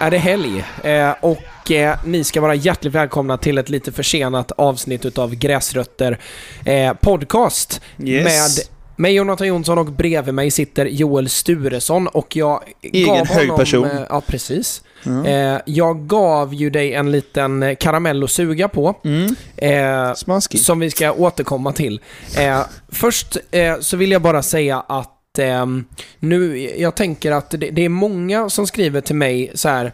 Då 0.00 0.04
är 0.06 0.10
det 0.10 0.18
helg 0.18 0.64
eh, 0.84 1.10
och 1.20 1.70
eh, 1.70 1.96
ni 2.04 2.24
ska 2.24 2.40
vara 2.40 2.54
hjärtligt 2.54 2.92
välkomna 2.92 3.36
till 3.36 3.58
ett 3.58 3.68
lite 3.68 3.92
försenat 3.92 4.52
avsnitt 4.52 5.04
utav 5.04 5.34
Gräsrötter 5.34 6.18
eh, 6.64 6.92
podcast 6.92 7.80
Yes. 8.04 8.24
med 8.24 8.66
mig 8.96 9.14
Jonathan 9.14 9.46
Jonsson 9.46 9.78
och 9.78 9.86
bredvid 9.86 10.34
mig 10.34 10.50
sitter 10.50 10.86
Joel 10.86 11.28
Sturesson 11.28 12.06
och 12.06 12.36
jag 12.36 12.60
Egen 12.82 13.06
gav 13.16 13.26
hög 13.26 13.46
honom, 13.48 13.58
person. 13.58 13.84
eh, 13.90 14.02
Ja, 14.10 14.20
precis. 14.26 14.82
Eh, 15.26 15.56
jag 15.66 16.06
gav 16.06 16.54
ju 16.54 16.70
dig 16.70 16.94
en 16.94 17.10
liten 17.12 17.76
karamell 17.80 18.24
att 18.24 18.30
suga 18.30 18.68
på. 18.68 18.94
Mm. 19.04 19.34
Eh, 19.56 20.14
som 20.56 20.80
vi 20.80 20.90
ska 20.90 21.12
återkomma 21.12 21.72
till. 21.72 22.00
Eh, 22.38 22.60
först 22.88 23.36
eh, 23.50 23.78
så 23.80 23.96
vill 23.96 24.10
jag 24.12 24.22
bara 24.22 24.42
säga 24.42 24.80
att 24.88 25.11
ehm, 25.38 25.84
nu, 26.18 26.58
jag 26.78 26.94
tänker 26.94 27.32
att 27.32 27.50
det, 27.50 27.56
det 27.70 27.84
är 27.84 27.88
många 27.88 28.50
som 28.50 28.66
skriver 28.66 29.00
till 29.00 29.16
mig 29.16 29.50
så 29.54 29.68
här. 29.68 29.92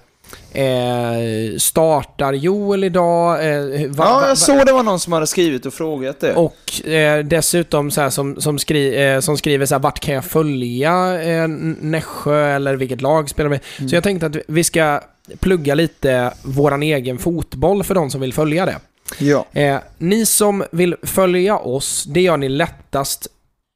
Eh, 0.52 1.56
startar 1.58 2.32
Joel 2.32 2.84
idag? 2.84 3.46
Eh, 3.54 3.60
va- 3.60 3.86
va- 3.88 4.04
Ja, 4.22 4.28
jag 4.28 4.38
såg 4.38 4.66
det 4.66 4.72
var 4.72 4.82
någon 4.82 5.00
som 5.00 5.12
hade 5.12 5.26
skrivit 5.26 5.66
och 5.66 5.74
frågat 5.74 6.20
det. 6.20 6.34
och 6.34 6.86
eh, 6.88 7.24
dessutom 7.24 7.90
så 7.90 8.00
här 8.00 8.10
som, 8.10 8.40
som, 8.40 8.58
skri, 8.58 9.04
eh, 9.12 9.20
som 9.20 9.36
skriver 9.38 9.66
så 9.66 9.74
här, 9.74 9.80
vart 9.80 10.00
kan 10.00 10.14
jag 10.14 10.24
följa 10.24 11.22
eh, 11.22 11.48
Nässjö 11.80 12.46
eller 12.56 12.74
vilket 12.76 13.00
lag 13.00 13.28
spelar 13.30 13.50
med? 13.50 13.60
Mm. 13.78 13.88
Så 13.88 13.96
jag 13.96 14.02
tänkte 14.04 14.26
att 14.26 14.36
vi 14.48 14.64
ska 14.64 15.00
plugga 15.38 15.74
lite 15.74 16.32
våran 16.42 16.82
egen 16.82 17.18
fotboll 17.18 17.84
för 17.84 17.94
de 17.94 18.10
som 18.10 18.20
vill 18.20 18.32
följa 18.32 18.66
det. 18.66 18.76
Ja. 19.18 19.46
Eh, 19.52 19.76
ni 19.98 20.26
som 20.26 20.64
vill 20.70 20.96
följa 21.02 21.58
oss, 21.58 22.04
det 22.08 22.20
gör 22.20 22.36
ni 22.36 22.48
lättast 22.48 23.26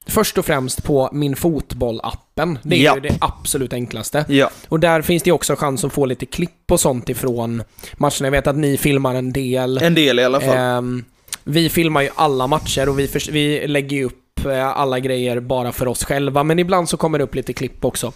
först 0.07 0.39
och 0.39 0.47
främst 0.47 0.83
på 0.85 1.09
Min 1.13 1.35
Fotboll-appen. 1.37 2.59
Det 2.63 2.77
är 2.77 2.83
Ja. 2.85 2.95
ju 2.95 3.01
det 3.01 3.17
absolut 3.21 3.73
enklaste. 3.73 4.25
Ja. 4.29 4.51
Och 4.69 4.81
där 4.81 5.03
finns 5.03 5.23
det 5.23 5.33
också 5.33 5.57
chans 5.57 5.85
att 5.85 5.93
få 5.93 6.07
lite 6.07 6.27
klipp 6.27 6.71
och 6.73 6.81
sånt 6.81 7.09
ifrån 7.09 7.63
matcherna. 7.97 8.15
Jag 8.27 8.31
vet 8.31 8.47
att 8.47 8.57
ni 8.57 8.77
filmar 8.77 9.15
en 9.15 9.33
del. 9.33 9.79
En 9.79 9.95
del 9.95 10.19
i 10.19 10.25
alla 10.25 10.41
fall. 10.41 10.57
Ehm, 10.57 11.05
vi 11.45 11.69
filmar 11.69 12.03
ju 12.03 12.09
alla 12.15 12.47
matcher 12.47 12.89
och 12.89 12.99
vi, 12.99 13.09
förs- 13.09 13.29
vi 13.29 13.67
lägger 13.67 13.97
ju 13.97 14.05
upp 14.05 14.47
eh, 14.47 14.69
alla 14.69 15.01
grejer 15.01 15.41
bara 15.41 15.73
för 15.73 15.89
oss 15.89 16.05
själva, 16.05 16.43
men 16.43 16.59
ibland 16.59 16.89
så 16.89 16.97
kommer 16.97 17.19
det 17.19 17.25
upp 17.25 17.35
lite 17.35 17.53
klipp 17.53 17.85
också. 17.85 18.13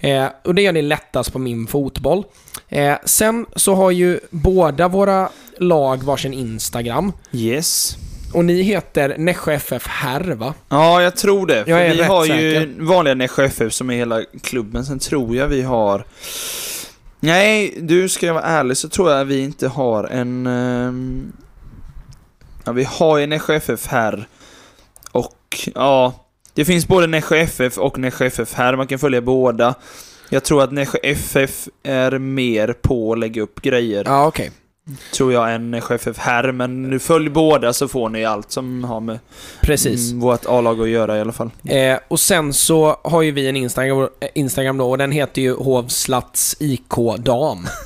Eh, 0.00 0.26
och 0.44 0.54
det 0.54 0.62
gör 0.62 0.72
ni 0.72 0.82
lättast 0.82 1.32
på 1.32 1.38
min 1.38 1.66
fotboll. 1.66 2.24
Eh, 2.68 2.94
sen 3.04 3.46
så 3.56 3.74
har 3.74 3.90
ju 3.90 4.20
båda 4.30 4.88
våra 4.88 5.28
lag 5.58 6.02
varsin 6.04 6.34
Instagram. 6.34 7.12
Yes. 7.32 7.96
Och 8.32 8.44
ni 8.44 8.62
heter 8.62 9.14
Nässjö 9.18 9.52
FF 9.52 9.86
Herr, 9.86 10.34
va? 10.34 10.54
Ja, 10.68 11.02
jag 11.02 11.16
tror 11.16 11.46
det. 11.46 11.64
Jag 11.66 11.86
är 11.86 11.92
vi 11.92 12.00
rätt 12.00 12.08
har 12.08 12.22
säker. 12.24 12.40
ju 12.60 12.84
vanliga 12.84 13.14
Nässjö 13.14 13.44
FF 13.44 13.72
som 13.72 13.90
är 13.90 13.94
hela 13.96 14.24
klubben. 14.42 14.84
Sen 14.86 14.98
tror 14.98 15.36
jag 15.36 15.48
vi 15.48 15.62
har... 15.62 16.04
Nej, 17.20 17.74
du 17.80 18.08
ska 18.08 18.26
jag 18.26 18.34
vara 18.34 18.44
ärlig 18.44 18.76
så 18.76 18.88
tror 18.88 19.10
jag 19.10 19.24
vi 19.24 19.40
inte 19.40 19.68
har 19.68 20.04
en... 20.04 20.46
ehm, 20.46 21.32
Ja, 22.64 22.72
vi 22.72 22.84
har 22.84 23.18
ju 23.18 23.26
Nässjö 23.26 23.54
FF 23.54 23.86
här. 23.86 24.28
Och 25.12 25.68
ja, 25.74 26.26
det 26.54 26.64
finns 26.64 26.88
både 26.88 27.06
Nässjö 27.06 27.36
FF 27.36 27.78
och 27.78 27.98
Nässjö 27.98 28.26
FF 28.26 28.54
här. 28.54 28.76
Man 28.76 28.86
kan 28.86 28.98
följa 28.98 29.20
båda. 29.20 29.74
Jag 30.28 30.44
tror 30.44 30.62
att 30.62 30.72
Nässjö 30.72 30.98
FF 31.02 31.68
är 31.82 32.18
mer 32.18 32.72
på 32.72 33.12
att 33.12 33.18
lägga 33.18 33.42
upp 33.42 33.62
grejer. 33.62 34.04
Ja, 34.06 34.26
okej. 34.26 34.50
Tror 35.14 35.32
jag, 35.32 35.54
än 35.54 35.70
Nässjö 35.70 35.94
FF 35.94 36.18
här. 36.18 36.52
Men 36.52 36.82
nu 36.82 36.98
följ 36.98 37.28
båda 37.30 37.72
så 37.72 37.88
får 37.88 38.08
ni 38.08 38.24
allt 38.24 38.52
som 38.52 38.84
har 38.84 39.00
med 39.00 39.18
Precis. 39.60 40.10
mm, 40.10 40.20
vårt 40.20 40.46
A-lag 40.46 40.80
att 40.80 40.88
göra 40.88 41.18
i 41.18 41.20
alla 41.20 41.32
fall. 41.32 41.50
Eh, 41.64 41.98
och 42.08 42.20
sen 42.20 42.52
så 42.54 42.96
har 43.04 43.22
ju 43.22 43.30
vi 43.30 43.48
en 43.48 43.56
Instagram, 43.56 44.08
eh, 44.20 44.28
Instagram 44.34 44.78
då 44.78 44.90
och 44.90 44.98
den 44.98 45.12
heter 45.12 45.42
ju 45.42 45.54
Hovslats 45.54 46.56
IK 46.60 46.94
Dam. 47.18 47.66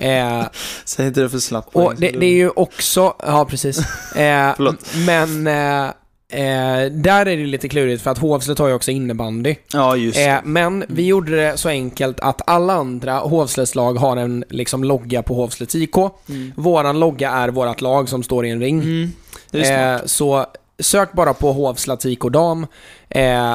Eh, 0.00 0.44
Säg 0.84 1.06
inte 1.06 1.20
det 1.20 1.28
för 1.28 1.38
slappt. 1.38 1.68
Och 1.76 1.94
det, 1.96 2.10
det 2.10 2.26
är 2.26 2.34
ju 2.34 2.50
också, 2.50 3.14
ja 3.18 3.44
precis. 3.44 3.78
Eh, 4.16 4.70
men 5.06 5.46
eh, 5.46 5.90
eh, 6.30 6.92
där 6.92 7.26
är 7.26 7.36
det 7.36 7.46
lite 7.46 7.68
klurigt 7.68 8.02
för 8.02 8.10
att 8.10 8.18
Hovslätt 8.18 8.58
har 8.58 8.68
ju 8.68 8.74
också 8.74 8.90
innebandy. 8.90 9.54
Ja, 9.72 9.96
just. 9.96 10.18
Eh, 10.18 10.36
men 10.44 10.84
vi 10.88 11.06
gjorde 11.06 11.36
det 11.36 11.56
så 11.56 11.68
enkelt 11.68 12.20
att 12.20 12.42
alla 12.46 12.72
andra 12.72 13.18
Hovslättslag 13.18 13.94
har 13.94 14.16
en 14.16 14.44
liksom 14.48 14.84
logga 14.84 15.22
på 15.22 15.34
Hovslätts 15.34 15.74
IK. 15.74 15.96
Mm. 16.28 16.52
Våran 16.56 17.00
logga 17.00 17.30
är 17.30 17.48
vårat 17.48 17.80
lag 17.80 18.08
som 18.08 18.22
står 18.22 18.46
i 18.46 18.50
en 18.50 18.60
ring. 18.60 18.80
Mm. 18.80 19.12
Eh, 19.52 20.00
så 20.04 20.46
sök 20.78 21.12
bara 21.12 21.34
på 21.34 21.52
Hovslats 21.52 22.06
IK 22.06 22.20
Dam 22.20 22.66
eh, 23.08 23.54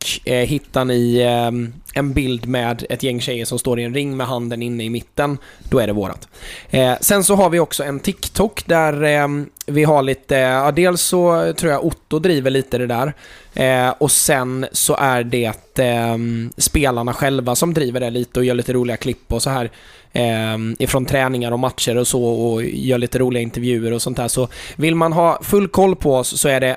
och 0.00 0.28
eh, 0.28 0.46
hittar 0.46 0.84
ni 0.84 1.16
eh, 1.20 1.98
en 1.98 2.12
bild 2.12 2.46
med 2.46 2.86
ett 2.90 3.02
gäng 3.02 3.20
tjejer 3.20 3.44
som 3.44 3.58
står 3.58 3.80
i 3.80 3.84
en 3.84 3.94
ring 3.94 4.16
med 4.16 4.26
handen 4.26 4.62
inne 4.62 4.84
i 4.84 4.90
mitten, 4.90 5.38
då 5.68 5.78
är 5.78 5.86
det 5.86 5.92
vårat. 5.92 6.28
Eh, 6.70 6.94
sen 7.00 7.24
så 7.24 7.34
har 7.34 7.50
vi 7.50 7.58
också 7.58 7.84
en 7.84 8.00
TikTok 8.00 8.62
där 8.66 9.02
eh, 9.02 9.28
vi 9.66 9.84
har 9.84 10.02
lite, 10.02 10.34
ja 10.34 10.72
dels 10.72 11.02
så 11.02 11.52
tror 11.52 11.72
jag 11.72 11.84
Otto 11.84 12.18
driver 12.18 12.50
lite 12.50 12.78
det 12.78 12.86
där 12.86 13.14
eh, 13.54 13.94
och 13.98 14.10
sen 14.10 14.66
så 14.72 14.96
är 14.96 15.24
det 15.24 15.78
eh, 15.78 16.16
spelarna 16.56 17.12
själva 17.12 17.54
som 17.54 17.74
driver 17.74 18.00
det 18.00 18.10
lite 18.10 18.40
och 18.40 18.44
gör 18.44 18.54
lite 18.54 18.72
roliga 18.72 18.96
klipp 18.96 19.32
och 19.32 19.42
så 19.42 19.50
här 19.50 19.70
eh, 20.12 20.58
ifrån 20.78 21.06
träningar 21.06 21.52
och 21.52 21.58
matcher 21.58 21.96
och 21.96 22.06
så 22.06 22.24
och 22.24 22.64
gör 22.64 22.98
lite 22.98 23.18
roliga 23.18 23.42
intervjuer 23.42 23.92
och 23.92 24.02
sånt 24.02 24.16
där. 24.16 24.28
Så 24.28 24.48
vill 24.76 24.94
man 24.94 25.12
ha 25.12 25.38
full 25.42 25.68
koll 25.68 25.96
på 25.96 26.16
oss 26.16 26.40
så 26.40 26.48
är 26.48 26.60
det 26.60 26.76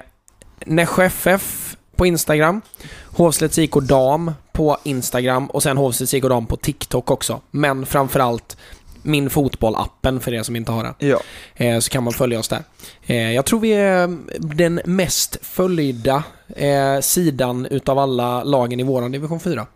Nässjö 0.66 1.06
FF 1.06 1.73
på 1.96 2.06
Instagram, 2.06 2.62
Hovslätts 3.06 3.58
IK 3.58 3.74
Dam 3.74 4.32
på 4.52 4.78
Instagram 4.84 5.46
och 5.48 5.64
sen 5.64 5.78
Hovslätts 5.78 6.14
IK 6.14 6.24
Dam 6.24 6.46
på 6.46 6.58
TikTok 6.58 7.12
också. 7.12 7.42
Men 7.52 7.86
framförallt 7.86 8.58
min 9.04 9.30
fotboll-appen 9.30 10.20
för 10.20 10.34
er 10.34 10.44
som 10.44 10.56
inte 10.56 10.72
har 10.72 10.84
den. 10.84 10.94
Ja. 11.10 11.20
Eh, 11.56 11.80
så 11.80 11.90
kan 11.90 12.04
man 12.04 12.14
följa 12.14 12.40
oss 12.40 12.48
där. 12.48 12.64
Eh, 13.06 13.32
jag 13.32 13.46
tror 13.46 13.60
vi 13.60 13.72
är 13.72 14.18
den 14.38 14.82
mest 14.86 15.38
följda 15.42 16.24
eh, 16.56 17.00
sidan 17.02 17.66
utav 17.66 18.00
alla 18.00 18.44
lagen 18.44 18.80
i 18.80 18.84
våran 18.84 19.12
division 19.12 19.40
4. 19.40 19.68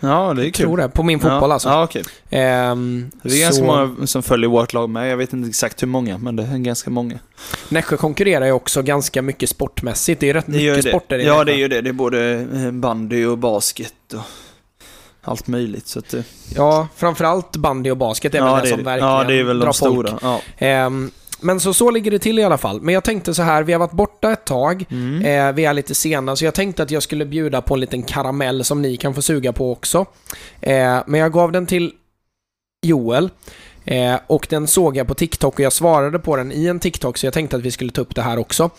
Ja, 0.00 0.34
det 0.34 0.42
är 0.42 0.44
Jag 0.44 0.54
kul. 0.54 0.66
tror 0.66 0.76
det. 0.76 0.88
På 0.88 1.02
min 1.02 1.20
fotboll 1.20 1.50
ja. 1.50 1.54
alltså. 1.54 1.68
Ja, 1.68 1.84
okej. 1.84 2.02
Ehm, 2.30 3.10
Det 3.22 3.28
är 3.36 3.40
ganska 3.40 3.58
så- 3.58 3.64
många 3.64 4.06
som 4.06 4.22
följer 4.22 4.50
vårt 4.50 4.72
lag 4.72 4.90
med. 4.90 5.10
Jag 5.10 5.16
vet 5.16 5.32
inte 5.32 5.48
exakt 5.48 5.82
hur 5.82 5.86
många, 5.86 6.18
men 6.18 6.36
det 6.36 6.42
är 6.42 6.58
ganska 6.58 6.90
många. 6.90 7.18
Nässjö 7.68 7.96
konkurrerar 7.96 8.46
ju 8.46 8.52
också 8.52 8.82
ganska 8.82 9.22
mycket 9.22 9.48
sportmässigt. 9.48 10.20
Det 10.20 10.24
är 10.26 10.28
ju 10.28 10.32
rätt 10.34 10.46
Det 10.46 10.52
mycket 10.52 10.82
det. 10.84 10.88
sporter 10.90 11.18
i 11.18 11.26
Ja, 11.26 11.32
Nässjö. 11.32 11.44
det 11.44 11.52
är 11.52 11.56
ju 11.56 11.68
det. 11.68 11.80
Det 11.80 11.88
är 11.88 11.92
både 11.92 12.46
eh, 12.54 12.70
bandy 12.70 13.24
och 13.26 13.38
basket 13.38 13.94
och 14.14 14.20
allt 15.22 15.46
möjligt. 15.46 15.86
Så 15.86 15.98
att 15.98 16.08
det, 16.08 16.24
Ja, 16.56 16.88
framförallt 16.96 17.56
bandy 17.56 17.90
och 17.90 17.96
basket 17.96 18.34
är 18.34 18.38
ja, 18.38 18.44
väl 18.54 18.54
det, 18.54 18.60
det, 18.70 18.74
som 18.76 18.84
verkligen 18.84 19.12
ja, 19.12 19.24
det 19.24 19.34
är 19.34 19.44
väl 19.44 19.58
de 19.58 19.72
stora. 19.74 20.18
Ja. 20.22 20.40
Ehm, 20.58 21.10
men 21.42 21.60
så, 21.60 21.74
så 21.74 21.90
ligger 21.90 22.10
det 22.10 22.18
till 22.18 22.38
i 22.38 22.44
alla 22.44 22.58
fall. 22.58 22.80
Men 22.80 22.94
jag 22.94 23.04
tänkte 23.04 23.34
så 23.34 23.42
här, 23.42 23.62
vi 23.62 23.72
har 23.72 23.80
varit 23.80 23.92
borta 23.92 24.32
ett 24.32 24.44
tag. 24.44 24.84
Mm. 24.90 25.48
Eh, 25.48 25.54
vi 25.54 25.64
är 25.64 25.72
lite 25.72 25.94
sena, 25.94 26.36
så 26.36 26.44
jag 26.44 26.54
tänkte 26.54 26.82
att 26.82 26.90
jag 26.90 27.02
skulle 27.02 27.24
bjuda 27.24 27.62
på 27.62 27.74
en 27.74 27.80
liten 27.80 28.02
karamell 28.02 28.64
som 28.64 28.82
ni 28.82 28.96
kan 28.96 29.14
få 29.14 29.22
suga 29.22 29.52
på 29.52 29.72
också. 29.72 30.06
Eh, 30.60 30.98
men 31.06 31.20
jag 31.20 31.32
gav 31.32 31.52
den 31.52 31.66
till 31.66 31.92
Joel. 32.86 33.30
Eh, 33.84 34.16
och 34.26 34.46
den 34.50 34.66
såg 34.66 34.96
jag 34.96 35.06
på 35.06 35.14
TikTok 35.14 35.54
och 35.54 35.60
jag 35.60 35.72
svarade 35.72 36.18
på 36.18 36.36
den 36.36 36.52
i 36.52 36.66
en 36.66 36.80
TikTok, 36.80 37.18
så 37.18 37.26
jag 37.26 37.32
tänkte 37.32 37.56
att 37.56 37.62
vi 37.62 37.70
skulle 37.70 37.92
ta 37.92 38.00
upp 38.00 38.14
det 38.14 38.22
här 38.22 38.38
också. 38.38 38.70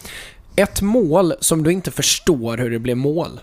Ett 0.55 0.81
mål 0.81 1.33
som 1.39 1.63
du 1.63 1.71
inte 1.71 1.91
förstår 1.91 2.57
hur 2.57 2.69
det 2.69 2.79
blev 2.79 2.97
mål. 2.97 3.39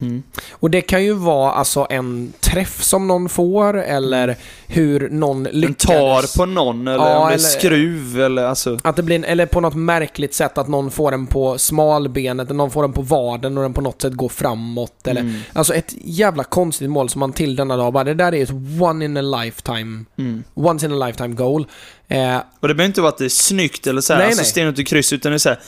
Mm. 0.00 0.22
Och 0.50 0.70
det 0.70 0.80
kan 0.80 1.04
ju 1.04 1.12
vara 1.12 1.52
alltså 1.52 1.86
en 1.90 2.32
träff 2.40 2.82
som 2.82 3.08
någon 3.08 3.28
får, 3.28 3.78
eller 3.82 4.36
hur 4.66 5.08
någon 5.10 5.46
En 5.46 5.52
lyckades... 5.60 6.32
tar 6.34 6.38
på 6.38 6.46
någon, 6.46 6.88
eller 6.88 7.04
Ja, 7.04 7.16
om 7.18 7.26
det 7.28 7.32
är 7.32 7.34
eller- 7.34 7.44
skruv, 7.48 8.20
eller 8.20 8.44
alltså... 8.44 8.78
Att 8.82 8.96
det 8.96 9.02
blir 9.02 9.16
en, 9.16 9.24
eller 9.24 9.46
på 9.46 9.60
något 9.60 9.74
märkligt 9.74 10.34
sätt 10.34 10.58
att 10.58 10.68
någon 10.68 10.90
får 10.90 11.10
den 11.10 11.26
på 11.26 11.58
smalbenet, 11.58 12.46
eller 12.48 12.56
någon 12.56 12.70
får 12.70 12.82
den 12.82 12.92
på 12.92 13.02
vaden 13.02 13.56
och 13.58 13.62
den 13.62 13.72
på 13.74 13.80
något 13.80 14.02
sätt 14.02 14.12
går 14.12 14.28
framåt. 14.28 15.06
Eller, 15.06 15.20
Mm. 15.20 15.40
Alltså 15.52 15.74
ett 15.74 15.94
jävla 16.04 16.44
konstigt 16.44 16.90
mål 16.90 17.08
som 17.08 17.20
man 17.20 17.32
till 17.32 17.56
denna 17.56 17.76
dag 17.76 17.92
bara, 17.92 18.04
det 18.04 18.14
där 18.14 18.34
är 18.34 18.42
ett 18.42 18.80
one 18.82 19.04
in 19.04 19.16
a 19.16 19.22
lifetime, 19.22 20.04
Mm. 20.18 20.42
once 20.54 20.86
in 20.86 20.92
a 21.02 21.06
lifetime 21.06 21.34
goal. 21.34 21.66
Eh, 22.08 22.36
Och 22.60 22.68
det 22.68 22.74
behöver 22.74 22.84
inte 22.88 23.00
vara 23.00 23.08
att 23.12 23.18
det 23.18 23.24
är 23.24 23.28
snyggt 23.28 23.86
eller 23.86 24.00
så 24.00 24.12
här, 24.12 24.20
Nej, 24.20 24.26
alltså 24.26 24.42
nej. 24.42 24.50
sten 24.50 24.68
ut 24.68 24.78
i 24.78 24.84
kryss, 24.84 25.12
utan 25.12 25.32
det 25.32 25.36
är 25.36 25.38
så 25.38 25.48
här. 25.48 25.58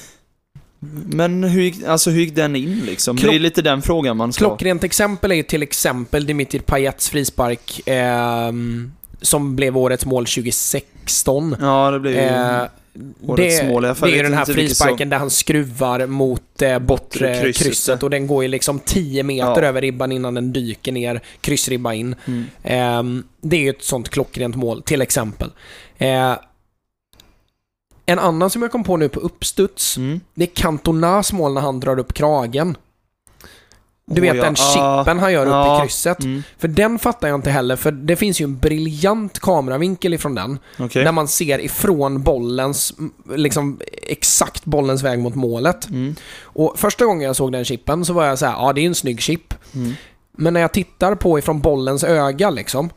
Men 1.06 1.44
hur 1.44 1.62
gick, 1.62 1.84
alltså, 1.84 2.11
hur 2.11 2.20
gick 2.20 2.34
den 2.37 2.56
in 2.56 2.82
liksom? 2.87 3.17
Klock- 3.17 3.31
det 3.31 3.37
är 3.37 3.40
lite 3.40 3.62
den 3.62 3.82
frågan 3.82 4.17
man 4.17 4.32
ska 4.32 4.44
klockrent 4.44 4.84
exempel 4.84 5.32
är 5.32 5.37
ju 5.37 5.43
till 5.43 5.62
exempel 5.62 6.26
Dimitri 6.26 6.58
Payets 6.61 7.11
frispark, 7.11 7.81
ehm, 7.87 8.93
som 9.20 9.56
blev 9.56 9.76
årets 9.76 10.06
mål 10.06 10.26
2016. 10.26 11.56
Ja, 11.61 11.90
det 11.90 12.00
blir 12.00 12.12
ju... 12.12 12.19
Eh, 12.19 12.62
Årets 13.26 13.61
det, 13.61 13.67
mål 13.69 13.94
fall. 13.94 14.08
det 14.08 14.14
är 14.14 14.17
ju 14.17 14.23
den 14.23 14.34
här 14.34 14.44
frisparken 14.44 15.08
där 15.08 15.19
han 15.19 15.31
skruvar 15.31 16.06
mot 16.06 16.62
eh, 16.62 16.79
bortre 16.79 17.40
krysset, 17.43 17.67
krysset, 17.67 18.02
och 18.02 18.11
den 18.11 18.26
går 18.26 18.43
ju 18.43 18.49
liksom 18.49 18.79
10 18.79 19.23
meter 19.23 19.62
Ja. 19.62 19.69
över 19.69 19.81
ribban 19.81 20.12
innan 20.12 20.34
den 20.34 20.52
dyker 20.52 20.93
ner, 20.93 21.20
kryssribba 21.40 21.93
in. 21.94 22.14
Mm. 22.26 22.44
Ehm, 22.64 23.25
det 23.40 23.56
är 23.56 23.61
ju 23.61 23.70
ett 23.70 23.82
sånt 23.82 24.08
klockrent 24.08 24.56
mål, 24.56 24.82
till 24.82 25.02
exempel. 25.02 25.50
En 28.07 28.19
annan 28.19 28.51
som 28.51 28.63
jag 28.63 28.73
kom 28.73 28.85
på 28.85 28.97
nu 28.97 29.09
på 29.09 29.21
uppstuds, 29.21 29.97
Mm. 29.97 30.21
det 30.35 30.45
är 30.45 30.55
Cantonas 30.55 31.33
mål 31.33 31.55
när 31.55 31.61
han 31.61 31.81
drar 31.81 31.99
upp 31.99 32.13
kragen. 32.13 32.77
Du 34.07 34.21
vet 34.21 34.37
ja. 34.37 34.43
den 34.45 34.57
chippen 34.57 35.19
han 35.19 35.33
gör 35.33 35.47
upp 35.47 35.51
Ja. 35.53 35.79
i 35.79 35.81
krysset. 35.81 36.25
Mm. 36.25 36.43
För 36.59 36.69
den 36.69 36.99
fattar 36.99 37.29
jag 37.29 37.35
inte 37.35 37.51
heller, 37.51 37.77
för 37.77 37.93
det 37.93 38.17
finns 38.17 38.41
ju 38.41 38.45
en 38.45 38.59
briljant 38.59 39.39
kameravinkel 39.39 40.15
ifrån 40.15 40.35
den. 40.35 40.59
Okej. 40.79 41.05
Där 41.05 41.13
man 41.13 41.29
ser 41.29 41.59
ifrån 41.59 42.23
bollens, 42.23 42.93
liksom 43.35 43.81
exakt 44.03 44.65
bollens 44.65 45.03
väg 45.03 45.19
mot 45.19 45.35
målet. 45.35 45.89
Mm. 45.91 46.17
Och 46.43 46.79
första 46.79 47.05
gången 47.05 47.27
jag 47.27 47.37
såg 47.37 47.53
den 47.53 47.65
chippen 47.65 48.05
så 48.05 48.13
var 48.13 48.25
jag 48.27 48.39
så 48.39 48.47
här, 48.47 48.53
ja 48.53 48.73
det 48.73 48.81
är 48.81 48.87
en 48.87 48.95
snygg 48.95 49.21
chip. 49.21 49.55
Mm. 49.75 49.93
Men 50.33 50.55
när 50.55 50.61
jag 50.61 50.73
tittar 50.73 51.15
på 51.15 51.39
ifrån 51.39 51.61
bollens 51.61 52.05
öga 52.05 52.51
liksom, 52.51 52.91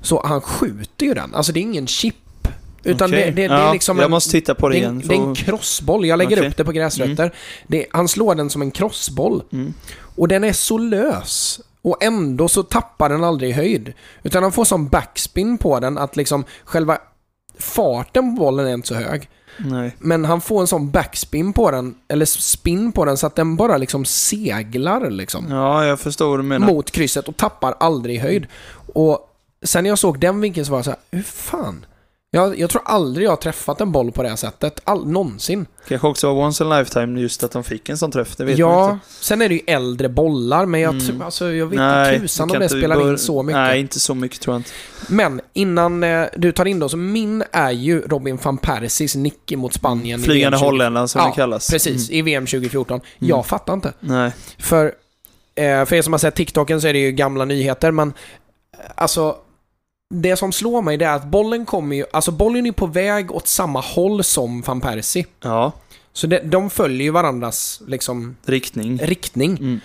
så 0.00 0.26
han 0.26 0.40
skjuter 0.40 1.06
ju 1.06 1.14
den. 1.14 1.34
Alltså 1.34 1.52
det 1.52 1.60
är 1.60 1.62
ingen 1.62 1.86
chip. 1.86 2.16
Utan 2.84 3.10
Okej. 3.10 3.24
det, 3.24 3.30
det, 3.42 3.48
det 3.48 3.54
är 3.54 3.72
liksom 3.72 3.96
jag 3.98 4.04
en, 4.04 4.10
måste 4.10 4.30
titta 4.30 4.54
på 4.54 4.68
det 4.68 4.74
det, 4.74 4.78
igen. 4.78 4.90
en, 5.02 5.08
det 5.08 5.14
är 5.14 5.18
en 5.20 5.34
för- 5.36 5.44
crossboll. 5.44 6.06
Jag 6.06 6.16
lägger 6.18 6.36
Okej. 6.36 6.48
upp 6.48 6.56
det 6.56 6.64
på 6.64 6.72
gräsrötter. 6.72 7.32
Det, 7.66 7.86
han 7.90 8.08
slår 8.08 8.34
den 8.34 8.50
som 8.50 8.62
en 8.62 8.70
crossboll. 8.70 9.42
Mm. 9.52 9.74
Och 10.16 10.28
den 10.28 10.44
är 10.44 10.52
så 10.52 10.78
lös. 10.78 11.60
Och 11.82 12.02
ändå 12.04 12.48
så 12.48 12.62
tappar 12.62 13.08
den 13.08 13.24
aldrig 13.24 13.54
höjd. 13.54 13.92
Utan 14.22 14.42
han 14.42 14.52
får 14.52 14.64
sån 14.64 14.88
backspin 14.88 15.58
på 15.58 15.80
den 15.80 15.98
att 15.98 16.16
liksom 16.16 16.44
själva 16.64 16.98
farten 17.58 18.36
på 18.36 18.40
bollen 18.40 18.66
är 18.66 18.74
inte 18.74 18.88
så 18.88 18.94
hög. 18.94 19.28
Nej. 19.58 19.96
Men 19.98 20.24
han 20.24 20.40
får 20.40 20.60
en 20.60 20.66
sån 20.66 20.90
backspin 20.90 21.52
på 21.52 21.70
den, 21.70 21.94
eller 22.08 22.24
spin 22.24 22.92
på 22.92 23.04
den, 23.04 23.16
så 23.16 23.26
att 23.26 23.36
den 23.36 23.56
bara 23.56 23.76
liksom 23.76 24.04
seglar 24.04 25.10
liksom. 25.10 25.50
Ja, 25.50 25.84
jag 25.84 26.00
förstår 26.00 26.28
vad 26.30 26.38
du 26.38 26.42
menar. 26.42 26.66
Mot 26.66 26.90
krysset 26.90 27.28
och 27.28 27.36
tappar 27.36 27.74
aldrig 27.80 28.20
höjd. 28.20 28.46
Och 28.94 29.28
sen 29.62 29.82
när 29.84 29.90
jag 29.90 29.98
såg 29.98 30.18
den 30.18 30.40
vinkeln 30.40 30.66
så 30.66 30.70
var 30.72 30.78
jag 30.78 30.84
så 30.84 30.90
här, 30.90 31.00
hur 31.10 31.22
fan? 31.22 31.86
Jag, 32.34 32.58
jag 32.58 32.70
tror 32.70 32.82
aldrig 32.84 33.26
jag 33.26 33.30
har 33.30 33.36
träffat 33.36 33.80
en 33.80 33.92
boll 33.92 34.12
på 34.12 34.22
det 34.22 34.28
här 34.28 34.36
sättet. 34.36 34.80
All, 34.84 35.06
någonsin. 35.06 35.66
Kanske 35.88 36.08
också 36.08 36.34
var 36.34 36.44
once 36.44 36.64
in 36.64 36.72
a 36.72 36.78
lifetime 36.78 37.20
just 37.20 37.44
att 37.44 37.50
de 37.52 37.64
fick 37.64 37.88
en 37.88 37.98
sån 37.98 38.10
träff, 38.10 38.36
det 38.36 38.44
vet 38.44 38.58
man 38.58 38.70
ja, 38.70 38.92
inte. 38.92 39.06
sen 39.20 39.42
är 39.42 39.48
det 39.48 39.54
ju 39.54 39.60
äldre 39.66 40.08
bollar, 40.08 40.66
men 40.66 40.80
jag, 40.80 40.94
Mm. 40.94 41.22
alltså, 41.22 41.52
jag 41.52 41.66
vet 41.66 41.78
Nej, 41.78 42.14
inte 42.14 42.24
tusan 42.24 42.50
om 42.50 42.58
det 42.58 42.68
spelar 42.68 42.96
bör- 42.96 43.10
in 43.12 43.18
så 43.18 43.42
mycket. 43.42 43.56
Nej, 43.56 43.80
inte 43.80 44.00
så 44.00 44.14
mycket 44.14 44.40
tror 44.40 44.54
jag 44.54 44.60
inte. 44.60 44.70
Men 45.08 45.40
innan 45.52 46.02
eh, 46.02 46.26
du 46.36 46.52
tar 46.52 46.64
in 46.64 46.78
då, 46.78 46.88
så 46.88 46.96
min 46.96 47.44
är 47.52 47.70
ju 47.70 48.00
Robin 48.00 48.38
van 48.42 48.58
Persies 48.58 49.14
nick 49.16 49.52
mot 49.56 49.74
Spanien. 49.74 50.20
Flygande 50.20 50.56
VM 50.56 50.60
20 50.60 50.66
holländaren 50.66 51.08
som 51.08 51.20
Ja, 51.20 51.26
det 51.28 51.32
kallas. 51.34 51.70
Precis, 51.70 52.08
Mm. 52.10 52.18
i 52.18 52.22
VM 52.22 52.46
2014. 52.46 53.00
Jag 53.18 53.46
fattar 53.46 53.72
inte. 53.74 53.92
Nej. 54.00 54.32
För, 54.58 54.84
eh, 55.54 55.84
för 55.84 55.94
er 55.94 56.02
som 56.02 56.12
har 56.12 56.18
sett 56.18 56.34
TikToken 56.34 56.80
så 56.80 56.88
är 56.88 56.92
det 56.92 56.98
ju 56.98 57.12
gamla 57.12 57.44
nyheter, 57.44 57.90
men 57.90 58.08
eh, 58.08 58.84
alltså 58.94 59.36
det 60.12 60.36
som 60.36 60.52
slår 60.52 60.82
mig 60.82 60.96
det 60.96 61.04
är 61.04 61.14
att 61.16 61.26
bollen 61.26 61.66
kommer 61.66 61.96
ju, 61.96 62.04
alltså 62.12 62.30
bollen 62.30 62.66
är 62.66 62.72
på 62.72 62.86
väg 62.86 63.32
åt 63.32 63.48
samma 63.48 63.80
håll 63.80 64.24
som 64.24 64.60
van 64.60 64.80
Persie. 64.80 65.26
Ja, 65.42 65.72
Så 66.12 66.26
det, 66.26 66.40
de 66.44 66.70
följer 66.70 67.02
ju 67.02 67.10
varandras 67.10 67.82
liksom 67.86 68.36
riktning. 68.46 68.98
riktning. 69.02 69.50
Mm. 69.58 69.80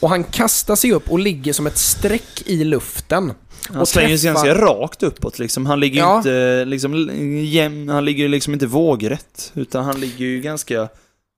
Och 0.00 0.08
han 0.08 0.24
kastar 0.24 0.76
sig 0.76 0.92
upp 0.92 1.10
och 1.10 1.18
ligger 1.18 1.52
som 1.52 1.66
ett 1.66 1.78
streck 1.78 2.42
i 2.46 2.64
luften. 2.64 3.32
Han 3.68 3.80
Och 3.80 3.88
slänger 3.88 4.16
sig 4.16 4.30
ganska 4.30 4.54
rakt 4.54 5.02
uppåt 5.02 5.38
liksom. 5.38 5.66
Han 5.66 5.80
ligger 5.80 5.94
ju 5.94 6.00
Ja. 6.00 6.16
inte 6.18 6.64
liksom 6.64 7.08
jämn, 7.44 7.88
han 7.88 8.04
ligger 8.04 8.28
liksom 8.28 8.52
inte 8.52 8.66
vågrätt. 8.66 9.52
Utan 9.54 9.84
han 9.84 10.00
ligger 10.00 10.24
ju 10.24 10.40
ganska... 10.40 10.88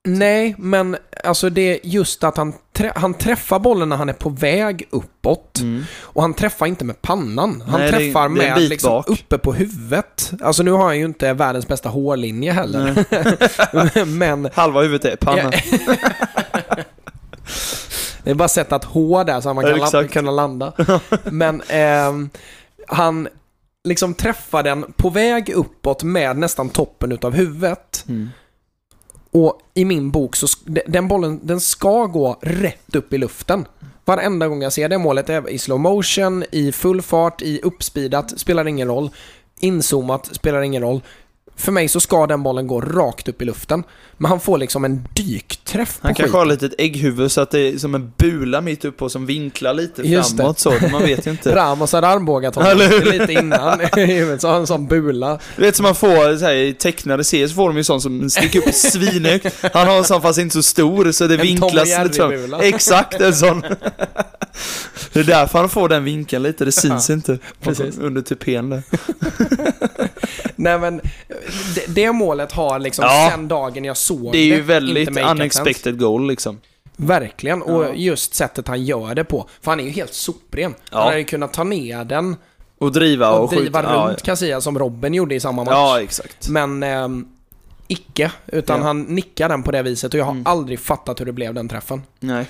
Nej, 0.07 0.55
men 0.59 0.97
alltså 1.25 1.51
det 1.51 1.61
är 1.61 1.79
just 1.83 2.25
att 2.25 2.37
han, 2.37 2.53
trä, 2.73 2.93
han 2.97 3.15
träffar 3.15 3.59
bollen 3.59 3.89
när 3.89 3.97
han 3.97 4.09
är 4.09 4.13
på 4.13 4.29
väg 4.29 4.89
uppåt. 4.91 5.59
Mm. 5.61 5.85
Och 6.01 6.23
han 6.23 6.35
träffar 6.35 6.67
inte 6.67 6.85
med 6.85 7.03
pannan. 7.03 7.63
Han 7.67 7.81
Nej, 7.81 7.91
det 7.93 7.99
träffar 7.99 8.21
det 8.21 8.27
en 8.27 8.33
med 8.33 8.63
liksom 8.63 9.03
uppe 9.07 9.39
på 9.39 9.53
huvudet. 9.53 10.33
Alltså 10.43 10.63
nu 10.63 10.71
har 10.71 10.85
han 10.85 10.99
ju 10.99 11.05
inte 11.05 11.33
världens 11.33 11.69
bästa 11.69 11.89
hårlinje 11.89 12.53
heller. 12.53 13.05
men 14.05 14.49
Halva 14.55 14.81
huvudet 14.83 15.13
är 15.13 15.17
panna. 15.17 15.51
det 18.23 18.31
är 18.31 18.35
bara 18.35 18.49
sätt 18.49 18.73
att 18.73 18.85
H 18.85 19.25
där 19.25 19.41
så 19.41 19.49
att 19.49 19.55
man 19.57 19.65
Ja, 19.65 19.71
kan 19.71 19.79
la- 19.79 19.85
exakt. 19.87 20.13
kunna 20.13 20.31
landa. 20.31 20.73
men 21.25 21.63
ehm, 21.69 22.31
han 22.89 23.29
liksom 23.85 24.15
träffar 24.15 24.63
den 24.63 24.93
på 24.97 25.11
väg 25.11 25.51
uppåt 25.55 26.03
med 26.03 26.37
nästan 26.39 26.69
toppen 26.69 27.13
utav 27.13 27.35
huvudet. 27.35 28.05
Mm. 28.09 28.31
Och 29.37 29.61
i 29.75 29.85
min 29.85 30.11
bok 30.11 30.37
så, 30.37 30.47
den 30.87 31.09
bollen, 31.09 31.41
den 31.43 31.61
ska 31.61 32.07
gå 32.07 32.39
rätt 32.41 32.95
upp 32.95 33.13
i 33.13 33.19
luften. 33.19 33.65
Varenda 34.05 34.49
gång 34.49 34.63
jag 34.63 34.73
ser 34.73 34.89
det 34.89 34.99
målet, 34.99 35.29
är 35.29 35.51
i 35.51 35.59
slow 35.59 35.81
motion, 35.81 36.45
i 36.53 36.73
full 36.73 37.03
fart, 37.03 37.43
i 37.43 37.61
uppspeedat, 37.63 38.41
spelar 38.41 38.69
ingen 38.69 38.89
roll. 38.89 39.11
Inzoomat, 39.61 40.27
spelar 40.33 40.63
ingen 40.63 40.83
roll. 40.83 41.01
För 41.59 41.73
mig 41.73 41.89
så 41.89 42.01
ska 42.01 42.27
den 42.27 42.43
bollen 42.43 42.67
gå 42.67 42.81
rakt 42.81 43.29
upp 43.29 43.43
i 43.43 43.45
luften. 43.45 43.85
Men 44.19 44.29
han 44.29 44.41
får 44.41 44.59
liksom 44.59 44.85
en 44.85 45.09
dykträff 45.15 46.01
på 46.01 46.07
Han 46.07 46.15
kanske 46.15 46.37
har 46.37 46.47
lite 46.47 46.67
ett 46.67 46.75
ägghuvud 46.79 47.33
så 47.33 47.41
att 47.41 47.51
det 47.51 47.61
är 47.61 47.79
som 47.79 47.95
en 47.95 48.13
bula 48.17 48.61
mitt 48.61 48.85
upp 48.85 48.97
på 48.97 49.09
som 49.09 49.27
vinklar 49.27 49.75
lite 49.75 50.03
Just 50.03 50.31
det. 50.31 50.37
framåt 50.37 50.59
så. 50.59 50.73
Man 50.93 51.03
vet 51.03 51.27
ju 51.27 51.31
inte. 51.31 51.55
Ramos 51.55 51.93
hade 51.93 52.07
armbågat 52.07 52.55
honom 52.55 52.79
lite 53.05 53.33
innan 53.33 53.81
så 54.39 54.49
han 54.49 54.61
en 54.61 54.67
sån 54.67 54.87
bula. 54.87 55.39
Du 55.57 55.63
vet 55.63 55.77
som 55.77 55.83
man 55.83 55.95
får 55.95 56.37
så 56.37 56.45
här, 56.45 56.55
i 56.55 56.75
tecknade 56.75 57.25
serier 57.25 57.49
så 57.49 57.55
får 57.55 57.69
de 57.69 57.77
ju 57.77 57.85
sån 57.85 58.01
som 58.01 58.31
sticker 58.31 58.59
upp 58.59 58.75
svinhögt. 58.75 59.55
Han 59.75 59.87
har 59.87 59.99
en 59.99 60.05
sån 60.05 60.23
fast 60.23 60.39
inte 60.39 60.53
så 60.53 60.63
stor 60.63 61.13
så 61.13 61.27
det 61.27 61.35
En 61.35 61.41
vinklas 61.41 61.99
lite 62.05 62.15
fram. 62.15 62.61
Exakt 62.61 63.21
en 63.21 63.35
sån. 63.35 63.65
Det 65.13 65.21
är 65.21 65.25
därför 65.25 65.59
han 65.59 65.69
får 65.69 65.89
den 65.89 66.05
vinkeln 66.05 66.43
lite, 66.43 66.65
det 66.65 66.73
syns 66.73 67.11
inte. 67.11 67.39
precis. 67.61 67.99
Under 67.99 68.23
tupén 68.23 68.71
där. 68.71 68.83
Nej 70.57 70.79
men, 70.79 71.01
det, 71.75 71.85
det 71.95 72.13
målet 72.13 72.53
har 72.53 72.79
liksom 72.79 73.05
Ja. 73.05 73.29
sen 73.31 73.49
dagen 73.49 73.85
jag 73.85 73.97
såg 73.97 74.33
Det 74.33 74.39
är 74.39 74.45
ju 74.45 74.53
inte 74.53 74.63
väldigt 74.67 75.09
makeat 75.11 75.29
sense. 75.29 75.43
unexpected 75.43 75.99
goal 75.99 76.27
liksom. 76.29 76.61
Verkligen, 76.97 77.63
och 77.63 77.85
Ja. 77.85 77.93
just 77.95 78.35
sättet 78.35 78.69
han 78.69 78.85
gör 78.85 79.15
det 79.15 79.25
på. 79.25 79.49
För 79.63 79.71
han 79.71 79.81
är 79.81 79.85
ju 79.85 79.91
helt 79.91 80.15
sopren. 80.15 80.75
Ja. 80.91 80.97
Han 80.99 81.07
hade 81.07 81.19
ju 81.19 81.25
kunnat 81.25 81.53
ta 81.53 81.65
ner 81.65 82.05
den 82.05 82.37
Och 82.79 82.93
driva 82.93 83.31
och, 83.33 83.45
och, 83.45 83.51
driva 83.51 83.83
skjuta. 83.83 84.09
runt 84.09 84.23
Casillas 84.23 84.65
som 84.65 84.79
Robin 84.79 85.15
gjorde 85.15 85.35
i 85.35 85.41
samma 85.41 85.65
match. 85.65 85.73
Ja, 85.75 85.99
ja, 85.99 86.03
exakt. 86.05 86.49
Men 86.49 86.83
ehm, 86.83 87.29
icke, 87.89 88.33
utan 88.47 88.81
Ja. 88.81 88.87
han 88.87 89.03
nickar 89.03 89.49
den 89.49 89.63
på 89.63 89.71
det 89.71 89.83
viset 89.83 90.15
och 90.15 90.21
jag 90.21 90.25
har 90.25 90.33
Mm. 90.33 90.47
aldrig 90.47 90.81
fattat 90.81 91.21
hur 91.21 91.27
det 91.27 91.33
blev 91.33 91.55
den 91.55 91.69
träffen. 91.69 92.03
Nej. 92.21 92.47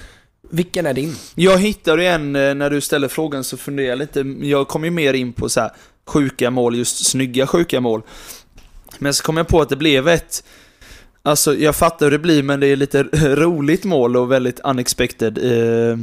Vilken 0.51 0.87
är 0.87 0.95
din? 0.95 1.15
Jag 1.35 1.59
hittade 1.59 2.03
ju 2.03 2.09
en, 2.09 2.37
eh, 2.37 2.55
när 2.55 2.71
du 2.71 2.81
ställer 2.81 3.09
frågan 3.09 3.45
så 3.45 3.57
funderar 3.57 3.89
jag 3.89 3.99
lite, 3.99 4.21
jag 4.41 4.69
kom 4.69 4.85
ju 4.85 4.91
mer 4.91 5.15
in 5.15 5.33
på 5.33 5.49
så 5.49 5.61
här 5.61 5.71
sjuka 6.07 6.51
mål, 6.51 6.77
just 6.77 7.07
snygga 7.07 7.47
sjuka 7.47 7.81
mål. 7.81 8.03
Men 8.99 9.15
så 9.15 9.23
kom 9.23 9.37
jag 9.37 9.49
på 9.49 9.61
att 9.61 9.69
det 9.69 9.77
blev 9.77 10.09
ett, 10.09 10.45
alltså 11.23 11.55
jag 11.57 11.77
fattar 11.77 12.07
hur 12.07 12.11
det 12.11 12.19
blir 12.19 12.43
men 12.43 12.61
det 12.61 12.67
är 12.67 12.77
lite 12.77 13.03
roligt 13.13 13.85
mål 13.85 14.17
och 14.17 14.33
väldigt 14.33 14.61
unexpected 14.65 15.39
eh, 15.39 15.99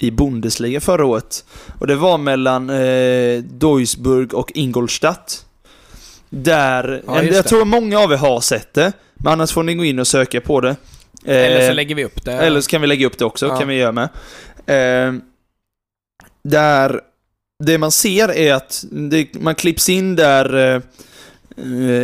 i 0.00 0.10
Bundesliga 0.10 0.80
förra 0.80 1.04
året. 1.04 1.44
Och 1.78 1.86
det 1.86 1.96
var 1.96 2.18
mellan 2.18 2.70
eh, 2.70 3.42
Duisburg 3.42 4.34
och 4.34 4.52
Ingolstadt. 4.54 5.46
Där, 6.30 7.02
Ja, 7.06 7.22
just 7.22 7.34
jag 7.36 7.44
det. 7.44 7.48
tror 7.48 7.64
många 7.64 7.98
av 7.98 8.12
er 8.12 8.16
har 8.16 8.40
sett 8.40 8.74
det, 8.74 8.92
men 9.14 9.32
annars 9.32 9.52
får 9.52 9.62
ni 9.62 9.74
gå 9.74 9.84
in 9.84 9.98
och 9.98 10.06
söka 10.06 10.40
på 10.40 10.60
det. 10.60 10.76
Eller 11.24 11.60
så 11.60 11.68
Eh, 11.70 11.74
lägger 11.74 11.94
vi 11.94 12.04
upp 12.04 12.24
det. 12.24 12.32
eller 12.32 12.60
så 12.60 12.70
kan 12.70 12.80
vi 12.80 12.86
lägga 12.86 13.06
upp 13.06 13.18
det 13.18 13.24
också, 13.24 13.46
Ja. 13.46 13.56
kan 13.58 13.68
vi 13.68 13.74
göra 13.74 13.92
med. 13.92 14.08
Eh, 14.66 15.14
där 16.44 17.00
det 17.64 17.78
man 17.78 17.92
ser 17.92 18.28
är 18.28 18.54
att 18.54 18.84
det, 18.90 19.34
man 19.34 19.54
klipps 19.54 19.88
in 19.88 20.16
där, 20.16 20.54
eh, 20.54 20.82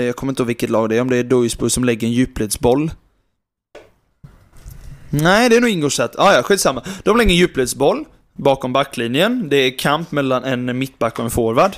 jag 0.05 0.17
kommer 0.17 0.33
inte 0.33 0.43
ihåg 0.43 0.47
vilket 0.47 0.71
lag 0.71 0.88
det 0.88 0.97
är, 0.97 1.00
om 1.00 1.11
det 1.11 1.17
är 1.17 1.25
Duisburg 1.25 1.73
som 1.73 1.85
lägger 1.85 2.07
en 2.07 2.12
djupledsboll. 2.12 2.90
Nej, 5.11 5.49
det 5.49 5.57
är 5.57 5.61
nog 5.61 5.71
Ingolstadt. 5.71 6.19
Ah, 6.19 6.35
ja, 6.35 6.43
skitsamma. 6.43 6.83
De 7.02 7.17
lägger 7.17 7.31
en 7.31 7.37
djupledsboll 7.37 8.05
bakom 8.37 8.73
backlinjen. 8.73 9.49
Det 9.49 9.57
är 9.57 9.78
kamp 9.78 10.12
mellan 10.12 10.45
en 10.45 10.78
mittback 10.78 11.19
och 11.19 11.25
en 11.25 11.31
forward. 11.31 11.76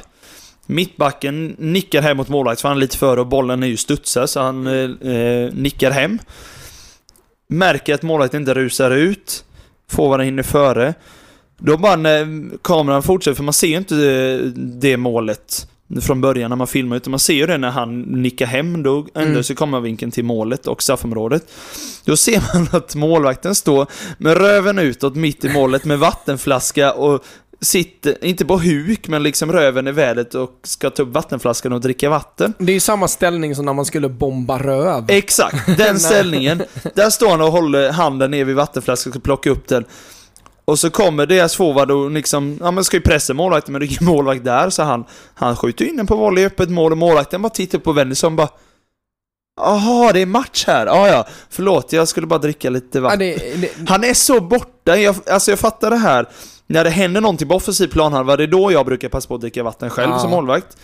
Mittbacken 0.67 1.57
nickar 1.59 2.03
hem 2.03 2.17
mot 2.17 2.29
målvakt 2.29 2.61
för 2.61 2.69
han 2.69 2.77
är 2.77 2.81
lite 2.81 2.97
före 2.97 3.21
och 3.21 3.27
bollen 3.27 3.63
är 3.63 3.67
ju 3.67 3.77
studsad 3.77 4.31
så 4.31 4.41
han 4.41 4.67
eh, 4.67 5.13
eh 5.13 5.53
nickar 5.53 5.91
hem. 5.91 6.19
Märker 7.49 7.95
att 7.95 8.03
målvakten 8.03 8.43
inte 8.43 8.55
rusar 8.55 8.91
ut. 8.91 9.45
Forwarden 9.89 10.27
hinner 10.27 10.43
före. 10.43 10.95
Då 11.61 11.77
bara 11.77 11.97
när 11.97 12.51
kameran 12.63 13.03
fortsätter, 13.03 13.37
för 13.37 13.43
man 13.45 13.55
ser 13.55 13.67
ju 13.67 13.77
inte 13.77 13.97
eh, 13.97 14.47
det 14.57 14.97
målet 14.97 15.67
från 16.03 16.21
början 16.21 16.49
när 16.51 16.57
man 16.57 16.67
filmar, 16.67 16.97
utan 16.97 17.11
man 17.11 17.21
ser 17.21 17.35
ju 17.35 17.47
det 17.47 17.59
när 17.59 17.71
han 17.71 18.01
nickar 18.03 18.47
hem, 18.47 18.83
då 18.83 18.97
ändrar 19.15 19.31
Mm. 19.31 19.43
sig 19.43 19.57
kameravinkeln 19.57 20.11
till 20.11 20.25
målet 20.25 20.67
och 20.67 20.83
straffområdet. 20.83 21.51
Då 22.05 22.17
ser 22.17 22.43
man 22.55 22.69
att 22.73 22.95
målvakten 22.95 23.55
står 23.55 23.87
med 24.19 24.37
röven 24.37 24.79
utåt 24.79 25.15
mitt 25.17 25.45
i 25.45 25.49
målet 25.49 25.85
med 25.85 25.99
vattenflaska 25.99 26.93
och 26.93 27.25
sitter, 27.63 28.25
inte 28.25 28.45
på 28.47 28.59
huk, 28.59 29.09
men 29.09 29.23
liksom 29.23 29.53
röven 29.53 29.89
i 29.89 29.93
vädret 29.93 30.35
och 30.35 30.51
ska 30.63 30.91
ta 30.91 31.03
upp 31.03 31.09
vattenflaskan 31.09 31.73
och 31.73 31.81
dricka 31.81 32.11
vatten. 32.11 32.55
Det 32.59 32.73
är 32.73 32.75
ju 32.75 32.81
samma 32.81 33.09
ställning 33.09 33.55
som 33.55 33.65
när 33.65 33.73
man 33.73 33.85
skulle 33.85 34.09
bomba 34.09 34.59
röv. 34.59 35.05
Exakt, 35.09 35.79
den 35.79 36.01
ställningen. 36.01 36.63
Där 36.95 37.11
står 37.11 37.31
han 37.31 37.41
och 37.41 37.53
håller 37.53 37.93
handen 37.93 38.31
ner 38.31 38.45
vid 38.45 38.57
vattenflaskan 38.57 39.11
och 39.11 39.15
ska 39.15 39.21
plocka 39.21 39.51
upp 39.51 39.69
den. 39.69 39.85
Och 40.65 40.79
så 40.79 40.91
kommer 40.91 41.27
deras 41.27 41.57
forward 41.57 41.91
och 41.91 42.11
liksom, 42.11 42.59
ja 42.61 42.71
men 42.71 42.85
ska 42.85 42.97
ju 42.97 43.01
pressa 43.03 43.35
målvakten 43.35 43.73
men 43.73 43.81
det 43.81 43.87
är 43.87 43.89
ingen 43.89 44.05
målvakt 44.05 44.45
där 44.45 44.71
så 44.71 44.83
han, 44.83 45.05
han 45.35 45.57
skjuter 45.57 45.85
in 45.85 45.97
den 45.97 46.07
på 46.07 46.17
volley 46.17 46.47
öppet 46.47 46.71
mål 46.71 46.93
och 46.93 46.99
målvakten 46.99 47.43
bara 47.43 47.51
tittar 47.51 47.79
på 47.79 47.93
Wennerson 47.93 48.33
och 48.33 48.37
bara 48.37 48.49
Jaha, 49.61 50.13
det 50.13 50.21
är 50.21 50.27
match 50.27 50.65
här. 50.67 50.87
Ja, 50.87 51.09
ja. 51.09 51.27
Förlåt, 51.51 51.93
jag 51.93 52.09
skulle 52.09 52.27
bara 52.27 52.39
dricka 52.39 52.71
lite 52.71 52.99
Ja, 52.99 53.03
vatten. 53.03 53.19
det, 53.19 53.37
det, 53.57 53.71
Han 53.89 54.05
är 54.05 54.15
så 54.15 54.41
borta. 54.41 54.97
Jag, 54.97 55.17
alltså 55.31 55.51
jag 55.53 55.59
fattar 55.59 55.91
det 55.91 55.97
här. 55.97 56.27
När 56.67 56.85
det 56.85 56.91
händer 56.91 57.21
någonting 57.21 57.49
på 57.49 57.55
offensiv 57.55 57.89
planhalva, 57.89 58.37
det 58.37 58.43
är 58.43 58.47
då 58.47 58.73
jag 58.73 58.87
brukar 58.87 59.09
passa 59.09 59.29
på 59.29 59.35
att 59.35 59.41
dricka 59.41 59.63
vatten 59.63 59.91
själv 59.91 60.11
Ja. 60.13 60.19
som 60.19 60.31
målvakt. 60.31 60.77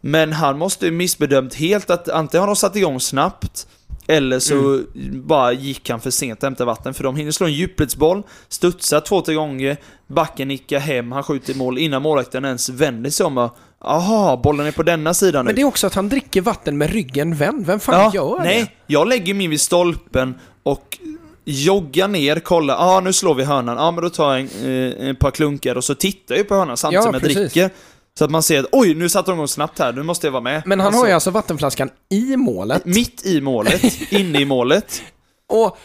Men 0.00 0.32
han 0.32 0.58
måste 0.58 0.86
ju 0.86 0.92
missbedömt 0.92 1.54
helt 1.54 1.90
att 1.90 2.08
antingen 2.08 2.40
har 2.40 2.46
de 2.46 2.56
satt 2.56 2.76
igång 2.76 3.00
snabbt, 3.00 3.66
eller 4.06 4.38
så 4.38 4.54
Mm. 4.54 4.86
bara 5.26 5.52
gick 5.52 5.90
han 5.90 6.00
för 6.00 6.10
sent 6.10 6.38
att 6.38 6.42
hämta 6.42 6.64
vatten. 6.64 6.94
För 6.94 7.04
de 7.04 7.16
hinner 7.16 7.30
slå 7.30 7.46
en 7.46 7.52
djupledsboll, 7.52 8.22
studsa 8.48 9.00
två, 9.00 9.20
tre 9.20 9.34
gånger, 9.34 9.76
backen 10.06 10.48
nickar 10.48 10.78
hem, 10.78 11.12
han 11.12 11.22
skjuter 11.22 11.52
i 11.52 11.56
mål 11.56 11.78
innan 11.78 12.02
målvakten 12.02 12.44
ens 12.44 12.68
vänder 12.68 13.10
sig 13.10 13.26
om 13.26 13.38
och 13.38 13.56
Aha, 13.80 14.40
bollen 14.44 14.66
är 14.66 14.72
på 14.72 14.82
denna 14.82 15.14
sidan 15.14 15.44
nu. 15.44 15.48
men 15.48 15.54
det 15.56 15.60
är 15.62 15.66
också 15.66 15.86
att 15.86 15.94
han 15.94 16.08
dricker 16.08 16.40
vatten 16.40 16.78
med 16.78 16.90
ryggen 16.90 17.34
vänd. 17.34 17.66
Vem 17.66 17.80
fan 17.80 18.12
gör 18.12 18.38
nej, 18.38 18.60
det? 18.62 18.92
jag 18.94 19.08
lägger 19.08 19.34
min 19.34 19.50
vid 19.50 19.60
stolpen 19.60 20.34
och 20.62 20.98
joggar 21.44 22.08
ner, 22.08 22.40
kollar, 22.40 22.74
ja 22.74 22.96
ah, 22.96 23.00
nu 23.00 23.12
slår 23.12 23.34
vi 23.34 23.44
hörnan, 23.44 23.76
ja 23.76 23.82
ah, 23.82 23.90
men 23.90 24.04
då 24.04 24.10
tar 24.10 24.32
jag 24.36 24.40
en, 24.40 24.92
eh, 25.02 25.08
ett 25.10 25.18
par 25.18 25.30
klunkar 25.30 25.74
och 25.76 25.84
så 25.84 25.94
tittar 25.94 26.34
jag 26.34 26.48
på 26.48 26.54
hörnan 26.54 26.76
samtidigt 26.76 26.98
Ja, 26.98 27.02
som 27.04 27.12
jag 27.14 27.22
precis. 27.22 27.36
dricker. 27.52 27.70
Så 28.18 28.24
att 28.24 28.30
man 28.30 28.42
ser 28.42 28.60
att 28.60 28.66
oj, 28.72 28.94
nu 28.94 29.08
satte 29.08 29.30
de 29.30 29.34
igång 29.34 29.48
snabbt 29.48 29.78
här, 29.78 29.92
nu 29.92 30.02
måste 30.02 30.26
jag 30.26 30.32
vara 30.32 30.42
med. 30.42 30.62
Men 30.66 30.80
han 30.80 30.86
Alltså, 30.86 31.00
har 31.02 31.06
ju 31.06 31.12
alltså 31.12 31.30
vattenflaskan 31.30 31.90
i 32.10 32.36
målet. 32.36 32.84
Mitt 32.84 33.26
i 33.26 33.40
målet, 33.40 33.82
inne 34.12 34.40
i 34.40 34.44
målet, 34.44 35.02
Och 35.48 35.78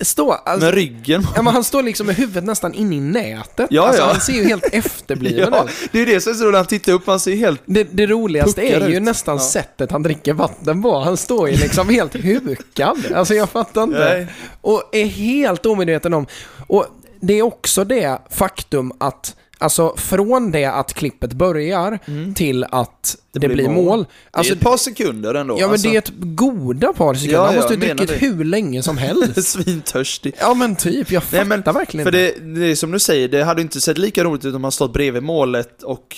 stå, 0.00 0.32
alltså, 0.32 0.64
med 0.66 0.74
ryggen. 0.74 1.26
ja, 1.36 1.42
men 1.42 1.52
han 1.54 1.64
står 1.64 1.82
liksom 1.82 2.06
med 2.06 2.16
huvudet 2.16 2.44
nästan 2.44 2.74
in 2.74 2.92
i 2.92 3.00
nätet. 3.00 3.66
Ja, 3.70 3.86
alltså, 3.86 4.02
ja. 4.02 4.08
Han 4.08 4.20
ser 4.20 4.32
ju 4.32 4.44
helt 4.44 4.64
efterbliven 4.72 5.48
Ja, 5.52 5.64
ut. 5.64 5.70
det 5.92 6.02
är 6.02 6.06
det 6.06 6.20
som 6.20 6.32
är 6.32 6.36
så 6.36 6.44
roligt, 6.44 6.56
han 6.56 6.66
tittar 6.66 6.92
upp, 6.92 7.06
han 7.06 7.20
ser 7.20 7.36
helt... 7.36 7.62
Det, 7.66 7.84
det 7.92 8.06
roligaste 8.06 8.62
är 8.62 8.88
ju 8.88 8.96
ut. 8.96 9.02
nästan 9.02 9.36
Ja. 9.36 9.42
sättet 9.42 9.90
han 9.90 10.02
dricker 10.02 10.32
vatten 10.34 10.82
på. 10.82 10.98
Han 10.98 11.16
står 11.16 11.48
ju 11.50 11.56
liksom 11.56 11.88
helt 11.88 12.14
hukad. 12.14 13.12
Alltså 13.14 13.34
jag 13.34 13.48
fattar 13.50 13.82
inte. 13.82 13.98
Nej. 13.98 14.26
Och 14.60 14.82
är 14.92 15.04
helt 15.06 15.66
omedveten 15.66 16.14
om. 16.14 16.26
Och 16.66 16.86
det 17.20 17.34
är 17.38 17.42
också 17.42 17.84
det 17.84 18.18
faktum 18.30 18.92
att 19.00 19.36
Alltså 19.58 19.94
från 19.96 20.50
det 20.50 20.64
att 20.64 20.92
klippet 20.94 21.32
börjar 21.32 21.98
till 22.34 22.64
att 22.64 23.16
det, 23.32 23.38
blir 23.38 23.48
blir 23.48 23.64
mål. 23.68 23.74
mål. 23.84 23.98
Det 24.02 24.08
Alltså, 24.38 24.52
är 24.52 24.56
ett 24.56 24.62
par 24.62 24.76
sekunder 24.76 25.34
ändå. 25.34 25.54
ja 25.54 25.60
men 25.66 25.70
alltså. 25.70 25.88
det 25.88 25.94
är 25.94 25.98
ett 25.98 26.12
goda 26.16 26.92
par 26.92 27.14
sekunder. 27.14 27.34
Ja, 27.38 27.46
han 27.46 27.54
måste 27.56 27.74
ju 27.74 27.80
druckit 27.80 28.08
det. 28.08 28.14
hur 28.26 28.44
länge 28.44 28.82
som 28.82 28.98
helst. 29.06 29.48
Svintörstig. 29.48 30.34
ja 30.40 30.54
men 30.54 30.76
typ, 30.76 31.10
jag 31.10 31.22
fattar 31.22 31.44
Nej, 31.44 31.62
men 31.64 31.74
verkligen 31.74 32.04
För 32.04 32.12
det, 32.12 32.32
det 32.60 32.66
är 32.70 32.74
som 32.74 32.90
du 32.90 32.98
säger, 32.98 33.28
det 33.28 33.44
hade 33.44 33.62
inte 33.62 33.80
sett 33.80 33.98
lika 33.98 34.24
roligt 34.24 34.44
ut 34.44 34.54
om 34.54 34.62
man 34.62 34.72
stått 34.72 34.92
bredvid 34.92 35.22
målet 35.22 35.82
och 35.82 36.16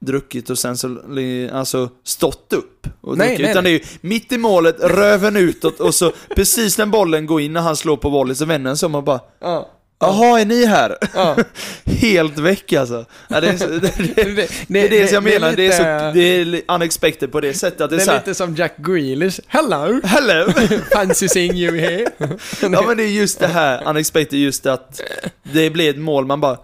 druckit 0.00 0.50
och 0.50 0.58
sen 0.58 0.76
så, 0.76 0.96
alltså 1.52 1.88
stått 2.04 2.52
upp 2.52 2.86
och 3.00 3.18
Nej, 3.18 3.28
druckit. 3.28 3.42
nej, 3.42 3.50
Utan 3.52 3.64
nej. 3.64 3.72
det 3.72 3.78
är 3.78 3.88
ju 3.90 4.08
mitt 4.08 4.32
i 4.32 4.38
målet, 4.38 4.76
röven 4.80 5.36
utåt 5.36 5.80
och 5.80 5.94
så 5.94 6.12
precis 6.36 6.78
när 6.78 6.86
bollen 6.86 7.26
går 7.26 7.40
in 7.40 7.52
när 7.52 7.60
han 7.60 7.76
slår 7.76 7.96
på 7.96 8.08
volley 8.10 8.34
så 8.34 8.44
vänder 8.44 8.68
han 8.70 8.76
sig 8.76 8.86
om 8.86 8.94
och 8.94 9.02
bara 9.04 9.20
Ja. 9.40 9.70
Jaha, 10.00 10.40
är 10.40 10.44
ni 10.44 10.66
här? 10.66 10.96
Ja. 11.14 11.36
Helt 11.84 12.38
väck 12.38 12.72
alltså. 12.72 13.04
Ja, 13.28 13.40
det, 13.40 13.48
är, 13.48 13.52
det, 13.80 14.34
det, 14.36 14.48
Det, 14.68 14.80
är 14.86 14.88
det 14.90 14.96
jag 15.12 15.24
det 15.24 15.34
är 15.34 15.40
menar, 15.40 15.52
det 15.56 15.66
är, 15.66 15.70
så, 15.72 15.82
lite- 15.82 16.12
det 16.14 16.20
är 16.70 16.74
unexpected 16.74 17.32
på 17.32 17.40
det 17.40 17.54
sättet 17.54 17.80
att 17.80 17.90
det 17.90 17.96
är, 17.96 18.00
så 18.00 18.10
här, 18.10 18.18
lite 18.18 18.34
som 18.34 18.54
Jack 18.56 18.76
Grealish. 18.76 19.40
Hello! 19.46 20.00
Hello! 20.04 20.52
Fancy 20.92 21.28
seeing 21.28 21.54
you 21.56 21.76
here. 21.78 22.06
Ja 22.62 22.82
men 22.86 22.96
det 22.96 23.02
är 23.02 23.06
just 23.08 23.38
det 23.38 23.46
här, 23.46 23.82
unexpected, 23.88 24.38
just 24.38 24.66
att 24.66 25.00
det 25.42 25.70
blir 25.70 25.90
ett 25.90 25.98
mål, 25.98 26.26
man 26.26 26.40
bara 26.40 26.58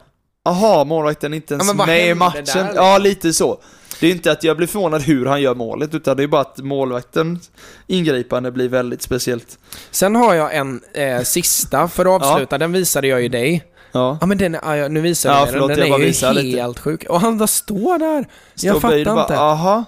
Aha, 0.49 0.85
målvakten 0.85 1.33
är 1.33 1.37
inte 1.37 1.55
ens 1.55 1.69
Ja, 1.79 1.87
med 1.87 2.09
i 2.09 2.15
matchen. 2.15 2.33
där, 2.35 2.41
liksom? 2.43 2.67
Ja, 2.75 2.99
lite 2.99 3.33
så. 3.33 3.61
Det 4.01 4.07
är 4.07 4.11
inte 4.11 4.33
att 4.33 4.45
jag 4.45 4.57
blir 4.57 4.67
förvånad 4.67 5.03
hur 5.03 5.27
han 5.27 5.43
gör 5.43 5.55
målet, 5.55 5.95
utan 5.95 6.17
det 6.17 6.23
är 6.23 6.27
bara 6.27 6.41
att 6.41 6.59
målvaktens 6.59 7.51
ingripande 7.87 8.53
blir 8.53 8.69
väldigt 8.69 9.03
speciellt. 9.03 9.59
Sen 9.91 10.15
har 10.17 10.35
jag 10.35 10.57
en 10.57 10.81
eh, 10.95 11.21
sista 11.23 11.89
för 11.89 12.17
att 12.17 12.23
avsluta. 12.23 12.59
Den 12.59 12.73
visade 12.73 13.09
jag 13.09 13.23
ju 13.23 13.29
dig. 13.29 13.65
Ja. 13.93 14.19
Ja 14.21 14.27
men 14.27 14.39
den, 14.39 14.55
är- 14.55 14.61
ja, 14.65 14.77
ja, 14.77 14.89
nu 14.89 15.01
visar 15.01 15.31
jag 15.33 15.41
Ja, 15.43 15.47
förlåt, 15.53 15.69
den. 15.69 15.79
jag 15.79 15.85
Den 15.85 15.91
bara 15.91 15.97
är 16.03 16.43
ju 16.43 16.57
helt 16.57 16.69
lite. 16.77 16.81
sjuk. 16.81 17.05
Och 17.09 17.21
han 17.21 17.39
bara 17.39 17.47
står 17.47 17.99
där. 17.99 18.29
Jag 18.55 18.61
Står 18.61 18.75
och 18.75 18.83
fattar 18.83 18.99
inte. 18.99 19.11
Bara, 19.13 19.39
aha. 19.39 19.85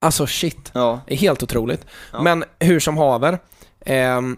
Alltså 0.00 0.26
shit. 0.26 0.70
Ja. 0.72 1.00
Det 1.06 1.14
är 1.14 1.18
helt 1.18 1.42
otroligt. 1.42 1.86
Ja. 2.12 2.22
Men 2.22 2.44
hur 2.58 2.80
som 2.80 2.96
haver. 2.96 3.38
ehm, 3.86 4.36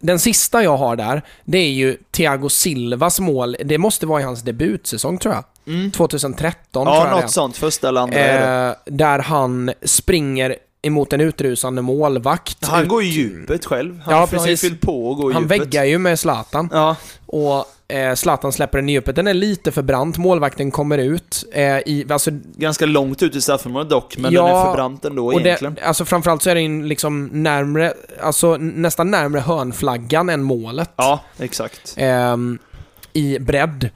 den 0.00 0.18
sista 0.18 0.62
jag 0.62 0.76
har 0.76 0.96
där, 0.96 1.22
det 1.44 1.58
är 1.58 1.70
ju 1.70 1.96
Thiago 2.10 2.48
Silvas 2.48 3.20
mål. 3.20 3.56
Det 3.64 3.78
måste 3.78 4.06
vara 4.06 4.20
i 4.20 4.24
hans 4.24 4.42
debutsäsong 4.42 5.18
tror 5.18 5.34
jag. 5.34 5.44
Mm. 5.68 5.90
2013 5.90 6.86
tror 6.86 6.96
Ja, 6.96 7.00
jag 7.04 7.12
det 7.14 7.18
är. 7.18 7.22
något 7.22 7.30
sånt. 7.30 7.56
Första 7.56 7.88
eller 7.88 8.00
andra 8.00 8.18
är. 8.18 8.68
Eh, 8.68 8.74
där 8.86 9.18
han 9.18 9.70
springer 9.82 10.56
emot 10.82 11.12
en 11.12 11.20
utrusande 11.20 11.82
målvakt. 11.82 12.64
Han 12.66 12.82
Ut- 12.82 12.88
går 12.88 13.02
i 13.02 13.06
djupet 13.06 13.64
själv. 13.66 14.00
Han 14.04 14.14
Ja, 14.14 14.20
har 14.20 14.26
ju 14.26 14.30
precis. 14.30 14.60
fyllt 14.60 14.80
på 14.80 15.08
och 15.10 15.16
går 15.16 15.30
i 15.30 15.34
Han 15.34 15.42
djupet. 15.42 15.60
väggar 15.60 15.84
ju 15.84 15.98
med 15.98 16.18
Zlatan. 16.18 16.68
Ja, 16.72 16.96
Och 17.26 17.64
eh, 17.94 18.14
Zlatan 18.14 18.52
släpper 18.52 18.78
den 18.78 18.88
i 18.88 18.92
djupet. 18.92 19.16
Den 19.16 19.26
är 19.26 19.34
lite 19.34 19.72
för 19.72 19.82
brant. 19.82 20.18
Målvakten 20.18 20.70
kommer 20.70 20.98
ut. 20.98 21.44
Eh, 21.52 21.62
i, 21.64 22.06
alltså, 22.10 22.30
ganska 22.56 22.86
långt 22.86 23.22
ut 23.22 23.36
i 23.36 23.40
straffområdet 23.40 23.90
dock, 23.90 24.16
men 24.18 24.32
Ja, 24.32 24.46
den 24.46 24.56
är 24.56 24.64
för 24.64 24.72
brant 24.72 25.04
ändå 25.04 25.26
och 25.26 25.40
egentligen. 25.40 25.74
det, 25.74 25.82
alltså 25.82 26.04
framförallt 26.04 26.42
så 26.42 26.50
är 26.50 26.54
den 26.54 26.88
liksom 26.88 27.26
närmre, 27.32 27.92
alltså 28.22 28.56
nästan 28.56 29.10
närmre 29.10 29.40
hörnflaggan 29.40 30.28
än 30.28 30.42
målet. 30.42 30.90
Ja, 30.96 31.20
exakt. 31.38 31.94
Ehm, 31.96 32.58
I 33.12 33.38
bredd. 33.38 33.90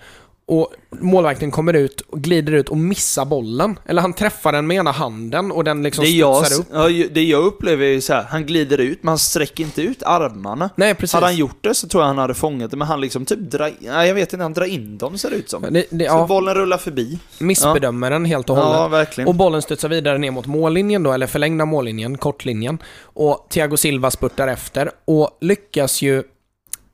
Och 0.47 0.73
målvakten 1.01 1.51
kommer 1.51 1.73
ut, 1.75 2.01
och 2.01 2.21
glider 2.21 2.53
ut 2.53 2.69
och 2.69 2.77
missar 2.77 3.25
bollen. 3.25 3.79
Eller 3.87 4.03
han 4.03 4.13
träffar 4.13 4.53
den 4.53 4.67
med 4.67 4.77
ena 4.77 4.91
handen 4.93 5.53
och 5.53 5.65
den 5.65 5.83
liksom 5.83 6.05
Det 6.05 6.11
jag, 6.11 6.45
upp. 6.53 6.67
ja, 6.73 6.89
det 7.11 7.23
jag 7.23 7.45
upplever 7.45 7.87
är 7.87 7.91
ju 7.91 8.01
så 8.01 8.13
här, 8.13 8.23
han 8.23 8.47
glider 8.47 8.79
ut, 8.79 9.03
men 9.03 9.09
han 9.09 9.19
sträcker 9.19 9.65
inte 9.65 9.83
ut 9.83 10.03
armarna. 10.03 10.71
Nej, 10.77 10.95
precis. 10.95 11.15
Hade 11.15 11.27
han 11.27 11.37
gjort 11.37 11.59
det 11.61 11.75
så 11.75 11.89
tror 11.89 12.03
jag 12.03 12.09
han 12.09 12.19
hade 12.19 12.35
fångat 12.35 12.71
det, 12.71 12.77
men 12.77 12.89
han 12.89 13.01
liksom 13.01 13.25
typ 13.25 13.39
drar, 13.39 13.73
nej 13.81 14.09
jag 14.09 14.15
vet 14.15 14.33
inte, 14.33 14.43
han 14.43 14.53
drar 14.53 14.65
in 14.67 14.99
dem 14.99 15.19
ser 15.19 15.31
det 15.31 15.37
ut 15.37 15.51
som. 15.51 15.63
Det, 15.63 15.71
det, 15.71 16.09
Så 16.09 16.15
ja, 16.15 16.27
bollen 16.27 16.55
rullar 16.55 16.79
förbi. 16.79 17.19
missbedömer 17.39 18.11
den 18.11 18.25
helt 18.25 18.51
och 18.51 18.57
hållet. 18.57 18.73
Ja, 18.81 18.89
verkligen. 18.89 19.29
Och 19.29 19.35
bollen 19.35 19.63
studsar 19.63 19.89
vidare 19.89 20.19
ner 20.19 20.31
mot 20.31 20.47
mållinjen 20.47 21.03
då, 21.03 21.13
eller 21.13 21.27
förlängda 21.27 21.65
mållinjen, 21.65 22.19
kortlinjen. 22.19 22.79
Och 23.03 23.47
Thiago 23.51 23.77
Silva 23.77 24.11
spurtar 24.11 24.49
efter 24.49 24.91
och 25.05 25.39
lyckas 25.41 26.03
ju 26.03 26.23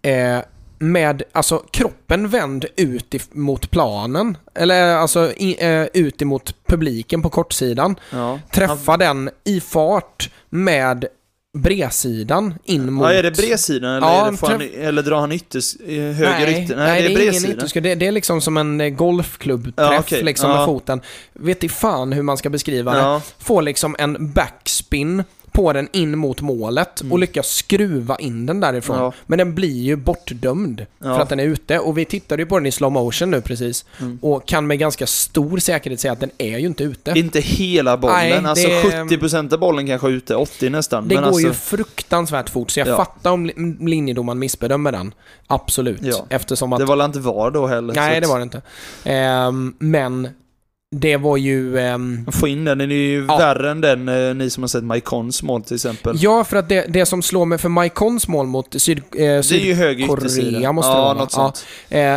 eh, 0.03 0.39
med, 0.79 1.23
alltså 1.33 1.59
kroppen 1.71 2.29
vänd 2.29 2.65
ut 2.77 3.35
mot 3.35 3.71
planen. 3.71 4.37
Eller 4.55 4.97
alltså 4.97 5.33
i, 5.37 5.57
eh, 5.61 6.03
ut 6.03 6.23
emot 6.23 6.55
publiken 6.67 7.23
på 7.23 7.29
kortsidan. 7.29 7.97
ja. 8.11 8.41
Träffa 8.53 8.97
den 8.97 9.31
i 9.45 9.61
fart 9.61 10.31
med 10.51 11.05
bredsidan 11.59 12.55
in 12.65 12.93
mot... 12.93 13.05
Ja, 13.05 13.13
är 13.13 13.23
det 13.23 13.31
bredsidan 13.31 13.91
eller, 13.97 14.07
Ja, 14.07 14.27
är 14.27 14.31
det, 14.31 14.47
han, 14.77 14.87
eller 14.87 15.03
drar 15.03 15.21
han 15.21 15.33
ytters, 15.33 15.77
eh, 15.77 16.03
höger 16.03 16.47
nej, 16.47 16.65
ytter? 16.65 16.77
Nej, 16.77 17.03
det 17.03 17.07
är, 17.09 17.11
ingen 17.11 17.15
bredsidan. 17.31 17.57
ytterskudd. 17.57 17.83
Det, 17.83 17.95
det 17.95 18.07
är 18.07 18.13
liksom 18.13 18.41
som 18.41 18.57
en 18.57 18.81
eh, 18.81 18.89
golfklubbträff 18.89 19.91
Ja, 19.93 19.99
okej. 20.01 20.23
liksom 20.23 20.51
Ja. 20.51 20.57
med 20.57 20.67
foten. 20.67 21.01
Vet 21.33 21.65
i 21.65 21.69
fan 21.69 22.13
hur 22.13 22.23
man 22.23 22.37
ska 22.37 22.51
beskriva 22.51 22.95
det. 22.95 23.21
Får 23.39 23.63
liksom 23.63 23.97
en 23.99 24.33
backspin 24.33 25.25
på 25.59 25.73
den 25.73 25.89
in 25.93 26.19
mot 26.19 26.41
målet 26.41 27.01
och 27.11 27.19
lyckas 27.19 27.47
skruva 27.49 28.17
in 28.17 28.47
den 28.47 28.61
därifrån. 28.61 28.97
Mm. 28.97 29.05
Ja. 29.07 29.13
Men 29.27 29.39
den 29.39 29.55
blir 29.55 29.83
ju 29.83 29.97
bortdömd 29.97 30.87
för 31.01 31.09
Ja. 31.09 31.21
att 31.23 31.29
den 31.29 31.41
är 31.41 31.45
ute. 31.45 31.79
Och 31.79 31.99
vi 31.99 32.05
tittade 32.05 32.43
ju 32.43 32.47
på 32.47 32.59
den 32.59 32.67
i 32.67 32.73
slow 32.73 32.93
motion 32.93 33.31
nu 33.31 33.41
precis. 33.41 33.85
Mm. 34.01 34.19
Och 34.23 34.49
kan 34.49 34.67
med 34.67 34.79
ganska 34.79 35.07
stor 35.07 35.59
säkerhet 35.59 36.01
säga 36.01 36.13
att 36.13 36.21
den 36.21 36.31
är 36.39 36.59
ju 36.59 36.67
inte 36.67 36.85
ute. 36.85 37.13
inte 37.19 37.41
hela 37.41 37.97
bollen, 37.97 38.17
Nej, 38.17 38.45
alltså 38.45 38.69
det- 38.69 38.83
70% 39.09 39.53
av 39.53 39.59
bollen 39.59 39.87
kanske 39.87 40.07
är 40.09 40.13
ute, 40.13 40.35
80 40.35 40.71
nästan. 40.71 41.09
Det 41.09 41.15
men 41.15 41.25
går 41.25 41.29
alltså, 41.31 41.47
ju 41.49 41.53
fruktansvärt 41.55 42.51
fort, 42.51 42.71
så 42.71 42.81
jag 42.81 42.89
Ja. 42.89 42.97
fattar 42.97 43.31
om 43.31 43.47
li- 43.47 43.77
linjedomaren 43.81 44.39
missbedömer 44.39 44.93
den. 44.93 45.15
Absolut. 45.47 46.01
Eftersom 46.29 46.73
att 46.73 46.79
Det 46.79 46.85
var 46.85 46.97
väl 46.97 47.07
inte 47.07 47.21
VAR 47.21 47.51
då 47.51 47.67
heller? 47.67 47.95
Nej, 47.95 48.21
det 48.21 48.27
var 48.27 48.39
det 48.39 48.43
inte. 48.43 48.63
Ehm, 49.05 49.75
men 49.79 50.29
det 50.91 51.17
var 51.17 51.37
ju... 51.37 51.79
ehm, 51.79 52.27
Få 52.33 52.49
in 52.49 52.65
den, 52.65 52.79
den 52.79 52.91
är 52.91 52.95
ju 52.95 53.25
Ja. 53.29 53.37
värre 53.39 53.71
än 53.71 53.81
den, 53.81 54.09
eh, 54.09 54.35
ni 54.35 54.51
som 54.51 54.63
har 54.63 54.69
sett 54.69 54.85
Maikons 54.85 55.43
mål 55.43 55.63
till 55.63 55.75
exempel. 55.75 56.17
ja, 56.21 56.45
för 56.45 56.57
att 56.57 56.69
det, 56.69 56.87
det 56.89 57.07
som 57.07 57.23
slår 57.23 57.45
mig 57.45 57.59
för 57.59 57.69
Maikons 57.69 58.29
mål 58.29 58.47
mot 58.47 58.75
Syd, 58.83 58.99
eh, 58.99 59.03
det 59.17 59.43
Sydkorea 59.43 60.73
måste 60.73 60.93
det 60.93 60.97
ja, 60.97 61.03
vara, 61.03 61.15
va? 61.15 61.21
något 61.21 61.33
sånt. 61.33 61.67
eh, 61.89 62.17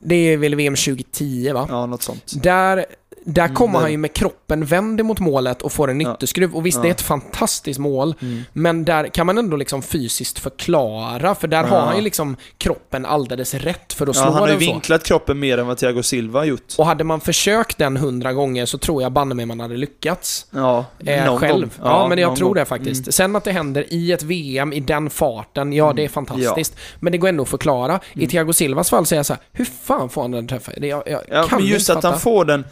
det 0.00 0.14
är 0.14 0.36
väl 0.36 0.54
VM 0.54 0.74
2010 0.76 1.52
va? 1.52 1.66
Ja, 1.70 1.86
något 1.86 2.02
sånt. 2.02 2.42
Där, 2.42 2.86
där 3.30 3.44
Mm, 3.44 3.54
kommer 3.54 3.72
det- 3.78 3.82
han 3.82 3.90
ju 3.90 3.96
med 3.98 4.12
kroppen 4.12 4.64
vänd 4.64 5.04
mot 5.04 5.18
målet 5.20 5.62
och 5.62 5.72
får 5.72 5.90
en 5.90 6.00
Ja. 6.00 6.14
ytterskruv. 6.14 6.54
Och 6.56 6.66
visst, 6.66 6.76
Ja. 6.76 6.82
det 6.82 6.88
är 6.88 6.90
ett 6.90 7.00
fantastiskt 7.00 7.78
mål. 7.80 8.14
Mm. 8.20 8.42
Men 8.52 8.84
där 8.84 9.04
kan 9.08 9.26
man 9.26 9.38
ändå 9.38 9.56
liksom 9.56 9.82
fysiskt 9.82 10.38
förklara, 10.38 11.34
för 11.34 11.48
där 11.48 11.64
har 11.64 11.76
Ja. 11.76 11.84
han 11.84 11.96
ju 11.96 12.02
liksom 12.02 12.36
kroppen 12.58 13.06
alldeles 13.06 13.54
rätt 13.54 13.92
för 13.92 14.06
att 14.06 14.16
slå 14.16 14.24
Ja, 14.24 14.30
han 14.30 14.34
har 14.40 14.48
ju 14.48 14.52
den 14.54 14.60
så. 14.66 14.72
vinklat 14.72 15.04
kroppen 15.04 15.38
mer 15.38 15.58
än 15.58 15.66
vad 15.66 15.76
Thiago 15.78 16.02
Silva 16.02 16.40
har 16.40 16.44
gjort. 16.44 16.74
Och 16.78 16.86
hade 16.86 17.04
man 17.04 17.20
försökt 17.20 17.78
den 17.78 17.96
hundra 17.96 18.32
gånger 18.32 18.66
så 18.66 18.78
tror 18.78 19.02
jag 19.02 19.12
banne 19.12 19.34
mig 19.34 19.46
man 19.46 19.60
hade 19.60 19.76
lyckats. 19.76 20.46
Ja, 20.50 20.84
Eh, 21.06 21.36
själv. 21.36 21.60
gång. 21.60 21.70
Ja, 21.90 22.08
men 22.08 22.18
jag 22.18 22.36
tror 22.36 22.48
gång. 22.48 22.54
det 22.54 22.64
faktiskt. 22.64 23.02
Mm. 23.02 23.12
Sen 23.12 23.36
att 23.36 23.44
det 23.44 23.52
händer 23.52 23.84
i 23.92 24.12
ett 24.12 24.22
VM 24.22 24.72
i 24.72 24.80
den 24.80 25.10
farten, 25.10 25.72
ja 25.72 25.92
det 25.92 26.04
är 26.04 26.08
fantastiskt. 26.08 26.76
Men 27.00 27.12
det 27.12 27.18
går 27.18 27.28
ändå 27.28 27.42
att 27.42 27.48
förklara. 27.48 28.00
I 28.14 28.26
Thiago 28.26 28.52
Silvas 28.52 28.90
fall 28.90 29.06
säger 29.06 29.18
jag 29.18 29.26
så 29.26 29.32
här, 29.32 29.42
hur 29.52 29.64
fan 29.64 30.08
får 30.10 30.22
han 30.22 30.30
den 30.30 30.46
träffen? 30.48 30.74
Jag, 30.76 31.02
jag 31.06 31.20
Ja, 31.30 31.42
kan 31.42 31.58
men 31.60 31.68
just 31.68 31.90
att 31.90 31.94
fatta. 31.96 32.10
han 32.10 32.20
får 32.20 32.44
den, 32.44 32.64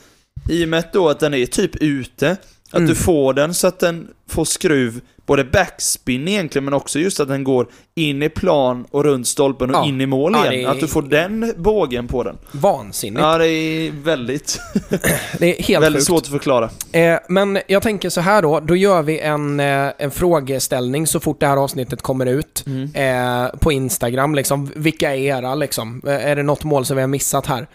i 0.51 0.65
och 0.65 0.69
med 0.69 0.85
då 0.93 1.09
att 1.09 1.21
den 1.21 1.35
är 1.35 1.47
typ 1.47 1.77
ute, 1.77 2.31
att 2.71 2.75
Mm. 2.77 2.89
du 2.89 2.95
får 2.95 3.33
den 3.35 3.55
så 3.55 3.67
att 3.67 3.79
den 3.79 4.09
får 4.29 4.45
skruv 4.45 5.01
både 5.27 5.45
backspin 5.45 6.29
egentligen, 6.29 6.65
men 6.65 6.75
också 6.75 6.99
just 6.99 7.21
att 7.21 7.29
den 7.29 7.45
går 7.45 7.67
in 7.95 8.23
i 8.23 8.29
plan 8.29 8.87
och 8.91 9.05
runt 9.05 9.27
stolpen 9.27 9.71
och 9.71 9.77
Ja. 9.77 9.87
in 9.89 10.01
i 10.01 10.07
mål 10.07 10.33
Ja, 10.45 10.53
igen. 10.53 10.67
är- 10.67 10.71
Att 10.73 10.81
du 10.81 10.87
får 10.89 11.03
den 11.03 11.53
bågen 11.57 12.09
på 12.09 12.23
den. 12.23 12.37
Vansinnigt. 12.53 13.21
Ja, 13.23 13.39
det 13.39 13.47
är 13.49 13.91
väldigt, 14.03 14.61
det 15.39 15.59
är 15.59 15.63
helt 15.63 15.85
väldigt 15.85 16.01
sjukt. 16.01 16.07
svårt 16.07 16.23
att 16.23 16.29
förklara. 16.29 16.71
Eh, 16.93 17.19
men 17.29 17.59
jag 17.69 17.83
tänker 17.83 18.11
så 18.11 18.21
här 18.21 18.43
då, 18.43 18.61
då 18.61 18.77
gör 18.77 19.03
vi 19.03 19.19
en, 19.21 19.61
eh, 19.61 19.89
en 19.99 20.11
frågeställning 20.11 21.07
så 21.07 21.21
fort 21.21 21.41
det 21.41 21.47
här 21.47 21.57
avsnittet 21.57 22.03
kommer 22.03 22.27
ut. 22.27 22.65
Eh, 22.95 23.59
på 23.61 23.73
Instagram 23.73 24.35
liksom. 24.35 24.71
Vilka 24.77 25.15
är 25.17 25.19
era 25.21 25.55
liksom? 25.55 26.03
Eh, 26.07 26.27
är 26.27 26.37
det 26.37 26.43
något 26.43 26.65
mål 26.65 26.85
som 26.85 26.97
vi 26.97 27.03
har 27.03 27.09
missat 27.09 27.47
här? 27.47 27.67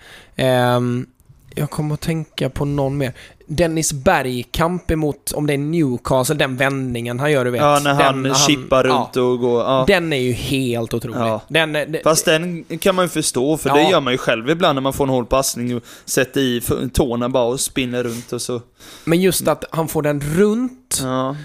Jag 1.55 1.69
kommer 1.69 1.93
att 1.93 2.01
tänka 2.01 2.49
på 2.49 2.65
någon 2.65 2.97
mer. 2.97 3.13
Dennis 3.47 3.93
Bergkamp 3.93 4.91
emot, 4.91 5.31
om 5.31 5.47
det 5.47 5.53
är 5.53 5.57
Newcastle, 5.57 6.35
den 6.35 6.57
vändningen 6.57 7.19
han 7.19 7.31
gör 7.31 7.45
du 7.45 7.51
vet. 7.51 7.61
Ja, 7.61 7.79
när 7.83 7.93
han 7.93 8.23
den, 8.23 8.35
chippar 8.35 8.83
runt 8.83 9.09
ja, 9.15 9.21
och 9.21 9.39
går. 9.39 9.61
Ja. 9.61 9.83
Den 9.87 10.13
är 10.13 10.17
ju 10.17 10.31
helt 10.31 10.93
otrolig. 10.93 11.17
Ja. 11.19 11.41
Den, 11.47 11.75
eh, 11.75 11.87
det- 11.87 12.01
Fast 12.03 12.25
den 12.25 12.63
kan 12.79 12.95
man 12.95 13.05
ju 13.05 13.09
förstå, 13.09 13.57
för 13.57 13.69
det 13.69 13.83
gör 13.89 14.01
man 14.01 14.13
ju 14.13 14.17
själv 14.17 14.49
ibland 14.49 14.75
när 14.75 14.81
man 14.81 14.93
får 14.93 15.03
en 15.03 15.09
hård 15.09 15.29
passning 15.29 15.75
och 15.75 15.83
sätter 16.05 16.41
i 16.41 16.61
tårna 16.93 17.29
bara 17.29 17.43
och 17.43 17.59
spinner 17.59 18.03
runt 18.03 18.33
och 18.33 18.41
så. 18.41 18.61
men 19.03 19.21
just 19.21 19.47
att 19.47 19.65
han 19.71 19.87
får 19.87 20.01
den 20.01 20.21
runt. 20.21 20.99
Ja. 21.03 21.35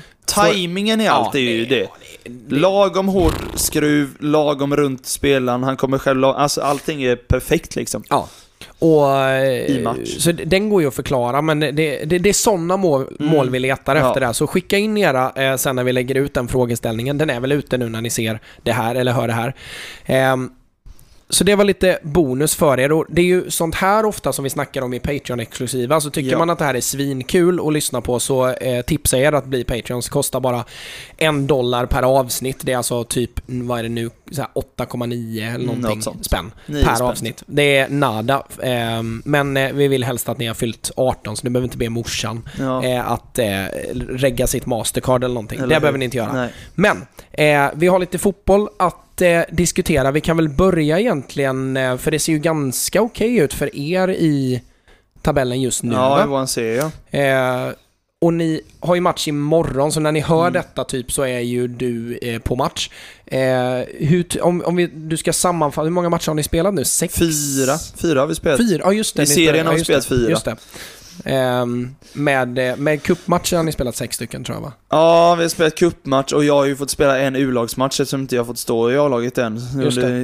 Timingen 0.52 1.00
i 1.00 1.08
allt 1.08 1.34
är 1.34 1.38
ju 1.38 1.64
det. 1.66 1.88
det- 2.24 2.56
Lagom 2.56 3.08
hård 3.08 3.34
skruv, 3.54 4.08
lagom 4.20 4.76
runt 4.76 5.06
spelaren, 5.06 5.62
han 5.62 5.76
kommer 5.76 5.98
själv 5.98 6.24
Alltså 6.24 6.60
allting 6.60 7.02
är 7.02 7.16
perfekt 7.16 7.76
liksom. 7.76 8.02
Ja. 8.08 8.28
Och, 8.78 9.20
eh, 9.20 9.66
I 9.66 9.82
match. 9.82 10.16
Så 10.18 10.32
den 10.32 10.68
går 10.68 10.82
ju 10.82 10.88
att 10.88 10.94
förklara, 10.94 11.42
men 11.42 11.60
det, 11.60 11.70
det, 11.72 12.18
det 12.18 12.28
är 12.28 12.32
sådana 12.32 12.76
mål, 12.76 13.16
mål 13.18 13.50
vi 13.50 13.58
letar 13.58 13.96
Ja. 13.96 14.08
efter 14.08 14.20
där. 14.20 14.32
Så 14.32 14.46
skicka 14.46 14.78
in 14.78 14.96
era 14.96 15.32
eh, 15.36 15.56
sen 15.56 15.76
när 15.76 15.84
vi 15.84 15.92
lägger 15.92 16.14
ut 16.14 16.34
den 16.34 16.48
frågeställningen. 16.48 17.18
Den 17.18 17.30
är 17.30 17.40
väl 17.40 17.52
ute 17.52 17.78
nu 17.78 17.88
när 17.88 18.00
ni 18.00 18.10
ser 18.10 18.40
det 18.62 18.72
här, 18.72 18.94
eller 18.94 19.12
hör 19.12 19.26
det 19.28 19.34
här. 19.34 19.54
Ehm, 20.06 20.50
så 21.28 21.44
det 21.44 21.54
var 21.54 21.64
lite 21.64 21.98
bonus 22.02 22.54
för 22.54 22.80
er. 22.80 22.92
Och 22.92 23.04
det 23.08 23.20
är 23.20 23.26
ju 23.26 23.50
sånt 23.50 23.74
här 23.74 24.04
ofta 24.04 24.32
som 24.32 24.42
vi 24.42 24.50
snackar 24.50 24.82
om 24.82 24.94
i 24.94 24.98
Patreon-exklusiva. 24.98 26.00
Så 26.00 26.10
tycker 26.10 26.30
Ja. 26.30 26.38
man 26.38 26.50
att 26.50 26.58
det 26.58 26.64
här 26.64 26.74
är 26.74 26.80
svinkul 26.80 27.66
att 27.66 27.72
lyssna 27.72 28.00
på 28.00 28.20
så 28.20 28.48
eh, 28.48 28.82
tipsar 28.82 29.18
jag 29.18 29.26
er 29.26 29.32
att 29.32 29.44
bli 29.46 29.64
Patreons. 29.64 30.08
Kostar 30.08 30.40
bara 30.40 30.64
en 31.16 31.46
dollar 31.46 31.86
per 31.86 32.02
avsnitt. 32.02 32.56
Det 32.62 32.72
är 32.72 32.76
alltså 32.76 33.04
typ, 33.04 33.30
vad 33.46 33.78
är 33.78 33.82
det 33.82 33.88
nu, 33.88 34.10
så 34.30 34.40
här 34.40 34.50
8,9 34.54 35.38
eller 35.38 35.54
Mm, 35.54 35.66
någonting 35.66 36.02
något 36.14 36.24
spänn 36.24 36.52
per 36.66 36.94
spänn. 36.94 37.06
avsnitt. 37.06 37.42
Det 37.46 37.76
är 37.76 37.88
nada. 37.88 38.42
Ehm, 38.62 39.22
men 39.24 39.56
eh, 39.56 39.72
vi 39.72 39.88
vill 39.88 40.04
helst 40.04 40.28
att 40.28 40.38
ni 40.38 40.46
har 40.46 40.54
fyllt 40.54 40.90
18, 40.96 41.36
så 41.36 41.40
ni 41.44 41.50
behöver 41.50 41.64
inte 41.66 41.78
be 41.78 41.88
morsan 41.88 42.48
Ja. 42.58 42.84
eh, 42.84 43.10
att 43.12 43.38
eh, 43.38 43.46
regga 44.08 44.46
sitt 44.46 44.66
Mastercard 44.66 45.24
eller 45.24 45.34
någonting. 45.34 45.58
Eller 45.58 45.68
det 45.68 45.74
hur? 45.74 45.80
behöver 45.80 45.98
ni 45.98 46.04
inte 46.04 46.16
göra. 46.16 46.32
Nej. 46.32 46.52
Men, 46.74 47.06
eh, 47.32 47.70
vi 47.74 47.86
har 47.88 47.98
lite 47.98 48.18
fotboll 48.18 48.68
att 48.78 48.96
eh, 49.22 49.42
diskutera. 49.52 50.10
Vi 50.10 50.20
kan 50.20 50.36
väl 50.36 50.48
börja 50.48 51.00
egentligen, 51.00 51.76
eh, 51.76 51.96
för 51.96 52.10
det 52.10 52.18
ser 52.18 52.32
ju 52.32 52.38
ganska 52.38 53.02
okej 53.02 53.36
ut 53.36 53.54
för 53.54 53.76
er 53.76 54.08
i 54.08 54.62
tabellen 55.22 55.60
just 55.60 55.82
nu. 55.82 55.94
Ja, 55.94 56.24
i 56.24 56.26
våran 56.26 56.48
serie 56.48 56.90
ja. 57.10 57.18
Eh, 57.18 57.72
och 58.20 58.32
ni 58.34 58.60
har 58.80 58.94
ju 58.94 59.00
match 59.00 59.28
imorgon, 59.28 59.92
så 59.92 60.00
när 60.00 60.12
ni 60.12 60.20
hör 60.20 60.40
Mm. 60.40 60.52
detta 60.52 60.84
typ 60.84 61.12
så 61.12 61.22
är 61.22 61.40
ju 61.40 61.68
du 61.68 62.18
eh, 62.22 62.38
på 62.38 62.56
match. 62.56 62.90
Eh, 63.26 63.38
hur, 63.98 64.42
om 64.42 64.62
om 64.64 64.76
vi, 64.76 64.86
du 64.86 65.16
ska 65.16 65.32
sammanfatta, 65.32 65.84
hur 65.84 65.90
många 65.90 66.08
matcher 66.08 66.28
har 66.28 66.34
ni 66.34 66.42
spelat 66.42 66.74
nu? 66.74 66.84
Sex? 66.84 67.14
Fyra. 67.14 67.78
Fyra 67.96 68.20
har 68.20 68.26
vi 68.26 68.34
spelat. 68.34 68.58
Fyra, 68.58 68.80
ja 68.84 68.92
just 68.92 69.16
det. 69.16 69.22
I 69.22 69.26
serien 69.26 69.66
har 69.66 69.72
vi 69.74 69.80
ja, 69.80 69.84
spelat 69.84 70.02
det, 70.02 70.08
fyra. 70.08 70.30
Just 70.30 70.44
det. 70.44 70.56
Ehm, 71.26 71.94
med, 72.12 72.58
eh, 72.58 72.76
med 72.76 73.02
cupmatcher 73.02 73.56
har 73.56 73.62
ni 73.64 73.72
spelat 73.72 73.96
sex 73.96 74.16
stycken 74.16 74.44
tror 74.44 74.56
jag 74.56 74.62
va? 74.62 74.72
Ja, 74.90 75.34
vi 75.34 75.42
har 75.44 75.48
spelat 75.48 75.74
cupmatch 75.74 76.32
och 76.32 76.44
jag 76.44 76.54
har 76.54 76.64
ju 76.64 76.76
fått 76.76 76.90
spela 76.90 77.18
en 77.20 77.36
U-lagsmatch 77.36 78.00
eftersom 78.00 78.20
inte 78.20 78.34
jag 78.34 78.42
har 78.42 78.46
fått 78.46 78.58
stå 78.58 78.90
i 78.90 78.98
A-laget 78.98 79.38
än 79.38 79.56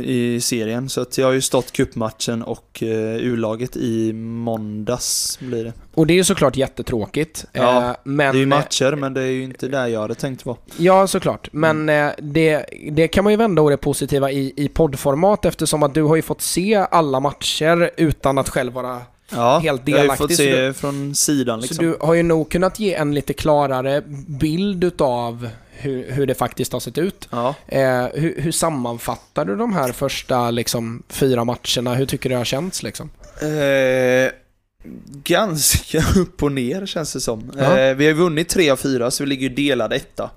i 0.04 0.40
serien. 0.42 0.88
Så 0.88 1.00
att 1.00 1.18
jag 1.18 1.26
har 1.26 1.32
ju 1.32 1.40
stått 1.40 1.72
cupmatchen 1.72 2.42
och 2.42 2.82
eh, 2.82 3.16
U-laget 3.16 3.76
i 3.76 4.12
måndags 4.12 5.38
blir 5.40 5.64
det. 5.64 5.72
Och 5.94 6.06
det 6.06 6.12
är 6.12 6.16
ju 6.16 6.24
såklart 6.24 6.56
jättetråkigt. 6.56 7.44
Ja, 7.52 7.82
Eh, 7.82 7.92
men, 8.04 8.32
det 8.32 8.38
är 8.38 8.40
ju 8.40 8.46
matcher, 8.46 8.96
men 8.96 9.14
det 9.14 9.22
är 9.22 9.26
ju 9.26 9.42
inte 9.44 9.68
där 9.68 9.86
jag 9.86 10.00
hade 10.00 10.14
tänkt 10.14 10.46
vara. 10.46 10.56
Ja, 10.76 11.06
såklart. 11.06 11.48
Men 11.52 11.88
Mm. 11.88 12.12
det, 12.18 12.66
det 12.92 13.08
kan 13.08 13.24
man 13.24 13.32
ju 13.32 13.36
vända 13.36 13.62
å 13.62 13.70
det 13.70 13.76
positiva 13.76 14.30
i, 14.30 14.52
i 14.56 14.68
poddformat 14.68 15.44
eftersom 15.44 15.82
att 15.82 15.94
du 15.94 16.02
har 16.02 16.16
ju 16.16 16.22
fått 16.22 16.40
se 16.42 16.74
alla 16.90 17.20
matcher 17.20 17.90
utan 17.96 18.38
att 18.38 18.48
själv 18.48 18.72
vara... 18.72 19.00
Ja, 19.32 19.58
Helt 19.58 19.88
jag 19.88 19.96
har 19.96 20.02
ju 20.02 20.08
delaktig, 20.08 20.28
fått 20.28 20.36
se 20.36 20.72
från 20.72 21.14
sidan 21.14 21.60
liksom. 21.60 21.76
Så 21.76 21.82
du 21.82 21.96
har 22.00 22.14
ju 22.14 22.22
nog 22.22 22.50
kunnat 22.50 22.80
ge 22.80 22.94
en 22.94 23.14
lite 23.14 23.32
klarare 23.32 24.02
bild 24.26 24.84
utav 24.84 25.48
hur, 25.70 26.12
hur 26.12 26.26
det 26.26 26.34
faktiskt 26.34 26.72
har 26.72 26.80
sett 26.80 26.98
ut. 26.98 27.28
Ja. 27.30 27.54
Eh, 27.66 28.06
hur, 28.14 28.40
hur 28.40 28.52
sammanfattar 28.52 29.44
du 29.44 29.56
de 29.56 29.72
här 29.72 29.92
första 29.92 30.50
liksom, 30.50 31.02
fyra 31.08 31.44
matcherna? 31.44 31.94
Hur 31.94 32.06
tycker 32.06 32.28
du 32.28 32.34
det 32.34 32.38
har 32.38 32.44
känts 32.44 32.82
liksom? 32.82 33.10
Eh, 33.40 34.32
ganska 35.24 35.98
upp 36.16 36.42
och 36.42 36.52
ner 36.52 36.86
känns 36.86 37.12
det 37.12 37.20
som. 37.20 37.52
Ja. 37.56 37.78
Eh, 37.78 37.94
vi 37.94 38.06
har 38.06 38.14
vunnit 38.14 38.48
tre 38.48 38.70
av 38.70 38.76
fyra, 38.76 39.10
så 39.10 39.22
vi 39.22 39.28
ligger 39.28 39.48
ju 39.48 39.54
delad 39.54 39.92
etta. 39.92 40.30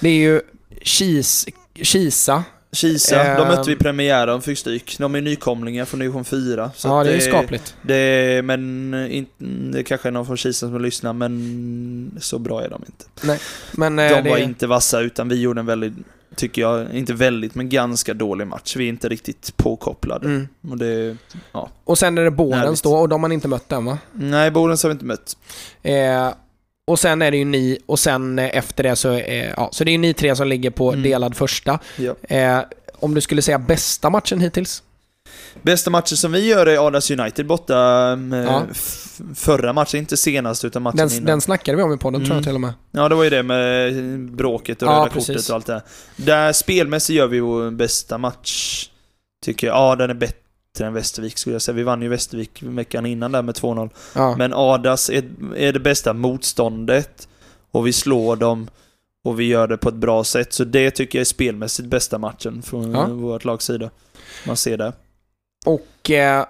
Det 0.00 0.08
är 0.08 0.14
ju 0.14 0.40
Kis, 0.82 1.46
Kisa. 1.82 2.44
Kisa, 2.72 3.24
Eh, 3.32 3.36
de 3.38 3.48
mötte 3.48 3.62
vi 3.66 3.72
i 3.72 3.76
premiären, 3.76 4.28
de 4.28 4.42
fick 4.42 4.58
stryk. 4.58 4.96
De 4.98 5.14
är 5.14 5.20
nykomlingar 5.20 5.84
från 5.84 6.00
division 6.00 6.24
4. 6.24 6.70
Så 6.74 6.88
Ja, 6.88 7.04
det 7.04 7.14
är 7.14 7.20
skapligt. 7.20 7.74
Det, 7.82 8.44
men 8.44 8.94
in, 9.10 9.26
det 9.72 9.82
kanske 9.82 10.08
är 10.08 10.12
någon 10.12 10.26
från 10.26 10.36
Kisa 10.36 10.66
som 10.68 10.82
lyssnar, 10.82 11.12
men 11.12 12.18
så 12.20 12.38
bra 12.38 12.62
är 12.64 12.68
de 12.68 12.82
inte. 12.86 13.38
Men, 13.72 13.98
eh, 13.98 14.08
De 14.10 14.22
det, 14.22 14.30
var 14.30 14.38
inte 14.38 14.66
vassa, 14.66 15.00
utan 15.00 15.28
vi 15.28 15.40
gjorde 15.40 15.60
en 15.60 15.66
väldigt, 15.66 15.92
tycker 16.36 16.62
jag, 16.62 16.94
inte 16.94 17.14
väldigt, 17.14 17.54
men 17.54 17.68
ganska 17.68 18.14
dålig 18.14 18.46
match. 18.46 18.76
Vi 18.76 18.84
är 18.84 18.88
inte 18.88 19.08
riktigt 19.08 19.56
påkopplade. 19.56 20.26
Mm. 20.26 20.48
Och 20.70 20.76
det, 20.76 21.16
Och 21.84 21.98
sen 21.98 22.18
är 22.18 22.22
det 22.24 22.30
Borens 22.30 22.54
Härligt. 22.64 22.82
då, 22.82 22.94
och 22.96 23.08
de 23.08 23.22
har 23.22 23.28
ni 23.28 23.34
inte 23.34 23.48
mött 23.48 23.72
än 23.72 23.84
va? 23.84 23.98
nej, 24.12 24.50
Bodens 24.50 24.82
har 24.82 24.90
vi 24.90 24.92
inte 24.92 25.04
mött. 25.04 25.36
Eh, 25.82 26.28
och 26.86 26.98
sen 26.98 27.22
är 27.22 27.30
det 27.30 27.36
ju 27.36 27.44
ni, 27.44 27.78
och 27.86 27.98
sen 27.98 28.38
eh, 28.38 28.56
efter 28.56 28.82
det 28.82 28.96
så, 28.96 29.12
eh, 29.12 29.50
ja, 29.56 29.68
så 29.72 29.84
det 29.84 29.90
är 29.90 29.92
ju 29.92 29.98
ni 29.98 30.14
tre 30.14 30.36
som 30.36 30.48
ligger 30.48 30.70
på 30.70 30.88
Mm. 30.92 31.02
delad 31.02 31.36
första. 31.36 31.78
Ja. 31.96 32.14
Eh, 32.22 32.58
om 33.00 33.14
du 33.14 33.20
skulle 33.20 33.42
säga 33.42 33.58
bästa 33.58 34.10
matchen 34.10 34.40
hittills? 34.40 34.82
Bästa 35.62 35.90
matchen 35.90 36.16
som 36.16 36.32
vi 36.32 36.46
gör 36.48 36.66
är 36.66 36.86
Adas 36.86 37.10
United 37.10 37.46
borta 37.46 38.16
med 38.16 38.46
Ja. 38.46 38.62
förra 39.34 39.72
matchen, 39.72 40.00
inte 40.00 40.16
senast 40.16 40.64
utan 40.64 40.82
matchen 40.82 40.96
Den, 40.96 41.10
innan. 41.12 41.24
den 41.24 41.40
snackade 41.40 41.76
vi 41.76 41.82
om 41.82 41.92
i 41.92 41.96
podden 41.96 42.20
tror 42.20 42.28
jag 42.28 42.32
Mm. 42.34 42.44
till 42.44 42.54
och 42.54 42.60
med. 42.60 42.72
Ja, 42.90 43.08
det 43.08 43.14
var 43.14 43.24
ju 43.24 43.30
det 43.30 43.42
med 43.42 43.92
bråket 44.32 44.82
och 44.82 44.88
Ja, 44.88 44.92
röda 44.92 45.10
precis. 45.10 45.26
kortet 45.36 45.48
och 45.48 45.54
allt 45.54 45.66
det 45.66 45.72
där. 45.72 45.82
Där 46.16 46.52
spelmässigt 46.52 47.16
gör 47.16 47.26
vi 47.26 47.40
vår 47.40 47.70
bästa 47.70 48.18
match, 48.18 48.88
tycker 49.44 49.66
jag. 49.66 49.76
Ja, 49.76 49.96
den 49.96 50.10
är 50.10 50.14
bättre 50.14 50.36
än 50.84 50.92
Västervik 50.94 51.38
skulle 51.38 51.54
jag 51.54 51.62
säga. 51.62 51.74
Vi 51.74 51.82
vann 51.82 52.02
ju 52.02 52.08
Västervik 52.08 52.62
veckan 52.62 53.06
innan 53.06 53.32
där 53.32 53.42
med 53.42 53.54
2-0. 53.54 53.90
Ja. 54.14 54.36
Men 54.36 54.52
Adas 54.54 55.10
är, 55.10 55.24
är 55.56 55.72
det 55.72 55.80
bästa 55.80 56.12
motståndet 56.12 57.28
och 57.70 57.86
vi 57.86 57.92
slår 57.92 58.36
dem 58.36 58.68
och 59.24 59.40
vi 59.40 59.44
gör 59.44 59.68
det 59.68 59.76
på 59.76 59.88
ett 59.88 59.94
bra 59.94 60.24
sätt. 60.24 60.52
Så 60.52 60.64
det 60.64 60.90
tycker 60.90 61.18
jag 61.18 61.20
är 61.20 61.24
spelmässigt 61.24 61.88
bästa 61.88 62.18
matchen 62.18 62.62
från 62.62 62.92
Ja. 62.92 63.06
vårt 63.06 63.44
lags 63.44 63.64
sida. 63.64 63.90
Man 64.46 64.56
ser 64.56 64.76
det. 64.76 64.92
Och 65.66 66.10
eh, 66.10 66.46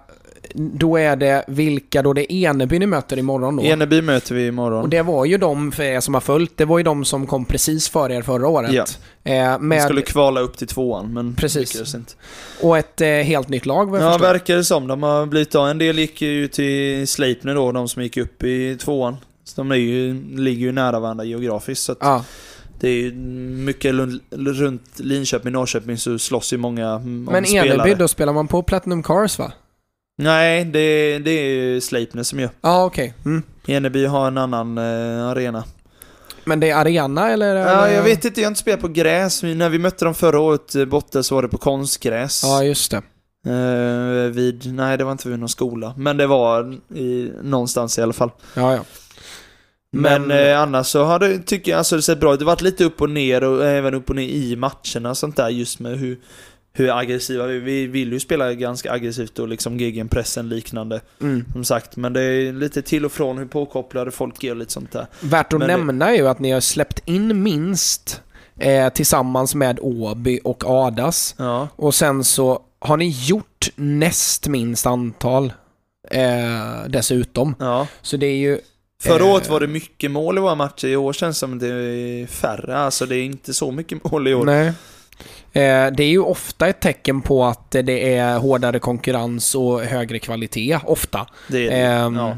då 0.55 0.97
är 0.97 1.17
det 1.17 1.45
vilka 1.49 2.03
då? 2.03 2.13
Det 2.13 2.33
är 2.33 2.51
Eneby 2.51 2.79
ni 2.79 2.87
möter 2.87 3.19
imorgon 3.19 3.57
då? 3.57 3.63
Eneby 3.63 4.03
möter 4.03 4.35
vi 4.35 4.47
imorgon. 4.47 4.83
Och 4.83 4.89
det 4.89 5.03
var 5.03 5.25
ju 5.25 5.39
de, 5.39 5.73
för 5.73 5.83
er 5.83 6.01
som 6.01 6.15
har 6.15 6.21
följt, 6.21 6.57
det 6.57 6.65
var 6.65 6.79
ju 6.79 6.85
de 6.85 7.05
som 7.05 7.27
kom 7.27 7.45
precis 7.45 7.89
före 7.89 8.15
er 8.15 8.23
förra 8.23 8.49
året. 8.49 8.73
Ja. 8.73 8.85
Eh, 9.33 9.59
med, 9.59 9.83
skulle 9.83 10.03
kvala 10.03 10.41
upp 10.41 10.57
till 10.57 10.67
tvåan, 10.67 11.13
men 11.15 11.35
Precis. 11.35 11.75
lyckades 11.75 11.95
inte. 11.95 12.13
och 12.63 12.79
ett 12.79 13.01
eh, 13.01 13.09
helt 13.09 13.49
nytt 13.49 13.67
lag 13.67 13.91
vad 13.91 14.01
jag 14.01 14.07
Ja, 14.07 14.13
förstår. 14.13 14.27
verkar 14.33 14.57
det 14.57 14.65
som. 14.65 14.87
De 14.87 15.03
har 15.03 15.27
blivit 15.27 15.55
av. 15.55 15.69
En 15.69 15.79
del 15.79 15.99
gick 15.99 16.23
ju 16.23 16.49
till 16.49 17.09
Sleipner 17.09 17.55
då, 17.55 17.73
de 17.73 17.89
som 17.89 18.03
gick 18.03 18.17
upp 18.17 18.43
i 18.45 18.77
tvåan. 18.77 19.17
Så 19.45 19.65
de 19.65 19.77
ju, 19.79 20.25
ligger 20.37 20.67
ju 20.67 20.73
nära 20.73 21.01
varandra 21.01 21.25
geografiskt. 21.25 21.83
Så 21.85 21.95
Ja. 22.01 22.25
det 22.81 22.89
är 22.89 22.93
ju 22.95 23.13
mycket 23.15 23.95
runt 23.95 24.83
Linköping, 24.97 25.53
Norrköping 25.53 25.99
så 25.99 26.19
slåss 26.19 26.53
ju 26.53 26.57
många 26.57 26.89
mm, 26.91 27.29
om 27.29 27.33
Men 27.33 27.45
spelare. 27.45 27.75
Eneby, 27.75 27.95
då 27.95 28.09
spelar 28.09 28.33
man 28.33 28.49
på 28.49 28.63
Platinum 28.63 29.03
Cars 29.03 29.39
va? 29.39 29.53
Nej, 30.19 30.65
det, 30.65 31.19
det 31.19 31.31
är 31.31 31.49
ju 31.49 31.81
Sleipner 31.81 32.23
som 32.23 32.41
gör. 32.41 32.51
Ja, 32.61 32.85
okej. 32.85 33.15
Mm. 33.25 33.43
Eneby 33.67 34.07
har 34.07 34.27
en 34.29 34.39
annan 34.39 34.79
eh, 34.79 35.27
arena. 35.27 35.65
Men 36.45 36.61
det 36.61 36.71
är 36.71 36.77
Ariana 36.77 37.31
eller? 37.31 37.55
Ja, 37.57 37.91
jag 37.91 38.03
vet 38.03 38.25
inte, 38.25 38.41
jag 38.41 38.47
har 38.47 38.51
inte 38.51 38.61
spelat 38.61 38.81
på 38.81 38.89
gräs. 38.89 39.43
När 39.43 39.69
vi 39.69 39.79
mötte 39.79 40.05
dem 40.05 40.15
förra 40.15 40.41
året 40.41 40.75
eh, 40.75 40.85
borta 40.85 41.23
så 41.23 41.35
var 41.35 41.43
det 41.43 41.49
på 41.49 41.59
konstgräs. 41.59 42.43
Ja, 42.45 42.63
just 42.65 42.91
det. 42.91 43.03
Eh, 43.47 44.31
vid, 44.31 44.75
nej 44.75 44.99
det 44.99 45.05
var 45.05 45.13
inte 45.13 45.29
vid 45.29 45.39
någon 45.39 45.49
skola, 45.49 45.95
men 45.97 46.17
det 46.17 46.27
var 46.27 46.79
i, 46.95 47.31
någonstans 47.43 47.99
i 47.99 48.03
alla 48.03 48.13
fall. 48.13 48.31
Ja, 48.55 48.75
ja. 48.75 48.81
Men, 49.91 50.23
Men- 50.27 50.49
eh, 50.49 50.61
annars 50.61 50.87
så 50.87 51.05
har 51.05 51.19
det, 51.19 51.39
tycker 51.39 51.71
jag, 51.71 51.79
alltså 51.79 51.97
det 51.97 52.03
sett 52.03 52.21
bra 52.21 52.35
ut. 52.35 52.39
Det 52.39 52.45
har 52.45 52.53
varit 52.53 52.61
lite 52.63 52.85
upp 52.85 53.01
och 53.01 53.11
ner 53.11 53.45
och 53.45 53.65
även 53.67 53.95
upp 53.95 54.11
och 54.11 54.17
ner 54.17 54.29
i 54.29 54.57
matcherna 54.57 55.11
och 55.11 55.17
sånt 55.17 55.37
där 55.37 55.49
just 55.49 55.81
med 55.81 55.99
hur, 55.99 56.19
hur 56.77 56.99
aggressiva 56.99 57.47
vi 57.47 57.59
Vi 57.59 57.87
vill 57.87 58.13
ju 58.13 58.21
spela 58.21 58.53
ganska 58.55 58.93
aggressivt 58.93 59.39
och 59.39 59.49
liksom 59.49 59.79
gegenpressen 59.79 60.49
liknande, 60.49 61.01
Mm. 61.21 61.45
som 61.53 61.65
sagt. 61.65 61.97
Men 61.97 62.13
det 62.13 62.23
är 62.23 62.53
lite 62.53 62.83
till 62.83 63.05
och 63.05 63.13
från 63.13 63.39
hur 63.39 63.47
påkopplade 63.47 64.11
folk 64.11 64.45
är 64.45 64.51
och 64.51 64.57
lite 64.57 64.73
sånt 64.73 64.93
där. 64.93 65.07
Värt 65.21 65.53
att 65.53 65.59
Men 65.59 65.69
det- 65.69 65.77
nämna 65.77 66.11
är 66.11 66.15
ju 66.15 66.29
att 66.29 66.39
ni 66.39 66.51
har 66.51 66.61
släppt 66.61 67.01
in 67.05 67.43
minst 67.43 68.23
eh, 68.59 68.89
tillsammans 68.89 69.55
med 69.55 69.79
Åby 69.83 70.41
och 70.45 70.65
Adas. 70.67 71.35
Ja. 71.39 71.69
Och 71.77 71.95
sen 71.95 72.25
så 72.25 72.63
har 72.79 72.97
ni 72.97 73.09
gjort 73.09 73.69
näst 73.77 74.49
minst 74.49 74.87
antal 74.87 75.53
eh, 76.11 76.89
dessutom. 76.89 77.55
ja. 77.59 77.87
Så 78.03 78.17
det 78.17 78.27
är 78.27 78.37
ju... 78.37 78.59
Förra 79.03 79.25
Eh. 79.25 79.31
året 79.35 79.49
var 79.49 79.61
det 79.61 79.67
mycket 79.67 80.11
mål 80.11 80.39
i 80.39 80.41
våra 80.41 80.55
matcher, 80.55 80.87
i 80.89 80.97
år 80.97 81.13
känns 81.13 81.37
det 81.37 81.41
som 81.41 81.59
det 81.59 81.69
är 81.69 82.27
färre. 82.27 82.79
Alltså 82.79 83.07
det 83.07 83.17
är 83.17 83.23
inte 83.23 83.55
så 83.55 83.71
mycket 83.73 84.05
mål 84.05 84.29
i 84.29 84.35
år. 84.35 84.45
Nej. 84.45 84.73
Eh, 85.57 85.93
det 85.93 86.03
är 86.05 86.09
ju 86.09 86.19
ofta 86.21 86.67
ett 86.69 86.81
tecken 86.81 87.21
på 87.23 87.45
att 87.45 87.71
det 87.71 88.15
är 88.17 88.39
hårdare 88.39 88.79
konkurrens 88.79 89.55
och 89.55 89.81
högre 89.81 90.19
kvalitet, 90.19 90.79
ofta. 90.85 91.27
Det 91.49 91.69
Ehm, 91.69 92.17
ja. 92.17 92.37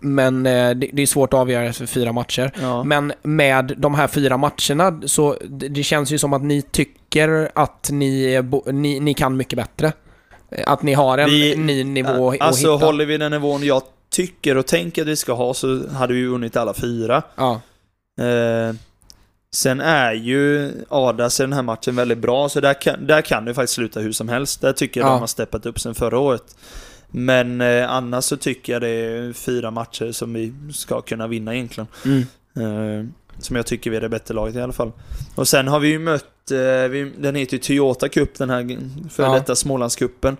Men 0.00 0.46
eh, 0.46 0.70
det, 0.70 1.02
är 1.02 1.06
svårt 1.06 1.34
att 1.34 1.40
avgöra 1.40 1.64
efter 1.64 1.86
fyra 1.86 2.12
matcher. 2.12 2.52
Ja. 2.60 2.84
Men 2.84 3.12
med 3.22 3.74
de 3.76 3.94
här 3.94 4.06
fyra 4.08 4.36
matcherna 4.36 5.00
så 5.06 5.36
det, 5.48 5.82
känns 5.82 6.10
ju 6.10 6.18
som 6.18 6.32
att 6.32 6.42
ni 6.42 6.62
tycker 6.62 7.50
att 7.54 7.88
ni, 7.92 8.42
ni, 8.66 9.00
ni 9.00 9.14
kan 9.14 9.36
mycket 9.36 9.56
bättre. 9.56 9.92
Eh, 10.50 10.64
Att 10.72 10.82
ni 10.82 10.94
har 10.94 11.18
en 11.18 11.30
Vi- 11.30 11.56
ny 11.56 11.84
nivå 11.84 12.30
att 12.30 12.40
Alltså 12.40 12.76
håller 12.76 13.06
vi 13.06 13.16
den 13.18 13.30
nivån 13.32 13.62
jag 13.64 13.82
tycker 14.10 14.56
och 14.56 14.66
tänker 14.66 15.02
att 15.02 15.08
vi 15.08 15.16
ska 15.16 15.32
ha 15.32 15.54
så 15.54 15.88
hade 15.88 16.14
vi 16.14 16.20
ju 16.20 16.28
vunnit 16.28 16.56
alla 16.56 16.74
fyra. 16.74 17.22
Ja, 17.36 17.60
Eh, 18.20 18.74
sen 19.54 19.80
är 19.80 20.12
ju 20.12 20.72
Adas 20.88 21.40
i 21.40 21.42
den 21.42 21.52
här 21.52 21.62
matchen 21.62 21.96
väldigt 21.96 22.18
bra, 22.18 22.48
så 22.48 22.60
där 22.60 22.74
kan, 22.80 23.06
där 23.06 23.20
kan 23.22 23.44
det 23.44 23.54
faktiskt 23.54 23.74
sluta 23.74 24.00
hur 24.00 24.12
som 24.12 24.28
helst. 24.28 24.60
Där 24.60 24.72
tycker 24.72 25.00
jag 25.00 25.06
Ja. 25.08 25.12
de 25.12 25.20
har 25.20 25.26
steppat 25.26 25.66
upp 25.66 25.80
sen 25.80 25.94
förra 25.94 26.18
året. 26.18 26.56
Men 27.10 27.60
eh, 27.60 27.90
annars 27.90 28.24
så 28.24 28.36
tycker 28.36 28.72
jag 28.72 28.82
det 28.82 28.88
är 28.88 29.32
fyra 29.32 29.70
matcher 29.70 30.12
som 30.12 30.32
vi 30.32 30.52
ska 30.74 31.00
kunna 31.00 31.26
vinna 31.26 31.54
egentligen. 31.54 31.86
mm. 32.04 32.22
Eh, 32.56 33.06
som 33.38 33.56
jag 33.56 33.66
tycker 33.66 33.90
vi 33.90 33.96
är 33.96 34.00
det 34.00 34.08
bättre 34.08 34.34
laget 34.34 34.56
i 34.56 34.60
alla 34.60 34.72
fall. 34.72 34.92
Och 35.34 35.48
sen 35.48 35.68
har 35.68 35.80
vi 35.80 35.88
ju 35.88 35.98
mött, 35.98 36.50
eh, 36.50 36.88
vi, 36.90 37.12
den 37.18 37.34
heter 37.34 37.52
ju 37.52 37.58
Toyota 37.58 38.08
Cup, 38.08 38.38
den 38.38 38.50
här 38.50 38.78
för 39.10 39.22
Ja. 39.22 39.34
detta 39.34 39.54
Smålandscupen. 39.56 40.36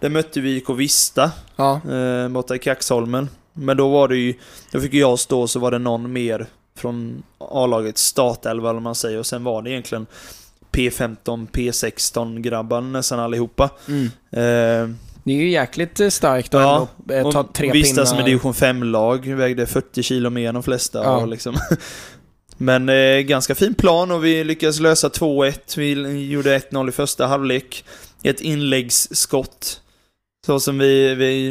Där 0.00 0.08
mötte 0.10 0.40
vi 0.40 0.56
IK 0.56 0.70
Vista 0.70 1.30
ja, 1.56 1.80
eh, 1.92 2.28
borta 2.28 2.54
i 2.54 2.58
Kaxholmen. 2.58 3.28
Men 3.52 3.76
då 3.76 3.88
var 3.88 4.08
det 4.08 4.16
ju, 4.16 4.34
då 4.72 4.80
fick 4.80 4.94
jag 4.94 5.18
stå 5.18 5.46
så 5.46 5.58
var 5.58 5.70
det 5.70 5.78
någon 5.78 6.12
mer 6.12 6.46
från 6.78 7.22
A-lagets 7.38 8.02
startelva 8.02 8.70
eller 8.70 8.74
vad 8.74 8.82
man 8.82 8.94
säger 8.94 9.18
och 9.18 9.26
sen 9.26 9.44
var 9.44 9.62
det 9.62 9.70
egentligen 9.70 10.06
P15, 10.72 11.48
P16 11.52 12.40
grabbar 12.40 12.80
nästan 12.80 13.20
allihopa. 13.20 13.70
mm. 13.88 14.04
Eh, 14.30 14.96
Det 15.24 15.32
är 15.32 15.36
ju 15.36 15.50
jäkligt 15.50 16.00
eh, 16.00 16.08
starkt 16.08 16.54
att 16.54 16.60
Ja, 16.62 16.88
ändå 17.14 17.28
eh, 17.28 17.32
ta 17.32 17.48
tre 17.52 17.72
Vista 17.72 17.94
pinnar. 17.94 18.04
som 18.06 18.18
är 18.18 18.22
division 18.22 18.52
5-lag, 18.52 19.26
vägde 19.26 19.66
40 19.66 20.02
kilo 20.02 20.30
mer 20.30 20.48
än 20.48 20.54
de 20.54 20.62
flesta. 20.62 21.04
Ja. 21.04 21.16
Och 21.16 21.28
liksom. 21.28 21.56
Men 22.56 22.88
eh, 22.88 23.18
ganska 23.18 23.54
fin 23.54 23.74
plan 23.74 24.10
och 24.10 24.24
vi 24.24 24.44
lyckades 24.44 24.80
lösa 24.80 25.08
2-1. 25.08 25.78
Vi 25.78 25.92
gjorde 26.30 26.58
1-0 26.58 26.88
i 26.88 26.92
första 26.92 27.26
halvlek. 27.26 27.84
Ett 28.22 28.40
inläggsskott. 28.40 29.80
Så 30.46 30.60
som 30.60 30.78
vi, 30.78 31.14
vi, 31.14 31.50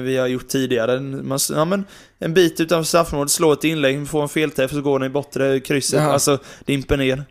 vi 0.00 0.16
har 0.16 0.26
gjort 0.26 0.48
tidigare. 0.48 1.00
Man, 1.00 1.38
ja, 1.50 1.64
men 1.64 1.84
en 2.18 2.34
bit 2.34 2.60
utanför 2.60 2.84
straffområdet, 2.88 3.30
slår 3.30 3.52
ett 3.52 3.64
inlägg, 3.64 4.08
får 4.08 4.22
en 4.22 4.28
felträff 4.28 4.70
så 4.70 4.80
går 4.80 4.98
den 4.98 5.06
i 5.06 5.10
bortre 5.10 5.60
krysset. 5.60 6.00
Jaha. 6.00 6.12
Alltså, 6.12 6.38
dimper 6.64 6.96
ner. 6.96 7.24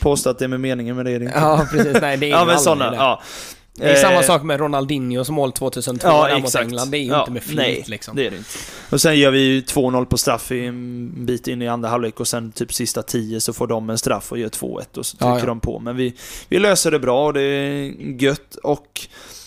Påstå 0.00 0.30
att 0.30 0.38
det 0.38 0.44
är 0.44 0.48
med 0.48 0.60
meningen, 0.60 0.96
men 0.96 1.04
det 1.04 1.10
är 1.10 1.18
det 1.18 1.24
inte. 1.24 1.38
Ja, 1.38 1.66
precis. 1.70 1.96
Nej, 2.00 2.16
det 2.16 2.26
är 2.26 2.30
ja 2.38 2.44
men 2.44 2.58
sådana, 2.58 2.90
det. 2.90 2.96
ja. 2.96 3.22
Det 3.78 3.84
är 3.90 3.96
samma 3.96 4.14
Eh, 4.14 4.22
sak 4.22 4.42
med 4.42 4.60
Ronaldinhos 4.60 5.30
mål 5.30 5.52
2002 5.52 6.08
Ja, 6.08 6.28
där 6.28 6.40
mot. 6.40 6.54
England. 6.54 6.90
Det 6.90 6.98
är 6.98 7.00
ju 7.02 7.06
Ja, 7.08 7.20
inte 7.20 7.30
med 7.32 7.42
flit 7.42 7.56
nej, 7.56 7.84
liksom. 7.86 8.16
Det 8.16 8.26
är 8.26 8.30
det 8.30 8.36
inte. 8.36 8.48
Och 8.90 9.00
sen 9.00 9.18
gör 9.18 9.30
vi 9.30 9.38
ju 9.40 9.60
2-0 9.60 10.04
på 10.04 10.18
straff 10.18 10.52
en 10.52 11.26
bit 11.26 11.48
in 11.48 11.62
i 11.62 11.68
andra 11.68 11.88
halvlek 11.88 12.20
och 12.20 12.28
sen 12.28 12.52
typ 12.52 12.72
sista 12.74 13.02
10 13.02 13.40
så 13.40 13.52
får 13.52 13.66
de 13.66 13.90
en 13.90 13.98
straff 13.98 14.32
och 14.32 14.38
gör 14.38 14.48
2-1 14.48 14.98
och 14.98 15.06
så 15.06 15.16
trycker 15.16 15.26
Ja, 15.32 15.38
ja. 15.38 15.46
de 15.46 15.60
på. 15.60 15.78
Men 15.78 15.96
vi, 15.96 16.14
vi 16.48 16.58
löser 16.58 16.90
det 16.90 16.98
bra 16.98 17.26
och 17.26 17.32
det 17.32 17.42
är 17.42 17.92
gött 18.22 18.54
och 18.62 19.00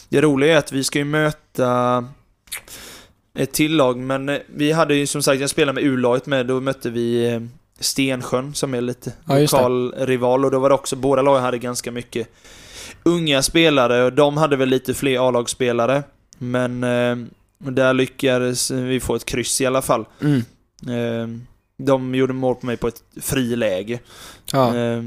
det 0.10 0.22
roliga 0.22 0.54
är 0.54 0.58
att 0.58 0.72
vi 0.72 0.84
ska 0.84 1.00
ju 1.00 1.06
möta 1.06 2.06
ett 3.34 3.52
till 3.52 3.76
lag, 3.76 3.98
men 3.98 4.30
eh, 4.30 4.38
vi 4.48 4.72
hade 4.72 4.96
ju 4.96 5.08
som 5.08 5.24
sagt, 5.24 5.42
jag 5.42 5.50
spelade 5.50 5.74
med 5.74 5.84
U-laget 5.84 6.26
med, 6.26 6.46
då 6.46 6.60
mötte 6.62 6.90
vi 6.90 7.34
eh, 7.34 7.42
Stensjön 7.80 8.54
som 8.54 8.74
är 8.74 8.82
lite 8.82 9.14
Ja, 9.26 9.40
lokal 9.40 9.94
rival 9.98 10.46
och 10.46 10.52
då 10.52 10.60
var 10.60 10.70
det 10.70 10.76
också, 10.76 10.96
båda 10.96 11.22
lagen 11.22 11.44
hade 11.44 11.58
ganska 11.58 11.92
mycket 11.92 12.28
unga 13.04 13.42
spelare 13.42 14.04
och 14.04 14.14
de 14.14 14.38
hade 14.38 14.56
väl 14.56 14.70
lite 14.70 14.94
fler 14.94 15.28
A-lagsspelare. 15.28 16.04
Men 16.38 16.84
eh, 16.84 17.18
där 17.58 17.94
lyckades 17.94 18.72
vi 18.72 19.00
få 19.00 19.16
ett 19.16 19.26
kryss 19.26 19.62
i 19.62 19.66
alla 19.66 19.82
fall. 19.82 20.06
Mm. 20.22 20.44
Eh, 20.88 21.40
de 21.78 22.16
gjorde 22.16 22.34
mål 22.34 22.56
på 22.56 22.66
mig 22.66 22.78
på 22.78 22.88
ett 22.88 23.04
friläge. 23.22 24.00
Ja. 24.52 24.76
Eh, 24.76 25.04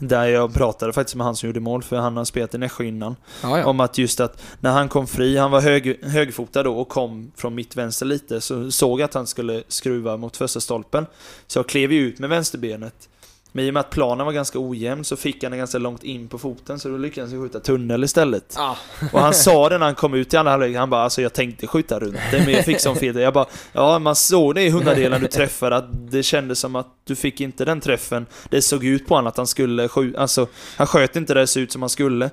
där 0.00 0.26
jag 0.26 0.54
pratade 0.54 0.92
faktiskt 0.92 1.16
med 1.16 1.26
han 1.26 1.36
som 1.36 1.46
gjorde 1.46 1.60
mål, 1.60 1.82
för 1.82 1.96
han 1.96 2.16
har 2.16 2.24
spelat 2.24 2.54
i 2.54 2.58
Nässjö 2.58 2.84
innan. 2.84 3.16
Ja, 3.42 3.58
ja. 3.58 3.66
Om 3.66 3.80
att 3.80 3.98
just 3.98 4.20
att 4.20 4.42
när 4.60 4.70
han 4.70 4.88
kom 4.88 5.06
fri, 5.06 5.36
han 5.36 5.50
var 5.50 5.60
hög, 5.60 6.04
högfotad 6.04 6.62
då 6.62 6.78
och 6.78 6.88
kom 6.88 7.32
från 7.36 7.54
mitt 7.54 7.76
vänster 7.76 8.06
lite, 8.06 8.40
så 8.40 8.70
såg 8.70 9.00
jag 9.00 9.04
att 9.04 9.14
han 9.14 9.26
skulle 9.26 9.62
skruva 9.68 10.16
mot 10.16 10.36
första 10.36 10.60
stolpen. 10.60 11.06
Så 11.46 11.58
jag 11.58 11.68
klev 11.68 11.92
ju 11.92 12.00
ut 12.00 12.18
med 12.18 12.30
vänsterbenet. 12.30 13.08
Men 13.52 13.64
i 13.64 13.70
och 13.70 13.74
med 13.74 13.80
att 13.80 13.90
planen 13.90 14.26
var 14.26 14.32
ganska 14.32 14.58
ojämn 14.58 15.04
så 15.04 15.16
fick 15.16 15.42
han 15.42 15.50
den 15.52 15.58
ganska 15.58 15.78
långt 15.78 16.04
in 16.04 16.28
på 16.28 16.38
foten, 16.38 16.78
så 16.78 16.88
då 16.88 16.96
lyckades 16.96 17.32
jag 17.32 17.42
skjuta 17.42 17.60
tunnel 17.60 18.04
istället. 18.04 18.54
Ah. 18.58 18.76
Och 19.12 19.20
han 19.20 19.34
sa 19.34 19.68
det 19.68 19.78
när 19.78 19.86
han 19.86 19.94
kom 19.94 20.14
ut 20.14 20.34
i 20.34 20.36
andra 20.36 20.50
halvlek, 20.50 20.76
han 20.76 20.90
bara 20.90 21.02
alltså 21.02 21.22
jag 21.22 21.32
tänkte 21.32 21.66
skjuta 21.66 21.98
runt 22.00 22.16
det, 22.30 22.38
men 22.44 22.54
jag 22.54 22.64
fick 22.64 22.80
sån 22.80 22.96
fel. 22.96 23.16
Jag 23.16 23.34
bara, 23.34 23.46
ja 23.72 23.98
man 23.98 24.16
såg 24.16 24.54
det 24.54 24.62
i 24.62 24.70
hundradelen 24.70 25.20
du 25.20 25.26
träffade, 25.28 25.76
att 25.76 26.10
det 26.10 26.22
kändes 26.22 26.58
som 26.58 26.76
att 26.76 26.86
du 27.04 27.16
fick 27.16 27.40
inte 27.40 27.64
den 27.64 27.80
träffen. 27.80 28.26
Det 28.50 28.62
såg 28.62 28.84
ut 28.84 29.06
på 29.06 29.14
honom 29.14 29.28
att 29.28 29.36
han 29.36 29.46
skulle 29.46 29.88
skjuta, 29.88 30.20
alltså 30.20 30.46
han 30.76 30.86
sköt 30.86 31.16
inte 31.16 31.34
det 31.34 31.46
så 31.46 31.60
ut 31.60 31.72
som 31.72 31.82
han 31.82 31.88
skulle. 31.88 32.30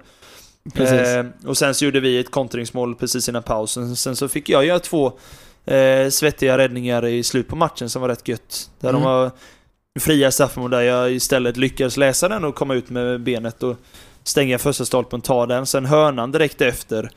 Precis. 0.74 1.08
Eh, 1.08 1.26
och 1.46 1.58
sen 1.58 1.76
så 1.76 1.86
gjorde 1.86 2.00
vi 2.00 2.20
ett 2.20 2.32
kontringsmål 2.32 2.96
precis 2.96 3.30
innan 3.30 3.44
pausen. 3.44 3.96
Sen 3.96 4.16
så 4.16 4.28
fick 4.28 4.50
jag 4.50 4.66
göra 4.66 4.80
två 4.80 5.12
eh, 5.66 6.10
svettiga 6.10 6.58
räddningar 6.58 7.06
i 7.06 7.24
slut 7.24 7.48
på 7.48 7.56
matchen 7.56 7.90
som 7.90 8.02
var 8.02 8.10
rätt 8.10 8.28
gött. 8.28 8.70
Där 8.80 8.90
Mm. 8.90 9.02
de 9.02 9.08
var 9.10 9.32
fria 10.00 10.32
straffmål 10.32 10.72
där 10.72 10.82
jag 10.82 11.12
istället 11.12 11.58
lyckades 11.58 11.98
läsa 11.98 12.28
den 12.28 12.44
och 12.44 12.56
komma 12.56 12.76
ut 12.76 12.90
med 12.90 13.22
benet 13.22 13.64
och 13.64 13.76
stänga 14.24 14.60
första 14.60 14.86
stolpen, 14.86 15.22
ta 15.22 15.46
den. 15.46 15.66
Sen 15.66 15.86
hörnan 15.86 16.32
direkt 16.32 16.62
efter 16.62 17.12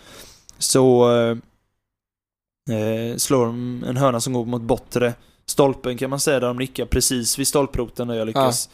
så 0.59 1.13
eh, 1.17 1.37
eh, 2.77 3.17
slår 3.17 3.47
de 3.47 3.85
en 3.89 3.97
hörna 3.97 4.21
som 4.21 4.33
går 4.33 4.45
mot 4.45 4.63
bortre 4.63 5.15
stolpen 5.51 5.99
kan 5.99 6.11
man 6.11 6.21
säga, 6.21 6.41
där 6.41 6.47
de 6.47 6.57
nickar 6.57 6.87
precis 6.87 7.39
vid 7.39 7.47
stolproten 7.47 8.11
och 8.11 8.17
jag 8.17 8.27
lyckas 8.27 8.69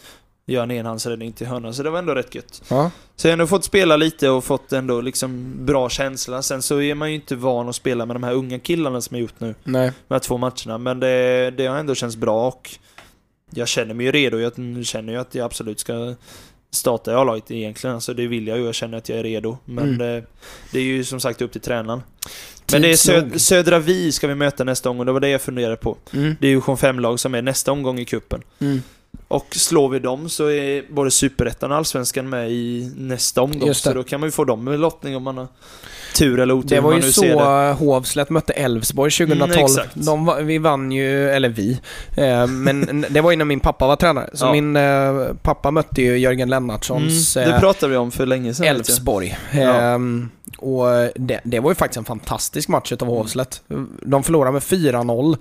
göra 0.47 0.63
en 0.63 0.71
enhandsräddning 0.71 1.33
till 1.33 1.47
hörnan. 1.47 1.75
Så 1.75 1.83
det 1.83 1.91
var 1.91 1.99
ändå 1.99 2.15
rätt 2.15 2.35
gött. 2.35 2.63
Ja. 2.69 2.91
Så 3.17 3.27
jag 3.27 3.31
har 3.31 3.33
ändå 3.33 3.47
fått 3.47 3.65
spela 3.65 3.97
lite 3.97 4.29
och 4.29 4.45
fått 4.45 4.73
ändå 4.73 5.01
liksom 5.01 5.53
bra 5.67 5.89
känsla. 5.89 6.43
Sen 6.43 6.63
så 6.63 6.81
är 6.81 6.95
man 6.95 7.09
ju 7.09 7.15
inte 7.15 7.37
van 7.37 7.69
att 7.69 7.77
spela 7.77 8.07
med 8.07 8.17
de 8.17 8.23
här 8.23 8.33
unga 8.33 8.59
killarna 8.59 9.01
som 9.01 9.17
jag 9.17 9.23
gjort 9.23 9.41
nu, 9.41 9.55
Nej. 9.65 9.93
de 10.09 10.15
här 10.15 10.19
två 10.19 10.39
matcherna. 10.39 10.79
Men 10.79 11.01
det, 11.01 11.51
det 11.51 11.67
har 11.67 11.77
ändå 11.77 11.95
känts 11.95 12.17
bra 12.17 12.49
och 12.49 12.71
jag 13.55 13.69
känner 13.69 13.95
mig 13.95 14.07
ju 14.07 14.13
redo. 14.13 14.39
Jag 14.39 14.53
känner 14.87 15.13
ju 15.13 15.19
att 15.19 15.35
jag 15.35 15.45
absolut 15.45 15.81
ska 15.81 16.15
starta 16.71 17.13
i 17.13 17.15
A-laget 17.15 17.51
egentligen. 17.51 17.95
Alltså 17.95 18.15
det 18.15 18.27
vill 18.27 18.47
jag 18.47 18.59
ju. 18.59 18.65
Jag 18.65 18.75
känner 18.75 18.99
att 18.99 19.09
jag 19.09 19.19
är 19.19 19.23
redo. 19.23 19.59
Men 19.65 19.85
Mm. 19.85 19.99
det, 19.99 20.25
det 20.73 20.79
är 20.79 20.83
ju 20.83 21.05
som 21.05 21.21
sagt 21.21 21.43
upp 21.43 21.53
till 21.53 21.61
tränaren. 21.61 22.03
Men 22.73 22.83
det 22.83 22.89
är. 22.91 22.95
Sö- 22.95 23.39
Södra 23.39 23.79
Vi 23.79 24.13
ska 24.13 24.27
vi 24.27 24.35
möta 24.35 24.65
nästa 24.65 24.89
gång 24.89 24.99
och 25.01 25.07
det 25.07 25.13
var 25.13 25.21
det 25.21 25.29
jag 25.29 25.41
funderade 25.43 25.77
på. 25.77 25.97
Mm. 26.13 26.37
Det 26.41 26.47
är 26.47 26.51
ju 26.51 26.55
division 26.57 26.77
5-lag 26.77 27.21
som 27.21 27.35
är 27.35 27.43
nästa 27.43 27.73
omgång 27.73 27.99
i 27.99 28.05
kuppen. 28.05 28.43
Mm. 28.59 28.83
Och 29.29 29.47
slår 29.51 29.89
vi 29.89 29.99
dem 29.99 30.29
så 30.29 30.51
är 30.51 30.93
både 30.93 31.11
Superettan 31.11 31.71
och 31.71 31.77
Allsvenskan 31.77 32.29
med 32.29 32.51
i 32.51 32.93
nästa 32.97 33.43
omgång. 33.43 33.75
Så 33.75 33.93
då 33.93 34.03
kan 34.05 34.21
man 34.21 34.27
ju 34.27 34.31
få 34.31 34.45
dem 34.45 34.65
med 34.65 34.81
lottning 34.81 35.17
om 35.17 35.23
man 35.23 35.39
har 35.39 35.47
tur 36.17 36.41
eller 36.41 36.55
otur. 36.55 36.69
Det 36.69 36.81
var 36.81 36.95
ju 36.95 37.03
så. 37.03 37.41
Hovslätt 37.73 38.31
mötte 38.31 38.53
Elfsborg 38.53 39.11
2012. 39.11 39.69
Mm, 40.09 40.25
var, 40.25 40.43
vi 40.43 40.59
vann 40.59 40.93
ju, 40.93 41.31
eller 41.31 41.49
vi, 41.49 41.81
eh, 42.17 42.47
men 42.47 43.07
det 43.11 43.21
var 43.21 43.31
ju 43.31 43.37
när 43.37 43.45
min 43.45 43.61
pappa 43.61 43.87
var 43.87 43.97
tränare. 43.97 44.31
Så 44.33 44.45
Ja. 44.45 44.53
min 44.53 44.77
eh, 44.77 45.27
pappa 45.43 45.71
mötte 45.71 46.03
ju 46.03 46.19
Jörgen 46.19 46.51
Lennartssons 46.51 47.37
Mm, 47.37 47.49
det 47.49 47.55
eh, 47.55 47.61
pratade 47.61 47.91
vi 47.91 47.97
om 47.97 48.11
för 48.11 48.27
länge 48.27 48.55
sedan. 48.55 48.67
Elfsborg. 48.67 49.39
Ja. 49.53 49.61
Ehm, 49.61 50.31
och 50.59 50.87
det, 51.15 51.41
det 51.45 51.61
var 51.61 51.71
ju 51.71 51.75
faktiskt 51.75 51.99
en 51.99 52.05
fantastisk 52.05 52.69
match 52.69 52.93
utav 52.93 53.09
Hovslätt. 53.09 53.63
De 54.03 54.23
förlorade 54.23 54.53
med 54.53 54.63
4-0 54.63 55.37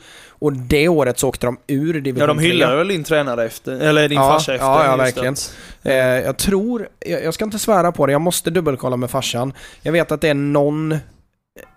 och 0.46 0.54
det 0.54 0.88
året 0.88 1.20
så 1.20 1.28
åkte 1.30 1.48
de 1.48 1.58
ur 1.68 2.02
division 2.02 2.22
Ja, 2.22 2.28
de 2.28 2.38
3. 2.38 2.48
hyllade 2.48 2.76
väl 2.76 2.88
din 2.88 3.04
tränare 3.04 3.46
efter, 3.46 3.72
eller 3.80 4.10
din 4.10 4.18
Ja, 4.18 4.30
farsa 4.30 4.54
efter. 4.54 4.66
ja, 4.68 4.86
ja, 4.86 4.96
verkligen. 4.96 5.36
Eh, 5.84 5.94
jag 5.96 6.38
tror, 6.38 6.88
jag, 7.00 7.24
jag 7.24 7.34
ska 7.34 7.46
inte 7.46 7.60
svära 7.60 7.92
på 7.92 8.06
det, 8.06 8.12
jag 8.12 8.22
måste 8.22 8.50
dubbelkolla 8.50 8.98
med 8.98 9.10
farsan. 9.12 9.54
Jag 9.82 9.92
vet 9.92 10.12
att 10.12 10.22
det 10.22 10.30
är 10.30 10.34
någon, 10.34 10.98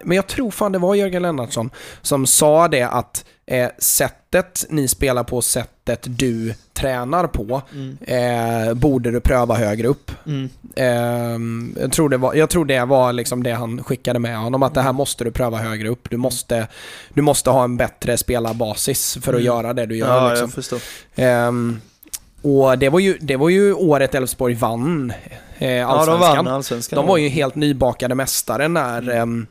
men 0.04 0.16
jag 0.16 0.26
tror 0.26 0.50
fan 0.50 0.72
det 0.72 0.78
var 0.78 0.94
Jörgen 0.94 1.22
Lennartsson 1.22 1.70
som 2.02 2.26
sa 2.26 2.68
det 2.68 2.82
att 2.82 3.24
eh, 3.46 3.68
sättet 3.78 4.66
ni 4.68 4.88
spelar 4.88 5.24
på, 5.24 5.42
sättet 5.42 6.00
du 6.02 6.54
tränar 6.72 7.26
på, 7.26 7.62
Mm. 7.72 7.98
eh, 8.68 8.74
borde 8.74 9.10
du 9.10 9.20
pröva 9.20 9.54
högre 9.54 9.88
upp. 9.88 10.10
Mm. 10.26 10.48
Ehm, 10.76 11.74
jag, 11.80 11.92
tror 11.92 12.08
det 12.08 12.16
var, 12.16 12.34
jag 12.34 12.50
tror 12.50 12.64
det 12.64 12.84
var 12.84 13.12
liksom 13.12 13.42
det 13.42 13.52
han 13.52 13.84
skickade 13.84 14.18
med 14.18 14.38
honom, 14.38 14.62
att 14.62 14.74
det 14.74 14.82
här 14.82 14.92
måste 14.92 15.24
du 15.24 15.30
pröva 15.30 15.58
högre 15.58 15.88
upp. 15.88 16.10
Du 16.10 16.16
måste, 16.16 16.66
du 17.14 17.22
måste 17.22 17.50
ha 17.50 17.64
en 17.64 17.76
bättre 17.76 18.16
spelarbasis 18.16 19.14
för 19.22 19.32
att 19.32 19.40
Mm. 19.40 19.46
göra 19.46 19.72
det 19.72 19.86
du 19.86 19.96
gör. 19.96 20.16
Ja, 20.22 20.28
liksom. 20.30 20.44
jag 20.46 20.54
förstår. 20.54 20.80
Ehm, 21.14 21.80
och 22.42 22.78
det 22.78 22.88
var, 22.88 22.98
ju, 23.00 23.18
det 23.20 23.36
var 23.36 23.48
ju 23.48 23.72
året 23.74 24.14
Elfsborg 24.14 24.54
vann 24.54 25.12
eh, 25.58 25.70
Ja, 25.72 25.86
de 25.86 25.92
allsvenskan. 25.98 26.44
vann 26.44 26.54
allsvenskan. 26.54 26.96
de 26.96 27.06
var 27.06 27.16
ju 27.16 27.28
helt 27.28 27.54
nybakade 27.54 28.14
mästare 28.14 28.68
när, 28.68 29.02
ehm, 29.10 29.18
ehm, 29.18 29.46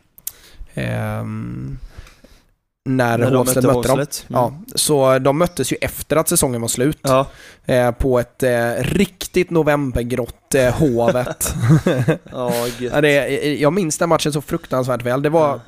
när, 2.87 3.17
När 3.17 3.31
de 3.31 3.37
Hovslätt 3.37 3.55
mötte 3.55 3.67
dem. 3.67 3.75
Hovslätt. 3.75 4.25
Mm. 4.29 4.41
Ja, 4.41 4.53
så 4.75 5.19
de 5.19 5.37
möttes 5.37 5.71
ju 5.73 5.77
efter 5.81 6.15
att 6.15 6.29
säsongen 6.29 6.61
var 6.61 6.67
slut. 6.67 6.99
Ja. 7.01 7.27
Eh, 7.65 7.91
på 7.91 8.19
ett 8.19 8.43
eh, 8.43 8.71
riktigt 8.79 9.49
novembergrått 9.49 10.55
eh, 10.55 10.73
Hovet. 10.73 11.53
Ja, 12.31 12.51
ja, 12.79 13.01
det, 13.01 13.27
jag 13.59 13.73
minns 13.73 13.97
den 13.97 14.09
matchen 14.09 14.33
så 14.33 14.41
fruktansvärt 14.41 15.01
väl. 15.03 15.21
Det 15.21 15.29
var 15.29 15.47
Ja. 15.49 15.59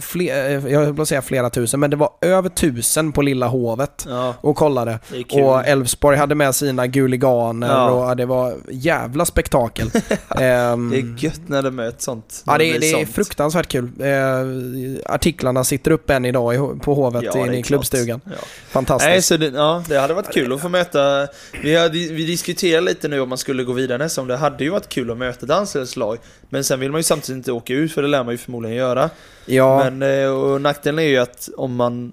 Fler, 0.00 0.50
eh, 0.66 0.72
jag 0.72 0.80
höll 0.84 0.94
på 0.94 1.02
att 1.02 1.08
säga 1.08 1.22
flera 1.22 1.50
tusen, 1.50 1.80
men 1.80 1.90
det 1.90 1.96
var 1.96 2.10
över 2.20 2.48
tusen 2.48 3.12
på 3.12 3.22
Lilla 3.22 3.46
Hovet 3.46 4.06
Ja, 4.08 4.34
och 4.40 4.56
kollade. 4.56 4.98
det. 5.30 5.42
Och 5.42 5.66
Elfsborg 5.66 6.16
hade 6.16 6.34
med 6.34 6.54
sina 6.54 6.86
guliganer 6.86 7.68
Ja. 7.68 7.90
och 7.90 8.16
det 8.16 8.26
var 8.26 8.54
jävla 8.70 9.24
spektakel. 9.24 9.90
Ehm, 10.40 10.90
det 10.90 10.96
är 10.98 11.24
gött 11.24 11.40
när 11.46 11.62
det 11.62 11.70
möts 11.70 12.04
sånt. 12.04 12.42
Ja, 12.46 12.58
det, 12.58 12.64
är- 12.64 12.78
blir 12.78 12.94
det 12.96 13.02
är 13.02 13.06
fruktansvärt 13.06 13.68
kul. 13.68 13.90
Eh, 14.00 15.14
artiklarna 15.14 15.64
sitter 15.64 15.90
upp 15.90 16.10
än 16.10 16.24
idag 16.24 16.54
i, 16.54 16.58
på 16.80 16.94
Hovet 16.94 17.22
Ja, 17.34 17.44
det 17.46 17.56
i 17.56 17.62
klubbstugan. 17.62 18.20
Ja. 18.24 18.30
Fantastiskt. 18.68 19.08
Nej, 19.08 19.22
så 19.22 19.36
det, 19.36 19.46
ja, 19.46 19.84
det 19.88 19.98
hade 19.98 20.14
varit 20.14 20.32
kul 20.34 20.52
att 20.52 20.60
få 20.60 20.68
möta... 20.68 21.28
Vi, 21.62 21.88
vi 22.12 22.24
diskuterar 22.26 22.80
lite 22.80 23.08
nu 23.08 23.20
om 23.20 23.28
man 23.28 23.38
skulle 23.38 23.64
gå 23.64 23.72
vidare 23.72 23.98
nästa 23.98 24.22
Det 24.22 24.36
hade 24.36 24.64
ju 24.64 24.70
varit 24.70 24.88
kul 24.88 25.10
att 25.10 25.18
möta 25.18 25.46
ett 25.46 25.52
anställningslag. 25.52 26.18
Men 26.48 26.64
sen 26.64 26.80
vill 26.80 26.90
man 26.90 26.98
ju 26.98 27.02
samtidigt 27.02 27.36
inte 27.36 27.52
åka 27.52 27.74
ut, 27.74 27.92
för 27.92 28.02
det 28.02 28.08
lär 28.08 28.24
man 28.24 28.34
ju 28.34 28.38
förmodligen 28.38 28.76
göra. 28.76 29.10
Ja, 29.46 29.90
Men 29.90 30.22
eh, 30.24 30.30
och 30.30 30.60
nackdelen 30.60 30.98
är 30.98 31.08
ju 31.08 31.18
att 31.18 31.48
om 31.56 31.74
man 31.76 32.12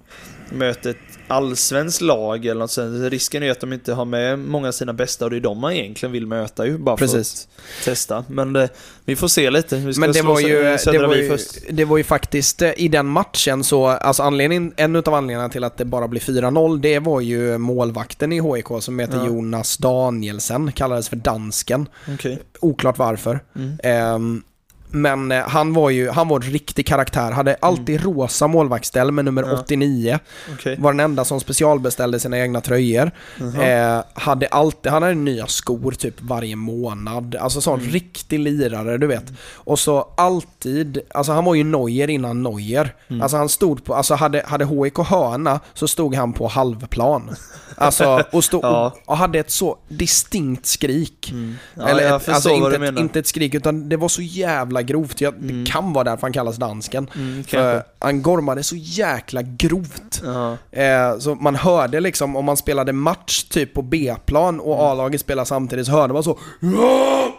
möter 0.52 0.90
ett 0.90 0.98
allsvenskt 1.28 2.02
lag 2.02 2.46
eller 2.46 2.60
något 2.60 2.72
sånt, 2.72 3.12
risken 3.12 3.44
är 3.44 3.48
ju 3.48 3.52
att 3.52 3.60
de 3.60 3.74
inte 3.74 3.94
har 3.94 4.06
med 4.06 4.40
många 4.40 4.68
av 4.68 4.72
sina 4.72 4.94
bästa 4.94 5.26
och 5.26 5.32
det 5.32 5.38
är 5.38 5.42
de 5.42 5.58
man 5.60 5.74
egentligen 5.74 6.14
vill 6.14 6.28
möta 6.28 6.66
ju, 6.66 6.78
bara 6.78 6.98
Precis. 6.98 7.48
för 7.64 7.82
att 7.82 7.86
testa. 7.86 8.26
Men 8.28 8.56
eh, 8.56 8.70
vi 9.06 9.16
får 9.16 9.28
se 9.28 9.50
lite. 9.50 9.76
Vi 9.76 9.94
ska 9.94 10.00
Men 10.00 10.12
det 10.12 10.22
var, 10.22 10.40
ju, 10.40 10.64
Sö- 10.64 10.92
det, 10.92 11.08
var 11.08 11.16
ju, 11.16 11.30
först. 11.30 11.58
det 11.70 11.86
var 11.86 11.98
ju 11.98 12.04
faktiskt 12.04 12.62
eh, 12.62 12.72
i 12.78 12.88
den 12.88 13.06
matchen 13.06 13.64
så, 13.64 13.88
alltså 13.88 14.24
anledningen, 14.24 14.74
en 14.78 14.96
av 14.96 15.14
anledningarna 15.14 15.50
till 15.50 15.64
att 15.64 15.78
det 15.78 15.86
bara 15.86 16.08
blir 16.08 16.22
4-0, 16.22 16.80
det 16.80 17.00
var 17.00 17.22
ju 17.22 17.58
målvakten 17.58 18.34
i 18.34 18.42
HIK 18.42 18.66
som 18.80 19.00
heter 19.00 19.18
Ja. 19.18 19.28
Jonas 19.28 19.78
Danielsen, 19.78 20.72
kallades 20.72 21.10
för 21.10 21.16
Dansken. 21.16 21.90
Okej. 22.14 22.40
Oklart 22.60 22.98
varför. 22.98 23.40
Mm. 23.56 23.78
Ehm, 23.84 24.44
men 24.92 25.32
eh, 25.32 25.44
han 25.48 25.74
var 25.74 25.90
ju, 25.90 26.10
han 26.10 26.28
var 26.28 26.36
en 26.36 26.52
riktig 26.52 26.88
karaktär, 26.88 27.32
hade 27.32 27.56
alltid 27.60 28.04
rosa 28.04 28.48
målvaktsställ 28.48 29.12
med 29.12 29.26
nummer 29.26 29.44
Mm. 29.44 29.56
Ja. 29.56 29.62
89. 29.64 30.20
Okej. 30.54 30.76
Var 30.80 30.94
den 30.94 31.00
enda 31.00 31.26
som 31.26 31.40
specialbeställde 31.40 32.20
sina 32.20 32.38
egna 32.40 32.62
tröjor. 32.62 33.12
Jaha. 33.40 33.64
Eh, 33.98 34.04
hade 34.14 34.48
alltid, 34.48 34.92
han 34.92 35.04
hade 35.04 35.16
nya 35.16 35.48
skor 35.48 35.92
typ 35.92 36.22
varje 36.22 36.56
månad. 36.56 37.36
Alltså 37.36 37.62
sån 37.62 37.80
Mm. 37.80 37.92
riktig 37.92 38.40
lirare, 38.40 38.98
du 38.98 39.08
vet. 39.08 39.24
Och 39.54 39.80
så 39.80 40.08
alltid, 40.18 41.00
alltså 41.14 41.32
han 41.32 41.46
var 41.46 41.56
ju 41.56 41.64
Neuer 41.64 42.10
innan 42.10 42.44
Neuer. 42.44 42.96
Mm. 43.08 43.22
Alltså 43.22 43.38
han 43.38 43.50
stod 43.50 43.84
på, 43.84 43.96
alltså 43.96 44.16
hade, 44.16 44.44
hade 44.48 44.66
HIK 44.66 44.98
hörna 44.98 45.60
så 45.74 45.88
stod 45.88 46.16
han 46.16 46.34
på 46.34 46.48
halvplan. 46.48 47.36
Alltså, 47.76 48.24
och, 48.32 48.44
stod, 48.44 48.64
Ja. 48.64 48.86
och, 49.06 49.10
och 49.12 49.18
hade 49.18 49.40
ett 49.40 49.52
så 49.52 49.78
distinkt 49.88 50.66
skrik. 50.66 51.30
Mm. 51.32 51.56
Ja, 51.76 51.88
Eller 51.88 52.16
ett, 52.18 52.30
alltså 52.30 52.50
inte 52.50 52.76
ett, 52.88 53.00
inte 53.00 53.20
ett 53.20 53.28
skrik, 53.28 53.54
utan 53.56 53.90
det 53.90 53.98
var 53.98 54.08
så 54.08 54.22
jävla 54.22 54.79
grovt. 54.82 55.22
Jag, 55.22 55.34
Mm. 55.34 55.64
Det 55.64 55.72
kan 55.72 55.94
vara 55.94 56.04
därför 56.04 56.22
han 56.22 56.34
kallas 56.34 56.56
dansken. 56.58 57.10
Mm, 57.16 57.44
För 57.44 57.84
han 58.00 58.22
gormade 58.22 58.64
så 58.64 58.76
jäkla 58.76 59.42
grovt. 59.42 60.22
Ja. 60.26 60.58
Eh, 60.72 61.18
så 61.20 61.36
man 61.36 61.56
hörde 61.56 62.00
liksom, 62.00 62.36
om 62.36 62.46
man 62.46 62.58
spelade 62.58 62.94
match 62.94 63.44
typ 63.44 63.74
på 63.74 63.82
B-plan 63.82 64.60
och 64.60 64.74
Mm. 64.74 64.86
A-laget 64.86 65.22
spelade 65.22 65.46
samtidigt 65.46 65.86
så 65.86 65.92
hörde 65.92 66.14
man 66.14 66.24
så! 66.24 66.38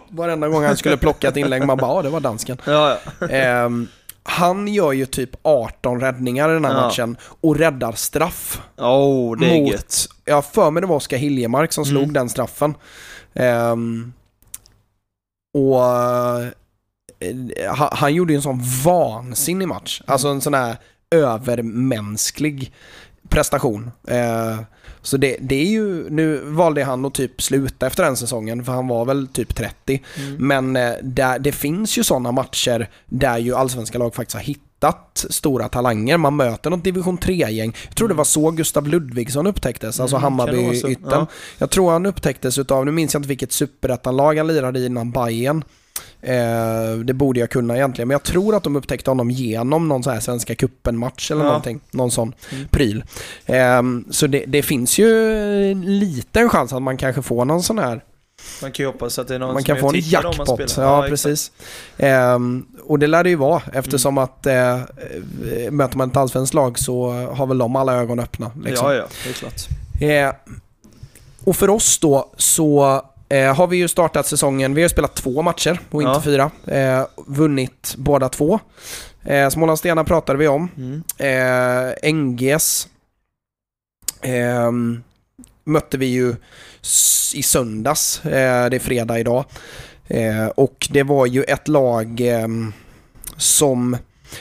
Varenda 0.09 0.47
gång 0.47 0.63
han 0.63 0.77
skulle 0.77 0.97
plocka 0.97 1.27
ett 1.27 1.37
inlägg, 1.37 1.65
man 1.65 1.77
bara 1.77 1.95
ja 1.95 2.01
det 2.01 2.09
var 2.09 2.19
dansken. 2.19 2.57
Ja, 2.65 2.97
ja. 3.19 3.27
Ehm, 3.27 3.87
han 4.23 4.67
gör 4.67 4.91
ju 4.91 5.05
typ 5.05 5.29
18 5.41 5.99
räddningar 6.01 6.49
i 6.49 6.53
den 6.53 6.65
här 6.65 6.73
Ja. 6.75 6.81
matchen 6.81 7.17
och 7.41 7.55
räddar 7.57 7.91
straff. 7.91 8.61
Oh, 8.77 9.37
det 9.39 9.45
är 9.57 9.61
Mot- 9.61 9.71
gött. 9.71 10.07
Jag 10.25 10.45
för 10.45 10.71
mig 10.71 10.81
det 10.81 10.87
var 10.87 10.95
Oskar 10.95 11.17
Hiljemark 11.17 11.73
som 11.73 11.85
slog 11.85 12.03
Mm. 12.03 12.13
den 12.13 12.29
straffen. 12.29 12.75
Ehm, 13.33 14.13
och 15.57 15.85
eh, 15.85 16.47
han, 17.69 17.89
han 17.91 18.13
gjorde 18.13 18.33
ju 18.33 18.37
en 18.37 18.41
sån 18.41 18.61
vansinnig 18.83 19.67
match. 19.67 20.01
Alltså 20.05 20.27
en 20.27 20.41
sån 20.41 20.53
här 20.53 20.77
övermänsklig 21.11 22.71
prestation. 23.29 23.91
Eh, 24.07 24.59
så 25.01 25.17
det, 25.17 25.37
det 25.39 25.55
är 25.55 25.65
ju, 25.65 26.09
nu 26.09 26.41
valde 26.45 26.83
han 26.83 27.05
att 27.05 27.13
typ 27.13 27.41
sluta 27.41 27.87
efter 27.87 28.03
den 28.03 28.17
säsongen 28.17 28.65
för 28.65 28.71
han 28.71 28.87
var 28.87 29.05
väl 29.05 29.27
typ 29.27 29.55
30. 29.55 30.03
Mm. 30.17 30.47
Men 30.47 30.75
eh, 30.75 30.93
där, 31.03 31.39
det 31.39 31.51
finns 31.51 31.97
ju 31.97 32.03
sådana 32.03 32.31
matcher 32.31 32.89
där 33.05 33.37
ju 33.37 33.55
allsvenska 33.55 33.97
lag 33.97 34.15
faktiskt 34.15 34.35
har 34.35 34.43
hittat 34.43 35.25
stora 35.29 35.69
talanger. 35.69 36.17
Man 36.17 36.35
möter 36.35 36.69
något 36.69 36.83
division 36.83 37.17
3-gäng. 37.17 37.75
Jag 37.87 37.95
tror 37.95 38.07
det 38.07 38.13
var 38.13 38.23
så 38.23 38.51
Gustav 38.51 38.87
Ludvigsson 38.87 39.47
upptäcktes, 39.47 39.99
alltså 39.99 40.15
Mm, 40.17 40.37
kan 40.37 40.37
det 40.37 40.51
vara 40.51 40.75
så? 40.75 40.87
Hammarby-ytten. 40.87 41.09
Ja. 41.11 41.27
Jag 41.57 41.69
tror 41.69 41.91
han 41.91 42.05
upptäcktes 42.05 42.57
utav, 42.57 42.85
nu 42.85 42.91
minns 42.91 43.13
jag 43.13 43.19
inte 43.19 43.29
vilket 43.29 43.51
superettanlag 43.51 44.37
han 44.37 44.47
lirade 44.47 44.79
i 44.79 44.85
innan 44.85 45.11
Bayern. 45.11 45.63
Eh, 46.21 46.93
det 47.03 47.13
borde 47.13 47.39
jag 47.39 47.49
kunna 47.49 47.75
egentligen, 47.75 48.07
men 48.07 48.15
jag 48.15 48.23
tror 48.23 48.55
att 48.55 48.63
de 48.63 48.75
upptäckte 48.75 49.09
honom 49.11 49.31
genom 49.31 49.87
någon 49.87 50.03
sån 50.03 50.13
här 50.13 50.19
Svenska 50.19 50.55
cupen-match 50.55 51.31
eller 51.31 51.41
Ja. 51.41 51.47
någonting. 51.47 51.79
Någon 51.91 52.11
sån 52.11 52.33
Mm. 52.51 52.67
pryl. 52.67 53.03
Eh, 53.45 53.81
så 54.09 54.27
det, 54.27 54.43
det 54.47 54.63
finns 54.63 54.99
ju 54.99 55.33
en 55.71 55.99
liten 55.99 56.49
chans 56.49 56.73
att 56.73 56.81
man 56.81 56.97
kanske 56.97 57.21
får 57.21 57.45
någon 57.45 57.63
sån 57.63 57.79
här 57.79 58.03
Man 58.61 58.71
kan 58.71 58.83
ju 58.83 58.87
hoppas 58.91 59.19
att 59.19 59.27
det 59.27 59.35
är 59.35 59.39
någon 59.39 59.53
man 59.53 59.63
som 59.63 59.75
kan 59.75 59.77
få 59.77 59.89
en 59.89 59.95
jackpot. 59.99 60.59
Ja, 60.77 60.97
exakt. 61.05 61.09
precis. 61.09 61.51
Ehm, 61.97 62.65
och 62.83 62.99
det 62.99 63.07
lär 63.07 63.23
det 63.23 63.29
ju 63.29 63.35
vara 63.35 63.61
eftersom 63.73 64.17
att 64.17 64.45
eh, 64.45 64.73
eh, 64.73 64.81
möter 65.71 65.97
man 65.97 66.09
ett 66.09 66.17
allsvenskt 66.17 66.53
lag 66.53 66.79
så 66.79 67.11
har 67.11 67.45
väl 67.47 67.57
de 67.57 67.75
alla 67.75 67.93
ögon 67.95 68.19
öppna. 68.19 68.51
Liksom. 68.63 68.87
Ja, 68.87 68.95
ja, 68.95 69.05
det 69.23 69.29
är 69.29 69.33
klart. 69.33 69.67
Eh, 70.01 70.51
och 71.43 71.55
för 71.55 71.69
oss 71.69 71.99
då 71.99 72.29
så 72.37 73.01
eh, 73.31 73.55
har 73.55 73.67
vi 73.67 73.77
ju 73.77 73.87
startat 73.87 74.27
säsongen, 74.27 74.73
vi 74.73 74.81
har 74.81 74.89
spelat 74.89 75.15
två 75.15 75.41
matcher 75.41 75.79
och 75.91 76.01
inte 76.01 76.11
Ja. 76.11 76.21
fyra. 76.21 76.51
Eh, 76.67 77.05
vunnit 77.27 77.93
båda 77.97 78.29
två. 78.29 78.59
Eh, 79.23 79.49
Smålandsstena 79.49 80.03
pratade 80.03 80.39
vi 80.39 80.47
om. 80.47 80.69
Mm. 80.77 81.03
Eh, 81.17 82.13
NGS 82.13 82.87
ehm, 84.21 85.03
mötte 85.63 85.97
vi 85.97 86.05
ju 86.05 86.35
i 87.35 87.43
söndags, 87.43 88.25
eh, 88.25 88.69
det 88.69 88.75
är 88.77 88.79
fredag 88.79 89.19
idag. 89.19 89.45
Eh, 90.07 90.45
och 90.47 90.87
det 90.91 91.03
var 91.03 91.25
ju 91.25 91.43
ett 91.43 91.67
lag 91.67 92.21
ehm, 92.21 92.73
som 93.37 93.97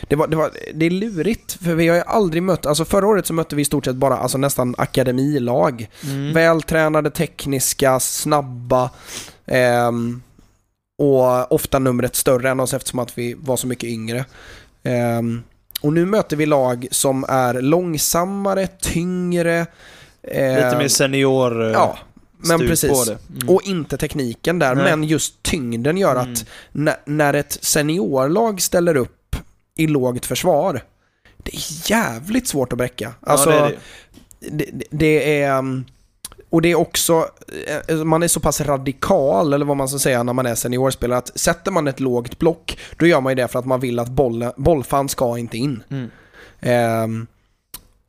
det, 0.09 0.17
var, 0.17 0.27
det, 0.27 0.37
var, 0.37 0.51
det 0.75 0.87
är 0.87 0.91
lurigt, 0.91 1.53
för 1.53 1.75
vi 1.75 1.89
har 1.89 1.97
ju 1.97 2.03
aldrig 2.07 2.43
mött, 2.43 2.67
alltså 2.67 2.85
förra 2.85 3.07
året 3.07 3.27
så 3.27 3.33
mötte 3.33 3.57
vi 3.57 3.63
i 3.63 3.65
stort 3.65 3.85
sett 3.85 3.97
bara 3.97 4.17
alltså 4.17 4.39
nästan 4.39 4.75
akademilag. 4.79 5.89
Mm. 6.05 6.33
Vältränade, 6.33 7.11
tekniska, 7.11 8.01
snabba 8.01 8.91
ehm, 9.47 10.23
och 10.99 11.53
ofta 11.53 11.79
numret 11.79 12.17
större 12.17 12.51
än 12.51 12.61
oss 12.61 12.75
eftersom 12.75 12.99
att 12.99 13.19
vi 13.19 13.35
var 13.35 13.57
så 13.57 13.67
mycket 13.67 13.89
yngre. 13.89 14.25
Ehm, 14.83 15.43
och 15.83 15.93
nu 15.93 16.07
möter 16.07 16.37
vi 16.37 16.47
lag 16.47 16.87
som 16.91 17.25
är 17.29 17.55
långsammare, 17.63 18.67
tyngre. 18.67 19.67
Lite 20.23 20.41
ehm, 20.41 20.79
mer 20.79 20.89
senior 20.89 21.65
eh, 21.67 21.73
Ja, 21.73 21.99
men 22.39 22.59
precis. 22.59 23.09
Mm. 23.09 23.49
Och 23.49 23.63
inte 23.65 23.97
tekniken 23.97 24.59
där, 24.59 24.75
Nej. 24.75 24.85
men 24.85 25.05
just 25.05 25.43
tyngden 25.43 25.97
gör 25.97 26.17
Mm. 26.17 26.33
att 26.33 26.45
när, 26.73 26.97
när 27.05 27.35
ett 27.35 27.59
seniorlag 27.61 28.61
ställer 28.63 28.97
upp 28.97 29.17
i 29.77 29.87
lågt 29.87 30.27
försvar, 30.27 30.83
det 31.37 31.55
är 31.55 31.91
jävligt 31.91 32.49
svårt 32.49 32.73
att 32.73 32.79
bräcka. 32.79 33.15
Alltså, 33.21 33.51
ja, 33.51 33.57
det 33.57 33.67
är 33.67 33.79
det. 34.41 34.71
det, 34.73 34.85
det, 34.91 35.41
är... 35.43 35.59
um, 35.59 35.85
Och 36.51 36.63
det 36.63 36.71
är 36.71 36.75
också, 36.75 37.29
eh, 37.89 37.97
man 38.05 38.23
är 38.23 38.29
så 38.29 38.41
pass 38.41 38.61
radikal, 38.61 39.53
eller 39.53 39.67
vad 39.67 39.77
man 39.77 39.89
ska 39.89 39.99
säga, 39.99 40.23
när 40.23 40.33
man 40.33 40.47
är 40.47 40.55
seniorspelare, 40.55 41.19
att 41.19 41.39
sätter 41.39 41.71
man 41.71 41.89
ett 41.89 42.01
lågt 42.01 42.39
block, 42.39 42.79
då 42.99 43.07
gör 43.07 43.21
man 43.21 43.31
ju 43.31 43.35
det 43.35 43.49
för 43.49 43.59
att 43.59 43.67
man 43.67 43.81
vill 43.81 43.99
att 43.99 44.09
bollen, 44.09 44.53
bollfan 44.57 45.09
ska 45.09 45.39
inte 45.39 45.59
in. 45.59 45.83
Mm. 45.91 46.11
Ehm, 46.61 47.27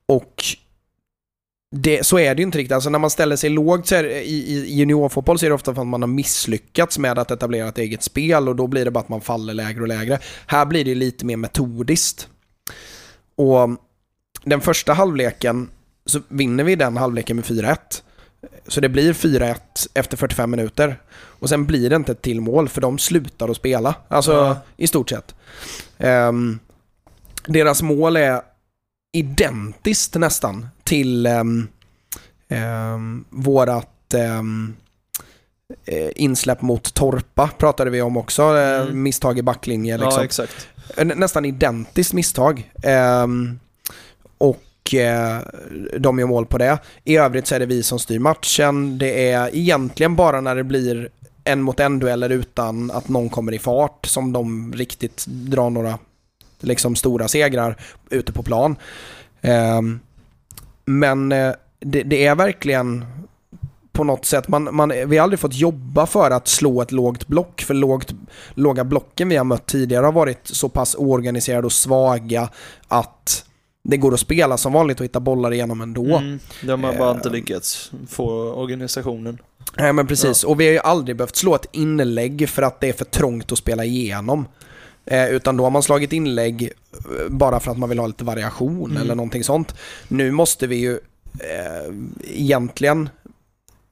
och 0.05 0.43
det, 1.71 2.05
så 2.05 2.19
är 2.19 2.35
det 2.35 2.39
ju 2.39 2.45
inte 2.45 2.57
riktigt. 2.57 2.71
Alltså 2.71 2.89
när 2.89 2.99
man 2.99 3.09
ställer 3.09 3.35
sig 3.35 3.49
lågt 3.49 3.87
så 3.87 3.95
är, 3.95 4.03
i, 4.03 4.33
i 4.33 4.73
juniorfotboll 4.75 5.39
så 5.39 5.45
är 5.45 5.49
det 5.49 5.55
ofta 5.55 5.75
för 5.75 5.81
att 5.81 5.87
man 5.87 6.01
har 6.01 6.07
misslyckats 6.07 6.97
med 6.97 7.19
att 7.19 7.31
etablera 7.31 7.67
ett 7.67 7.77
eget 7.77 8.03
spel 8.03 8.49
och 8.49 8.55
då 8.55 8.67
blir 8.67 8.85
det 8.85 8.91
bara 8.91 8.99
att 8.99 9.09
man 9.09 9.21
faller 9.21 9.53
lägre 9.53 9.81
och 9.81 9.87
lägre. 9.87 10.19
Här 10.45 10.65
blir 10.65 10.85
det 10.85 10.95
lite 10.95 11.25
mer 11.25 11.37
metodiskt. 11.37 12.27
Och 13.35 13.69
den 14.43 14.61
första 14.61 14.93
halvleken 14.93 15.69
så 16.05 16.21
vinner 16.27 16.63
vi 16.63 16.75
den 16.75 16.97
halvleken 16.97 17.35
med 17.35 17.45
4-1. 17.45 17.77
Så 18.67 18.81
det 18.81 18.89
blir 18.89 19.13
4-1 19.13 19.55
efter 19.93 20.17
45 20.17 20.51
minuter. 20.51 21.01
Och 21.13 21.49
sen 21.49 21.65
blir 21.65 21.89
det 21.89 21.95
inte 21.95 22.11
ett 22.11 22.21
till 22.21 22.41
mål 22.41 22.69
för 22.69 22.81
de 22.81 22.99
slutar 22.99 23.49
att 23.49 23.57
spela. 23.57 23.95
Alltså 24.07 24.31
Ja. 24.31 24.57
i 24.77 24.87
stort 24.87 25.09
sett. 25.09 25.35
Ehm, 25.97 26.59
deras 27.47 27.81
mål 27.81 28.17
är 28.17 28.41
identiskt 29.13 30.15
nästan 30.15 30.67
till 30.91 31.27
um, 31.27 33.25
vårat 33.29 33.87
ett 34.07 34.13
ehm, 34.13 34.75
eh, 35.85 36.09
insläpp 36.15 36.61
mot 36.61 36.93
Torpa 36.93 37.47
pratade 37.57 37.89
vi 37.89 38.01
om 38.01 38.17
också. 38.17 38.41
eh, 38.57 38.81
Mm. 38.81 39.03
Misstag 39.03 39.37
i 39.39 39.41
backlinje. 39.41 39.97
Liksom. 39.97 40.21
Ja. 40.97 41.03
Nä- 41.03 41.15
nästan 41.15 41.45
identiskt 41.45 42.13
misstag. 42.13 42.71
Och 44.37 44.93
eh, 44.95 45.39
de 45.99 46.19
gör 46.19 46.27
mål 46.27 46.45
på 46.45 46.57
det. 46.57 46.77
I 47.03 47.17
övrigt 47.17 47.47
så 47.47 47.55
är 47.55 47.59
det 47.59 47.65
vi 47.65 47.83
som 47.83 47.99
styr 47.99 48.19
matchen. 48.19 48.97
Det 48.97 49.29
är 49.31 49.55
egentligen 49.55 50.15
bara 50.15 50.41
när 50.41 50.55
det 50.55 50.63
blir 50.63 51.09
en 51.43 51.61
mot 51.61 51.79
en 51.79 51.99
dueller 51.99 52.29
utan 52.29 52.91
att 52.91 53.07
någon 53.09 53.29
kommer 53.29 53.51
i 53.53 53.59
fart 53.59 54.05
som 54.05 54.33
de 54.33 54.73
riktigt 54.73 55.25
drar 55.27 55.69
några 55.69 55.99
liksom 56.59 56.95
stora 56.95 57.27
segrar 57.27 57.77
ute 58.09 58.31
på 58.31 58.43
plan. 58.43 58.75
Ehm, 59.41 59.99
men 60.85 61.31
eh, 61.31 61.53
det, 61.79 62.03
det 62.03 62.25
är 62.25 62.35
verkligen 62.35 63.05
på 63.91 64.03
något 64.03 64.25
sätt, 64.25 64.47
man, 64.47 64.75
man, 64.75 64.89
vi 64.89 65.17
har 65.17 65.23
aldrig 65.23 65.39
fått 65.39 65.55
jobba 65.55 66.05
för 66.05 66.31
att 66.31 66.47
slå 66.47 66.81
ett 66.81 66.91
lågt 66.91 67.27
block, 67.27 67.61
för 67.61 67.73
lågt, 67.73 68.13
låga 68.53 68.83
blocken 68.83 69.29
vi 69.29 69.37
har 69.37 69.43
mött 69.43 69.65
tidigare 69.65 70.05
har 70.05 70.11
varit 70.11 70.39
så 70.43 70.69
pass 70.69 70.95
oorganiserade 70.95 71.65
och 71.65 71.71
svaga 71.71 72.49
att 72.87 73.45
det 73.83 73.97
går 73.97 74.13
att 74.13 74.19
spela 74.19 74.57
som 74.57 74.73
vanligt 74.73 74.99
och 74.99 75.03
hitta 75.03 75.19
bollar 75.19 75.53
igenom 75.53 75.81
ändå. 75.81 76.17
Mm, 76.17 76.39
de 76.63 76.83
har 76.83 76.93
bara 76.93 77.09
Eh, 77.09 77.15
inte 77.15 77.29
lyckats 77.29 77.91
få 78.09 78.53
organisationen. 78.53 79.37
Nej 79.77 79.93
men 79.93 80.07
precis, 80.07 80.43
och 80.43 80.59
vi 80.59 80.65
har 80.65 80.73
ju 80.73 80.79
aldrig 80.79 81.17
behövt 81.17 81.35
slå 81.35 81.55
ett 81.55 81.65
inlägg 81.71 82.49
för 82.49 82.61
att 82.61 82.79
det 82.79 82.89
är 82.89 82.93
för 82.93 83.05
trångt 83.05 83.51
att 83.51 83.57
spela 83.57 83.85
igenom. 83.85 84.45
Eh, 85.05 85.29
utan 85.29 85.57
då 85.57 85.63
har 85.63 85.71
man 85.71 85.83
slagit 85.83 86.13
inlägg 86.13 86.63
eh, 86.93 87.29
bara 87.29 87.59
för 87.59 87.71
att 87.71 87.77
man 87.77 87.89
vill 87.89 87.99
ha 87.99 88.07
lite 88.07 88.23
variation 88.23 88.91
Mm. 88.91 89.01
eller 89.01 89.15
någonting 89.15 89.43
sånt. 89.43 89.75
Nu 90.07 90.31
måste 90.31 90.67
vi 90.67 90.75
ju 90.75 90.91
eh, 91.39 91.93
egentligen 92.23 93.09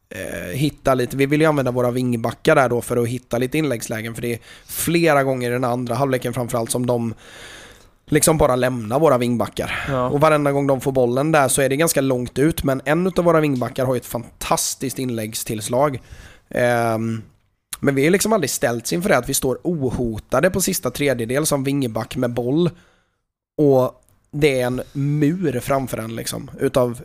eh, 0.09 0.51
hitta 0.57 0.93
lite, 0.93 1.17
vi 1.17 1.25
vill 1.25 1.41
ju 1.41 1.47
använda 1.47 1.71
våra 1.71 1.91
vingbackar 1.91 2.55
där 2.55 2.69
då 2.69 2.81
för 2.81 2.97
att 2.97 3.07
hitta 3.07 3.37
lite 3.37 3.57
inläggslägen 3.57 4.15
för 4.15 4.21
det 4.21 4.33
är 4.33 4.39
flera 4.65 5.23
gånger 5.23 5.49
i 5.49 5.53
den 5.53 5.63
andra 5.63 5.95
halvleken 5.95 6.33
framförallt 6.33 6.71
som 6.71 6.85
de 6.85 7.13
liksom 8.05 8.37
bara 8.37 8.55
lämnar 8.55 8.99
våra 8.99 9.17
vingbackar. 9.17 9.85
Ja. 9.87 10.09
Och 10.09 10.21
varenda 10.21 10.51
gång 10.51 10.67
de 10.67 10.81
får 10.81 10.91
bollen 10.91 11.31
där 11.31 11.47
så 11.47 11.61
är 11.61 11.69
det 11.69 11.75
ganska 11.75 12.01
långt 12.01 12.39
ut, 12.39 12.63
men 12.63 12.81
en 12.85 13.07
av 13.07 13.23
våra 13.23 13.39
vingbackar 13.39 13.85
har 13.85 13.93
ju 13.93 13.97
ett 13.97 14.05
fantastiskt 14.05 14.99
inläggstillslag. 14.99 16.01
Ehm, 16.49 17.21
men 17.79 17.95
vi 17.95 18.03
har 18.03 18.11
liksom 18.11 18.33
aldrig 18.33 18.49
ställts 18.49 18.93
inför 18.93 19.09
det 19.09 19.17
att 19.17 19.29
vi 19.29 19.33
står 19.33 19.59
ohotade 19.63 20.49
på 20.49 20.61
sista 20.61 20.91
tredjedel 20.91 21.45
som 21.45 21.63
vingback 21.63 22.15
med 22.15 22.33
boll. 22.33 22.69
Och 23.57 24.01
det 24.31 24.61
är 24.61 24.65
en 24.67 24.81
mur 24.93 25.59
framför 25.59 25.97
en 25.97 26.15
liksom, 26.15 26.51
utav 26.59 27.01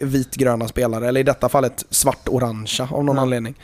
vitgröna 0.00 0.68
spelare, 0.68 1.08
eller 1.08 1.20
i 1.20 1.22
detta 1.22 1.48
fallet 1.48 1.84
svart-orangea 1.90 2.88
av 2.92 3.04
någon 3.04 3.16
Ja. 3.16 3.22
anledning. 3.22 3.54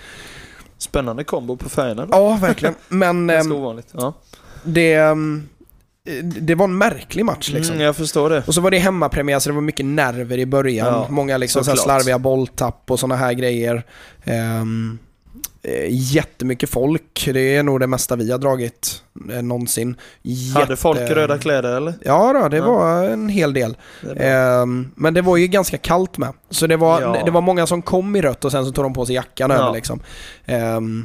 Spännande 0.79 1.25
kombo 1.25 1.57
på 1.57 1.69
färgerna. 1.69 2.07
då. 2.07 2.13
Ja, 2.19 2.39
verkligen. 2.41 2.75
Men 2.89 3.27
Ganska 3.29 3.55
ehm, 3.55 3.61
ovanligt. 3.63 3.89
Ja. 3.93 4.15
det, 4.65 4.95
ehm, 4.95 5.49
det 6.23 6.55
var 6.55 6.65
en 6.65 6.79
märklig 6.79 7.25
match 7.25 7.49
liksom. 7.51 7.75
Mm, 7.75 7.85
jag 7.87 7.97
förstår 7.97 8.31
det. 8.31 8.43
Och 8.47 8.55
så 8.55 8.61
var 8.61 8.71
det 8.71 8.79
hemmapremiär 8.79 9.39
så 9.39 9.49
det 9.49 9.55
var 9.55 9.63
mycket 9.63 9.87
nerver 9.87 10.39
i 10.39 10.47
början. 10.47 10.87
Ja, 10.87 11.07
Många 11.11 11.37
liksom 11.39 11.65
så 11.65 11.77
slarviga 11.77 12.19
bolltapp 12.19 12.91
och 12.91 13.01
sådana 13.01 13.17
här 13.17 13.33
grejer. 13.33 13.87
Um, 14.61 14.99
jättemycket 15.91 16.71
folk. 16.71 17.31
Det 17.35 17.57
är 17.57 17.63
nog 17.63 17.81
det 17.81 17.87
mesta 17.87 18.17
vi 18.17 18.31
har 18.31 18.39
dragit 18.39 19.03
eh, 19.33 19.43
någonsin. 19.43 19.97
Hade 20.55 20.77
folk 20.77 21.01
Jätte- 21.01 21.15
röda 21.15 21.39
kläder 21.39 21.77
eller? 21.77 21.95
Ja, 22.05 22.33
då, 22.33 22.49
det 22.49 22.57
Ja. 22.57 22.65
var 22.65 23.05
en 23.05 23.29
hel 23.29 23.53
del. 23.53 23.77
Det. 24.03 24.29
Ehm, 24.29 24.91
men 24.95 25.15
det 25.15 25.23
var 25.23 25.37
ju 25.37 25.47
ganska 25.47 25.79
kallt 25.79 26.19
med. 26.19 26.33
Så 26.51 26.67
det 26.67 26.77
var, 26.77 27.01
Ja. 27.01 27.23
det 27.25 27.31
var 27.31 27.41
många 27.41 27.67
som 27.67 27.83
kom 27.83 28.17
i 28.17 28.23
rött 28.23 28.45
och 28.45 28.53
sen 28.53 28.65
så 28.67 28.73
tog 28.73 28.85
de 28.85 28.93
på 28.95 29.07
sig 29.07 29.15
jackan 29.15 29.51
Ja. 29.51 29.57
över 29.57 29.73
liksom. 29.73 30.01
Ehm, 30.47 31.05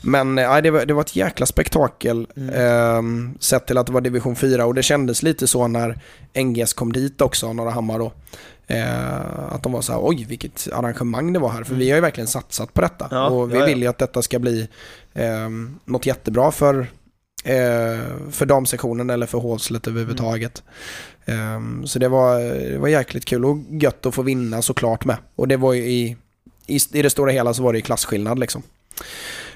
men 0.00 0.38
eh, 0.38 0.56
det, 0.56 0.70
var, 0.70 0.84
det 0.86 0.94
var 0.94 1.00
ett 1.00 1.16
jäkla 1.16 1.46
spektakel 1.46 2.26
Mm. 2.36 2.54
ehm, 2.54 3.34
sett 3.40 3.66
till 3.66 3.78
att 3.78 3.86
det 3.86 3.92
var 3.92 4.00
division 4.00 4.36
4 4.36 4.66
och 4.66 4.74
det 4.74 4.82
kändes 4.82 5.22
lite 5.22 5.46
så 5.46 5.68
när 5.68 5.98
NGS 6.44 6.72
kom 6.72 6.92
dit 6.92 7.20
också, 7.20 7.52
Norra 7.52 7.70
Hammar 7.70 7.98
då. 7.98 8.12
Eh, 8.66 9.52
att 9.54 9.62
de 9.62 9.72
var 9.72 9.80
så 9.82 9.92
här, 9.92 10.00
oj 10.02 10.24
vilket 10.28 10.68
arrangemang 10.72 11.32
det 11.32 11.38
var 11.38 11.48
här, 11.48 11.64
för 11.64 11.72
Mm. 11.72 11.78
vi 11.78 11.90
har 11.90 11.96
ju 11.96 12.00
verkligen 12.00 12.28
satsat 12.28 12.74
på 12.74 12.80
detta. 12.80 13.08
Ja, 13.10 13.28
och 13.28 13.50
vi 13.50 13.54
ja, 13.54 13.60
ja. 13.60 13.66
vill 13.66 13.82
ju 13.82 13.86
att 13.88 13.98
detta 13.98 14.22
ska 14.22 14.38
bli 14.38 14.68
um, 15.14 15.78
något 15.84 16.06
jättebra 16.06 16.50
för, 16.50 16.78
eh, 17.44 18.00
för 18.30 18.46
damsektionen 18.46 19.10
eller 19.10 19.26
för 19.26 19.38
Hålslet 19.38 19.86
överhuvudtaget. 19.86 20.62
Ehm, 21.24 21.86
så 21.86 21.98
det 21.98 22.08
var, 22.08 22.38
det 22.72 22.78
var 22.78 22.88
jäkligt 22.88 23.24
kul 23.24 23.44
och 23.44 23.58
gött 23.70 24.06
att 24.06 24.14
få 24.14 24.22
vinna 24.22 24.62
såklart 24.62 25.04
med. 25.04 25.16
Och 25.36 25.48
det 25.48 25.56
var 25.56 25.72
ju 25.72 25.82
i, 25.82 26.16
i, 26.66 26.78
i 26.92 27.02
det 27.02 27.10
stora 27.10 27.30
hela 27.30 27.54
så 27.54 27.62
var 27.62 27.72
det 27.72 27.78
ju 27.78 27.82
klasskillnad 27.82 28.38
liksom. 28.38 28.62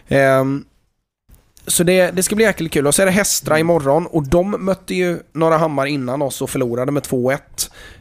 Ehm, 0.08 0.64
så 1.66 1.82
det, 1.84 2.10
det 2.10 2.22
ska 2.22 2.36
bli 2.36 2.44
jäkligt 2.44 2.72
kul. 2.72 2.86
Och 2.86 2.94
så 2.94 3.02
är 3.02 3.06
det 3.06 3.12
Hästra 3.12 3.58
imorgon 3.58 4.06
och 4.06 4.28
de 4.28 4.50
mötte 4.50 4.94
ju 4.94 5.18
Norra 5.32 5.56
Hammar 5.56 5.86
innan 5.86 6.22
oss 6.22 6.42
och 6.42 6.50
förlorade 6.50 6.92
med 6.92 7.02
2-1. 7.02 7.38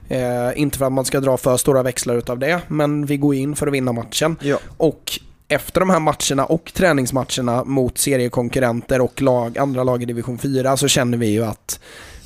Eh, 0.09 0.61
inte 0.61 0.77
för 0.77 0.85
att 0.85 0.91
man 0.91 1.05
ska 1.05 1.19
dra 1.19 1.37
för 1.37 1.57
stora 1.57 1.83
växlar 1.83 2.15
utav 2.17 2.39
det, 2.39 2.61
men 2.67 3.05
vi 3.05 3.17
går 3.17 3.35
in 3.35 3.55
för 3.55 3.67
att 3.67 3.73
vinna 3.73 3.91
matchen. 3.93 4.35
Ja. 4.41 4.57
Och 4.77 5.19
efter 5.47 5.79
de 5.79 5.89
här 5.89 5.99
matcherna 5.99 6.45
och 6.45 6.71
träningsmatcherna 6.73 7.63
mot 7.63 7.97
seriekonkurrenter 7.97 9.01
och 9.01 9.21
lag, 9.21 9.57
andra 9.57 9.83
lag 9.83 10.03
i 10.03 10.05
division 10.05 10.37
4 10.37 10.77
så 10.77 10.87
känner 10.87 11.17
vi 11.17 11.27
ju 11.27 11.45
att 11.45 11.79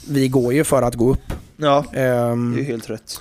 vi 0.10 0.28
går 0.28 0.54
ju 0.54 0.64
för 0.64 0.82
att 0.82 0.96
gå 0.96 1.12
upp. 1.12 1.34
ja, 1.58 1.86
Ehm, 1.94 2.56
det 2.56 2.62
är 2.62 2.66
helt 2.66 2.90
rätt. 2.90 3.20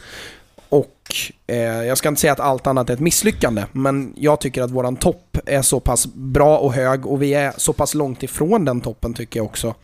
Eh, 1.47 1.57
jag 1.57 1.99
ska 1.99 2.09
inte 2.09 2.21
säga 2.21 2.33
att 2.33 2.41
allt 2.41 2.67
annat 2.67 2.91
är 2.91 2.95
ett 2.95 3.01
misslyckande, 3.01 3.65
men 3.73 4.15
jag 4.17 4.41
tycker 4.41 4.63
att 4.63 4.71
våran 4.71 4.97
topp 4.97 5.39
är 5.47 5.63
så 5.63 5.81
pass 5.81 6.07
bra 6.15 6.59
och 6.59 6.73
hög 6.73 7.07
och 7.07 7.23
vi 7.23 7.35
är 7.35 7.53
så 7.57 7.73
pass 7.73 7.95
långt 7.95 8.23
ifrån 8.23 8.65
den 8.65 8.81
toppen 8.81 9.15
tycker 9.15 9.41
jag 9.41 9.47
också. 9.47 9.75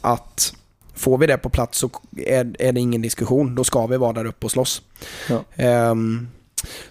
Att 0.00 0.54
får 0.94 1.18
vi 1.18 1.26
det 1.26 1.38
på 1.38 1.48
plats 1.48 1.78
så 1.78 1.90
är, 2.16 2.56
är 2.58 2.72
det 2.72 2.80
ingen 2.80 3.02
diskussion. 3.02 3.54
Då 3.54 3.64
ska 3.64 3.86
vi 3.86 3.96
vara 3.96 4.12
där 4.12 4.24
uppe 4.24 4.46
och 4.46 4.50
slåss. 4.50 4.82
Ja. 5.28 5.44
Ehm, 5.54 6.28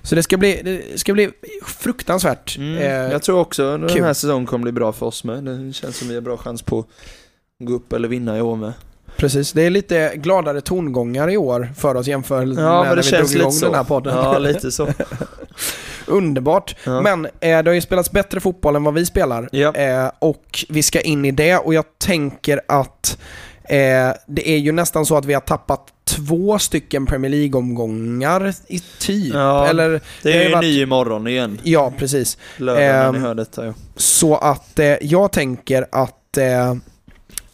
så 0.01 0.15
det 0.15 0.23
ska 0.23 0.37
bli, 0.37 0.61
det 0.63 0.99
ska 0.99 1.13
bli 1.13 1.29
fruktansvärt. 1.65 2.57
Mm, 2.57 2.77
eh, 2.77 3.11
jag 3.11 3.23
tror 3.23 3.39
också 3.39 3.77
den 3.77 3.89
kul. 3.89 4.03
här 4.03 4.13
säsongen 4.13 4.45
kommer 4.45 4.63
bli 4.63 4.71
bra 4.71 4.91
för 4.91 5.05
oss 5.05 5.23
med. 5.23 5.43
Det 5.43 5.73
känns 5.73 5.97
som 5.97 6.07
vi 6.07 6.13
har 6.13 6.21
bra 6.21 6.37
chans 6.37 6.61
på 6.61 6.79
att 6.79 6.87
gå 7.59 7.73
upp 7.73 7.93
eller 7.93 8.07
vinna 8.07 8.37
i 8.37 8.41
år 8.41 8.55
med. 8.55 8.73
Precis, 9.17 9.53
det 9.53 9.61
är 9.61 9.69
lite 9.69 10.11
gladare 10.15 10.61
tongångar 10.61 11.29
i 11.29 11.37
år 11.37 11.69
för 11.77 11.95
oss 11.95 12.07
jämfört 12.07 12.47
med 12.47 12.57
Ja, 12.65 12.83
när 12.83 12.95
det 12.95 13.01
vi 13.11 13.17
drog 13.17 13.31
igång 13.31 13.51
så. 13.51 13.65
den 13.65 13.75
här 13.75 13.83
podden. 13.83 14.15
Ja, 14.17 14.37
lite 14.37 14.71
så. 14.71 14.87
Underbart. 16.07 16.75
Ja. 16.83 17.01
Men 17.01 17.25
eh, 17.25 17.31
det 17.39 17.65
har 17.69 17.73
ju 17.73 17.81
spelats 17.81 18.11
bättre 18.11 18.39
fotboll 18.39 18.75
än 18.75 18.83
vad 18.83 18.93
vi 18.93 19.05
spelar. 19.05 19.49
Ja. 19.51 19.75
Eh, 19.75 20.11
och 20.19 20.65
vi 20.69 20.83
ska 20.83 21.01
in 21.01 21.25
i 21.25 21.31
det 21.31 21.57
och 21.57 21.73
jag 21.73 21.85
tänker 21.97 22.61
att 22.67 23.17
eh, 23.63 23.77
det 24.27 24.49
är 24.49 24.57
ju 24.57 24.71
nästan 24.71 25.05
så 25.05 25.17
att 25.17 25.25
vi 25.25 25.33
har 25.33 25.41
tappat 25.41 25.87
två 26.03 26.59
stycken 26.59 27.05
Premier 27.05 27.31
League-omgångar 27.31 28.53
i 28.67 28.79
typ. 28.99 29.33
Ja, 29.33 29.67
Eller, 29.67 29.89
Det 29.89 29.99
Det 30.21 30.31
är 30.33 30.37
ju 30.41 30.43
ju 30.47 30.51
varit- 30.55 30.61
ny 30.63 30.81
imorgon 30.81 31.27
igen. 31.27 31.59
ja, 31.63 31.93
precis. 31.97 32.37
Lördag 32.57 32.81
när 32.83 33.05
Ehm, 33.07 33.13
ni 33.15 33.19
hör 33.19 33.35
detta. 33.35 33.65
Ja. 33.65 33.73
Så 33.95 34.35
att 34.37 34.79
eh, 34.79 34.95
jag 35.01 35.31
tänker 35.31 35.85
att 35.91 36.37
eh, 36.37 36.75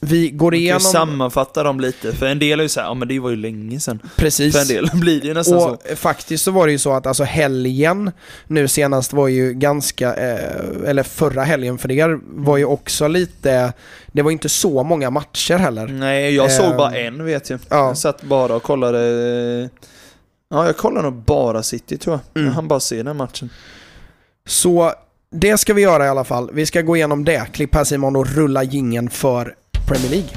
vi 0.01 0.29
går 0.29 0.45
Man 0.45 0.51
kan 0.51 0.59
igenom... 0.59 0.79
sammanfatta 0.79 1.63
dem 1.63 1.79
lite, 1.79 2.13
för 2.13 2.25
en 2.25 2.39
del 2.39 2.59
är 2.59 2.63
ju 2.63 2.69
såhär, 2.69 2.87
ja 2.87 2.93
men 2.93 3.07
det 3.07 3.19
var 3.19 3.29
ju 3.29 3.35
länge 3.35 3.79
sedan. 3.79 3.99
Precis. 4.15 4.55
För 4.55 4.61
en 4.61 4.67
del 4.67 4.89
blir 4.93 5.21
det 5.21 5.27
ju 5.27 5.33
nästan 5.33 5.59
så. 5.59 5.69
Och 5.69 5.97
faktiskt 5.97 6.43
så 6.43 6.51
var 6.51 6.65
det 6.65 6.71
ju 6.71 6.77
så 6.77 6.93
att 6.93 7.07
alltså 7.07 7.23
helgen 7.23 8.11
nu 8.47 8.67
senast 8.67 9.13
var 9.13 9.27
ju 9.27 9.53
ganska, 9.53 10.13
eh, 10.15 10.89
eller 10.89 11.03
förra 11.03 11.43
helgen 11.43 11.77
för 11.77 11.91
er 11.91 12.19
var 12.35 12.57
ju 12.57 12.65
också 12.65 13.07
lite, 13.07 13.73
det 14.07 14.21
var 14.21 14.29
ju 14.31 14.33
inte 14.33 14.49
så 14.49 14.83
många 14.83 15.09
matcher 15.09 15.57
heller. 15.57 15.87
Nej, 15.87 16.35
jag 16.35 16.51
såg 16.51 16.65
Ehm, 16.71 16.77
bara 16.77 16.95
en 16.97 17.25
vet 17.25 17.49
jag. 17.49 17.59
ja. 17.69 17.87
Jag 17.87 17.97
satt 17.97 18.23
bara 18.23 18.55
och 18.55 18.63
kollade... 18.63 19.69
Ja, 20.51 20.65
jag 20.65 20.77
kollade 20.77 21.09
nog 21.09 21.13
bara 21.23 21.63
City 21.63 21.97
tror 21.97 22.19
jag. 22.33 22.41
Mm. 22.43 22.53
Hann 22.55 22.67
bara 22.67 22.79
se 22.79 23.03
den 23.03 23.17
matchen. 23.17 23.49
Så 24.47 24.93
det 25.31 25.57
ska 25.57 25.73
vi 25.73 25.81
göra 25.81 26.05
i 26.05 26.09
alla 26.09 26.23
fall. 26.23 26.49
Vi 26.53 26.65
ska 26.65 26.81
gå 26.81 26.95
igenom 26.95 27.25
det. 27.25 27.45
Klipp 27.53 27.75
här 27.75 27.83
Simon 27.83 28.15
och 28.15 28.27
rulla 28.27 28.63
gingen 28.63 29.09
för 29.09 29.55
Premier 29.89 30.09
League. 30.11 30.29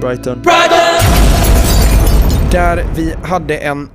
Brighton. 0.00 0.42
Där 2.50 2.84
vi 2.96 3.14
hade 3.22 3.56
en 3.56 3.90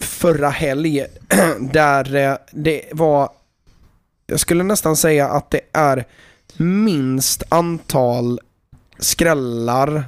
förra 0.00 0.48
helg 0.48 1.06
där 1.72 2.16
eh, 2.16 2.36
det 2.50 2.82
var, 2.92 3.28
jag 4.26 4.40
skulle 4.40 4.64
nästan 4.64 4.96
säga 4.96 5.28
att 5.28 5.50
det 5.50 5.60
är 5.72 6.04
minst 6.56 7.42
antal 7.48 8.40
skrällar. 8.98 10.04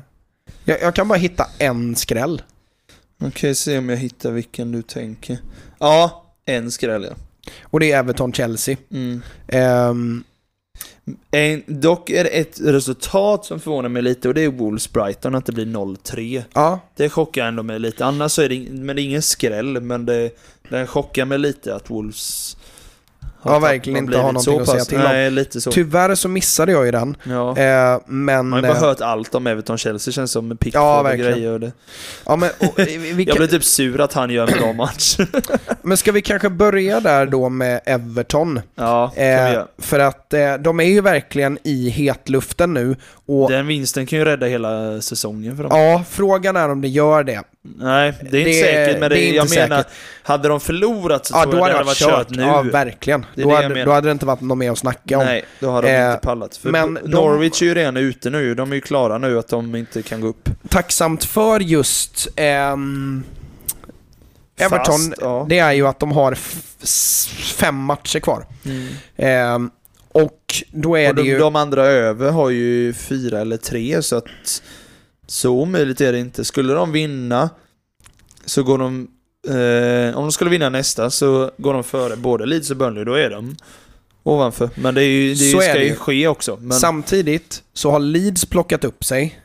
Jag, 0.64 0.82
jag 0.82 0.94
kan 0.94 1.08
bara 1.08 1.18
hitta 1.18 1.46
en 1.58 1.96
skräll. 1.96 2.42
Okej, 3.22 3.54
se 3.54 3.78
om 3.78 3.88
jag 3.88 3.96
hittar 3.96 4.30
vilken 4.30 4.72
du 4.72 4.82
tänker. 4.82 5.38
Ja, 5.78 6.24
en 6.44 6.70
skräll 6.70 7.04
ja. 7.10 7.14
Och 7.62 7.80
det 7.80 7.92
är 7.92 7.98
Everton-Chelsea. 7.98 8.76
Mm. 8.90 9.22
Ehm, 9.48 10.24
En, 11.30 11.62
dock 11.66 12.10
är 12.10 12.24
det 12.24 12.30
ett 12.30 12.60
resultat 12.60 13.44
som 13.44 13.60
förvånar 13.60 13.88
mig 13.88 14.02
lite 14.02 14.28
och 14.28 14.34
det 14.34 14.40
är 14.44 14.48
Wolves-Brighton, 14.48 15.36
att 15.36 15.46
det 15.46 15.52
blir 15.52 15.66
0-3. 15.66 16.42
ja, 16.54 16.80
Det 16.96 17.08
chockar 17.10 17.46
ändå 17.46 17.62
mig 17.62 17.78
lite. 17.78 18.04
Annars 18.04 18.32
så 18.32 18.42
är 18.42 18.48
det, 18.48 18.66
men 18.70 18.96
det 18.96 19.02
är 19.02 19.04
ingen 19.04 19.22
skräll, 19.22 19.80
men 19.80 20.06
det, 20.06 20.30
den 20.68 20.86
chockar 20.86 21.24
mig 21.24 21.38
lite 21.38 21.74
att 21.74 21.90
Wolves 21.90 22.56
Ja, 23.44 23.58
verkligen 23.58 23.98
inte 23.98 24.16
har 24.18 24.32
någonting 24.32 24.60
att 24.60 24.68
säga 24.68 24.84
till 24.84 24.98
om. 24.98 25.02
Nej, 25.04 25.30
lite 25.30 25.60
så. 25.60 25.70
tyvärr 25.72 26.14
så 26.14 26.28
missade 26.28 26.72
jag 26.72 26.84
ju 26.86 26.90
den. 26.90 27.16
ja. 27.24 27.56
Eh, 27.58 28.00
men... 28.06 28.48
Man 28.48 28.52
har 28.52 28.58
ju 28.60 28.68
bara 28.68 28.76
eh, 28.78 28.84
hört 28.84 29.00
allt 29.00 29.34
om 29.34 29.46
Everton-Chelsea 29.46 30.12
känns 30.12 30.32
som 30.32 30.48
med 30.48 30.60
Pickford 30.60 30.80
Ja, 30.82 31.10
och 31.12 31.18
grejer 31.18 31.50
och 31.52 31.60
det. 31.60 31.72
ja, 32.26 32.36
men, 32.36 32.50
och, 32.58 32.80
eh, 32.80 32.86
vi 33.00 33.24
Jag 33.28 33.36
blir 33.36 33.46
typ 33.46 33.64
sur 33.64 34.00
att 34.00 34.12
han 34.12 34.30
gör 34.30 34.52
en 34.52 34.58
bra 34.60 34.72
match. 34.72 35.16
men 35.82 35.96
ska 35.96 36.12
vi 36.12 36.22
kanske 36.22 36.48
börja 36.50 37.00
där 37.00 37.26
då 37.26 37.48
med 37.48 37.80
Everton? 37.86 38.60
ja, 38.74 39.12
vi 39.16 39.22
Eh, 39.22 39.28
göra. 39.28 39.66
för 39.78 39.98
att 40.00 40.32
eh, 40.34 40.54
de 40.54 40.80
är 40.80 40.84
ju 40.84 41.00
verkligen 41.00 41.58
i 41.62 41.88
hetluften 41.88 42.74
nu. 42.74 42.96
Och 43.26 43.50
Den 43.50 43.66
vinsten 43.66 44.06
kan 44.06 44.18
ju 44.18 44.24
rädda 44.24 44.46
hela 44.46 45.00
säsongen 45.00 45.56
för 45.56 45.62
dem. 45.64 45.78
ja, 45.78 46.04
frågan 46.10 46.56
är 46.56 46.68
om 46.68 46.80
det 46.80 46.88
gör 46.88 47.24
det. 47.24 47.42
Nej, 47.68 48.12
det 48.30 48.36
är 48.36 48.40
inte 48.40 48.50
Det- 48.50 48.60
säkert, 48.60 49.00
men 49.00 49.10
det, 49.10 49.16
det 49.16 49.30
är 49.30 49.34
jag 49.34 49.50
menar, 49.50 49.76
säkert. 49.76 49.92
hade 50.22 50.48
de 50.48 50.60
förlorat 50.60 51.26
så 51.26 51.34
Ja, 51.36 51.42
tror 51.42 51.54
jag 51.56 51.62
hade 51.62 51.72
det 51.74 51.78
det 51.78 51.84
varit 51.84 51.98
kört. 51.98 52.30
nu. 52.30 52.42
Ja, 52.42 52.62
verkligen. 52.62 53.26
Det 53.34 53.42
Då 53.42 53.48
det 53.48 53.54
hade, 53.56 53.84
då 53.84 53.90
hade 53.92 54.08
det 54.08 54.12
inte 54.12 54.26
varit 54.26 54.40
något 54.40 54.58
mer 54.58 54.70
att 54.72 54.78
snacka 54.78 55.18
om. 55.18 55.24
Nej, 55.24 55.44
då 55.60 55.70
hade 55.70 55.86
de 55.88 55.94
Eh, 55.94 56.06
inte 56.12 56.20
pallat. 56.26 56.56
För 56.56 56.70
men 56.70 56.94
de- 56.94 57.00
Norwich 57.10 57.62
är 57.62 57.66
ju 57.66 57.74
redan 57.74 57.96
ute 57.96 58.30
nu, 58.30 58.54
de 58.54 58.70
är 58.70 58.74
ju 58.74 58.80
klara 58.80 59.18
nu 59.18 59.38
att 59.38 59.48
de 59.48 59.74
inte 59.74 60.02
kan 60.02 60.20
gå 60.20 60.26
upp. 60.28 60.48
Tacksamt 60.68 61.24
för 61.24 61.60
just 61.60 62.28
ehm, 62.36 63.24
Everton, 64.56 64.84
Fast, 64.84 65.12
ja. 65.20 65.46
det 65.48 65.58
är 65.58 65.72
ju 65.72 65.86
att 65.86 66.00
de 66.00 66.12
har 66.12 66.34
fem 67.54 67.74
matcher 67.76 68.20
kvar. 68.20 68.46
Mm. 68.64 68.86
Ehm, 69.16 69.70
och 70.12 70.40
då 70.72 70.98
är 70.98 71.08
Och 71.08 71.14
det 71.14 71.22
de, 71.22 71.28
ju... 71.28 71.38
de 71.38 71.56
andra 71.56 71.84
över 71.86 72.30
har 72.30 72.50
ju 72.50 72.92
fyra 72.92 73.40
eller 73.40 73.56
tre, 73.56 74.02
så 74.02 74.16
att 74.16 74.62
så 75.26 75.50
omöjligt 75.50 76.00
är 76.00 76.12
det 76.12 76.18
inte. 76.18 76.44
Skulle 76.44 76.72
de 76.74 76.92
vinna 76.92 77.50
så 78.44 78.62
går 78.62 78.78
de... 78.78 79.08
Eh, 79.48 80.16
om 80.16 80.22
de 80.24 80.32
skulle 80.32 80.50
vinna 80.50 80.68
nästa 80.68 81.10
så 81.10 81.50
går 81.56 81.74
de 81.74 81.84
före 81.84 82.16
både 82.16 82.46
Leeds 82.46 82.70
och 82.70 82.76
Burnley, 82.76 83.04
då 83.04 83.14
är 83.14 83.30
de 83.30 83.56
ovanför. 84.22 84.70
Men 84.74 84.94
det, 84.94 85.02
är 85.02 85.08
ju, 85.08 85.34
det 85.34 85.44
är 85.50 85.60
ska 85.60 85.72
det 85.72 85.78
ju 85.84 85.88
ju. 85.88 85.96
ske 85.96 86.28
också. 86.28 86.58
Men, 86.60 86.78
Samtidigt 86.78 87.62
så 87.72 87.90
har 87.90 87.98
Leeds 87.98 88.44
plockat 88.46 88.84
upp 88.84 89.04
sig 89.04 89.40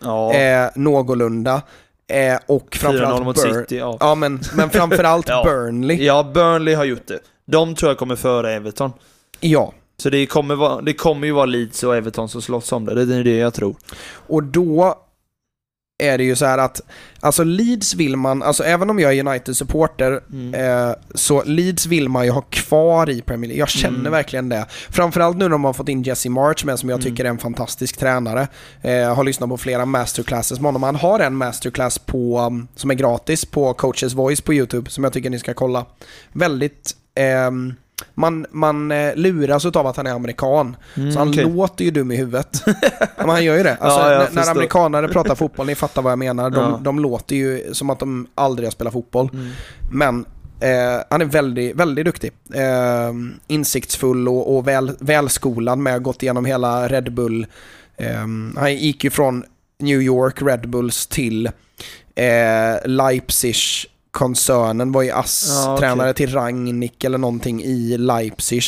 ja, 0.00 0.34
eh, 0.34 0.70
någorlunda. 0.74 1.62
Eh, 2.08 2.38
och 2.46 2.68
4-0 2.70 2.76
framförallt 2.78 3.24
mot 3.24 3.36
Bur- 3.44 3.60
City, 3.60 3.76
ja. 3.78 3.96
Ja, 4.00 4.14
men, 4.14 4.40
men 4.54 4.70
framförallt 4.70 5.28
Ja. 5.28 5.42
Burnley. 5.44 6.04
Ja, 6.04 6.30
Burnley 6.34 6.74
har 6.74 6.84
gjort 6.84 7.06
det. 7.06 7.18
De 7.46 7.74
tror 7.74 7.90
jag 7.90 7.98
kommer 7.98 8.16
före 8.16 8.52
Everton. 8.52 8.92
Ja. 9.40 9.72
Så 9.96 10.10
det 10.10 10.26
kommer, 10.26 10.54
vara, 10.54 10.80
det 10.82 10.92
kommer 10.92 11.26
ju 11.26 11.32
vara 11.32 11.46
Leeds 11.46 11.82
och 11.82 11.96
Everton 11.96 12.28
som 12.28 12.42
slåss 12.42 12.72
om 12.72 12.84
det. 12.84 13.04
Det 13.04 13.14
är 13.16 13.24
det 13.24 13.36
jag 13.36 13.54
tror. 13.54 13.76
Och 14.12 14.42
då 14.42 14.98
är 16.00 16.18
det 16.18 16.24
ju 16.24 16.36
så 16.36 16.44
här 16.44 16.58
att, 16.58 16.80
alltså 17.20 17.44
Leeds 17.44 17.94
vill 17.94 18.16
man, 18.16 18.42
alltså 18.42 18.64
även 18.64 18.90
om 18.90 18.98
jag 18.98 19.12
är 19.14 19.20
United-supporter, 19.26 20.20
Mm. 20.32 20.54
eh, 20.88 20.94
så 21.14 21.42
Leeds 21.44 21.86
vill 21.86 22.08
man 22.08 22.24
ju 22.24 22.30
ha 22.30 22.40
kvar 22.50 23.10
i 23.10 23.22
Premier 23.22 23.48
League. 23.48 23.58
Jag 23.60 23.68
känner 23.68 23.98
Mm. 23.98 24.12
verkligen 24.12 24.48
det. 24.48 24.66
Framförallt 24.90 25.36
nu 25.36 25.44
när 25.44 25.48
de 25.50 25.64
har 25.64 25.72
fått 25.72 25.88
in 25.88 26.02
Jesse 26.02 26.30
March 26.30 26.64
med, 26.64 26.78
som 26.78 26.88
jag 26.88 27.00
Mm. 27.00 27.10
tycker 27.12 27.24
är 27.24 27.28
en 27.28 27.38
fantastisk 27.38 27.96
tränare. 27.96 28.48
Eh, 28.82 29.14
har 29.14 29.24
lyssnat 29.24 29.48
på 29.48 29.56
flera 29.56 29.86
masterclasses 29.86 30.60
med 30.60 30.66
honom. 30.68 30.82
Han 30.82 30.96
har 30.96 31.20
en 31.20 31.34
masterclass 31.36 31.98
på, 31.98 32.40
um, 32.40 32.68
som 32.76 32.90
är 32.90 32.94
gratis 32.94 33.44
på 33.44 33.74
Coaches 33.74 34.12
Voice 34.14 34.40
på 34.40 34.54
YouTube, 34.54 34.90
som 34.90 35.04
jag 35.04 35.12
tycker 35.12 35.30
ni 35.30 35.38
ska 35.38 35.54
kolla. 35.54 35.84
Väldigt... 36.32 36.96
ehm, 37.14 37.74
man, 38.14 38.46
man 38.50 38.90
eh, 38.92 39.14
luras 39.16 39.66
av 39.66 39.86
att 39.86 39.96
han 39.96 40.06
är 40.06 40.10
amerikan. 40.12 40.76
Mm, 40.96 41.12
Så 41.12 41.18
han 41.18 41.28
okej. 41.28 41.44
låter 41.44 41.84
ju 41.84 41.90
dum 41.90 42.12
i 42.12 42.16
huvudet. 42.16 42.62
men 43.16 43.28
han 43.28 43.44
gör 43.44 43.56
ju 43.56 43.62
det. 43.62 43.76
Alltså, 43.80 44.00
Ja, 44.00 44.08
när, 44.18 44.30
när 44.32 44.50
amerikanare 44.50 45.08
pratar 45.08 45.34
fotboll, 45.34 45.66
ni 45.66 45.74
fattar 45.74 46.02
vad 46.02 46.12
jag 46.12 46.18
menar. 46.18 46.50
De, 46.50 46.60
Ja. 46.70 46.80
de 46.82 46.98
låter 47.00 47.36
ju 47.36 47.74
som 47.74 47.90
att 47.90 47.98
de 47.98 48.26
aldrig 48.34 48.66
har 48.66 48.70
spelat 48.70 48.92
fotboll. 48.92 49.30
Mm. 49.32 49.48
Men 49.92 50.24
eh, 50.60 51.02
han 51.10 51.20
är 51.20 51.24
väldigt, 51.24 51.76
väldigt 51.76 52.04
duktig. 52.04 52.30
Eh, 52.54 53.12
insiktsfull 53.46 54.28
och, 54.28 54.56
och 54.56 54.68
väl, 54.68 54.92
välskolad 54.98 55.78
med, 55.78 55.96
att 55.96 56.02
gått 56.02 56.22
igenom 56.22 56.44
hela 56.44 56.88
Red 56.88 57.12
Bull. 57.12 57.46
Eh, 57.96 58.26
han 58.56 58.74
gick 58.76 59.04
ju 59.04 59.10
från 59.10 59.44
New 59.78 60.00
York 60.02 60.42
Red 60.42 60.68
Bulls 60.68 61.06
till 61.06 61.46
eh, 62.14 62.76
Leipzig 62.84 63.56
koncernen 64.20 64.92
var 64.92 65.02
ju 65.02 65.10
ASS-tränare 65.10 66.06
Ja, 66.06 66.10
okej. 66.10 66.14
till 66.14 66.32
Rangnick 66.34 67.04
eller 67.04 67.18
någonting 67.18 67.62
i 67.62 67.98
Leipzig. 67.98 68.62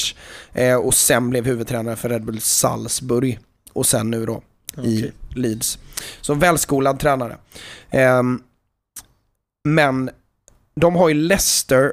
Eh, 0.53 0.77
och 0.77 0.95
sen 0.95 1.31
blev 1.31 1.45
huvudtränare 1.45 1.97
för 1.97 2.09
Red 2.09 2.25
Bull 2.25 2.41
Salzburg. 2.41 3.39
Och 3.73 3.87
sen 3.87 4.11
nu 4.11 4.27
då 4.27 4.43
i 4.85 4.99
Okej. 4.99 5.13
Leeds. 5.35 5.79
Så 6.21 6.35
välskolad 6.35 6.99
tränare. 6.99 7.37
Ehm, 7.91 8.41
men 9.69 10.11
de 10.81 10.97
har 10.97 11.09
ju 11.09 11.15
Leicester, 11.15 11.93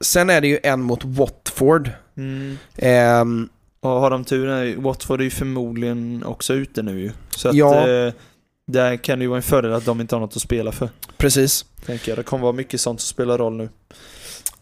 sen 0.00 0.30
är 0.30 0.40
det 0.40 0.48
ju 0.48 0.58
en 0.62 0.80
mot 0.82 1.04
Watford. 1.04 1.90
Mm. 2.16 2.58
Ehm, 2.76 3.48
Och 3.80 3.90
har 3.90 4.10
de 4.10 4.24
tur, 4.24 4.76
Watford 4.76 5.20
är 5.20 5.24
ju 5.24 5.30
förmodligen 5.30 6.24
också 6.26 6.54
ute 6.54 6.82
nu 6.82 7.00
ju. 7.00 7.10
Så 7.36 7.48
att 7.48 7.54
Ja. 7.54 7.86
Där 8.68 8.96
kan 8.96 9.18
det 9.18 9.22
ju 9.22 9.28
vara 9.28 9.36
en 9.36 9.42
fördel 9.42 9.72
att 9.72 9.84
de 9.84 10.00
inte 10.00 10.14
har 10.14 10.20
något 10.20 10.36
att 10.36 10.42
spela 10.42 10.72
för. 10.72 10.88
precis. 11.16 11.64
Tänker 11.86 12.10
jag. 12.10 12.18
Det 12.18 12.22
kommer 12.22 12.42
vara 12.42 12.52
mycket 12.52 12.80
sånt 12.80 13.00
som 13.00 13.06
spelar 13.06 13.38
roll 13.38 13.56
nu. 13.56 13.68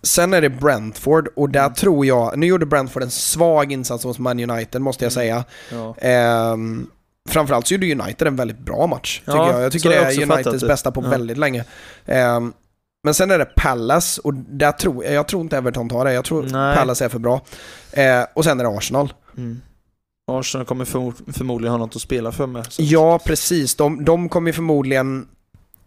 Sen 0.02 0.34
är 0.34 0.40
det 0.40 0.50
Brentford 0.50 1.28
och 1.36 1.50
där 1.50 1.60
Mm. 1.60 1.74
tror 1.74 2.06
jag, 2.06 2.38
nu 2.38 2.46
gjorde 2.46 2.66
Brentford 2.66 3.02
en 3.02 3.10
svag 3.10 3.72
insats 3.72 4.04
hos 4.04 4.18
Man 4.18 4.50
United 4.50 4.80
måste 4.82 5.04
jag 5.04 5.12
Mm. 5.12 5.22
säga. 5.22 5.44
Ja. 5.72 5.94
Ehm, 5.98 6.86
framförallt 7.28 7.66
så 7.66 7.74
gjorde 7.74 7.92
United 7.92 8.28
en 8.28 8.36
väldigt 8.36 8.58
bra 8.58 8.86
match. 8.86 9.18
Tycker 9.20 9.32
Ja, 9.38 9.52
jag. 9.52 9.62
jag 9.62 9.72
tycker 9.72 9.88
det 9.90 9.96
är 9.96 10.22
Uniteds 10.32 10.60
det. 10.62 10.66
bästa 10.68 10.90
på 10.90 11.02
Ja. 11.04 11.08
väldigt 11.08 11.38
länge. 11.38 11.64
Ehm, 12.06 12.52
men 13.04 13.14
sen 13.14 13.30
är 13.30 13.38
det 13.38 13.44
Palace 13.56 14.20
och 14.24 14.34
där 14.34 14.72
tror 14.72 15.04
jag, 15.04 15.14
jag 15.14 15.28
tror 15.28 15.42
inte 15.42 15.56
Everton 15.56 15.88
tar 15.88 16.04
det. 16.04 16.12
Jag 16.12 16.24
tror 16.24 16.42
Nej. 16.42 16.76
Palace 16.76 17.04
är 17.04 17.08
för 17.08 17.18
bra. 17.18 17.40
Eh, 17.92 18.22
och 18.34 18.44
sen 18.44 18.60
är 18.60 18.64
det 18.64 18.70
Arsenal. 18.70 19.12
Mm. 19.36 19.60
Arsenal 20.26 20.66
kommer 20.66 20.84
för, 20.84 21.12
förmodligen 21.32 21.72
ha 21.72 21.78
något 21.78 21.96
att 21.96 22.02
spela 22.02 22.32
för 22.32 22.46
med. 22.46 22.72
Så. 22.72 22.82
Ja, 22.82 23.18
precis. 23.24 23.74
De, 23.74 24.04
de 24.04 24.28
kommer 24.28 24.52
förmodligen 24.52 25.28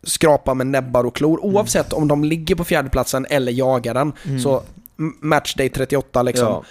skrapa 0.03 0.53
med 0.53 0.67
näbbar 0.67 1.03
och 1.03 1.15
klor 1.15 1.45
oavsett 1.45 1.93
om 1.93 2.07
de 2.07 2.23
ligger 2.23 2.55
på 2.55 2.63
fjärdeplatsen 2.63 3.25
eller 3.29 3.51
jagar 3.51 3.93
den. 3.93 4.13
Mm. 4.25 4.39
Så 4.39 4.63
matchday 5.19 5.69
38 5.69 6.23
liksom. 6.23 6.47
Ja. 6.47 6.63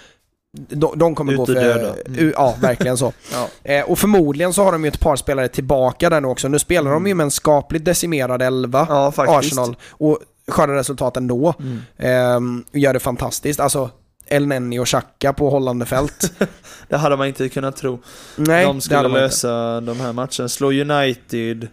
De, 0.51 0.99
de 0.99 1.15
kommer 1.15 1.35
gå 1.35 1.45
för... 1.45 1.51
Utedöda. 1.53 1.95
Mm. 2.05 2.33
Ja, 2.35 2.55
verkligen 2.61 2.97
så. 2.97 3.13
Ja. 3.33 3.47
Eh, 3.63 3.85
och 3.85 3.99
förmodligen 3.99 4.53
så 4.53 4.63
har 4.63 4.71
de 4.71 4.83
ju 4.83 4.87
ett 4.87 4.99
par 4.99 5.15
spelare 5.15 5.47
tillbaka 5.47 6.09
där 6.09 6.21
nu 6.21 6.27
också. 6.27 6.47
Nu 6.47 6.59
spelar 6.59 6.91
de 6.91 7.07
ju 7.07 7.13
med 7.13 7.23
en 7.23 7.31
skapligt 7.31 7.85
decimerad 7.85 8.41
elva, 8.41 8.85
ja. 8.89 9.13
Arsenal, 9.17 9.75
och 9.89 10.19
skördar 10.47 10.73
resultat 10.73 11.17
ändå. 11.17 11.53
Mm. 11.99 12.63
Och 12.71 12.77
gör 12.77 12.93
det 12.93 12.99
fantastiskt. 12.99 13.59
Alltså, 13.59 13.89
El 14.29 14.47
Nenni 14.47 14.79
och 14.79 14.87
Xhaka 14.87 15.33
på 15.33 15.49
hållande 15.49 15.85
fält. 15.85 16.31
Det 16.87 16.97
hade 16.97 17.17
man 17.17 17.27
inte 17.27 17.49
kunnat 17.49 17.77
tro. 17.77 17.99
Nej, 18.35 18.65
de 18.65 18.81
skulle 18.81 19.01
man 19.01 19.11
inte. 19.11 19.19
lösa 19.21 19.81
de 19.81 19.99
här 19.99 20.13
matcherna. 20.13 20.49
Slå 20.49 20.71
United, 20.71 21.63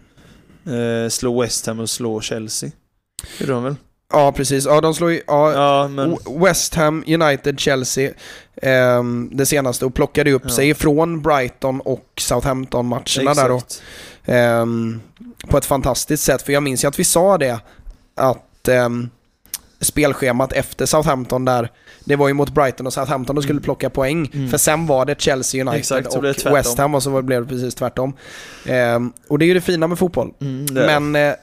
eh, 0.65 1.09
slå 1.09 1.41
West 1.41 1.65
Ham 1.67 1.79
och 1.79 1.89
slå 1.89 2.21
Chelsea. 2.21 2.69
Det 3.37 3.43
är 3.43 3.47
de 3.47 3.63
väl? 3.63 3.75
Ja, 4.13 4.31
precis. 4.31 4.65
Ja, 4.65 4.81
de 4.81 4.93
slår 4.93 5.11
ju... 5.11 5.21
Ja, 5.27 5.53
Ja, 5.53 5.87
men... 5.87 6.17
West 6.39 6.75
Ham, 6.75 7.03
United, 7.07 7.59
Chelsea 7.59 8.11
ehm, 8.61 9.29
det 9.33 9.45
senaste 9.45 9.85
och 9.85 9.93
plockade 9.93 10.31
upp 10.31 10.41
Ja. 10.45 10.49
sig 10.49 10.73
från 10.73 11.21
Brighton 11.21 11.81
och 11.81 12.05
Southampton-matcherna 12.17 13.33
där 13.33 13.49
då. 13.49 13.61
Ehm, 14.25 15.01
på 15.49 15.57
ett 15.57 15.65
fantastiskt 15.65 16.23
sätt. 16.23 16.41
För 16.41 16.53
jag 16.53 16.63
minns 16.63 16.83
ju 16.83 16.87
att 16.87 16.99
vi 16.99 17.03
sa 17.03 17.37
det, 17.37 17.59
att 18.15 18.67
ehm, 18.67 19.09
spelschemat 19.79 20.53
efter 20.53 20.85
Southampton 20.85 21.45
där, 21.45 21.71
det 22.05 22.15
var 22.15 22.27
ju 22.27 22.33
mot 22.33 22.49
Brighton 22.53 22.87
och 22.87 22.93
Southampton 22.93 23.35
de 23.35 23.41
skulle 23.41 23.57
Mm. 23.57 23.63
plocka 23.63 23.89
poäng. 23.89 24.29
Mm. 24.33 24.49
För 24.49 24.57
sen 24.57 24.85
var 24.87 25.05
det 25.05 25.21
Chelsea 25.21 25.61
United 25.61 25.79
Exakt, 25.79 26.15
och. 26.15 26.55
West 26.55 26.77
Ham 26.77 26.95
och 26.95 27.03
så 27.03 27.21
blev 27.21 27.41
det 27.41 27.47
precis 27.47 27.75
tvärtom. 27.75 28.13
Ehm, 28.65 29.13
och 29.27 29.39
det 29.39 29.45
är 29.45 29.47
ju 29.47 29.53
det 29.53 29.61
fina 29.61 29.87
med 29.87 29.99
fotboll. 29.99 30.33
Mm. 30.41 30.65
Men 30.73 31.15
eh, 31.15 31.35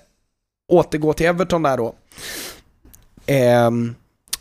återgå 0.73 1.13
till 1.13 1.27
Everton 1.27 1.63
där 1.63 1.77
då. 1.77 1.95
Ehm, 3.27 3.95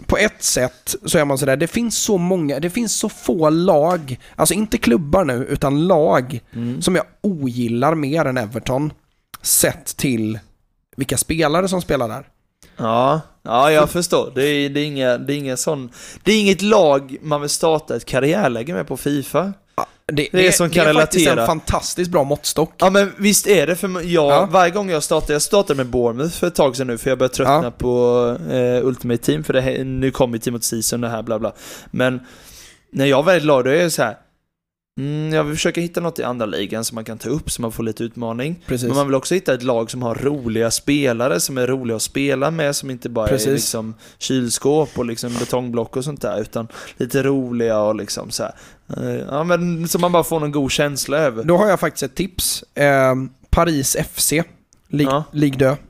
på 0.05 0.17
ett 0.17 0.43
sätt 0.43 0.95
så 1.05 1.17
är 1.17 1.25
man 1.25 1.37
sådär, 1.37 1.55
det 1.57 1.67
finns 1.67 1.97
så 1.97 2.17
många, 2.17 2.59
det 2.59 2.69
finns 2.69 2.95
så 2.95 3.09
få 3.09 3.49
lag, 3.49 4.19
alltså 4.35 4.53
inte 4.53 4.77
klubbar 4.77 5.25
nu, 5.25 5.45
utan 5.49 5.87
lag 5.87 6.39
Mm. 6.53 6.81
som 6.81 6.95
jag 6.95 7.05
ogillar 7.21 7.95
mer 7.95 8.25
än 8.25 8.37
Everton. 8.37 8.93
Sett 9.41 9.97
till 9.97 10.39
vilka 10.95 11.17
spelare 11.17 11.67
som 11.67 11.81
spelar 11.81 12.07
där. 12.07 12.27
Ja, 12.77 13.21
ja 13.43 13.71
jag 13.71 13.89
förstår. 13.89 14.31
Det 14.35 14.45
är, 14.45 14.69
det, 14.69 14.79
är 14.79 14.85
inga, 14.85 15.17
det, 15.17 15.33
är 15.33 15.37
inga 15.37 15.57
sån, 15.57 15.89
det 16.23 16.31
är 16.31 16.39
inget 16.39 16.61
lag 16.61 17.17
man 17.21 17.41
vill 17.41 17.49
starta 17.49 17.95
ett 17.95 18.05
karriärläge 18.05 18.73
med 18.73 18.87
på 18.87 18.97
Fifa. 18.97 19.53
Det, 20.05 20.29
Det 20.31 20.47
är 20.47 20.51
som 20.51 20.69
kan 20.69 20.85
det 20.85 20.89
är 20.91 20.93
faktiskt 20.93 21.27
en 21.27 21.45
fantastiskt 21.45 22.11
bra 22.11 22.23
måttstock. 22.23 22.73
Ja 22.77 22.89
men 22.89 23.13
visst 23.17 23.47
är 23.47 23.67
det, 23.67 23.75
för 23.75 23.87
jag, 24.01 24.31
Ja. 24.31 24.47
varje 24.51 24.71
gång 24.71 24.89
jag 24.89 25.03
startar, 25.03 25.33
jag 25.33 25.41
startade 25.41 25.77
med 25.77 25.87
Bournemouth 25.87 26.35
för 26.35 26.47
ett 26.47 26.55
tag 26.55 26.75
sedan 26.75 26.87
nu 26.87 26.97
för 26.97 27.09
jag 27.09 27.17
börjar 27.17 27.29
tröttna 27.29 27.63
Ja. 27.63 27.71
på 27.71 28.37
eh, 28.51 28.85
Ultimate 28.87 29.23
Team 29.23 29.43
för 29.43 29.53
det 29.53 29.61
här, 29.61 29.83
nu 29.83 30.11
kommer 30.11 30.37
Team 30.37 30.53
mot 30.53 30.63
Season 30.63 31.01
det 31.01 31.09
här 31.09 31.21
bla 31.21 31.39
bla. 31.39 31.53
Men 31.91 32.19
när 32.91 33.05
jag 33.05 33.25
väl 33.25 33.43
la 33.45 33.63
det, 33.63 33.69
då 33.69 33.75
är 33.75 33.89
så 33.89 34.03
här. 34.03 34.17
Mm, 34.99 35.33
jag 35.33 35.43
vill 35.43 35.55
försöka 35.55 35.81
hitta 35.81 36.01
något 36.01 36.19
i 36.19 36.23
andra 36.23 36.45
ligan 36.45 36.85
som 36.85 36.95
man 36.95 37.05
kan 37.05 37.17
ta 37.17 37.29
upp 37.29 37.51
så 37.51 37.61
man 37.61 37.71
får 37.71 37.83
lite 37.83 38.03
utmaning. 38.03 38.63
Precis. 38.67 38.87
Men 38.87 38.97
man 38.97 39.07
vill 39.07 39.15
också 39.15 39.35
hitta 39.35 39.53
ett 39.53 39.63
lag 39.63 39.91
som 39.91 40.01
har 40.03 40.15
roliga 40.15 40.71
spelare 40.71 41.39
som 41.39 41.57
är 41.57 41.67
roliga 41.67 41.95
att 41.95 42.01
spela 42.01 42.51
med, 42.51 42.75
som 42.75 42.89
inte 42.89 43.09
bara 43.09 43.25
är 43.25 43.29
Precis. 43.29 43.47
liksom 43.47 43.93
kylskåp 44.17 44.89
och 44.99 45.05
liksom 45.05 45.33
betongblock 45.39 45.97
och 45.97 46.03
sånt 46.03 46.21
där, 46.21 46.41
utan 46.41 46.67
lite 46.97 47.23
roliga 47.23 47.79
och 47.79 47.95
liksom 47.95 48.31
så 48.31 48.43
här. 48.43 48.53
eh, 48.97 49.25
Ja 49.29 49.43
men 49.43 49.87
så 49.87 49.99
man 49.99 50.11
bara 50.11 50.23
får 50.23 50.39
någon 50.39 50.51
god 50.51 50.71
känsla 50.71 51.17
över. 51.17 51.43
Då 51.43 51.57
har 51.57 51.67
jag 51.69 51.79
faktiskt 51.79 52.03
ett 52.03 52.15
tips. 52.15 52.63
Eh, 52.73 53.15
Paris 53.49 53.95
FC, 54.13 54.33
Lig, 54.87 55.07
Ja. 55.07 55.23
Ligue 55.31 55.75
2. 55.75 55.81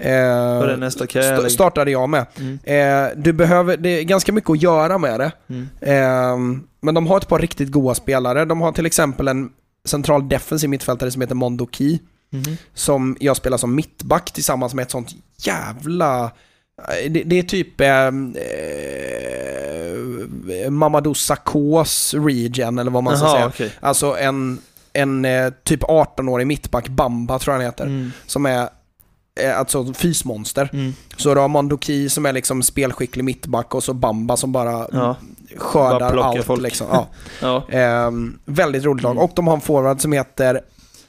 Eh, 0.00 0.76
nästa 0.78 1.04
st- 1.04 1.50
startade 1.50 1.90
jag 1.90 2.08
med. 2.08 2.26
Mm. 2.38 2.58
Eh, 2.64 3.08
du 3.16 3.32
behöver, 3.32 3.76
det 3.76 3.88
är 3.88 4.02
ganska 4.02 4.32
mycket 4.32 4.50
att 4.50 4.62
göra 4.62 4.98
med 4.98 5.20
det. 5.20 5.32
Mm. 5.48 5.68
Eh, 5.80 6.36
men 6.80 6.94
de 6.94 7.06
har 7.06 7.16
ett 7.16 7.28
par 7.28 7.38
riktigt 7.38 7.70
goda 7.70 7.94
spelare. 7.94 8.44
De 8.44 8.60
har 8.60 8.72
till 8.72 8.86
exempel 8.86 9.28
en 9.28 9.50
central 9.84 10.28
defensiv 10.28 10.70
mittfältare 10.70 11.10
som 11.10 11.20
heter 11.22 11.34
Mondo 11.34 11.68
Key. 11.72 11.98
Mhm. 12.32 12.56
Som 12.74 13.16
jag 13.20 13.36
spelar 13.36 13.56
som 13.58 13.74
mittback 13.74 14.30
tillsammans 14.32 14.74
med 14.74 14.82
ett 14.82 14.90
sånt 14.90 15.08
jävla... 15.38 16.24
eh, 16.24 17.10
Det, 17.10 17.22
det 17.22 17.38
är 17.38 17.42
typ 17.42 17.80
eh, 17.80 18.10
eh, 20.64 20.70
Mamadou 20.70 21.14
Sakos 21.14 22.14
regen 22.14 22.78
eller 22.78 22.90
vad 22.90 23.02
man 23.04 23.16
ska 23.18 23.26
säga. 23.32 23.46
okej. 23.46 23.72
Alltså 23.80 24.16
en, 24.18 24.58
en 24.92 25.24
eh, 25.24 25.50
typ 25.64 25.82
18-årig 25.82 26.46
mittback, 26.46 26.88
Bamba 26.88 27.38
tror 27.38 27.54
jag 27.54 27.58
han 27.60 27.66
heter. 27.66 27.84
Mm. 27.84 28.12
Som 28.26 28.46
är 28.46 28.68
alltså 29.48 29.94
fysmonster. 29.94 30.68
Mm. 30.72 30.92
Så 31.16 31.34
du 31.34 31.40
har 31.40 31.48
Mondoki 31.48 32.08
som 32.08 32.26
är 32.26 32.32
liksom 32.32 32.62
spelskicklig 32.62 33.24
mittback 33.24 33.74
och 33.74 33.84
så 33.84 33.94
Bamba 33.94 34.36
som 34.36 34.52
bara 34.52 34.86
Ja. 34.92 35.16
Skördar 35.56 36.14
Bara 36.16 36.24
allt. 36.24 36.44
folk. 36.44 36.62
Liksom. 36.62 36.86
Ja. 36.90 37.08
Ja. 37.40 37.66
Ehm, 37.78 38.38
väldigt 38.44 38.84
roligt 38.84 39.02
lag. 39.02 39.10
Mm. 39.12 39.24
Och 39.24 39.30
de 39.34 39.46
har 39.46 39.54
en 39.54 39.60
forward 39.60 40.00
som 40.00 40.12
heter 40.12 40.60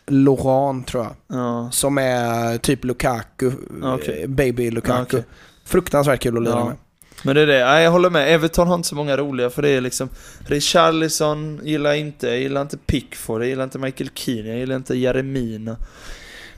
Laurent 0.08 0.88
tror 0.88 1.04
jag. 1.04 1.40
Ja. 1.40 1.70
Som 1.72 1.98
är 1.98 2.58
typ 2.58 2.84
Lukaku, 2.86 3.52
Okej. 3.84 4.22
eh, 4.24 4.28
baby 4.30 4.72
Lukaku. 4.72 5.02
Okej. 5.18 5.24
Fruktansvärt 5.66 6.20
kul 6.22 6.38
att 6.38 6.44
lira 6.44 6.66
med. 6.66 6.76
Men 7.24 7.36
det 7.36 7.42
är 7.42 7.48
det, 7.48 7.82
jag 7.82 7.92
håller 7.92 8.10
med. 8.10 8.34
Everton 8.36 8.68
har 8.68 8.76
inte 8.76 8.88
så 8.88 8.96
många 8.96 9.18
roliga 9.18 9.50
för 9.50 9.62
det 9.62 9.70
är 9.70 9.82
liksom 9.82 10.10
Richarlison 10.48 11.60
gillar 11.64 11.90
jag 11.90 12.00
inte, 12.00 12.28
jag 12.28 12.40
gillar 12.40 12.62
inte 12.62 12.78
Pickford, 12.78 13.42
jag 13.42 13.50
gillar 13.50 13.64
inte 13.64 13.80
Michael 13.80 14.10
Keane, 14.14 14.50
jag 14.50 14.58
gillar 14.58 14.76
inte 14.76 14.96
Jeremina. 14.96 15.78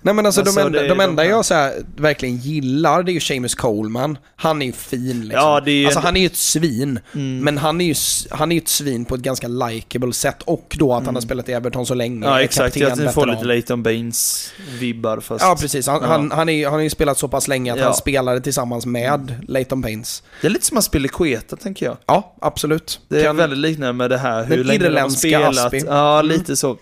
Nej 0.06 0.14
men 0.14 0.26
alltså, 0.26 0.42
Alltså, 0.42 0.60
de 0.60 0.66
enda, 0.66 0.82
de 0.82 0.88
de 0.88 1.00
enda 1.00 1.24
här. 1.24 1.30
jag 1.30 1.46
så 1.46 1.54
här, 1.54 1.74
verkligen 1.96 2.38
gillar 2.38 3.04
det 3.04 3.12
är 3.12 3.14
ju 3.14 3.20
Seamus 3.20 3.56
Coleman. 3.56 4.18
Han 4.36 4.62
är 4.62 4.66
ju 4.66 4.72
fin 4.72 5.22
liksom. 5.22 5.32
Ja, 5.50 5.62
det 5.66 5.72
är 5.72 5.76
ju 5.76 5.86
alltså 5.86 6.00
han 6.00 6.18
är 6.18 6.22
ju 6.22 6.26
ett 6.26 6.36
svin. 6.36 7.00
Mm. 7.14 7.40
Men 7.40 7.58
han 7.58 7.82
är, 7.82 7.86
ju, 7.86 7.96
han 8.32 8.52
är 8.52 8.58
ett 8.58 8.68
svin 8.68 9.06
på 9.06 9.16
ett 9.16 9.22
ganska 9.22 9.48
likable 9.48 10.14
sätt 10.14 10.42
och 10.46 10.76
då 10.80 10.92
att 10.92 10.96
han 10.96 11.04
Mm. 11.04 11.16
har 11.16 11.22
spelat 11.22 11.50
i 11.50 11.52
Everton 11.54 11.86
så 11.86 11.94
länge. 11.94 12.26
Ja 12.28 12.42
exakt, 12.42 12.76
jag 12.76 12.98
får 12.98 13.04
veteran. 13.04 13.30
lite 13.30 13.46
Leighton 13.46 13.84
Baines-vibbar 13.84 15.20
fast... 15.20 15.44
Ja 15.46 15.58
precis, 15.62 15.88
han, 15.88 16.00
Ja. 16.02 16.08
han, 16.08 16.32
han, 16.32 16.50
är, 16.50 16.64
han 16.66 16.74
har 16.74 16.80
ju 16.82 16.90
spelat 16.90 17.18
så 17.18 17.28
pass 17.28 17.48
länge 17.48 17.74
att 17.74 17.80
Ja. 17.80 17.86
han 17.86 17.94
spelade 17.94 18.42
tillsammans 18.42 18.86
med 18.86 19.36
Leighton 19.48 19.82
Baines. 19.82 20.24
Det 20.42 20.48
är 20.48 20.52
lite 20.52 20.66
som 20.66 20.78
att 20.78 20.84
spela 20.84 21.08
Queta 21.08 21.56
tänker 21.56 21.86
jag. 21.86 21.98
Ja, 22.06 22.36
absolut. 22.42 23.00
Det 23.10 23.20
är 23.20 23.24
Kan- 23.24 23.38
väldigt 23.38 23.60
liknande 23.60 23.94
med 23.94 24.10
det 24.10 24.18
här, 24.18 24.44
hur 24.44 24.64
länge 24.64 24.90
de 24.90 25.02
har 25.02 25.10
spelat. 25.10 25.58
Aspi. 25.66 25.84
Ja, 25.88 26.20
Mm. 26.20 26.32
lite 26.38 26.56
så. 26.56 26.78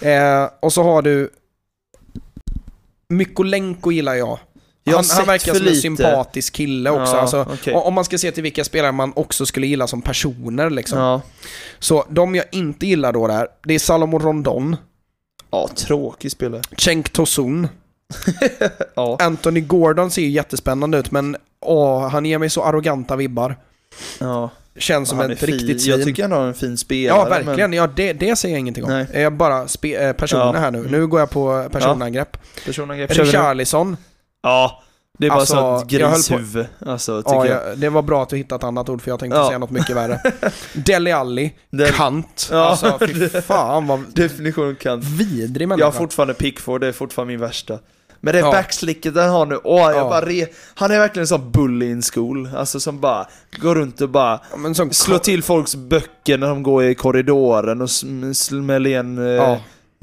Mm. 0.00 0.42
eh, 0.42 0.48
och 0.62 0.72
så 0.72 0.82
har 0.82 1.02
du 1.02 1.30
Mykolenko 3.08 3.92
gillar 3.92 4.14
jag. 4.14 4.38
Jag 4.84 4.96
Han, 4.96 5.04
han 5.10 5.26
verkar 5.26 5.54
som 5.54 5.66
en 5.66 5.74
sympatisk 5.76 6.52
kille 6.54 6.90
också. 6.90 7.14
Ja, 7.14 7.20
alltså, 7.20 7.46
okej. 7.52 7.74
o- 7.74 7.78
Om 7.80 7.94
man 7.94 8.04
ska 8.04 8.18
se 8.18 8.32
till 8.32 8.42
vilka 8.42 8.64
spelare 8.64 8.92
man 8.92 9.12
också 9.16 9.46
skulle 9.46 9.66
gilla 9.66 9.86
som 9.86 10.02
personer 10.02 10.70
liksom. 10.70 10.98
Ja. 10.98 11.20
Så 11.78 12.04
de 12.10 12.34
jag 12.34 12.44
inte 12.52 12.86
gillar 12.86 13.12
då 13.12 13.26
där, 13.26 13.48
det 13.64 13.74
är 13.74 13.78
Salomon 13.78 14.20
Rondon, 14.22 14.76
ja, 15.50 15.68
tråkig 15.76 16.30
spelare. 16.32 16.62
Cenk 16.78 17.10
Tosun, 17.12 17.68
Ja. 18.94 19.16
Anthony 19.20 19.60
Gordon 19.60 20.10
ser 20.10 20.22
ju 20.22 20.28
jättespännande 20.30 20.98
ut 20.98 21.10
men 21.10 21.36
åh, 21.60 22.08
han 22.08 22.26
ger 22.26 22.38
mig 22.38 22.50
så 22.50 22.62
arroganta 22.64 23.16
vibbar. 23.16 23.56
ja. 24.20 24.50
Känns 24.78 25.08
som 25.08 25.20
ett 25.20 25.42
riktigt 25.42 25.82
svin. 25.82 25.94
Jag 25.96 26.04
tycker 26.04 26.22
han 26.22 26.32
har 26.32 26.46
en 26.46 26.54
fin 26.54 26.76
spelare. 26.78 27.18
Ja, 27.18 27.24
verkligen. 27.28 27.70
Men 27.70 27.78
Ja, 27.78 27.86
det, 27.96 28.12
det 28.12 28.36
säger 28.36 28.54
jag 28.54 28.60
ingenting 28.60 28.84
om. 28.84 28.90
Nej. 28.90 29.06
Jag 29.22 29.32
bara 29.32 29.68
spe, 29.68 29.94
eh, 29.94 30.12
personer 30.12 30.44
Ja. 30.44 30.52
här 30.60 30.70
nu. 30.70 30.86
Nu 30.90 31.06
går 31.06 31.20
jag 31.20 31.30
på 31.30 31.68
personangrepp. 31.72 32.38
personangrepp 32.64 33.12
kör 33.14 33.22
vi 33.22 33.26
nu. 33.26 33.32
Richarlison. 33.32 33.96
Ja, 34.42 34.82
det 35.18 35.26
är 35.26 35.30
bara 35.30 35.40
Alltså, 35.40 35.54
så 35.54 35.76
ett 35.78 35.92
jag 35.92 36.00
höll 36.08 36.10
på- 36.10 36.16
grishuvud. 36.36 36.66
Alltså, 36.86 37.22
Ja, 37.26 37.46
jag. 37.46 37.56
jag, 37.70 37.78
det 37.78 37.88
var 37.88 38.02
bra 38.02 38.22
att 38.22 38.28
du 38.28 38.36
hittade 38.36 38.58
ett 38.58 38.64
annat 38.64 38.88
ord 38.88 39.02
för 39.02 39.10
jag 39.10 39.20
tänkte 39.20 39.38
Ja. 39.38 39.46
säga 39.46 39.58
något 39.58 39.70
mycket 39.70 39.96
värre. 39.96 40.20
Deli 40.72 41.12
Alli. 41.12 41.52
Den- 41.70 41.92
Kant. 41.92 42.48
Ja, 42.52 42.58
Alltså, 42.68 42.98
fy 43.00 43.28
fan 43.42 43.86
vad 43.86 44.04
Definition 44.14 44.76
kan. 44.76 45.00
vidrig 45.00 45.62
Jag 45.64 45.68
människa. 45.68 45.86
har 45.86 45.92
fortfarande 45.92 46.34
Pickford, 46.34 46.80
det 46.80 46.86
är 46.86 46.92
fortfarande 46.92 47.32
min 47.32 47.40
värsta. 47.40 47.78
Men 48.20 48.34
det 48.34 48.40
Ja. 48.40 48.50
backslicket 48.50 49.14
den 49.14 49.30
har 49.30 49.46
nu, 49.46 49.58
åh, 49.64 49.80
jag 49.80 49.94
Ja. 49.96 50.08
bara 50.08 50.26
re... 50.26 50.46
Han 50.74 50.90
är 50.90 50.98
verkligen 50.98 51.22
en 51.22 51.26
sån 51.28 51.50
bully 51.52 51.90
in 51.90 52.02
school. 52.02 52.50
Alltså 52.56 52.80
som 52.80 53.00
bara 53.00 53.26
går 53.60 53.74
runt 53.74 54.00
och 54.00 54.08
bara 54.08 54.40
Ja, 54.66 54.74
som 54.74 54.92
slår 54.92 55.18
till 55.18 55.42
folks 55.42 55.74
böcker 55.74 56.38
när 56.38 56.48
de 56.48 56.62
går 56.62 56.84
i 56.84 56.94
korridoren 56.94 57.80
och 57.80 57.86
sm- 57.86 58.32
smäller 58.34 58.90
igen 58.90 59.18
eh, 59.18 59.24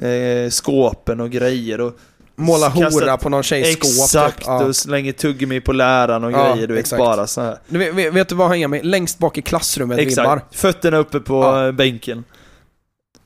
Ja. 0.01 0.07
eh, 0.07 0.49
skåpen 0.49 1.19
och 1.19 1.29
grejer 1.31 1.81
och 1.81 1.97
Måla 2.35 2.69
hora 2.69 3.17
på 3.17 3.29
någon 3.29 3.43
tjejs 3.43 3.73
skåp. 3.73 3.83
Exakt, 3.85 4.37
Typ. 4.37 4.47
Ja. 4.47 4.63
och 4.63 4.75
slänger 4.75 5.11
tuggummi 5.11 5.61
på 5.61 5.71
läraren 5.73 6.23
och 6.23 6.31
Ja, 6.31 6.53
grejer, 6.53 6.67
du 6.67 6.73
vet 6.73 6.81
exakt. 6.81 6.99
bara 6.99 7.27
så 7.27 7.41
här. 7.41 7.57
Du 7.67 7.77
vet, 7.91 8.13
vet, 8.15 8.29
du 8.29 8.35
vad 8.35 8.47
han 8.47 8.59
ger 8.59 8.67
mig? 8.67 8.83
Längst 8.83 9.17
bak 9.19 9.37
i 9.37 9.41
klassrummet 9.41 9.97
vibbar. 9.99 10.09
Exakt, 10.37 10.55
fötterna 10.55 10.97
uppe 10.97 11.19
på 11.19 11.43
Ja. 11.43 11.71
bänken. 11.71 12.23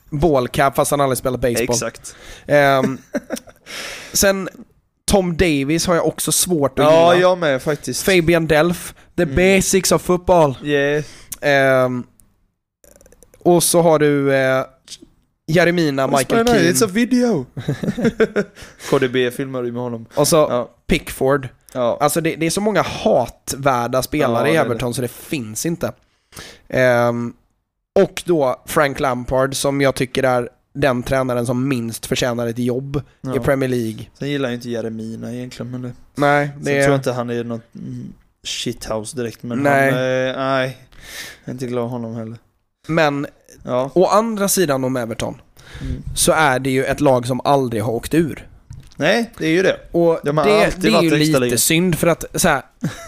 Ballcap 0.10 0.76
fast 0.76 0.92
han 0.92 1.02
aldrig 1.02 1.18
spelat 1.18 1.42
baseball. 1.42 1.64
Exakt. 1.76 2.16
Ehm, 2.48 2.98
sen 4.14 4.50
Tom 5.12 5.38
Davis 5.38 5.88
har 5.88 5.96
jag 5.96 6.08
också 6.08 6.32
svårt 6.32 6.80
att 6.80 6.86
Ja, 6.86 7.14
gilla. 7.14 7.22
jag 7.30 7.38
med 7.38 7.62
faktiskt. 7.62 8.04
Fabian 8.04 8.48
Delf, 8.48 8.94
the 9.18 9.24
Mm. 9.24 9.36
basics 9.36 9.92
of 9.92 10.02
football. 10.02 10.56
Yeah. 10.64 11.04
Ehm, 11.42 12.04
och 13.40 13.64
så 13.64 13.82
har 13.82 14.00
du 14.00 14.34
eh, 14.36 14.66
Jeremina, 15.48 16.08
Michael 16.08 16.48
It's 16.48 16.76
a 16.76 16.78
Keane 16.78 16.94
video! 16.94 17.46
KDB 18.90 19.32
filmar 19.32 19.64
ju 19.64 19.72
med 19.72 19.82
honom. 19.82 20.06
och 20.16 20.28
så 20.28 20.36
Ja. 20.36 20.70
Pickford. 20.88 21.48
ja. 21.74 21.98
Alltså 22.02 22.22
det, 22.22 22.36
det 22.36 22.46
är 22.46 22.50
så 22.50 22.62
många 22.62 22.82
hatvärda 22.82 24.02
spelare 24.04 24.48
Ja, 24.48 24.54
i 24.54 24.58
det 24.58 24.60
Everton 24.66 24.94
så 24.94 25.02
det 25.02 25.08
finns 25.12 25.66
inte. 25.66 25.92
Ehm, 26.70 27.34
och 28.00 28.24
då 28.26 28.64
Frank 28.66 29.00
Lampard 29.00 29.56
som 29.56 29.82
jag 29.82 29.96
tycker 29.96 30.24
är 30.24 30.50
den 30.80 31.04
tränaren 31.04 31.46
som 31.46 31.68
minst 31.68 32.06
förtjänar 32.06 32.48
ett 32.48 32.60
jobb 32.60 32.96
i 32.98 33.02
ja. 33.22 33.40
Premier 33.44 33.70
League. 33.70 34.06
Sen 34.20 34.30
gillar 34.30 34.50
jag 34.50 34.56
inte 34.58 34.70
Jeremina 34.70 35.34
egentligen, 35.34 35.72
men 35.72 35.82
det... 35.82 35.92
Nej, 36.16 36.48
Sen 36.54 36.60
det 36.64 36.66
tror 36.66 36.78
jag 36.82 36.92
är... 36.92 36.96
inte 36.96 37.12
han 37.12 37.30
är 37.30 37.44
något 37.44 37.62
shithouse 38.44 39.18
direkt, 39.18 39.44
men 39.44 39.60
Nej. 39.64 39.92
han... 39.92 40.00
Eh, 40.00 40.48
nej. 40.48 40.78
Jag 41.44 41.50
är 41.50 41.52
inte 41.52 41.68
glad 41.68 41.86
i 41.86 41.90
honom 41.90 42.16
heller. 42.16 42.38
Men 42.88 43.28
Ja. 43.64 43.92
å 43.96 44.06
andra 44.06 44.48
sidan 44.48 44.84
om 44.84 44.96
Everton 44.98 45.42
Mm. 45.82 46.04
så 46.16 46.32
är 46.32 46.60
det 46.60 46.70
ju 46.70 46.84
ett 46.86 47.02
lag 47.02 47.28
som 47.28 47.42
aldrig 47.44 47.84
har 47.84 47.92
åkt 47.94 48.14
ur. 48.14 48.48
Nej, 48.98 49.32
det 49.38 49.46
är 49.46 49.50
ju 49.50 49.62
det. 49.64 49.78
Och 49.92 50.20
De 50.24 50.36
det, 50.36 50.44
det 50.78 50.88
är 50.88 51.02
ju 51.02 51.10
lite 51.16 51.40
ligan. 51.40 51.58
synd 51.58 51.96
för 51.96 52.08
att 52.08 52.26
så 52.34 52.48
här, 52.50 52.62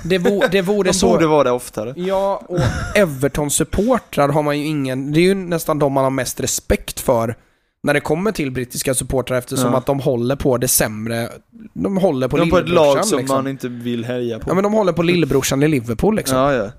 det, 0.04 0.18
vo, 0.18 0.44
det 0.52 0.62
vore 0.62 0.90
De 0.90 0.94
så... 0.94 1.08
borde 1.12 1.28
vara 1.28 1.44
det 1.44 1.52
oftare. 1.52 1.94
Ja, 1.98 2.42
och 2.48 2.60
Everton-supportrar 2.96 4.30
har 4.30 4.44
man 4.44 4.60
ju 4.60 4.66
ingen... 4.66 5.12
Det 5.14 5.20
är 5.20 5.24
ju 5.24 5.36
nästan 5.36 5.80
de 5.80 5.94
man 5.94 6.04
har 6.04 6.12
mest 6.12 6.40
respekt 6.40 7.00
för 7.00 7.36
när 7.84 7.94
det 7.94 8.00
kommer 8.00 8.32
till 8.32 8.52
brittiska 8.52 8.94
supportrar 8.94 9.38
eftersom 9.38 9.72
Ja. 9.72 9.78
att 9.78 9.86
de 9.86 10.00
håller 10.00 10.36
på 10.36 10.58
det 10.58 10.68
sämre. 10.68 11.30
De 11.74 11.98
håller 11.98 12.28
på 12.28 12.38
De 12.38 12.48
är 12.48 12.52
på 12.52 12.58
ett 12.58 12.70
lag 12.70 13.06
som 13.06 13.20
liksom. 13.20 13.38
man 13.38 13.48
inte 13.48 13.68
vill 13.68 14.06
heja 14.06 14.40
på. 14.40 14.50
Ja 14.50 14.54
men 14.54 14.64
de 14.64 14.74
håller 14.74 14.94
på 14.94 15.04
lillebrorsan 15.04 15.64
i 15.64 15.68
Liverpool 15.68 16.16
liksom. 16.16 16.38
ja, 16.38 16.54
ja. 16.54 16.72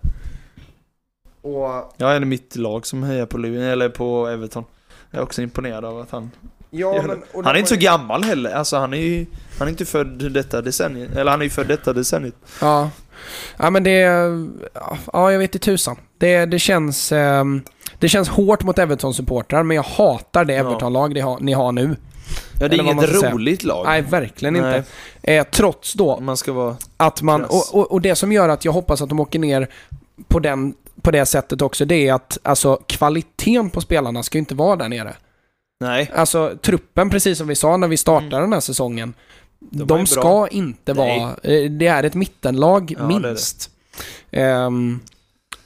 Och, 1.42 1.94
Jag 1.96 2.16
är 2.16 2.20
mitt 2.20 2.56
lag 2.56 2.86
som 2.86 3.02
hejar 3.02 3.26
på, 3.26 3.38
Liv- 3.38 3.62
eller 3.62 3.88
på 3.88 4.28
Everton. 4.28 4.64
Jag 5.10 5.18
är 5.18 5.22
också 5.22 5.42
imponerad 5.42 5.84
av 5.84 5.98
att 6.00 6.10
han... 6.10 6.30
ja, 6.70 6.92
det. 6.92 7.02
men, 7.08 7.22
och 7.32 7.44
han 7.44 7.54
är 7.54 7.58
inte 7.58 7.68
så 7.68 7.76
gammal 7.76 8.24
heller. 8.24 8.50
Alltså 8.54 8.76
han 8.76 8.94
är 8.94 8.98
ju... 8.98 9.26
Han 9.58 9.68
är 9.68 9.70
inte 9.72 9.84
född 9.84 10.32
detta 10.32 10.62
decenniet. 10.62 11.16
Eller 11.16 11.30
han 11.30 11.40
är 11.40 11.44
ju 11.44 11.50
född 11.50 11.68
detta 11.68 11.92
decenniet. 11.92 12.34
Ja. 12.60 12.90
ja 13.56 13.70
men 13.70 13.82
det... 13.84 13.90
Ja, 15.12 15.32
jag 15.32 15.38
vet 15.38 15.54
inte 15.54 15.64
tusan. 15.64 15.96
Det, 16.18 16.46
det 16.46 16.58
känns... 16.58 17.12
ehm, 17.12 17.62
det 18.00 18.08
känns 18.08 18.28
hårt 18.28 18.62
mot 18.62 18.78
Everton-supportrar 18.78 19.62
men 19.62 19.74
jag 19.76 19.82
hatar 19.82 20.44
det. 20.44 20.54
Everton-lag 20.54 21.14
ni 21.14 21.20
har, 21.20 21.38
ni 21.40 21.52
har 21.52 21.72
nu. 21.72 21.96
Ja, 22.60 22.68
det 22.68 22.76
är 22.76 22.80
inget 22.82 23.08
ska 23.18 23.30
roligt 23.30 23.64
lag. 23.64 23.84
Nej, 23.86 24.02
verkligen 24.02 24.54
Nej. 24.54 24.76
inte. 24.78 24.90
Eh, 25.22 25.46
trots 25.50 25.94
då 25.94 26.20
Man 26.20 26.36
ska 26.36 26.52
vara... 26.52 26.76
Att 26.96 27.22
man, 27.22 27.44
och, 27.44 27.64
och, 27.74 27.92
och 27.92 28.00
det 28.00 28.14
som 28.16 28.32
gör 28.32 28.48
att 28.48 28.64
jag 28.64 28.72
hoppas 28.72 29.02
att 29.02 29.08
de 29.08 29.20
åker 29.20 29.38
ner 29.38 29.68
på 30.28 30.38
den 30.38 30.74
på 31.02 31.10
det 31.10 31.26
sättet 31.26 31.62
också, 31.62 31.84
det 31.84 32.08
är 32.08 32.14
att 32.14 32.38
alltså, 32.42 32.76
kvaliteten 32.86 33.70
på 33.70 33.80
spelarna 33.80 34.22
ska 34.22 34.38
ju 34.38 34.40
inte 34.40 34.54
vara 34.54 34.76
där 34.76 34.88
nere. 34.88 35.14
Nej. 35.80 36.10
Alltså 36.14 36.52
truppen, 36.62 37.10
precis 37.10 37.38
som 37.38 37.46
vi 37.48 37.54
sa 37.54 37.76
när 37.76 37.88
vi 37.88 37.96
startade 37.96 38.26
Mm. 38.36 38.40
den 38.42 38.52
här 38.52 38.60
säsongen, 38.60 39.14
De 39.58 39.84
de, 39.86 39.94
är 39.94 39.96
bra. 39.96 40.06
ska 40.06 40.48
inte 40.48 40.92
vara... 40.92 41.30
eh, 41.42 41.70
Det 41.70 41.86
är 41.86 42.02
ett 42.04 42.14
mittenlag, 42.14 42.94
Ja, 42.98 43.04
det 43.06 43.14
är 43.14 43.20
det. 43.20 43.28
minst. 43.28 43.70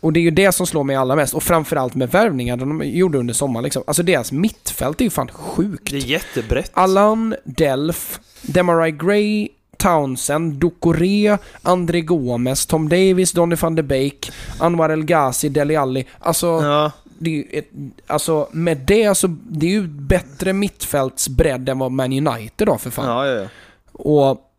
Och 0.04 0.12
det 0.12 0.20
är 0.20 0.22
ju 0.22 0.30
det 0.30 0.52
som 0.52 0.66
slår 0.66 0.84
mig 0.84 0.96
allra 0.96 1.16
mest. 1.16 1.34
Och 1.34 1.42
framförallt 1.42 1.94
med 1.94 2.10
värvningar 2.10 2.56
de 2.56 2.82
gjorde 2.84 3.18
under 3.18 3.34
sommaren. 3.34 3.64
Liksom. 3.64 3.82
Alltså 3.86 4.02
deras 4.02 4.32
mittfält 4.32 5.00
är 5.00 5.04
ju 5.04 5.10
fan 5.10 5.28
sjukt. 5.28 5.90
Det 5.90 5.96
är 5.96 6.00
jättebrett. 6.00 6.70
Allan, 6.74 7.34
Delf, 7.44 8.20
Demarai 8.42 8.90
Gray, 8.90 9.48
Townsend, 9.78 10.54
Ducoré, 10.54 11.38
André 11.62 12.00
Gomes, 12.00 12.66
Tom 12.66 12.88
Davis, 12.88 13.32
Donny 13.32 13.56
van 13.56 13.74
de 13.74 13.82
Beek, 13.82 14.32
Anwar 14.58 14.90
El 14.90 15.04
Ghazi, 15.04 15.48
Dele 15.48 15.80
Alli. 15.80 16.06
Alltså, 16.18 16.46
Ja, 16.46 16.92
det 17.18 17.46
ett, 17.58 17.68
alltså 18.06 18.48
med 18.52 18.78
det 18.78 19.14
så, 19.14 19.36
det 19.50 19.66
är 19.66 19.70
ju 19.70 19.86
bättre 19.88 20.52
mittfältsbredd 20.52 21.68
än 21.68 21.78
vad 21.78 21.92
Man 21.92 22.12
United 22.12 22.68
har 22.68 22.78
för 22.78 22.90
fan. 22.90 23.26
ja. 23.26 23.26
ja. 23.26 23.48
Och 23.92 24.50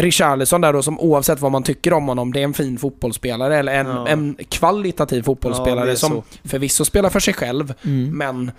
Richarlison 0.00 0.60
där 0.60 0.72
då, 0.72 0.82
som 0.82 1.00
oavsett 1.00 1.40
vad 1.40 1.52
man 1.52 1.62
tycker 1.62 1.92
om 1.92 2.08
honom, 2.08 2.32
det 2.32 2.40
är 2.40 2.44
en 2.44 2.54
fin 2.54 2.78
fotbollsspelare, 2.78 3.56
eller 3.58 3.72
en, 3.74 3.86
Ja. 3.86 4.08
en 4.08 4.36
kvalitativ 4.48 5.18
Ja, 5.18 5.24
fotbollsspelare 5.24 5.90
är 5.90 5.94
som 5.94 6.22
förvisso 6.44 6.84
spelar 6.84 7.10
för 7.10 7.20
sig 7.20 7.34
själv, 7.34 7.74
Mm. 7.84 8.18
men 8.18 8.50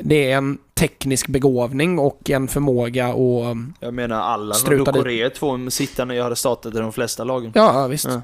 det 0.00 0.30
är 0.32 0.36
en 0.36 0.58
teknisk 0.74 1.26
begåvning 1.28 1.98
och 1.98 2.30
en 2.30 2.48
förmåga 2.48 3.08
och... 3.14 3.56
Jag 3.80 3.94
menar 3.94 4.20
Allan 4.20 4.56
och. 4.64 4.94
Ducoré 4.94 5.30
två 5.30 5.70
sittande 5.70 6.14
jag 6.14 6.24
hade 6.24 6.36
startat 6.36 6.74
i 6.74 6.78
de 6.78 6.92
flesta 6.92 7.24
lagen. 7.24 7.52
Ja, 7.54 7.86
visst. 7.86 8.04
Ja. 8.10 8.22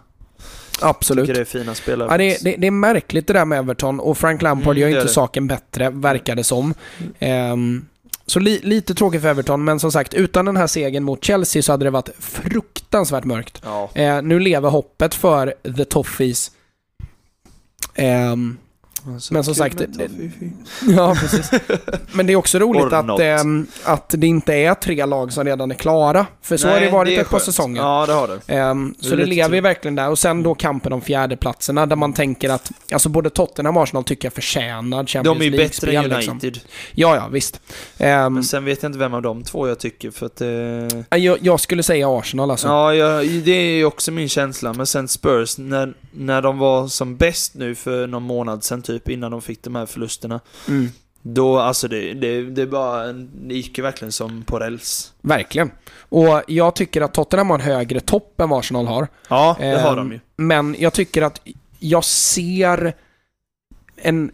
Absolut. 0.80 1.26
Tycker 1.26 1.34
det 1.34 1.40
är 1.40 1.44
fina 1.44 1.74
spelare. 1.74 2.08
Ja, 2.10 2.18
det, 2.18 2.24
är- 2.36 2.44
det, 2.44 2.56
det 2.56 2.66
är 2.66 2.70
märkligt 2.70 3.26
det 3.26 3.32
där 3.32 3.44
med 3.44 3.58
Everton 3.58 4.00
och 4.00 4.18
Frank 4.18 4.42
Lampard 4.42 4.76
Mm, 4.76 4.80
gör 4.80 4.88
inte 4.88 5.02
det. 5.02 5.08
saken 5.08 5.46
bättre, 5.46 5.90
verkar 5.90 6.34
det 6.36 6.44
som. 6.44 6.74
Ehm, 7.18 7.84
så 8.26 8.38
li, 8.40 8.60
lite 8.62 8.94
tråkigt 8.94 9.22
för 9.22 9.28
Everton, 9.28 9.64
men 9.64 9.80
som 9.80 9.92
sagt, 9.92 10.14
utan 10.14 10.44
den 10.44 10.56
här 10.56 10.66
segern 10.66 11.04
mot 11.04 11.24
Chelsea 11.24 11.62
så 11.62 11.72
hade 11.72 11.84
det 11.84 11.90
varit 11.90 12.10
fruktansvärt 12.18 13.24
mörkt. 13.24 13.62
Ja. 13.64 13.90
Eh, 13.94 14.22
nu 14.22 14.40
lever 14.40 14.70
hoppet 14.70 15.14
för 15.14 15.54
The 15.76 15.84
Toffees. 15.84 16.50
Ehm, 17.94 18.58
Alltså, 19.06 19.34
Men 19.34 19.44
som 19.44 19.54
sagt, 19.54 19.78
det- 19.78 19.88
ja, 20.96 21.16
precis. 21.20 21.50
Men 22.12 22.26
det 22.26 22.32
är 22.32 22.36
också 22.36 22.58
roligt 22.58 22.92
att, 22.92 23.06
not. 23.06 23.20
ehm, 23.20 23.66
att 23.84 24.14
det 24.18 24.26
inte 24.26 24.54
är 24.54 24.74
tre 24.74 25.06
lag 25.06 25.32
som 25.32 25.44
redan 25.44 25.70
är 25.70 25.74
klara. 25.74 26.26
För 26.42 26.56
så 26.56 26.68
har 26.68 26.74
Nej, 26.74 26.84
det 26.84 26.90
varit 26.92 27.18
är 27.18 27.22
ett 27.22 27.30
par 27.30 27.38
säsonger. 27.38 27.82
Ja, 27.82 28.06
det 28.06 28.12
har 28.12 28.28
det. 28.28 28.54
Ehm, 28.54 28.94
Det 28.98 29.08
så 29.08 29.16
det 29.16 29.26
lever 29.26 29.54
ju 29.54 29.60
verkligen 29.60 29.94
där. 29.94 30.08
Och 30.10 30.18
sen 30.18 30.42
då 30.42 30.54
kampen 30.54 30.92
om 30.92 31.00
fjärdeplatserna 31.00 31.86
där 31.86 31.96
man 31.96 32.12
tänker 32.12 32.50
att 32.50 32.70
alltså 32.92 33.08
både 33.08 33.30
Tottenham 33.30 33.76
och 33.76 33.82
Arsenal 33.82 34.04
tycker 34.04 34.26
jag 34.26 34.32
förtjänar 34.32 35.06
Champions 35.06 35.38
De 35.38 35.46
är 35.46 35.50
ju 35.50 35.56
bättre 35.56 35.92
än 35.92 36.08
League-spel. 36.08 36.30
United. 36.30 36.52
Liksom. 36.54 36.68
Ja, 36.92 37.16
ja, 37.16 37.28
visst. 37.28 37.60
Ehm, 37.98 38.34
Men 38.34 38.44
sen 38.44 38.64
vet 38.64 38.82
jag 38.82 38.88
inte 38.88 38.98
vem 38.98 39.14
av 39.14 39.22
de 39.22 39.42
två 39.42 39.68
jag 39.68 39.78
tycker 39.78 40.10
för 40.10 40.26
att... 40.26 40.40
Eh... 40.40 41.18
jag, 41.18 41.38
jag 41.42 41.60
skulle 41.60 41.82
säga 41.82 42.08
Arsenal 42.18 42.50
alltså. 42.50 42.68
Ja, 42.68 42.94
jag, 42.94 43.26
det 43.26 43.52
är 43.52 43.76
ju 43.76 43.84
också 43.84 44.10
min 44.10 44.28
känsla. 44.28 44.72
Men 44.72 44.86
sen 44.86 45.08
Spurs, 45.08 45.58
när, 45.58 45.94
när 46.12 46.42
de 46.42 46.58
var 46.58 46.88
som 46.88 47.16
bäst 47.16 47.54
nu 47.54 47.74
för 47.74 48.06
någon 48.06 48.22
månad 48.22 48.64
sen 48.64 48.82
typ, 48.82 48.91
innan 49.08 49.30
de 49.30 49.42
fick 49.42 49.62
de 49.62 49.74
här 49.74 49.86
förlusterna. 49.86 50.40
Mm, 50.68 50.88
Då, 51.22 51.58
alltså 51.58 51.88
det, 51.88 52.14
det, 52.14 52.42
det 52.42 52.66
bara, 52.66 53.12
det 53.12 53.54
gick 53.54 53.78
ju 53.78 53.82
verkligen 53.84 54.12
som 54.12 54.42
på 54.42 54.58
räls. 54.58 55.12
verkligen. 55.20 55.70
Och 56.08 56.42
jag 56.46 56.74
tycker 56.76 57.00
att 57.00 57.14
Tottenham 57.14 57.50
har 57.50 57.58
en 57.58 57.64
högre 57.64 58.00
topp 58.00 58.40
än 58.40 58.48
vad 58.48 58.58
Arsenal 58.58 58.86
har. 58.86 59.08
Ja, 59.28 59.56
det 59.60 59.78
har 59.80 59.90
Ehm, 59.90 59.96
de 59.96 60.12
ju. 60.12 60.20
Men 60.36 60.76
jag 60.78 60.92
tycker 60.92 61.22
att 61.22 61.40
jag 61.78 62.04
ser 62.04 62.94
en 63.96 64.32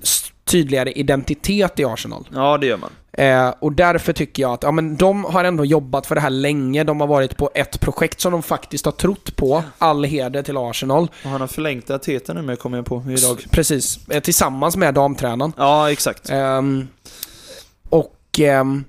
tydligare 0.48 0.92
identitet 0.92 1.80
i 1.80 1.84
Arsenal. 1.84 2.28
Ja, 2.34 2.58
det 2.58 2.66
gör 2.66 2.76
man. 2.76 2.90
Eh, 3.12 3.54
och 3.58 3.72
därför 3.72 4.12
tycker 4.12 4.42
jag 4.42 4.52
att 4.52 4.62
ja, 4.62 4.70
men 4.70 4.96
de 4.96 5.24
har 5.24 5.44
ändå 5.44 5.64
jobbat 5.64 6.06
för 6.06 6.14
det 6.14 6.20
här 6.20 6.30
länge. 6.30 6.84
De 6.84 7.00
har 7.00 7.06
varit 7.06 7.36
på 7.36 7.50
ett 7.54 7.80
projekt 7.80 8.20
som 8.20 8.32
de 8.32 8.42
faktiskt 8.42 8.84
har 8.84 8.92
trott 8.92 9.36
på. 9.36 9.62
All 9.78 10.04
heder 10.04 10.42
till 10.42 10.56
Arsenal. 10.56 11.10
Och 11.24 11.30
han 11.30 11.40
har 11.40 11.48
förlängt 11.48 11.90
Arteta 11.90 12.32
nu 12.32 12.42
med, 12.42 12.58
kommer 12.58 12.78
jag 12.78 12.86
på, 12.86 13.04
idag. 13.08 13.44
Precis. 13.50 14.08
Eh, 14.08 14.20
tillsammans 14.20 14.76
med 14.76 14.94
damtränaren. 14.94 15.52
Ja, 15.56 15.90
exakt. 15.92 16.30
Ehm, 16.30 16.88
och 17.88 18.16
ehm, 18.38 18.84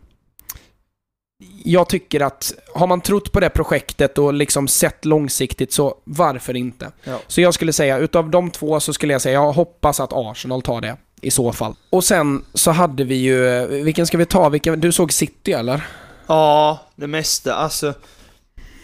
jag 1.64 1.89
tycker 1.89 2.20
att 2.22 2.53
har 2.76 2.88
man 2.88 3.01
trott 3.01 3.32
på 3.32 3.39
det 3.39 3.49
projektet 3.49 4.18
och 4.18 4.34
liksom 4.34 4.68
sett 4.68 5.05
långsiktigt 5.05 5.74
så 5.74 5.95
varför 6.03 6.55
inte? 6.55 6.91
Ja. 7.03 7.20
Så 7.28 7.41
jag 7.41 7.53
skulle 7.53 7.74
säga, 7.74 7.97
utav 7.97 8.30
de 8.30 8.51
två 8.51 8.80
så 8.80 8.93
skulle 8.93 9.14
jag 9.14 9.22
säga, 9.22 9.34
jag 9.34 9.51
hoppas 9.51 9.99
att 9.99 10.14
Arsenal 10.14 10.62
tar 10.62 10.82
det 10.82 10.97
i 11.22 11.32
så 11.32 11.52
fall. 11.54 11.76
Och 11.90 12.04
sen 12.04 12.46
så 12.54 12.72
hade 12.72 13.04
vi 13.04 13.16
ju, 13.16 13.48
eh, 13.48 13.68
vilken 13.68 14.08
ska 14.08 14.18
vi 14.18 14.26
ta? 14.26 14.50
Vilka, 14.50 14.76
du 14.76 14.92
såg 14.92 15.14
City 15.14 15.52
eller? 15.52 15.88
Ja, 16.28 16.80
det 16.96 17.08
mesta. 17.08 17.56
Alltså... 17.56 17.94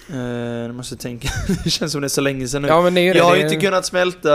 Eh, 0.09 0.15
nu 0.67 0.71
måste 0.73 0.93
jag 0.95 0.99
tänka. 0.99 1.29
det 1.63 1.69
känns 1.69 1.91
som 1.91 2.01
det 2.01 2.07
är 2.07 2.09
så 2.09 2.21
länge 2.21 2.47
sedan 2.47 2.61
nu. 2.61 2.67
Ja 2.67 2.89
det 2.89 3.01
jag 3.01 3.23
har 3.23 3.35
ju 3.35 3.41
inte 3.41 3.55
kunnat 3.55 3.85
smälta 3.85 4.29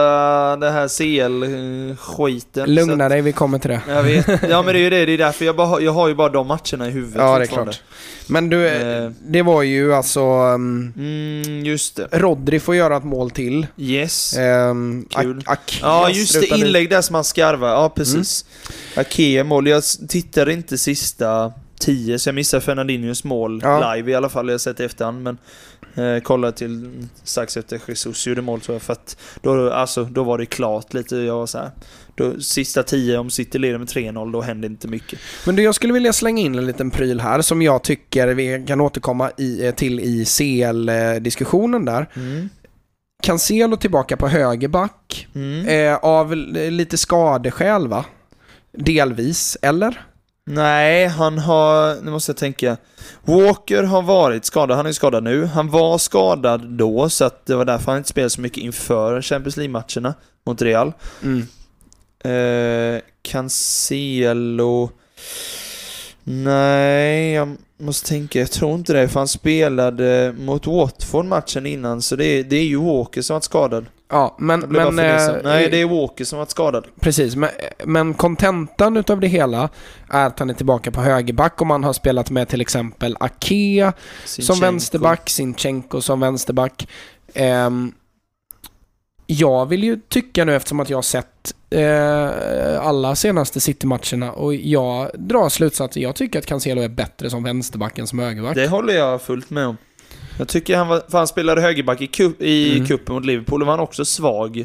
det 0.57 0.71
här 0.71 0.89
CL-skiten. 0.89 2.75
Lugna 2.75 3.09
dig, 3.09 3.21
vi 3.23 3.33
kommer 3.33 3.59
till 3.59 3.71
det. 3.71 3.81
Jag 3.89 4.03
vet. 4.03 4.27
Ja 4.51 4.63
men 4.63 4.75
det 4.75 4.81
är 4.81 4.83
ju 4.83 4.91
det, 4.91 5.07
det 5.07 5.13
är 5.13 5.19
därför 5.27 5.45
jag, 5.45 5.57
bara, 5.57 5.67
har- 5.67 5.81
jag 5.81 5.93
har 5.93 6.09
ju 6.09 6.15
bara 6.15 6.29
de 6.29 6.47
matcherna 6.47 6.89
i 6.89 6.91
huvudet 6.91 7.17
Ja, 7.21 7.39
det 7.39 7.45
är 7.45 7.47
klart. 7.47 7.83
Men 8.27 8.51
du, 8.51 8.69
Eh. 8.69 9.11
det 9.27 9.43
var 9.43 9.63
ju 9.63 9.95
alltså... 9.95 10.21
Um, 10.21 10.93
Mm, 10.97 11.65
just 11.65 11.97
det. 11.97 12.09
Rodri 12.13 12.61
får 12.61 12.75
göra 12.77 12.97
ett 12.97 13.05
mål 13.05 13.31
till. 13.31 13.67
Yes. 13.77 14.37
Um, 14.39 15.07
Kul. 15.11 15.39
Ak- 15.47 15.79
Ja, 15.83 16.05
Akias 16.07 16.19
just 16.19 16.51
det. 16.51 16.57
Inlägg 16.59 16.91
där 16.91 17.01
som 17.03 17.15
han 17.15 17.25
skarvar. 17.25 17.69
Ja, 17.69 17.89
precis. 17.89 18.45
Akea 18.97 19.45
mål. 19.45 19.69
Jag 19.69 19.83
tittade 20.09 20.53
inte 20.53 20.79
sista 20.79 21.53
tio, 21.81 22.19
så 22.19 22.29
jag 22.29 22.35
missade 22.35 22.61
Fernandinhos 22.61 23.25
mål 23.25 23.61
Ja. 23.63 23.95
live 23.95 24.11
i 24.13 24.15
alla 24.15 24.29
fall. 24.29 24.47
Jag 24.47 24.53
har 24.55 24.59
sett 24.59 24.81
i 24.81 24.85
efterhand, 24.85 25.23
men 25.23 25.39
eh, 26.17 26.23
kollade 26.23 26.57
till 26.57 26.91
strax 27.25 27.57
efter 27.57 27.81
Jesus 27.89 28.27
gjorde 28.27 28.43
mål 28.43 28.61
tror 28.61 28.75
jag. 28.75 28.83
För 28.83 28.93
att 28.93 29.17
då, 29.43 29.71
alltså, 29.73 30.05
då 30.05 30.23
var 30.25 30.39
det 30.39 30.47
klart 30.47 30.95
lite. 30.95 31.17
Jag 31.17 31.35
var 31.37 31.47
så 31.47 31.59
här. 31.59 31.71
Då, 32.15 32.41
sista 32.41 32.83
tio, 32.83 33.19
om 33.19 33.31
City 33.31 33.59
leder 33.59 33.79
med 33.79 33.89
3-0, 33.89 34.33
då 34.33 34.41
händer 34.41 34.69
inte 34.69 34.89
mycket. 34.89 35.19
Men 35.47 35.57
du, 35.57 35.63
jag 35.63 35.75
skulle 35.75 35.93
vilja 35.93 36.13
slänga 36.13 36.43
in 36.43 36.55
en 36.55 36.67
liten 36.67 36.91
pryl 36.91 37.21
här 37.21 37.43
som 37.43 37.63
jag 37.63 37.83
tycker 37.85 38.29
vi 38.29 38.65
kan 38.69 38.81
återkomma 38.81 39.31
i, 39.39 39.67
eh, 39.67 39.75
till 39.75 40.01
i 40.01 40.25
CL-diskussionen 40.25 41.85
där. 41.85 42.07
Cancelo 43.23 43.77
tillbaka 43.77 44.17
på 44.17 44.29
högerback. 44.29 45.29
Mm. 45.35 45.67
Eh, 45.69 45.97
av 46.03 46.33
l- 46.33 46.57
lite 46.71 46.97
skadeskäl 46.99 47.89
va? 47.89 48.05
Delvis, 48.73 49.57
eller? 49.63 50.01
Nej, 50.45 51.07
han 51.07 51.39
har... 51.39 52.03
Nu 52.03 52.11
måste 52.11 52.31
jag 52.31 52.37
tänka. 52.37 52.77
Walker 53.23 53.83
har 53.83 54.03
varit 54.03 54.45
skadad. 54.45 54.77
Han 54.77 54.87
är 54.87 54.93
skadad 54.93 55.25
nu. 55.25 55.45
Han 55.45 55.71
var 55.71 55.99
skadad 55.99 56.69
då, 56.69 57.09
så 57.09 57.25
att 57.25 57.47
det 57.47 57.57
var 57.57 57.65
därför 57.65 57.91
han 57.91 57.99
inte 57.99 58.09
spelade 58.09 58.31
så 58.31 58.41
mycket 58.41 58.59
inför 58.59 59.23
Champions 59.23 59.57
League-matcherna 59.57 60.15
mot 60.47 60.63
Real. 60.63 60.93
Mm. 61.23 61.47
Eh, 62.25 63.03
Cancelo... 63.23 64.91
Nej, 66.25 67.33
jag 67.33 67.57
måste 67.79 68.09
tänka. 68.09 68.39
Jag 68.39 68.51
tror 68.51 68.75
inte 68.75 68.93
det, 68.93 69.09
för 69.09 69.21
han 69.21 69.29
spelade 69.29 70.35
mot 70.39 70.67
Watford 70.67 71.25
matchen 71.25 71.67
innan, 71.67 72.03
så 72.03 72.17
det 72.17 72.25
är, 72.25 72.45
det 72.45 72.57
är 72.57 72.65
ju 72.65 72.77
Walker 72.77 73.23
som 73.23 73.35
varit 73.35 73.45
skadad. 73.45 73.87
Ja, 74.11 74.35
men... 74.39 74.61
Men 74.61 74.99
eh, 74.99 75.37
Nej, 75.45 75.71
det 75.71 75.81
är 75.81 75.87
Walker 76.01 76.25
som 76.25 76.39
varit 76.39 76.51
skadad. 76.51 76.87
Precis, 77.01 77.37
men, 77.37 77.51
men 77.85 78.15
kontentan 78.15 78.97
utav 78.97 79.21
det 79.21 79.27
hela 79.27 79.69
är 80.11 80.27
att 80.27 80.39
han 80.39 80.51
är 80.51 80.55
tillbaka 80.55 80.91
på 80.91 81.01
högerback 81.01 81.61
och 81.61 81.67
man 81.67 81.85
har 81.85 81.93
spelat 81.93 82.31
med 82.31 82.49
till 82.49 82.61
exempel 82.61 83.17
Ake 83.21 83.93
som 84.25 84.43
Zinchenko. 84.45 84.61
vänsterback, 84.61 85.31
Sinchenko 85.31 86.01
som 86.01 86.21
vänsterback. 86.21 86.89
Ehm, 87.35 87.93
jag 89.27 89.67
vill 89.67 89.85
ju 89.85 90.01
tycka 90.09 90.45
nu 90.45 90.57
eftersom 90.57 90.81
att 90.81 90.91
jag 90.91 90.97
har 90.97 91.03
sett 91.03 91.55
eh, 91.71 92.87
alla 92.87 93.17
senaste 93.17 93.61
City-matcherna 93.61 94.33
och 94.33 94.55
jag 94.55 95.11
drar 95.15 95.49
slutsatsen. 95.49 96.03
Jag 96.03 96.17
tycker 96.17 96.39
att 96.39 96.47
Cancelo 96.47 96.83
är 96.83 96.89
bättre 96.89 97.31
som 97.31 97.43
vänsterback 97.43 97.99
än 97.99 98.07
som 98.07 98.19
högerback. 98.19 98.55
Det 98.55 98.69
håller 98.69 98.95
jag 98.95 99.23
fullt 99.23 99.51
med 99.51 99.67
om. 99.67 99.77
Jag 100.41 100.49
tycker 100.49 100.77
han 100.77 100.89
var, 100.89 101.03
för 101.09 101.19
han 101.19 101.27
spelade 101.27 101.61
högerback 101.61 102.01
i, 102.01 102.07
cup, 102.07 102.43
i 102.43 102.75
Mm. 102.77 102.87
cupen 102.87 103.15
mot 103.15 103.25
Liverpool 103.25 103.61
och 103.63 103.67
var 103.67 103.73
han 103.73 103.81
också 103.81 104.05
svag. 104.05 104.65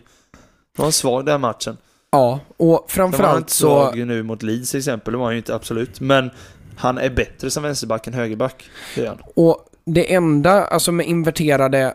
Han 0.77 0.83
var 0.85 0.91
svag 0.91 1.25
den 1.25 1.41
matchen. 1.41 1.77
Ja, 2.11 2.39
och 2.57 2.57
Sen 2.57 2.67
var 2.67 2.77
han 2.79 2.87
framförallt 2.87 3.37
inte 3.39 3.51
så... 3.53 3.67
svag 3.67 4.07
nu 4.07 4.23
mot 4.23 4.43
Leeds 4.43 4.71
till 4.71 4.77
exempel, 4.77 5.11
det 5.11 5.17
var 5.17 5.25
han 5.25 5.33
ju 5.33 5.37
inte 5.37 5.55
absolut. 5.55 5.99
Men 5.99 6.29
han 6.77 6.97
är 6.97 7.09
bättre 7.09 7.51
som 7.51 7.63
vänsterback 7.63 8.07
än 8.07 8.13
högerback. 8.13 8.69
Det 8.95 9.07
han. 9.07 9.17
Och 9.35 9.65
det 9.85 10.13
enda, 10.13 10.65
alltså 10.65 10.91
med 10.91 11.05
inverterade 11.07 11.93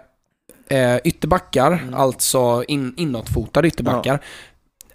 eh, 0.69 0.97
ytterbackar, 1.05 1.73
Mm. 1.73 1.95
alltså 1.95 2.65
in, 2.69 2.95
inåtfotade 2.97 3.69
ytterbackar, 3.69 4.21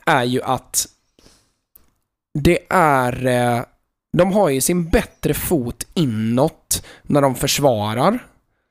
är 0.05 0.23
ju 0.23 0.41
att 0.41 0.87
det 2.39 2.59
är... 2.69 3.25
Eh, 3.25 3.61
de 4.17 4.33
har 4.33 4.49
ju 4.49 4.61
sin 4.61 4.89
bättre 4.89 5.33
fot 5.33 5.87
inåt 5.93 6.85
när 7.03 7.21
de 7.21 7.35
försvarar. 7.35 8.19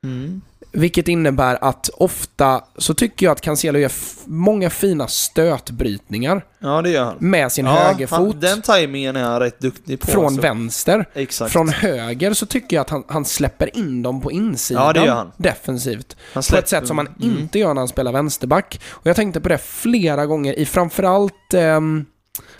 Mm. 0.05 0.41
Vilket 0.71 1.07
innebär 1.07 1.57
att 1.61 1.89
ofta 1.93 2.63
så 2.77 2.93
tycker 2.93 3.25
jag 3.25 3.31
att 3.33 3.41
Cancelo 3.41 3.79
gör 3.79 3.91
många 4.25 4.69
fina 4.69 5.07
stötbrytningar 5.07 6.45
Ja, 6.59 6.81
det 6.81 6.89
gör 6.89 7.03
han. 7.05 7.15
med 7.19 7.51
sin 7.51 7.65
ja, 7.65 7.71
högerfot 7.71 8.17
Han, 8.17 8.39
den 8.39 8.61
tajmingen 8.61 9.15
är 9.15 9.23
han 9.23 9.39
rätt 9.39 9.59
duktig 9.59 9.99
på. 9.99 10.07
från 10.07 10.25
alltså. 10.25 10.41
vänster. 10.41 11.05
Exakt. 11.13 11.51
Från 11.51 11.69
höger 11.69 12.33
så 12.33 12.45
tycker 12.45 12.75
jag 12.75 12.81
att 12.81 12.89
han, 12.89 13.03
han 13.07 13.25
släpper 13.25 13.77
in 13.77 14.01
dem 14.03 14.21
på 14.21 14.31
insidan 14.31 14.83
Ja, 14.87 14.93
det 14.93 15.05
gör 15.05 15.15
han. 15.15 15.31
defensivt. 15.37 16.15
han 16.33 16.43
På 16.51 16.57
ett 16.57 16.69
sätt 16.69 16.87
som 16.87 16.97
han 16.97 17.07
Mm. 17.21 17.37
inte 17.39 17.59
gör 17.59 17.73
när 17.73 17.81
han 17.81 17.87
spelar 17.87 18.11
vänsterback. 18.11 18.81
Och 18.89 19.07
jag 19.07 19.15
tänkte 19.15 19.41
på 19.41 19.49
det 19.49 19.57
flera 19.57 20.25
gånger 20.25 20.59
i 20.59 20.65
framförallt 20.65 21.53
ehm, 21.53 22.05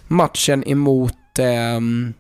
matchen 0.08 0.64
emot... 0.70 1.40
ehm, 1.40 2.14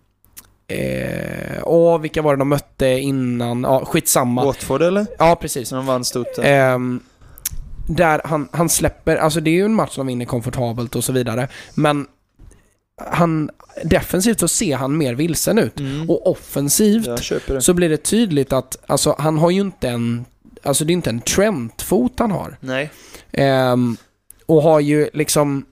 eh, 0.68 1.62
åh, 1.64 2.00
vilka 2.00 2.22
var 2.22 2.36
det 2.36 2.42
de 2.42 2.50
mötte 2.50 2.88
innan? 2.88 3.64
Ja, 3.64 3.86
skitsamma. 3.86 4.46
Watford 4.46 4.82
eller? 4.82 5.08
Ja, 5.18 5.36
precis. 5.42 5.70
Som 5.70 5.86
vann 5.86 6.06
stort 6.06 6.36
där. 6.36 6.44
Ehm, 6.44 7.00
där 7.88 8.22
han, 8.26 8.50
han 8.52 8.70
släpper, 8.70 9.16
alltså 9.16 9.40
det 9.40 9.50
är 9.50 9.56
ju 9.56 9.66
en 9.66 9.74
match 9.74 9.96
som 9.96 10.08
vinner 10.08 10.26
komfortabelt 10.26 10.96
och 10.96 11.04
så 11.04 11.12
vidare. 11.12 11.48
Men 11.74 12.08
han, 13.02 13.50
defensivt 13.84 14.40
så 14.40 14.48
ser 14.48 14.76
han 14.76 14.98
mer 14.98 15.14
vilsen 15.14 15.58
ut. 15.58 15.80
Mm. 15.80 16.10
Och 16.10 16.28
offensivt 16.28 17.10
så 17.60 17.74
blir 17.74 17.90
det 17.90 17.98
tydligt 17.98 18.54
att 18.54 18.78
alltså, 18.88 19.16
han 19.20 19.38
har 19.38 19.50
ju 19.50 19.62
inte 19.62 19.90
en, 19.90 20.26
alltså 20.64 20.86
det 20.86 20.92
är 20.92 20.96
inte 20.96 21.10
en 21.10 21.22
Trent-fot 21.22 22.20
han 22.20 22.32
har. 22.32 22.58
Nej. 22.60 22.92
Ehm, 23.32 23.98
och 24.46 24.62
har 24.62 24.80
ju 24.80 25.10
liksom, 25.14 25.66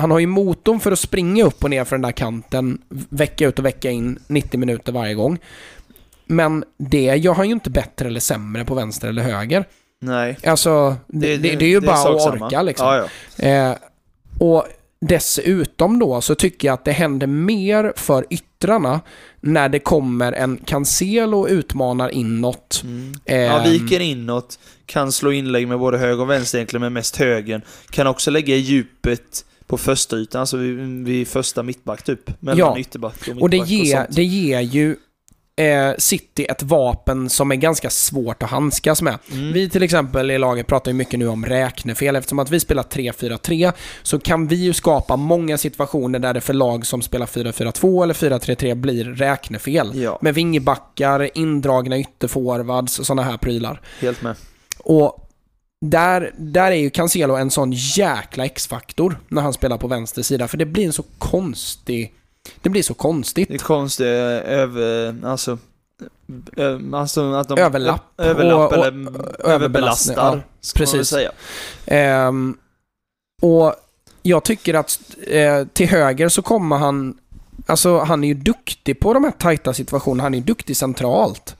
han 0.00 0.10
har 0.10 0.18
ju 0.18 0.26
motorn 0.26 0.80
för 0.80 0.92
att 0.92 0.98
springa 0.98 1.44
upp 1.44 1.64
och 1.64 1.70
ner 1.70 1.84
för 1.84 1.96
den 1.96 2.02
där 2.02 2.12
kanten 2.12 2.78
vecka 3.08 3.48
ut 3.48 3.58
och 3.58 3.64
vecka 3.64 3.90
in 3.90 4.18
90 4.26 4.60
minuter 4.60 4.92
varje 4.92 5.14
gång. 5.14 5.38
Men 6.26 6.64
det 6.78 7.16
gör 7.16 7.34
han 7.34 7.46
ju 7.46 7.52
inte 7.52 7.70
bättre 7.70 8.08
eller 8.08 8.20
sämre 8.20 8.64
på 8.64 8.74
vänster 8.74 9.08
eller 9.08 9.22
höger. 9.22 9.64
Nej. 10.00 10.38
Alltså, 10.46 10.96
det, 11.06 11.36
det, 11.36 11.56
det 11.56 11.64
är 11.64 11.68
ju 11.68 11.80
bara 11.80 11.96
sak 11.96 12.16
att 12.16 12.22
samma. 12.22 12.46
orka 12.46 12.62
liksom. 12.62 12.86
Ja, 12.86 13.08
ja. 13.36 13.44
Eh, 13.44 13.76
och 14.38 14.66
dessutom 15.00 15.98
då 15.98 16.20
så 16.20 16.34
tycker 16.34 16.68
jag 16.68 16.74
att 16.74 16.84
det 16.84 16.92
händer 16.92 17.26
mer 17.26 17.92
för 17.96 18.26
yttrarna 18.30 19.00
när 19.40 19.68
det 19.68 19.78
kommer 19.78 20.32
en 20.32 20.56
Cancelo 20.64 21.40
och 21.40 21.48
utmanar 21.48 22.08
inåt. 22.08 22.80
Mm. 22.84 23.14
Ehm, 23.24 23.40
Ja, 23.40 23.62
viker 23.62 24.00
inåt, 24.00 24.58
kan 24.86 25.12
slå 25.12 25.32
inlägg 25.32 25.68
med 25.68 25.78
både 25.78 25.98
höger 25.98 26.20
och 26.20 26.30
vänster 26.30 26.58
egentligen, 26.58 26.80
men 26.82 26.92
mest 26.92 27.16
högen. 27.16 27.62
Kan 27.90 28.06
också 28.06 28.30
lägga 28.30 28.54
i 28.54 28.58
djupet 28.58 29.44
på 29.70 29.78
första 29.78 30.16
ytan, 30.16 30.40
alltså 30.40 30.56
vid, 30.56 31.04
vid 31.04 31.28
första 31.28 31.62
mittback 31.62 32.02
typ. 32.02 32.42
Mellan 32.42 32.58
Ja. 32.58 32.78
ytterback 32.78 33.14
och 33.20 33.26
mittback 33.28 33.42
Och 33.42 33.50
det 33.50 33.56
ger, 33.56 33.96
sånt. 33.96 34.16
det 34.16 34.24
ger 34.24 34.60
ju 34.60 34.96
eh, 35.56 35.92
City 35.98 36.44
ett 36.48 36.62
vapen 36.62 37.28
som 37.30 37.50
är 37.50 37.56
ganska 37.56 37.90
svårt 37.90 38.42
att 38.42 38.50
handskas 38.50 39.02
med. 39.02 39.18
Mm. 39.32 39.52
Vi 39.52 39.68
till 39.70 39.82
exempel 39.82 40.30
i 40.30 40.38
laget 40.38 40.66
pratar 40.66 40.90
ju 40.90 40.96
mycket 40.96 41.18
nu 41.18 41.28
om 41.28 41.46
räknefel. 41.46 42.16
Eftersom 42.16 42.38
att 42.38 42.50
vi 42.50 42.60
spelar 42.60 42.82
3-4-3 42.82 43.72
så 44.02 44.18
kan 44.18 44.46
vi 44.46 44.56
ju 44.56 44.72
skapa 44.72 45.16
många 45.16 45.58
situationer 45.58 46.18
där 46.18 46.34
det 46.34 46.40
för 46.40 46.54
lag 46.54 46.86
som 46.86 47.02
spelar 47.02 47.26
4-4-2 47.26 48.02
eller 48.02 48.14
4-3-3 48.14 48.74
blir 48.74 49.04
räknefel. 49.04 49.90
Ja, 50.02 50.18
Med 50.22 50.34
vingebackar, 50.34 51.30
indragna 51.38 51.98
ytterforwards 51.98 52.98
och 52.98 53.06
sådana 53.06 53.22
här 53.22 53.36
prylar. 53.36 53.80
helt 54.00 54.22
med. 54.22 54.36
Och 54.78 55.26
där, 55.80 56.34
där 56.38 56.70
är 56.70 56.76
ju 56.76 56.90
Cancelo 56.90 57.36
en 57.36 57.50
sån 57.50 57.72
jäkla 57.72 58.44
X-faktor 58.44 59.20
när 59.28 59.42
han 59.42 59.52
spelar 59.52 59.78
på 59.78 59.88
vänster 59.88 60.22
sida. 60.22 60.48
För 60.48 60.56
det 60.56 60.66
blir 60.66 60.86
en 60.86 60.92
så 60.92 61.04
konstig... 61.18 62.14
Det 62.62 62.68
blir 62.68 62.82
så 62.82 62.94
konstigt. 62.94 63.48
Det 63.48 63.54
är 63.54 63.58
konstigt, 63.58 64.06
eh, 64.06 64.10
över, 64.58 65.16
alltså, 65.26 65.58
ö, 66.56 66.78
alltså 66.92 67.32
att 67.32 67.48
de 67.48 67.58
Överlapp 67.58 68.02
överlapp 68.18 68.72
och- 68.72 68.78
och- 68.78 68.86
eller 68.86 68.86
överbelastning, 68.86 69.46
överbelastar, 69.52 70.36
ja, 70.36 70.72
precis. 70.74 71.08
säga. 71.08 71.32
Ehm, 71.86 72.56
och 73.42 73.74
jag 74.22 74.44
tycker 74.44 74.74
att 74.74 75.00
eh, 75.26 75.64
till 75.72 75.88
höger 75.88 76.28
så 76.28 76.42
kommer 76.42 76.76
han... 76.76 77.18
Alltså 77.66 77.98
han 77.98 78.24
är 78.24 78.28
ju 78.28 78.34
duktig 78.34 79.00
på 79.00 79.14
de 79.14 79.24
här 79.24 79.30
tajta 79.30 79.74
situationerna. 79.74 80.22
Han 80.22 80.34
är 80.34 80.38
ju 80.38 80.44
duktig 80.44 80.76
centralt. 80.76 81.56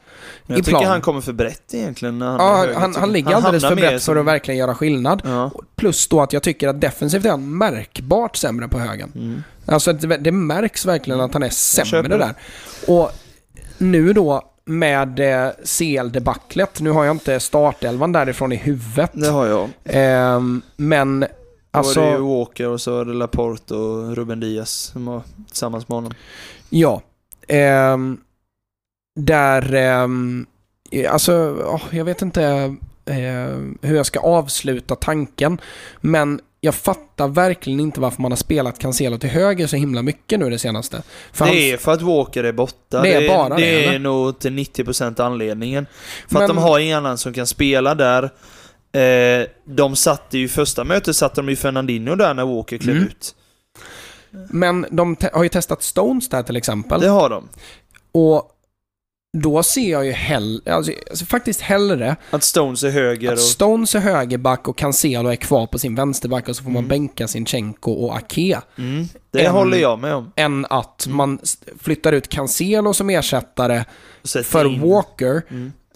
Men 0.51 0.59
jag 0.59 0.65
tycker 0.65 0.79
plan. 0.79 0.91
han 0.91 1.01
kommer 1.01 1.21
för 1.21 1.33
brett 1.33 1.75
egentligen 1.75 2.19
när 2.19 2.27
han 2.27 2.41
är 2.41 2.73
Ja, 2.73 2.79
han, 2.79 2.95
han 2.95 3.13
ligger 3.13 3.35
alldeles 3.35 3.63
för 3.65 3.77
brett 3.77 4.03
för 4.03 4.17
att 4.17 4.27
verkligen 4.27 4.59
göra 4.59 4.75
skillnad. 4.75 5.23
Ja. 5.25 5.51
Plus 5.77 6.09
då 6.09 6.21
att 6.21 6.33
jag 6.33 6.43
tycker 6.43 6.69
att 6.69 6.81
defensivt 6.81 7.25
är 7.25 7.31
han 7.31 7.59
märkbart 7.59 8.37
sämre 8.37 8.69
på 8.69 8.79
högen. 8.79 9.13
Mm. 9.15 9.43
Alltså 9.67 9.93
det, 9.93 10.17
det 10.17 10.33
märks 10.33 10.87
verkligen 10.87 11.21
att 11.21 11.33
han 11.33 11.43
är 11.43 11.49
köper 11.49 11.85
sämre 11.85 12.09
det. 12.09 12.17
där. 12.19 12.35
Och 12.87 13.11
nu 13.79 14.13
då 14.13 14.43
med 14.65 15.21
eh, 15.21 15.51
CL-debaclet, 15.65 16.81
nu 16.81 16.91
har 16.91 17.05
jag 17.05 17.15
inte 17.15 17.41
startelvan 17.41 18.13
därifrån 18.13 18.53
i 18.53 18.57
huvudet. 18.57 19.11
Det 19.13 19.29
har 19.29 19.47
jag. 19.47 19.69
Ehm, 19.85 20.63
men 20.77 21.27
Alltså... 21.73 22.01
Var 22.01 22.07
det 22.07 22.13
ju 22.13 22.17
alltså, 22.17 22.39
Walker 22.39 22.69
och 22.69 22.81
så 22.81 23.01
är 23.01 23.05
det 23.05 23.15
Laporte 23.15 23.75
och 23.75 24.17
Ruben 24.17 24.41
Diaz 24.41 24.71
som 24.71 25.07
var 25.07 25.23
tillsammans 25.49 25.89
med 25.89 25.97
honom. 25.97 26.13
ja. 26.71 27.03
Ehm, 27.49 28.19
där, 29.25 29.75
ehm, 29.75 30.47
alltså, 31.09 31.57
åh, 31.67 31.83
jag 31.91 32.05
vet 32.05 32.23
inte 32.23 32.43
eh, 33.07 33.59
hur 33.83 33.97
jag 33.97 34.07
ska 34.07 34.21
avsluta 34.21 34.97
tanken. 34.97 35.61
Men 36.01 36.41
jag 36.61 36.75
fattar 36.75 37.29
verkligen 37.29 37.81
inte 37.81 38.01
varför 38.01 38.23
man 38.23 38.33
har 38.33 38.37
spelat 38.37 38.79
Cancelo 38.79 39.19
till 39.19 39.31
höger 39.31 39.67
så 39.67 39.77
himla 39.77 40.03
mycket 40.03 40.39
nu 40.41 40.51
det 40.51 40.59
senaste. 40.59 41.03
För 41.33 41.45
det 41.45 41.51
han- 41.51 41.59
är 41.61 41.77
för 41.77 41.93
att 41.93 42.03
Walker 42.03 42.45
är 42.45 42.53
borta. 42.53 43.03
Det 43.03 43.13
är 43.15 43.29
bara 43.29 43.49
det. 43.49 43.63
det, 43.63 43.85
är 43.85 43.89
eller? 43.89 43.99
nog 43.99 44.39
till 44.39 44.53
90% 44.53 45.21
anledningen. 45.21 45.87
För 46.29 46.35
Men- 46.35 46.43
att 46.43 46.49
de 46.49 46.59
har 46.59 46.79
ingen 46.79 46.97
annan 46.99 47.19
som 47.19 47.33
kan 47.33 47.47
spela 47.47 47.95
där. 47.95 48.31
Eh, 48.93 49.47
de 49.65 49.97
satte 49.97 50.39
ju, 50.39 50.49
första 50.49 50.85
mötet 50.85 51.17
satte 51.17 51.41
de 51.41 51.49
ju 51.49 51.57
Fernandinho 51.57 52.15
där 52.15 52.35
när 52.35 52.45
Walker 52.47 52.79
klev 52.79 52.97
Mm. 52.97 53.09
ut. 53.09 53.35
Men 54.51 54.87
de 54.91 55.17
har 55.33 55.43
ju 55.43 55.49
testat 55.49 55.83
Stones 55.83 56.29
där 56.29 56.43
till 56.43 56.57
exempel. 56.57 57.01
Det 57.01 57.09
har 57.09 57.29
de. 57.31 57.49
Och 58.13 58.51
då 59.39 59.63
ser 59.63 59.91
jag 59.91 60.07
ju 60.07 60.13
hell- 60.13 60.63
alltså, 60.69 60.93
alltså, 61.11 61.25
faktiskt 61.25 61.61
hellre 61.61 62.17
Att 62.31 62.43
Stones 62.43 62.83
är 62.85 62.91
höger 62.91 63.29
att 63.33 63.39
och... 63.39 63.45
Stones 63.45 63.95
är 63.95 63.99
högerback 64.01 64.69
och 64.69 64.79
Cancelo 64.79 65.29
är 65.29 65.37
kvar 65.37 65.67
på 65.67 65.79
sin 65.79 65.95
vänsterback 65.95 66.49
och 66.49 66.57
så 66.57 66.63
får 66.63 66.71
man 66.71 66.79
Mm. 66.85 66.89
bänka 66.89 67.29
Sinchenko 67.29 67.93
och 67.93 68.17
Ake. 68.17 68.61
Mm, 68.79 69.07
det 69.31 69.45
En- 69.45 69.53
håller 69.53 69.79
jag 69.79 69.99
med 69.99 70.15
om. 70.15 70.33
Än 70.37 70.67
att 70.71 71.07
Mm. 71.07 71.17
man 71.17 71.39
flyttar 71.81 72.13
ut 72.13 72.29
Cancelo 72.29 72.95
som 72.95 73.11
ersättare 73.11 73.85
för 74.45 74.65
in- 74.65 74.81
Walker. 74.91 75.43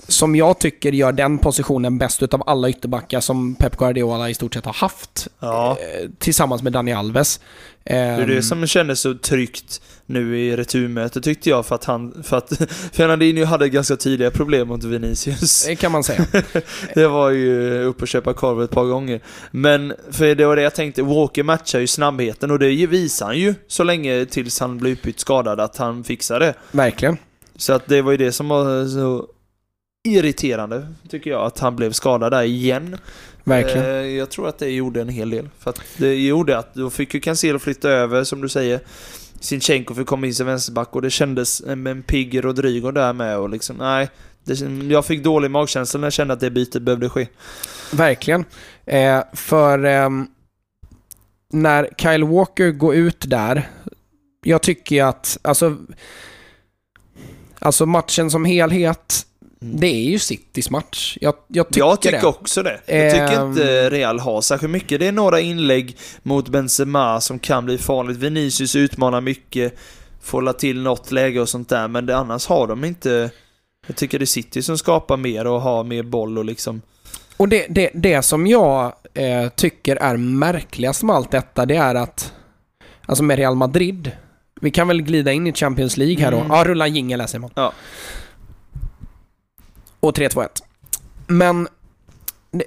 Som 0.09 0.37
jag 0.37 0.59
tycker 0.59 0.93
gör 0.93 1.13
den 1.13 1.39
positionen 1.39 1.99
bäst 1.99 2.23
utav 2.23 2.43
alla 2.47 2.69
ytterbackar 2.69 3.21
som 3.21 3.55
Pep 3.55 3.77
Guardiola 3.77 4.31
i 4.31 4.35
stort 4.35 4.55
sett 4.55 4.65
har 4.65 4.73
haft. 4.73 5.29
Ja, 5.41 5.71
eh, 5.81 6.09
Tillsammans 6.19 6.63
med 6.63 6.73
Dani 6.73 6.93
Alves. 6.93 7.41
det 7.85 7.93
är 7.93 8.21
Ehm, 8.21 8.29
det 8.29 8.43
som 8.43 8.67
kändes 8.67 9.01
så 9.01 9.15
tryggt 9.15 9.81
nu 10.07 10.39
i 10.41 10.57
returmötet 10.57 11.25
tyckte 11.25 11.51
jag 11.51 11.67
för 11.67 11.75
att 11.75 11.85
han... 11.85 12.23
För 12.23 12.37
att 12.37 12.53
Fernandinho 12.93 13.45
hade 13.45 13.69
ganska 13.69 13.97
tydliga 13.97 14.31
problem 14.31 14.69
mot 14.69 14.85
Vinicius. 14.85 15.65
Det 15.67 15.77
kan 15.77 15.93
man 15.93 16.05
säga. 16.05 16.27
Det 16.95 17.07
var 17.09 17.31
ju 17.31 17.83
upp 17.83 18.03
och 18.03 18.09
köpa 18.09 18.35
korv 18.35 18.63
ett 18.63 18.71
par 18.71 18.85
gånger. 18.85 19.21
Men, 19.51 19.95
för 20.11 20.35
det 20.35 20.47
var 20.47 20.57
det 20.57 20.63
jag 20.63 20.75
tänkte, 20.75 21.03
Walker 21.03 21.43
matchar 21.43 21.79
ju 21.81 21.87
snabbheten 21.87 22.51
och 22.51 22.59
det 22.59 22.87
visar 22.87 23.27
han 23.27 23.39
ju 23.39 23.55
så 23.67 23.83
länge 23.85 24.27
tills 24.27 24.61
han 24.61 24.79
blev 24.79 24.93
utbytt 24.93 25.21
skadad 25.21 25.61
att 25.61 25.77
han 25.77 26.05
fixar 26.05 26.41
det. 26.41 26.55
Verkligen. 26.73 27.17
Så 27.57 27.73
att 27.73 27.87
det 27.87 28.03
var 28.03 28.11
ju 28.11 28.17
det 28.17 28.33
som 28.33 28.49
var 28.49 28.87
så 28.87 29.27
irriterande, 30.05 30.89
tycker 31.09 31.31
jag, 31.31 31.43
att 31.43 31.59
han 31.59 31.77
blev 31.77 31.93
skadad 31.93 32.33
där 32.33 32.43
igen. 32.43 32.97
Verkligen. 33.45 33.87
Eh, 33.87 33.93
jag 33.93 34.31
tror 34.31 34.49
att 34.49 34.59
det 34.59 34.71
gjorde 34.71 35.01
en 35.01 35.09
hel 35.09 35.31
del. 35.31 35.49
För 35.59 35.71
att 35.71 35.81
det 35.97 36.15
gjorde 36.15 36.59
att 36.59 36.75
då 36.75 36.91
fick 36.91 37.15
ju 37.15 37.21
Cancelo 37.21 37.59
flytta 37.59 37.89
över, 37.89 38.25
som 38.25 38.41
du 38.41 38.49
säger. 38.49 38.81
Sinchenko 39.41 39.95
fick 39.95 40.07
komma 40.07 40.27
in 40.27 40.35
som 40.35 40.47
vänsterback 40.47 40.97
och 40.97 41.03
det 41.03 41.11
kändes 41.11 41.63
med 41.67 41.87
en 41.87 42.03
pigg 42.03 42.45
Rodrigo 42.45 42.91
där 42.91 43.13
med 43.13 43.39
och 43.39 43.51
liksom, 43.51 43.77
nej. 43.77 44.09
Det, 44.45 44.61
jag 44.93 45.05
fick 45.05 45.25
dålig 45.25 45.51
magkänsla 45.51 46.01
när 46.01 46.07
jag 46.07 46.13
kände 46.13 46.35
att 46.35 46.41
det 46.41 46.51
bytet 46.51 46.83
behövde 46.83 47.09
ske. 47.09 47.27
Verkligen. 47.93 48.45
Eh, 48.85 49.23
för 49.33 49.85
ehm, 49.85 50.27
när 51.53 51.89
Kyle 51.99 52.25
Walker 52.25 52.71
går 52.71 52.95
ut 52.95 53.31
där, 53.31 53.69
jag 54.43 54.63
tycker 54.63 54.97
ju 54.97 55.03
att, 55.03 55.39
alltså, 55.43 55.77
alltså 57.59 57.87
matchen 57.87 58.31
som 58.31 58.45
helhet, 58.45 59.27
det 59.73 59.87
är 59.87 60.11
ju 60.11 60.19
Citys 60.19 60.71
match. 60.71 61.19
Jag, 61.21 61.35
jag 61.49 61.67
tycker, 61.69 61.81
jag 61.81 62.01
tycker 62.03 62.21
det. 62.21 62.27
också 62.27 62.63
det. 62.63 62.81
Jag 62.87 63.11
tycker 63.11 63.41
Ehm. 63.43 63.49
inte 63.51 63.91
Real 63.91 64.21
har 64.21 64.41
särskilt 64.41 64.71
mycket. 64.73 65.01
Det 65.01 65.07
är 65.07 65.13
några 65.13 65.41
inlägg 65.41 65.97
mot 66.23 66.49
Benzema 66.49 67.21
som 67.21 67.39
kan 67.39 67.65
bli 67.65 67.79
farligt. 67.79 68.17
Vinicius 68.19 68.77
utmanar 68.77 69.21
mycket, 69.21 69.75
får 70.23 70.53
till 70.53 70.83
något 70.83 71.13
läge 71.13 71.41
och 71.41 71.49
sånt 71.49 71.69
där, 71.69 71.89
men 71.89 72.07
det, 72.07 72.17
annars 72.17 72.47
har 72.47 72.67
de 72.67 72.85
inte... 72.85 73.31
Jag 73.87 73.97
tycker 73.97 74.19
det 74.19 74.25
är 74.25 74.27
City 74.27 74.63
som 74.63 74.79
skapar 74.79 75.17
mer 75.17 75.47
och 75.47 75.61
har 75.61 75.85
mer 75.85 76.03
boll 76.03 76.39
och 76.39 76.45
liksom... 76.45 76.83
Och 77.37 77.49
det, 77.49 77.67
det, 77.71 77.91
det 77.95 78.23
som 78.23 78.47
jag 78.47 78.93
eh, 79.15 79.49
tycker 79.49 79.97
är 79.97 80.17
märkligast 80.17 81.03
med 81.03 81.17
allt 81.17 81.31
detta, 81.31 81.67
det 81.67 81.77
är 81.77 81.95
att, 81.95 82.33
alltså 83.07 83.25
med 83.25 83.39
Real 83.39 83.55
Madrid, 83.55 84.11
vi 84.61 84.71
kan 84.71 84.89
väl 84.89 85.03
glida 85.03 85.33
in 85.33 85.47
i 85.47 85.53
Champions 85.53 85.97
League 85.97 86.25
här 86.25 86.31
då. 86.31 86.37
Mm. 86.37 86.51
Ja, 86.51 86.65
rulla 86.65 86.87
jingel 86.87 87.21
här 87.21 87.27
Simon. 87.27 87.51
Ja. 87.55 87.73
Och 90.05 90.15
3, 90.15 90.29
2, 90.29 90.43
1. 90.43 90.63
Men 91.27 91.69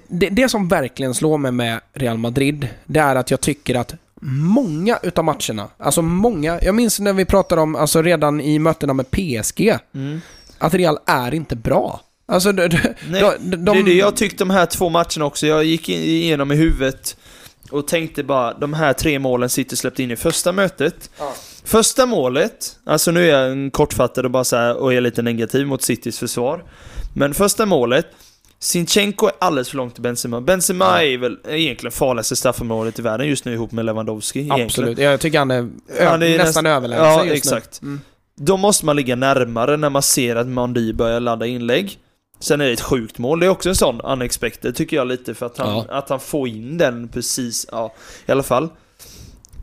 det, 0.07 0.29
det, 0.29 0.49
som 0.49 0.67
verkligen 0.67 1.13
slår 1.13 1.37
mig 1.37 1.51
med 1.51 1.79
Real 1.93 2.17
Madrid, 2.17 2.67
det 2.85 2.99
är 2.99 3.15
att 3.15 3.31
jag 3.31 3.41
tycker 3.41 3.75
att 3.75 3.93
många 4.21 4.99
utav 5.03 5.25
matcherna, 5.25 5.67
alltså 5.77 6.01
många, 6.01 6.59
jag 6.61 6.75
minns 6.75 6.99
när 6.99 7.13
vi 7.13 7.25
pratade 7.25 7.61
om, 7.61 7.75
alltså 7.75 8.01
redan 8.01 8.41
i 8.41 8.59
mötena 8.59 8.93
med 8.93 9.11
PSG, 9.11 9.77
Mm. 9.93 10.21
att 10.57 10.73
Real 10.73 10.99
är 11.05 11.33
inte 11.33 11.55
bra. 11.55 12.01
Alltså 12.25 12.51
de, 12.51 12.67
Nej, 13.09 13.21
de, 13.39 13.55
de, 13.55 13.65
det 13.65 13.79
är 13.79 13.83
det 13.83 13.93
jag 13.93 14.15
tyckte 14.15 14.37
de 14.43 14.49
här 14.49 14.65
två 14.65 14.89
matcherna 14.89 15.25
också. 15.25 15.47
Jag 15.47 15.63
gick 15.63 15.89
igenom 15.89 16.51
i 16.51 16.55
huvudet 16.55 17.17
och 17.71 17.87
tänkte 17.87 18.23
bara, 18.23 18.53
de 18.53 18.73
här 18.73 18.93
tre 18.93 19.19
målen 19.19 19.49
City 19.49 19.75
släppte 19.75 20.03
in 20.03 20.11
i 20.11 20.15
första 20.15 20.51
mötet. 20.51 21.09
Ja. 21.19 21.33
Första 21.63 22.05
målet, 22.05 22.79
alltså 22.85 23.11
nu 23.11 23.29
är 23.31 23.39
jag 23.39 23.73
kortfattad 23.73 24.25
och 24.25 24.31
bara 24.31 24.43
så 24.43 24.55
här, 24.55 24.77
och 24.77 24.93
är 24.93 25.01
lite 25.01 25.21
negativ 25.21 25.67
mot 25.67 25.81
Citys 25.81 26.19
försvar. 26.19 26.63
Men 27.17 27.33
första 27.33 27.65
målet, 27.65 28.05
Sinchenko 28.59 29.25
är 29.27 29.33
alldeles 29.39 29.69
för 29.69 29.77
långt 29.77 29.93
till 29.93 30.03
Benzema. 30.03 30.41
Benzema 30.41 30.85
Ja. 30.85 31.01
är 31.01 31.17
väl 31.17 31.37
egentligen 31.47 31.91
farligaste 31.91 32.35
straffområdet 32.35 32.99
i 32.99 33.01
världen 33.01 33.27
just 33.27 33.45
nu 33.45 33.53
ihop 33.53 33.71
med 33.71 33.85
Lewandowski. 33.85 34.39
egentligen. 34.39 34.65
Absolut, 34.67 34.97
jag 34.99 35.19
tycker 35.19 35.39
han 35.39 35.51
är, 35.51 35.69
det 35.87 36.27
är 36.27 36.37
nästan 36.37 36.63
näst- 36.63 36.77
överlägsen 36.77 37.05
Ja, 37.05 37.23
just 37.25 37.35
exakt. 37.45 37.81
nu. 37.81 37.87
Mm. 37.87 38.01
Då 38.35 38.57
måste 38.57 38.85
man 38.85 38.95
ligga 38.95 39.15
närmare 39.15 39.77
när 39.77 39.89
man 39.89 40.01
ser 40.01 40.35
att 40.35 40.47
Mandy 40.47 40.93
börjar 40.93 41.19
ladda 41.19 41.45
inlägg. 41.45 41.97
Sen 42.39 42.61
är 42.61 42.65
det 42.65 42.71
ett 42.73 42.81
sjukt 42.81 43.17
mål. 43.17 43.39
Det 43.39 43.45
är 43.45 43.49
också 43.49 43.69
en 43.69 43.75
sån 43.75 44.01
unexpected 44.01 44.75
tycker 44.75 44.97
jag 44.97 45.07
lite 45.07 45.33
för 45.33 45.45
att 45.45 45.57
han, 45.57 45.69
Ja. 45.75 45.85
att 45.89 46.09
han 46.09 46.19
får 46.19 46.47
in 46.47 46.77
den 46.77 47.07
precis, 47.07 47.65
ja, 47.71 47.93
i 48.25 48.31
alla 48.31 48.43
fall. 48.43 48.63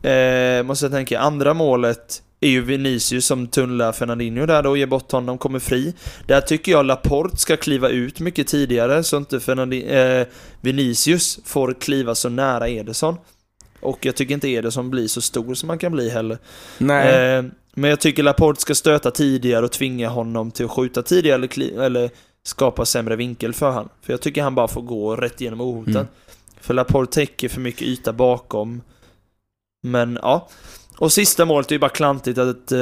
Eh, 0.03 0.63
måste 0.63 0.85
jag 0.85 0.91
tänka, 0.91 1.19
andra 1.19 1.53
målet 1.53 2.21
är 2.39 2.49
ju 2.49 2.61
Vinicius 2.61 3.25
som 3.25 3.47
tunnlar 3.47 3.91
Fernandinho 3.91 4.45
där 4.45 4.63
då 4.63 4.69
och 4.69 4.77
ger 4.77 4.85
bort 4.85 5.11
honom, 5.11 5.37
kommer 5.37 5.59
fri. 5.59 5.93
Där 6.25 6.41
tycker 6.41 6.71
jag 6.71 6.85
Laporte 6.85 7.37
ska 7.37 7.57
kliva 7.57 7.89
ut 7.89 8.19
mycket 8.19 8.47
tidigare 8.47 9.03
så 9.03 9.17
inte 9.17 9.39
Fernandi- 9.39 10.19
eh, 10.21 10.27
Vinicius 10.61 11.39
får 11.45 11.73
kliva 11.73 12.15
så 12.15 12.29
nära 12.29 12.69
Ederson. 12.69 13.15
Och 13.79 14.05
jag 14.05 14.15
tycker 14.15 14.33
inte 14.33 14.49
Ederson 14.49 14.89
blir 14.89 15.07
så 15.07 15.21
stor 15.21 15.53
som 15.53 15.67
man 15.67 15.79
kan 15.79 15.91
bli 15.91 16.09
heller. 16.09 16.37
Nej. 16.77 17.35
Eh, 17.37 17.45
men 17.73 17.89
jag 17.89 17.99
tycker 17.99 18.23
Laporte 18.23 18.61
ska 18.61 18.75
stöta 18.75 19.11
tidigare 19.11 19.65
och 19.65 19.71
tvinga 19.71 20.09
honom 20.09 20.51
till 20.51 20.65
att 20.65 20.71
skjuta 20.71 21.01
tidigare 21.03 21.35
eller, 21.35 21.81
eller 21.81 22.09
skapa 22.43 22.85
sämre 22.85 23.15
vinkel 23.15 23.53
för 23.53 23.71
han. 23.71 23.89
För 24.01 24.13
jag 24.13 24.21
tycker 24.21 24.43
han 24.43 24.55
bara 24.55 24.67
får 24.67 24.81
gå 24.81 25.15
rätt 25.15 25.41
igenom 25.41 25.61
ohotad. 25.61 25.95
Mm. 25.95 26.07
För 26.61 26.73
Laporte 26.73 27.13
täcker 27.13 27.49
för 27.49 27.61
mycket 27.61 27.81
yta 27.81 28.13
bakom. 28.13 28.81
Men 29.83 30.19
ja. 30.21 30.49
Och 30.97 31.11
sista 31.13 31.45
målet 31.45 31.71
är 31.71 31.75
ju 31.75 31.79
bara 31.79 31.89
klantigt 31.89 32.37
att 32.37 32.71
eh, 32.71 32.77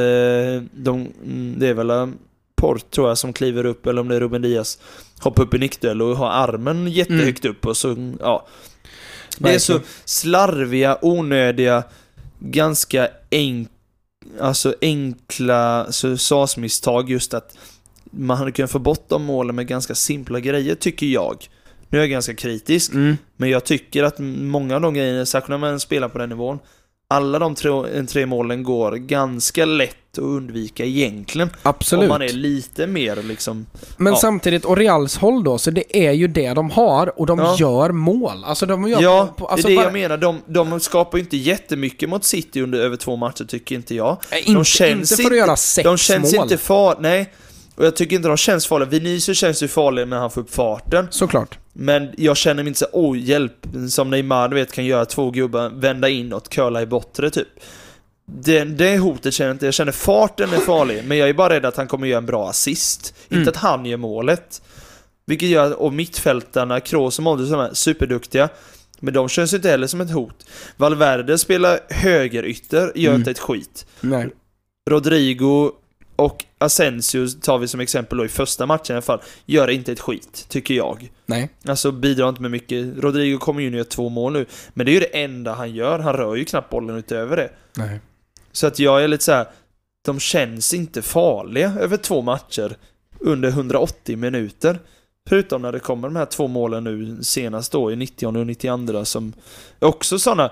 de, 0.72 1.08
mm, 1.24 1.56
det 1.58 1.68
är 1.68 1.74
väl 1.74 1.90
eh, 1.90 2.08
Port 2.56 2.92
tror 2.92 3.08
jag 3.08 3.18
som 3.18 3.34
kliver 3.34 3.66
upp, 3.66 3.88
eller 3.88 4.02
om 4.02 4.08
det 4.08 4.16
är 4.16 4.20
Ruben 4.20 4.42
Diaz, 4.42 4.80
hoppar 5.20 5.44
upp 5.44 5.54
i 5.54 5.58
nickduell 5.58 6.02
och 6.02 6.18
har 6.18 6.30
armen 6.30 6.88
jättehögt 6.88 7.46
upp 7.46 7.66
och 7.66 7.78
så, 7.78 7.90
mm, 7.90 8.18
ja. 8.20 8.48
Det 9.38 9.56
är 9.56 9.60
så 9.60 9.80
slarviga, 10.06 10.98
onödiga, 11.02 11.84
ganska 12.40 13.08
enk, 13.30 13.70
alltså 14.40 14.76
enkla 14.82 15.88
SAS-misstag 15.92 17.10
just 17.10 17.34
att 17.34 17.58
man 18.12 18.38
hade 18.38 18.52
kunnat 18.52 18.72
få 18.72 18.80
bort 18.80 19.06
de 19.10 19.24
målen 19.24 19.56
med 19.56 19.68
ganska 19.68 19.96
simpla 19.96 20.40
grejer, 20.40 20.76
tycker 20.76 21.06
jag. 21.06 21.48
Nu 21.90 21.98
är 21.98 22.02
jag 22.02 22.10
ganska 22.10 22.36
kritisk, 22.36 22.94
Mm. 22.94 23.18
men 23.38 23.50
jag 23.50 23.64
tycker 23.64 24.04
att 24.04 24.20
många 24.20 24.76
av 24.76 24.82
de 24.82 24.94
grejerna, 24.94 25.26
särskilt 25.26 25.50
när 25.50 25.58
man 25.58 25.80
spelar 25.80 26.10
på 26.10 26.18
den 26.18 26.30
nivån, 26.30 26.60
alla 27.08 27.40
de 27.40 27.56
tre, 27.56 27.70
tre 28.08 28.26
målen 28.26 28.64
går 28.64 28.92
ganska 28.92 29.66
lätt 29.66 29.96
att 30.14 30.18
undvika 30.20 30.86
egentligen. 30.86 31.50
Absolut. 31.64 32.04
Om 32.04 32.10
man 32.10 32.22
är 32.22 32.30
lite 32.30 32.88
mer 32.88 33.16
liksom... 33.24 33.66
Men 33.98 34.14
Ja. 34.14 34.20
samtidigt, 34.20 34.66
och 34.66 34.78
Reals 34.78 35.18
håll 35.18 35.44
då, 35.44 35.58
så 35.58 35.72
det 35.72 35.98
är 36.08 36.12
ju 36.12 36.28
det 36.28 36.54
de 36.54 36.72
har 36.72 37.20
och 37.20 37.26
de 37.26 37.40
Ja. 37.40 37.56
gör 37.60 37.92
mål. 37.92 38.44
Alltså 38.46 38.66
de 38.66 38.88
gör... 38.88 39.02
Ja, 39.02 39.36
alltså, 39.40 39.68
det 39.68 39.74
är 39.74 39.78
det 39.78 39.84
jag 39.84 39.94
menar. 39.94 40.18
De, 40.18 40.42
de 40.48 40.80
skapar 40.80 41.18
ju 41.18 41.24
inte 41.24 41.38
jättemycket 41.38 42.10
mot 42.10 42.24
City 42.24 42.62
under 42.62 42.80
över 42.80 42.98
två 42.98 43.16
matcher, 43.16 43.44
tycker 43.46 43.76
inte 43.76 43.96
jag. 43.96 44.18
Nej, 44.32 44.44
inte, 44.46 44.64
känns 44.64 45.12
inte 45.12 45.24
för 45.24 45.32
att 45.32 45.38
göra 45.38 45.56
sex 45.56 45.84
De 45.86 45.98
känns 45.98 46.34
mål. 46.34 46.44
inte 46.44 46.58
farliga, 46.58 47.02
nej. 47.02 47.34
Och 47.76 47.86
jag 47.86 47.96
tycker 47.96 48.16
inte 48.16 48.28
de 48.28 48.38
känns 48.38 48.68
farliga. 48.68 48.90
Vinicius 48.90 49.38
känns 49.38 49.64
ju 49.64 49.68
farlig 49.68 50.08
när 50.08 50.18
han 50.18 50.32
får 50.32 50.42
upp 50.42 50.54
farten. 50.54 51.08
Såklart. 51.10 51.58
Men 51.74 52.10
jag 52.18 52.38
känner 52.38 52.64
mig 52.64 52.68
inte 52.68 52.80
så 52.80 52.88
oh 52.92 53.18
hjälp, 53.18 53.68
som 53.90 54.10
Neymar 54.10 54.50
du 54.50 54.56
vet 54.56 54.72
kan 54.72 54.86
göra 54.86 55.06
två 55.06 55.32
gubbar, 55.32 55.70
vända 55.70 56.10
inåt, 56.10 56.50
curla 56.50 56.82
i 56.82 56.86
bortre 56.86 57.30
typ. 57.30 57.48
Det, 58.26 58.64
det 58.64 58.98
hotet 58.98 59.34
känner 59.34 59.50
jag 59.50 59.56
inte, 59.56 59.66
jag 59.66 59.74
känner 59.74 59.92
farten 59.92 60.50
är 60.54 60.58
farlig, 60.58 61.04
men 61.06 61.18
jag 61.18 61.30
är 61.30 61.34
bara 61.34 61.54
rädd 61.54 61.66
att 61.66 61.78
han 61.78 61.88
kommer 61.88 62.08
göra 62.08 62.18
en 62.18 62.26
bra 62.26 62.50
assist. 62.50 63.16
Mm. 63.30 63.42
Inte 63.42 63.50
att 63.52 63.58
han 63.58 63.86
gör 63.86 63.98
målet. 63.98 64.62
Vilket 65.26 65.50
gör 65.50 65.72
att, 65.72 65.78
och 65.78 65.94
mittfältarna, 65.94 66.80
Kroos 66.80 67.18
och 67.18 67.24
Modric, 67.24 67.50
som 67.50 67.60
är 67.60 67.74
superduktiga. 67.74 68.50
Men 69.00 69.14
de 69.14 69.30
känns 69.30 69.54
inte 69.54 69.70
heller 69.70 69.88
som 69.88 70.02
ett 70.02 70.12
hot. 70.12 70.46
Valverde 70.78 71.38
spelar 71.38 71.80
högerytter, 71.90 72.92
gör 72.96 73.10
Mm. 73.10 73.22
inte 73.22 73.32
ett 73.32 73.40
skit. 73.40 73.86
Nej. 74.02 74.30
Rodrigo 74.90 75.72
och 76.16 76.46
Asensio 76.58 77.28
tar 77.28 77.58
vi 77.58 77.68
som 77.68 77.80
exempel 77.80 78.18
då 78.18 78.26
i 78.26 78.30
första 78.30 78.66
matchen 78.66 78.94
i 78.94 78.94
alla 78.94 79.02
fall, 79.02 79.22
gör 79.46 79.70
inte 79.70 79.92
ett 79.92 80.00
skit, 80.00 80.46
tycker 80.50 80.74
jag. 80.74 81.12
Nej. 81.26 81.50
Alltså 81.68 81.92
bidrar 81.92 82.30
inte 82.30 82.42
med 82.42 82.52
mycket. 82.52 82.98
Rodrigo 82.98 83.38
kommer 83.38 83.62
ju 83.62 83.70
nu 83.70 83.78
göra 83.78 83.88
två 83.88 84.10
mål 84.10 84.34
nu, 84.34 84.46
men 84.74 84.86
det 84.86 84.92
är 84.92 84.94
ju 84.94 85.00
det 85.00 85.24
enda 85.24 85.54
han 85.54 85.76
gör. 85.76 86.00
Han 86.00 86.14
rör 86.14 86.36
ju 86.36 86.46
knappt 86.46 86.70
bollen 86.70 86.96
utöver 86.96 87.38
det. 87.38 87.50
Nej. 87.78 88.00
Så 88.52 88.68
att 88.68 88.80
jag 88.80 89.04
är 89.04 89.08
lite 89.08 89.24
så 89.24 89.32
här. 89.32 89.48
de 90.06 90.20
känns 90.20 90.74
inte 90.74 91.02
farliga 91.02 91.74
över 91.80 91.98
två 91.98 92.22
matcher 92.22 92.78
under 93.20 93.50
180 93.50 94.18
minuter. 94.18 94.80
Förutom 95.30 95.62
när 95.62 95.72
det 95.72 95.80
kommer 95.80 96.08
de 96.08 96.16
här 96.16 96.26
två 96.26 96.48
målen 96.48 96.84
nu 96.84 97.24
senast 97.24 97.72
då 97.72 97.92
i 97.92 97.96
90 97.96 98.28
och 98.28 98.48
92 98.48 99.06
som 99.06 99.34
också 99.80 100.20
sådana 100.20 100.52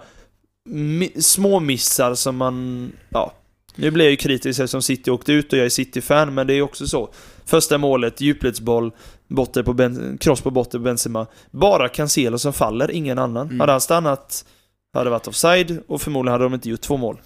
små 1.20 1.60
missar 1.60 2.16
som 2.16 2.38
man, 2.38 2.92
ja. 3.10 3.34
Nu 3.76 3.92
blir 3.92 4.06
jag 4.06 4.12
ju 4.12 4.18
kritisk 4.18 4.60
eftersom 4.60 4.82
City 4.82 5.12
åkte 5.12 5.34
ut 5.34 5.54
och 5.54 5.60
jag 5.60 5.66
är 5.66 5.70
City-fan, 5.70 6.34
men 6.34 6.48
det 6.48 6.54
är 6.54 6.62
också 6.62 6.88
så. 6.88 7.10
Första 7.46 7.78
målet, 7.78 8.22
djupledsboll, 8.22 8.92
botten 9.28 9.66
på 9.66 9.74
ben, 9.74 10.18
cross 10.22 10.42
på 10.42 10.52
botten 10.52 10.80
på 10.80 10.84
Benzema. 10.84 11.28
Bara 11.52 11.90
Cancelo 11.90 12.38
som 12.38 12.54
faller, 12.54 12.92
ingen 12.92 13.20
annan. 13.20 13.48
Mm. 13.48 13.60
Hade 13.60 13.72
han 13.72 13.82
stannat 13.82 14.46
hade 14.94 15.06
det 15.06 15.10
varit 15.10 15.28
offside 15.28 15.84
och 15.88 16.02
förmodligen 16.02 16.32
hade 16.32 16.44
de 16.44 16.54
inte 16.54 16.70
gjort 16.70 16.82
två 16.82 16.98
mål. 16.98 17.22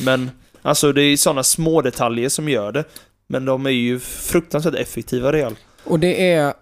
Men 0.00 0.30
alltså 0.62 0.92
det 0.92 1.02
är 1.02 1.16
sådana 1.16 1.42
små 1.42 1.82
detaljer 1.82 2.28
som 2.28 2.48
gör 2.48 2.72
det. 2.72 2.84
Men 3.26 3.44
de 3.44 3.66
är 3.66 3.70
ju 3.70 3.98
fruktansvärt 4.00 4.74
effektiva 4.74 5.32
Real. 5.32 5.56
Och 5.84 5.98
det 5.98 6.32
är 6.32 6.54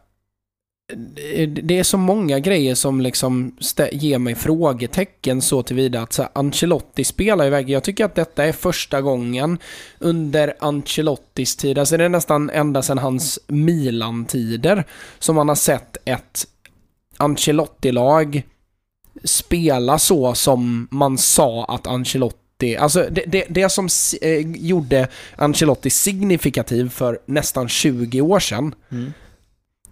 det- 0.95 1.79
är 1.79 1.83
så 1.83 1.99
många 1.99 2.39
grejer 2.39 2.75
som 2.75 3.01
liksom 3.01 3.57
ger 3.93 4.19
mig 4.19 4.35
frågetecken 4.35 5.43
så 5.43 5.63
tillvida 5.63 6.01
att 6.03 6.13
så 6.13 6.23
här, 6.23 6.31
Ancelotti 6.35 7.05
spelar 7.05 7.47
iväg. 7.47 7.71
Jag 7.71 7.83
tycker 7.85 8.05
att 8.05 8.15
detta 8.15 8.45
är 8.45 8.53
första 8.53 9.01
gången 9.01 9.59
under 9.99 10.55
Ancelottis 10.61 11.57
tid, 11.57 11.79
alltså 11.79 11.97
det 11.97 12.05
är 12.05 12.09
nästan 12.09 12.51
ända 12.51 12.83
sedan 12.83 12.99
hans 12.99 13.39
Milan-tider, 13.47 14.85
som 15.19 15.37
man 15.37 15.49
har 15.49 15.55
sett 15.57 15.97
ett 16.05 16.47
Ancelotti-lag 17.17 18.43
spela 19.25 19.99
så 19.99 20.35
som 20.35 20.89
man 20.91 21.19
sa 21.19 21.65
att 21.65 21.87
Ancelotti 21.87 22.77
Alltså 22.79 23.07
det, 23.11 23.25
det, 23.27 23.45
det 23.49 23.69
som 23.69 23.89
eh, 24.23 24.41
gjorde 24.57 25.09
Ancelotti 25.37 25.91
signifikativ 25.91 26.89
för 26.89 27.19
nästan 27.27 27.69
20 27.69 28.21
år 28.21 28.41
sedan 28.41 28.75
Mm 28.91 29.13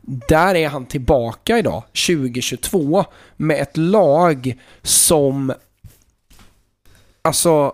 där 0.06 0.54
är 0.54 0.68
han 0.68 0.86
tillbaka 0.86 1.58
idag, 1.58 1.82
2022, 2.06 3.04
med 3.36 3.62
ett 3.62 3.76
lag 3.76 4.54
som... 4.82 5.52
Alltså... 7.22 7.72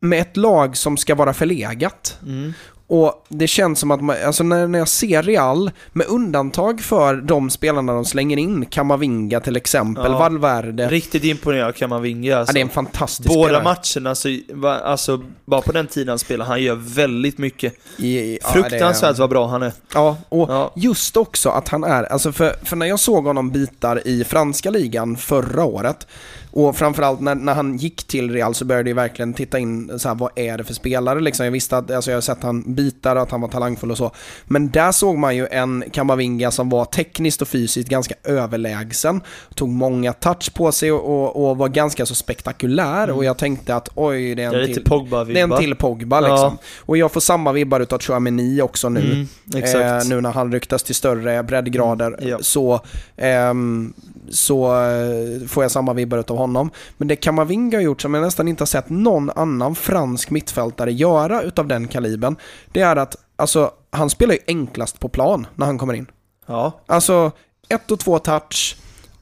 Med 0.00 0.20
ett 0.20 0.36
lag 0.36 0.76
som 0.76 0.96
ska 0.96 1.14
vara 1.14 1.34
förlegat. 1.34 2.18
Mm. 2.22 2.52
Och 2.88 3.26
det 3.28 3.46
känns 3.46 3.78
som 3.80 3.90
att 3.90 4.00
man, 4.02 4.16
alltså 4.26 4.44
när, 4.44 4.66
när 4.68 4.78
jag 4.78 4.88
ser 4.88 5.22
Real, 5.22 5.70
med 5.92 6.06
undantag 6.06 6.80
för 6.80 7.14
de 7.16 7.50
spelarna 7.50 7.92
de 7.92 8.04
slänger 8.04 8.36
in, 8.36 8.66
Kamavinga 8.66 9.40
till 9.40 9.56
exempel, 9.56 10.12
Ja. 10.12 10.18
Valverde. 10.18 10.88
Riktigt 10.88 11.24
imponerad 11.24 11.74
kan 11.76 11.90
man 11.90 12.02
vinga 12.02 12.36
alltså. 12.38 12.50
Ja, 12.50 12.54
det 12.54 12.60
är 12.60 12.62
en 12.62 12.68
fantastisk 12.68 13.28
Båda 13.28 13.44
spelare. 13.48 13.62
matcherna, 13.64 14.14
så, 14.14 14.28
va- 14.52 14.78
alltså 14.78 15.22
bara 15.44 15.60
på 15.62 15.72
den 15.72 15.86
tiden 15.86 16.08
han 16.08 16.18
spelar, 16.18 16.44
han 16.46 16.62
gör 16.62 16.74
väldigt 16.74 17.38
mycket. 17.38 17.74
I- 17.98 18.38
ja, 18.42 18.48
Fruktansvärt 18.48 19.16
det- 19.16 19.20
vad 19.20 19.30
bra 19.30 19.46
han 19.46 19.62
är. 19.62 19.72
Ja, 19.94 20.16
och 20.28 20.50
Ja. 20.50 20.72
just 20.76 21.16
också 21.16 21.48
att 21.48 21.68
han 21.68 21.84
är, 21.84 22.04
alltså 22.04 22.32
för, 22.32 22.54
för 22.64 22.76
när 22.76 22.86
jag 22.86 23.00
såg 23.00 23.24
honom 23.24 23.50
bitar 23.50 24.06
i 24.08 24.24
franska 24.24 24.70
ligan 24.70 25.16
förra 25.16 25.64
året, 25.64 26.06
och 26.52 26.76
framförallt 26.76 27.20
när, 27.20 27.34
när 27.34 27.54
han 27.54 27.76
gick 27.76 28.04
till 28.04 28.30
Real 28.32 28.54
så 28.54 28.64
började 28.64 28.90
jag 28.90 28.94
verkligen 28.94 29.34
titta 29.34 29.58
in 29.58 29.98
så 29.98 30.08
här, 30.08 30.14
vad 30.16 30.30
är 30.36 30.58
det 30.58 30.64
för 30.64 30.74
spelare 30.74 31.20
liksom. 31.20 31.44
Jag 31.44 31.52
visste 31.52 31.76
att, 31.76 31.90
alltså 31.90 32.10
jag 32.10 32.16
har 32.16 32.20
sett 32.22 32.42
han 32.42 32.74
bitar, 32.76 33.16
att 33.16 33.30
han 33.30 33.40
var 33.40 33.48
talangfull 33.48 33.90
och 33.90 33.98
så. 33.98 34.10
Men 34.44 34.70
där 34.70 34.92
såg 34.92 35.18
man 35.18 35.36
ju 35.36 35.46
en 35.46 35.84
Kamavinga 35.92 36.50
som 36.50 36.68
var 36.68 36.84
tekniskt 36.84 37.42
och 37.42 37.48
fysiskt 37.48 37.88
ganska 37.88 38.14
överlägsen. 38.24 39.20
Tog 39.54 39.68
många 39.68 40.12
touch 40.12 40.54
på 40.54 40.72
sig 40.72 40.92
och, 40.92 41.48
och, 41.48 41.56
var 41.56 41.68
ganska 41.68 42.06
så 42.06 42.14
spektakulär. 42.14 43.04
Mm. 43.04 43.16
Och 43.16 43.24
jag 43.24 43.38
tänkte 43.38 43.74
att 43.74 43.88
oj, 43.94 44.34
det 44.34 44.42
är 44.42 44.46
en 44.46 44.52
Det 44.52 44.62
är 44.62 44.66
till. 44.66 44.84
Pogba-vibbar. 44.84 45.34
Det 45.34 45.40
är 45.40 45.44
en 45.44 45.58
till 45.58 45.74
Pogba 45.74 46.22
Ja. 46.22 46.28
liksom. 46.28 46.58
Och 46.78 46.96
jag 46.96 47.12
får 47.12 47.20
samma 47.20 47.52
vibbar 47.52 47.80
utav 47.80 47.98
Chouameni 48.00 48.62
också 48.62 48.88
nu. 48.88 49.26
Mm. 49.54 49.64
Eh, 49.64 50.04
nu 50.08 50.20
när 50.20 50.32
han 50.32 50.52
ryktas 50.52 50.82
till 50.82 50.94
större 50.94 51.42
breddgrader 51.42 52.06
Mm, 52.06 52.28
ja. 52.28 52.38
så, 52.40 52.80
ehm, 53.16 53.92
så 54.30 54.66
eh, 54.84 55.46
får 55.48 55.64
jag 55.64 55.70
samma 55.70 55.92
vibbar 55.92 56.18
utav 56.18 56.36
honom. 56.36 56.70
Men 56.96 57.08
det 57.08 57.16
Kamavinga 57.16 57.76
har 57.76 57.82
gjort 57.82 58.02
som 58.02 58.14
jag 58.14 58.22
nästan 58.22 58.48
inte 58.48 58.60
har 58.62 58.66
sett 58.66 58.88
någon 58.90 59.30
annan 59.30 59.74
fransk 59.74 60.30
mittfältare 60.30 60.92
göra 60.92 61.42
utav 61.42 61.66
den 61.68 61.88
kalibern. 61.88 62.36
Det 62.72 62.80
är 62.80 62.96
att 62.96 63.16
alltså, 63.36 63.70
han 63.90 64.10
spelar 64.10 64.34
ju 64.34 64.40
enklast 64.46 65.00
på 65.00 65.08
plan 65.08 65.46
när 65.54 65.66
han 65.66 65.78
kommer 65.78 65.94
in. 65.94 66.06
Ja. 66.46 66.80
Alltså, 66.86 67.32
ett 67.68 67.90
och 67.90 67.98
två 67.98 68.18
touch, 68.18 68.76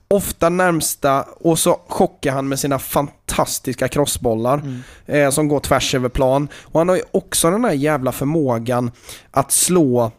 ofta 0.08 0.48
närmsta 0.48 1.22
och 1.22 1.58
så 1.58 1.80
chockar 1.88 2.32
han 2.32 2.48
med 2.48 2.58
sina 2.58 2.78
fantastiska 2.78 3.88
crossbollar 3.88 4.58
Mm. 4.58 4.80
eh, 5.06 5.30
som 5.30 5.48
går 5.48 5.60
tvärs 5.60 5.94
över 5.94 6.08
plan. 6.08 6.48
Och 6.62 6.80
han 6.80 6.88
har 6.88 6.96
ju 6.96 7.02
också 7.10 7.50
den 7.50 7.64
här 7.64 7.72
jävla 7.72 8.12
förmågan 8.12 8.90
att 9.30 9.52
slå 9.52 10.10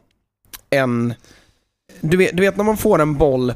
en... 0.70 1.14
Du 2.02 2.18
vet, 2.18 2.38
du 2.38 2.44
vet 2.44 2.58
när 2.58 2.64
man 2.64 2.78
får 2.78 3.02
en 3.02 3.16
boll, 3.16 3.54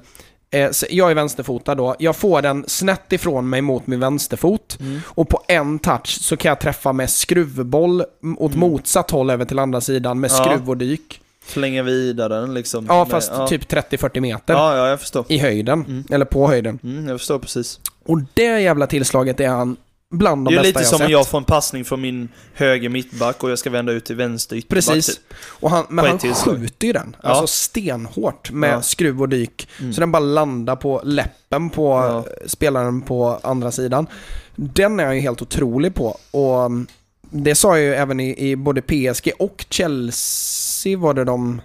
jag 0.90 1.12
är 1.12 1.16
vänsterfotad 1.16 1.76
då, 1.76 1.96
jag 2.00 2.16
får 2.16 2.42
den 2.42 2.64
snett 2.68 3.14
ifrån 3.14 3.50
mig 3.50 3.62
mot 3.62 3.88
min 3.88 4.00
vänsterfot 4.00 4.78
Mm. 4.80 5.00
och 5.08 5.30
på 5.30 5.44
en 5.48 5.80
touch 5.80 6.08
så 6.22 6.38
kan 6.38 6.50
jag 6.50 6.60
träffa 6.60 6.94
med 6.94 7.10
skruvboll 7.10 8.02
åt 8.38 8.52
Mm. 8.54 8.60
motsatt 8.60 9.12
håll 9.12 9.30
över 9.30 9.46
till 9.46 9.60
andra 9.60 9.82
sidan 9.82 10.20
med 10.20 10.32
Ja. 10.32 10.36
skruv 10.44 10.70
och 10.70 10.78
dyk. 10.78 11.22
Slänga 11.48 11.84
vidare 11.84 12.40
den 12.42 12.54
liksom. 12.54 12.86
Ja, 12.90 13.06
fast 13.06 13.32
ja. 13.36 13.48
typ 13.48 13.68
30-40 13.68 14.20
meter 14.20 14.54
Ja, 14.54 14.78
ja, 14.78 14.88
jag 14.90 15.00
förstår. 15.00 15.26
i 15.28 15.38
höjden, 15.38 15.86
Mm. 15.88 16.04
eller 16.12 16.26
på 16.26 16.48
höjden. 16.48 16.80
Mm, 16.84 17.08
jag 17.08 17.20
förstår 17.20 17.40
precis. 17.40 17.80
Och 18.06 18.20
det 18.34 18.44
jävla 18.62 18.88
tillslaget 18.88 19.40
är 19.40 19.48
han 19.48 19.78
bland 20.12 20.46
de 20.46 20.54
Det 20.54 20.60
är 20.60 20.64
bästa 20.64 20.68
lite 20.68 20.80
jag 20.80 20.88
som 20.88 20.96
om 20.96 21.00
sett. 21.00 21.10
jag 21.12 21.28
får 21.28 21.38
en 21.38 21.44
passning 21.44 21.86
från 21.86 22.02
min 22.02 22.30
höger 22.54 22.90
mittback 22.90 23.44
och 23.44 23.52
jag 23.52 23.60
ska 23.60 23.70
vända 23.70 23.92
ut 23.92 24.06
till 24.06 24.16
vänster 24.16 24.56
ytterback. 24.56 24.86
Precis. 24.86 25.06
typ. 25.16 25.34
Och 25.44 25.70
han, 25.70 25.86
men 25.90 26.06
han 26.06 26.20
skjuter 26.20 26.88
ju 26.88 26.94
den. 26.94 27.16
Ja. 27.24 27.30
Alltså 27.30 27.48
stenhårt 27.48 28.52
med 28.52 28.74
Ja. 28.74 28.82
skruv 28.82 29.22
och 29.22 29.30
dyk. 29.30 29.68
Mm. 29.80 29.94
Så 29.94 30.00
den 30.02 30.12
bara 30.12 30.20
landar 30.20 30.76
på 30.76 31.02
läppen 31.04 31.70
på 31.70 31.84
Ja. 31.88 32.18
eh, 32.18 32.24
spelaren 32.48 33.02
på 33.02 33.40
andra 33.44 33.72
sidan. 33.72 34.08
Den 34.56 35.00
är 35.00 35.04
jag 35.04 35.16
ju 35.16 35.22
helt 35.22 35.42
otrolig 35.42 35.96
på. 35.96 36.18
Och 36.32 36.60
mm, 36.66 36.88
det 37.22 37.56
sa 37.56 37.78
jag 37.78 37.86
ju 37.86 37.94
även 37.94 38.20
i, 38.20 38.50
i 38.50 38.56
både 38.56 38.82
PSG 38.82 39.32
och 39.40 39.66
Chelsea 39.70 40.98
var 40.98 41.14
det 41.14 41.24
de... 41.24 41.62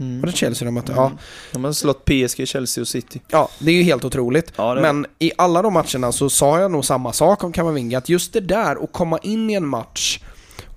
Mm. 0.00 0.20
Var 0.20 0.26
det 0.26 0.32
Chelsea 0.36 0.66
de 0.66 0.72
mötte? 0.74 0.92
Mm. 0.92 1.04
Ja. 1.04 1.12
De 1.52 1.64
har 1.64 1.72
slått 1.72 2.04
PSG, 2.04 2.48
Chelsea 2.48 2.82
och 2.82 2.88
City. 2.88 3.20
ja, 3.28 3.48
det 3.58 3.70
är 3.70 3.74
ju 3.74 3.82
helt 3.82 4.04
otroligt. 4.04 4.52
Ja, 4.56 4.74
Men 4.74 5.06
i 5.18 5.32
alla 5.38 5.62
de 5.62 5.72
matcherna 5.72 6.12
så 6.12 6.30
sa 6.30 6.60
jag 6.60 6.70
nog 6.70 6.84
samma 6.84 7.12
sak 7.12 7.44
om 7.44 7.52
Kamavinga. 7.52 7.98
Att 7.98 8.08
just 8.08 8.32
det 8.32 8.40
där 8.40 8.84
att 8.84 8.92
komma 8.92 9.18
in 9.22 9.50
i 9.50 9.54
en 9.54 9.66
match 9.66 10.20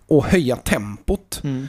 och 0.07 0.25
höja 0.25 0.55
tempot 0.55 1.41
Mm. 1.43 1.67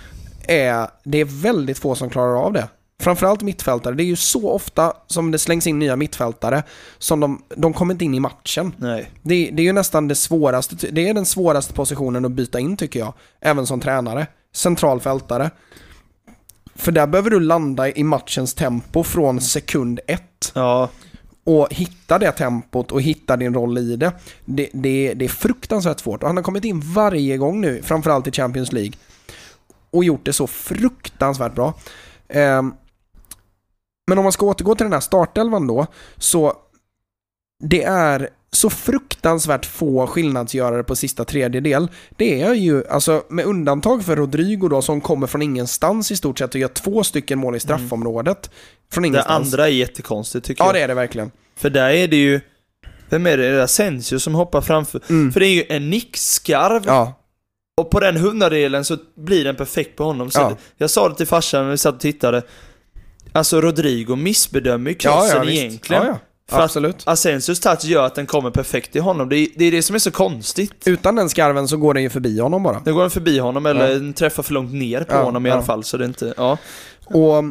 är, 0.49 0.89
det 1.05 1.19
är 1.19 1.25
väldigt 1.25 1.79
få 1.79 1.95
som 1.95 2.11
klarar 2.11 2.35
av 2.45 2.53
det. 2.53 2.69
Framförallt 3.01 3.43
mittfältare. 3.43 3.95
Det 3.95 4.03
är 4.03 4.07
ju 4.07 4.17
så 4.17 4.51
ofta 4.51 4.93
som 5.07 5.31
det 5.31 5.39
slängs 5.39 5.67
in 5.67 5.79
nya 5.79 5.97
mittfältare 5.97 6.63
som 6.99 7.21
de, 7.21 7.43
de 7.57 7.73
kommer 7.73 7.95
inte 7.95 8.05
in 8.05 8.15
i 8.15 8.21
matchen. 8.21 8.73
Nej. 8.77 9.11
Det, 9.23 9.51
det 9.53 9.63
är 9.63 9.65
ju 9.65 9.73
nästan 9.73 10.09
det 10.09 10.15
svåraste, 10.15 10.77
det 10.91 11.09
är 11.09 11.15
den 11.15 11.27
svåraste 11.27 11.73
positionen 11.73 12.25
att 12.25 12.33
byta 12.33 12.61
in 12.61 12.77
tycker 12.77 13.01
jag. 13.01 13.15
Även 13.41 13.67
som 13.67 13.81
tränare. 13.81 14.27
Centralfältare. 14.55 15.51
För 16.83 16.93
där 16.93 17.07
behöver 17.07 17.31
du 17.31 17.41
landa 17.41 17.91
i 17.91 18.05
matchens 18.05 18.55
tempo 18.55 19.05
från 19.05 19.41
sekund 19.41 20.01
ett 20.07 20.53
Ja, 20.55 20.91
och 21.45 21.69
hitta 21.71 22.19
det 22.19 22.33
tempot 22.33 22.93
och 22.93 23.03
hitta 23.03 23.37
din 23.37 23.55
roll 23.55 23.79
i 23.79 23.97
det. 23.97 24.13
Det, 24.45 24.71
det, 24.73 25.15
det 25.15 25.25
är 25.25 25.29
fruktansvärt 25.29 26.01
svårt 26.01 26.23
och 26.23 26.29
han 26.29 26.37
har 26.37 26.45
kommit 26.45 26.65
in 26.65 26.81
varje 26.81 27.37
gång 27.37 27.61
nu, 27.61 27.83
framförallt 27.83 28.27
i 28.27 28.33
Champions 28.33 28.73
League 28.73 28.93
och 29.91 30.05
gjort 30.05 30.25
det 30.25 30.33
så 30.33 30.47
fruktansvärt 30.47 31.55
bra. 31.55 31.75
Ehm, 32.29 32.75
men 34.07 34.19
om 34.19 34.25
man 34.25 34.33
ska 34.33 34.47
återgå 34.47 34.75
till 34.75 34.85
den 34.85 34.93
här 34.93 35.01
startelvan 35.01 35.67
då, 35.67 35.87
så 36.17 36.53
det 37.65 37.83
är 37.83 38.29
så 38.53 38.71
fruktansvärt 38.71 39.67
få 39.67 40.07
skillnadsgörare 40.07 40.83
på 40.85 40.97
sista 40.97 41.25
tredjedel. 41.25 41.89
Det 42.17 42.43
är 42.43 42.55
ju, 42.55 42.87
alltså 42.89 43.23
med 43.29 43.45
undantag 43.45 44.05
för 44.05 44.17
Rodrigo 44.17 44.69
då 44.69 44.83
som 44.83 45.01
kommer 45.01 45.27
från 45.27 45.43
ingenstans 45.43 46.11
i 46.11 46.17
stort 46.17 46.39
sett 46.39 46.55
och 46.55 46.61
gör 46.61 46.69
två 46.69 47.05
stycken 47.05 47.39
mål 47.39 47.57
i 47.57 47.61
straffområdet. 47.61 48.51
Från 48.93 49.03
det 49.03 49.09
ingenstans. 49.09 49.47
andra 49.53 49.67
är 49.69 49.73
jättekonstigt 49.73 50.47
tycker 50.47 50.65
Ja 50.65 50.69
jag. 50.69 50.75
det 50.75 50.81
är 50.81 50.89
det 50.89 50.95
verkligen. 50.95 51.31
För 51.57 51.71
där 51.71 51.91
är 51.91 52.09
det 52.09 52.17
ju... 52.17 52.41
Vem 53.09 53.27
är 53.27 53.37
det? 53.37 53.53
Det 53.53 53.59
är 53.59 53.61
Asensio 53.61 54.19
som 54.19 54.35
hoppar 54.35 54.61
framför. 54.61 55.01
Mm. 55.09 55.33
För 55.33 55.41
det 55.41 55.47
är 55.47 55.55
ju 55.55 55.65
en 55.69 55.91
nickskarv 55.91 56.83
Ja, 56.87 57.19
och 57.77 57.91
på 57.91 58.01
den 58.01 58.17
hundradelen 58.17 58.85
så 58.85 58.97
blir 59.17 59.45
den 59.45 59.57
perfekt 59.57 59.97
på 59.97 60.05
honom. 60.05 60.31
Så 60.31 60.41
Ja. 60.41 60.57
Jag 60.77 60.91
sa 60.91 61.09
det 61.09 61.15
till 61.15 61.27
farsan 61.27 61.65
när 61.65 61.71
vi 61.71 61.79
satt 61.79 61.95
och 61.95 62.01
tittade. 62.01 62.43
Alltså 63.33 63.61
Rodrigo 63.61 64.17
missbedömer 64.17 64.91
ju 64.91 64.97
ja, 65.01 65.13
krossen 65.21 65.37
ja 65.37 65.43
visst. 65.45 65.63
egentligen. 65.63 66.07
Ja, 66.07 66.19
ja. 66.47 66.51
För 66.51 66.59
att- 66.59 66.65
Absolut. 66.65 67.03
Asensios 67.07 67.61
touch 67.61 67.85
gör 67.85 68.07
att 68.07 68.15
den 68.15 68.27
kommer 68.27 68.51
perfekt 68.51 68.93
till 68.93 69.03
honom. 69.03 69.29
Det 69.29 69.37
är, 69.37 69.49
det 69.57 69.65
är 69.65 69.71
det 69.73 69.83
som 69.83 69.95
är 69.95 69.99
så 69.99 70.11
konstigt. 70.11 70.87
Utan 70.89 71.15
den 71.17 71.29
skarven 71.29 71.69
så 71.69 71.77
går 71.77 71.95
den 71.95 72.03
ju 72.03 72.11
förbi 72.11 72.41
honom 72.41 72.63
bara. 72.63 72.81
Den 72.81 72.95
går 72.95 73.01
den 73.01 73.11
förbi 73.11 73.39
honom 73.39 73.67
eller 73.67 73.89
den 73.89 74.13
träffar 74.13 74.43
för 74.43 74.55
långt 74.55 74.73
ner 74.73 75.05
på 75.05 75.15
Ja, 75.15 75.23
honom 75.23 75.47
i 75.47 75.49
ja. 75.49 75.55
alla 75.55 75.65
fall. 75.65 75.85
Så 75.85 75.97
det 75.97 76.05
är 76.05 76.09
inte... 76.09 76.35
Ja. 76.37 76.59
Och, 77.05 77.45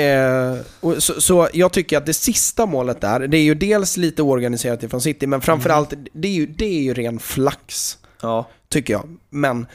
eh, 0.00 0.56
och 0.80 1.02
så, 1.02 1.20
så 1.20 1.48
jag 1.52 1.72
tycker 1.72 1.98
att 1.98 2.06
det 2.06 2.14
sista 2.14 2.66
målet 2.66 3.00
där, 3.00 3.20
det 3.20 3.36
är 3.36 3.42
ju 3.42 3.54
dels 3.54 3.96
lite 3.96 4.22
oorganiserat 4.22 4.82
ifrån 4.82 5.00
City, 5.00 5.26
men 5.26 5.40
framförallt, 5.40 5.94
det, 6.12 6.28
är 6.28 6.32
ju, 6.32 6.46
det 6.46 6.64
är 6.66 6.82
ju 6.82 6.94
ren 6.94 7.18
flax, 7.18 7.98
Ja. 8.22 8.48
tycker 8.68 8.92
jag. 8.92 9.16
Men 9.30 9.66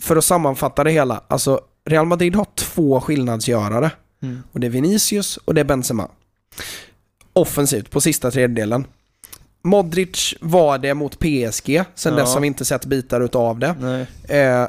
för 0.00 0.16
att 0.16 0.24
sammanfatta 0.24 0.84
det 0.84 0.90
hela, 0.90 1.20
alltså 1.28 1.60
Real 1.84 2.06
Madrid 2.06 2.34
har 2.36 2.46
två 2.54 3.00
skillnadsgörare. 3.00 3.90
Mm. 4.22 4.42
Och 4.52 4.60
det 4.60 4.66
är 4.66 4.70
Vinicius 4.70 5.36
och 5.36 5.54
det 5.54 5.60
är 5.60 5.64
Benzema. 5.64 6.08
Offensivt 7.32 7.90
på 7.90 8.00
sista 8.00 8.30
tredjedelen. 8.30 8.86
Modric 9.62 10.34
var 10.40 10.78
det 10.78 10.94
mot 10.94 11.18
PSG, 11.18 11.82
sen 11.94 12.12
Ja. 12.14 12.20
dess 12.20 12.34
har 12.34 12.40
vi 12.40 12.46
inte 12.46 12.64
sett 12.64 12.84
bitar 12.84 13.20
utav 13.20 13.58
det. 13.58 14.06
Eh, 14.28 14.66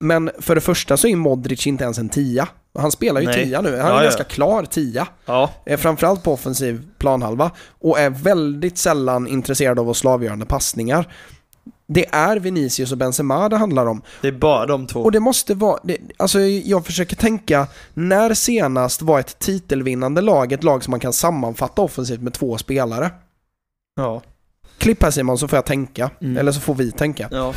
men 0.00 0.30
för 0.38 0.54
det 0.54 0.60
första 0.60 0.96
så 0.96 1.08
är 1.08 1.16
Modric 1.16 1.66
inte 1.66 1.84
ens 1.84 1.98
en 1.98 2.08
tia. 2.08 2.48
Han 2.78 2.92
spelar 2.92 3.20
ju 3.20 3.26
Nej. 3.26 3.44
tia 3.44 3.60
nu, 3.60 3.70
han 3.70 3.78
är 3.86 3.90
Ja, 3.90 3.96
ja. 3.96 4.02
ganska 4.02 4.24
klar 4.24 4.64
tia. 4.64 5.08
Ja. 5.26 5.50
Eh, 5.66 5.78
framförallt 5.78 6.22
på 6.22 6.32
offensiv 6.32 6.82
planhalva. 6.98 7.50
Och 7.68 7.98
är 7.98 8.10
väldigt 8.10 8.78
sällan 8.78 9.26
intresserad 9.26 9.78
av 9.78 9.90
att 9.90 9.96
slå 9.96 10.10
avgörande 10.10 10.46
passningar. 10.46 11.14
Det 11.86 12.06
är 12.14 12.36
Vinicius 12.36 12.92
och 12.92 12.98
Benzema 12.98 13.48
det 13.48 13.56
handlar 13.56 13.86
om. 13.86 14.02
Det 14.22 14.28
är 14.28 14.32
bara 14.32 14.66
de 14.66 14.86
två. 14.86 15.00
Och 15.00 15.12
det 15.12 15.20
måste 15.20 15.54
vara, 15.54 15.80
det, 15.82 15.96
alltså 16.16 16.40
jag 16.40 16.86
försöker 16.86 17.16
tänka, 17.16 17.66
när 17.94 18.34
senast 18.34 19.02
var 19.02 19.20
ett 19.20 19.38
titelvinnande 19.38 20.20
lag 20.20 20.52
ett 20.52 20.64
lag 20.64 20.84
som 20.84 20.90
man 20.90 21.00
kan 21.00 21.12
sammanfatta 21.12 21.82
offensivt 21.82 22.20
med 22.20 22.32
två 22.34 22.58
spelare? 22.58 23.10
Ja. 23.96 24.22
Klipp 24.78 25.02
här 25.02 25.10
Simon 25.10 25.38
så 25.38 25.48
får 25.48 25.56
jag 25.56 25.64
tänka, 25.66 26.10
Mm. 26.20 26.36
eller 26.36 26.52
så 26.52 26.60
får 26.60 26.74
vi 26.74 26.92
tänka. 26.92 27.28
Ja. 27.30 27.54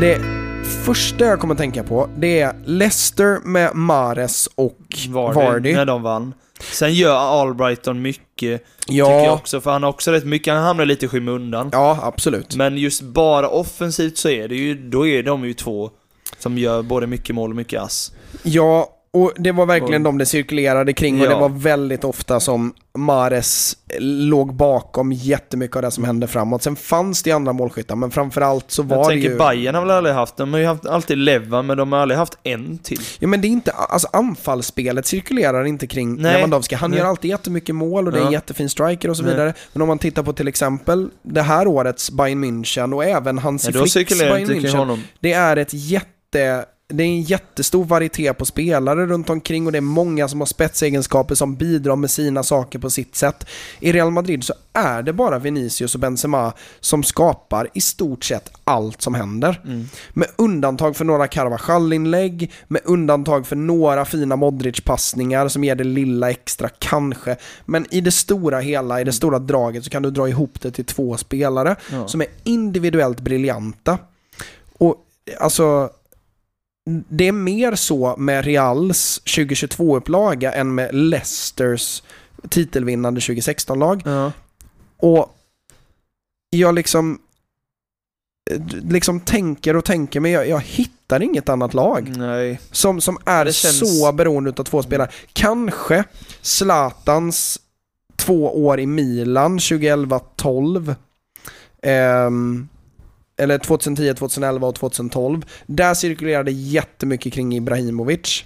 Det 0.00 0.41
första 0.84 1.24
jag 1.24 1.40
kommer 1.40 1.54
tänka 1.54 1.84
på, 1.84 2.08
det 2.16 2.40
är 2.40 2.54
Leicester 2.64 3.38
med 3.44 3.74
Mares 3.74 4.48
och 4.54 4.78
Vardy, 5.08 5.34
Vardy. 5.40 5.74
när 5.74 5.84
de 5.84 6.02
vann. 6.02 6.34
Sen 6.72 6.94
gör 6.94 7.14
Albrighton 7.16 8.02
mycket, 8.02 8.64
tycker 8.86 8.98
jag 8.98 9.24
Ja, 9.26 9.32
också, 9.32 9.60
för 9.60 9.70
han 9.70 9.82
har 9.82 9.90
också 9.90 10.10
rätt 10.12 10.24
mycket, 10.24 10.54
han 10.54 10.62
hamnar 10.62 10.84
lite 10.84 11.04
i 11.06 11.08
skymundan. 11.08 11.68
ja, 11.72 11.98
absolut. 12.02 12.56
Men 12.56 12.78
just 12.78 13.02
bara 13.02 13.48
offensivt 13.48 14.18
så 14.18 14.28
är 14.28 14.48
det 14.48 14.54
ju, 14.56 14.74
då 14.90 15.06
är 15.06 15.22
de 15.22 15.44
ju 15.44 15.54
två 15.54 15.90
som 16.38 16.58
gör 16.58 16.82
både 16.82 17.06
mycket 17.06 17.34
mål 17.34 17.50
och 17.50 17.56
mycket 17.56 17.80
ass. 17.82 18.12
Ja, 18.42 18.88
och 19.14 19.32
det 19.36 19.52
var 19.52 19.66
verkligen 19.66 20.02
Och- 20.06 20.12
de 20.12 20.18
det 20.18 20.26
cirkulerade 20.26 20.92
kring 20.92 21.20
och 21.20 21.26
Ja. 21.26 21.30
det 21.30 21.36
var 21.40 21.48
väldigt 21.48 22.04
ofta 22.04 22.40
som 22.40 22.72
Mares 22.98 23.76
låg 23.98 24.54
bakom 24.54 25.12
jättemycket 25.12 25.76
av 25.76 25.82
det 25.82 25.90
som 25.90 26.04
hände 26.04 26.26
framåt. 26.26 26.62
Sen 26.62 26.76
fanns 26.76 27.22
det 27.22 27.32
andra 27.32 27.52
målskyttar, 27.52 27.96
men 27.96 28.10
framförallt 28.10 28.70
så 28.70 28.82
Jag 28.82 28.86
var 28.86 28.98
det 28.98 29.08
tänker 29.08 29.30
ju... 29.30 29.38
Bayern 29.38 29.74
har 29.74 29.82
väl 29.82 29.90
aldrig 29.90 30.14
haft, 30.14 30.36
de 30.36 30.52
har 30.52 30.60
ju 30.60 30.66
haft 30.66 30.86
alltid 30.86 31.18
Levan, 31.18 31.66
men 31.66 31.76
de 31.76 31.92
har 31.92 31.98
aldrig 31.98 32.18
haft 32.18 32.38
en 32.42 32.78
till. 32.78 33.00
Ja 33.18 33.28
men 33.28 33.40
det 33.40 33.46
är 33.48 33.50
inte, 33.50 33.70
alltså 33.70 34.08
anfallsspelet 34.12 35.06
cirkulerar 35.06 35.64
inte 35.64 35.86
kring 35.86 36.16
Nej. 36.22 36.34
Lewandowski. 36.36 36.74
Han 36.74 36.90
Nej. 36.90 36.98
gör 36.98 37.06
alltid 37.06 37.30
jättemycket 37.30 37.74
mål 37.74 38.06
och 38.06 38.12
det 38.12 38.18
är 38.20 38.26
en 38.26 38.32
jättefin 38.32 38.68
striker 38.70 39.10
och 39.10 39.16
så 39.16 39.22
Nej. 39.22 39.32
vidare. 39.32 39.54
Men 39.72 39.82
om 39.82 39.88
man 39.88 39.98
tittar 39.98 40.22
på 40.22 40.32
till 40.32 40.48
exempel 40.48 41.08
det 41.22 41.42
här 41.42 41.66
årets 41.66 42.10
Bayern 42.10 42.44
München 42.44 42.94
och 42.94 43.04
även 43.04 43.38
Hansi 43.38 43.70
Ja, 43.74 43.86
Flicks 43.86 44.18
Bayern 44.18 44.48
München. 44.50 44.98
Det 45.20 45.32
är 45.32 45.56
ett 45.56 45.70
jätte 45.72 46.64
det 46.92 47.02
är 47.04 47.06
en 47.06 47.22
jättestor 47.22 47.84
varieté 47.84 48.32
på 48.34 48.44
spelare 48.44 49.06
runt 49.06 49.30
omkring 49.30 49.66
och 49.66 49.72
det 49.72 49.78
är 49.78 49.80
många 49.82 50.28
som 50.28 50.40
har 50.40 50.46
spetsegenskaper 50.46 51.34
som 51.34 51.56
bidrar 51.56 51.96
med 51.96 52.10
sina 52.10 52.42
saker 52.42 52.78
på 52.78 52.90
sitt 52.90 53.16
sätt. 53.16 53.46
I 53.80 53.92
Real 53.92 54.10
Madrid 54.10 54.44
så 54.44 54.54
är 54.72 55.02
det 55.02 55.12
bara 55.12 55.38
Vinicius 55.38 55.94
och 55.94 56.00
Benzema 56.00 56.52
som 56.80 57.02
skapar 57.02 57.68
i 57.74 57.80
stort 57.80 58.24
sett 58.24 58.50
allt 58.64 59.02
som 59.02 59.14
händer. 59.14 59.60
Mm. 59.64 59.88
Med 60.12 60.28
undantag 60.36 60.96
för 60.96 61.04
några 61.04 61.28
Carvajal-inlägg, 61.28 62.52
med 62.68 62.80
undantag 62.84 63.46
för 63.46 63.56
några 63.56 64.04
fina 64.04 64.36
Modric-passningar 64.36 65.48
som 65.48 65.64
ger 65.64 65.74
det 65.74 65.84
lilla 65.84 66.30
extra 66.30 66.68
kanske. 66.78 67.36
Men 67.64 67.86
i 67.94 68.00
det 68.00 68.10
stora 68.10 68.60
hela, 68.60 69.00
i 69.00 69.04
det 69.04 69.12
stora 69.12 69.38
draget 69.38 69.84
så 69.84 69.90
kan 69.90 70.02
du 70.02 70.10
dra 70.10 70.28
ihop 70.28 70.60
det 70.60 70.70
till 70.70 70.84
två 70.84 71.16
spelare 71.16 71.76
Ja. 71.90 72.08
som 72.08 72.20
är 72.20 72.26
individuellt 72.44 73.20
briljanta. 73.20 73.98
Och 74.78 74.96
alltså, 75.40 75.90
det 77.08 77.28
är 77.28 77.32
mer 77.32 77.74
så 77.74 78.14
med 78.18 78.44
Reals 78.44 79.22
2022-upplaga 79.24 80.52
än 80.52 80.74
med 80.74 80.94
Leicesters 80.94 82.02
titelvinnande 82.48 83.20
2016-lag. 83.20 84.02
Ja. 84.04 84.32
Och 84.96 85.36
jag 86.50 86.74
liksom 86.74 87.18
liksom 88.82 89.20
tänker 89.20 89.76
och 89.76 89.84
tänker 89.84 90.20
men 90.20 90.30
jag, 90.30 90.48
jag 90.48 90.60
hittar 90.60 91.22
inget 91.22 91.48
annat 91.48 91.74
lag 91.74 92.12
Nej. 92.16 92.60
som, 92.70 93.00
som 93.00 93.18
är 93.24 93.44
känns- 93.50 93.98
så 94.00 94.12
beroende 94.12 94.50
av 94.56 94.64
två 94.64 94.82
spelare. 94.82 95.10
Kanske 95.32 96.04
Zlatans 96.40 97.60
två 98.16 98.64
år 98.64 98.80
i 98.80 98.86
Milan 98.86 99.58
2011-12. 99.58 100.94
Ehm, 101.82 102.68
eller 103.42 103.58
2010, 103.58 104.14
2011 104.14 104.66
och 104.68 104.74
2012. 104.74 105.44
Där 105.66 105.94
cirkulerade 105.94 106.50
jättemycket 106.50 107.32
kring 107.32 107.54
Ibrahimovic. 107.56 108.44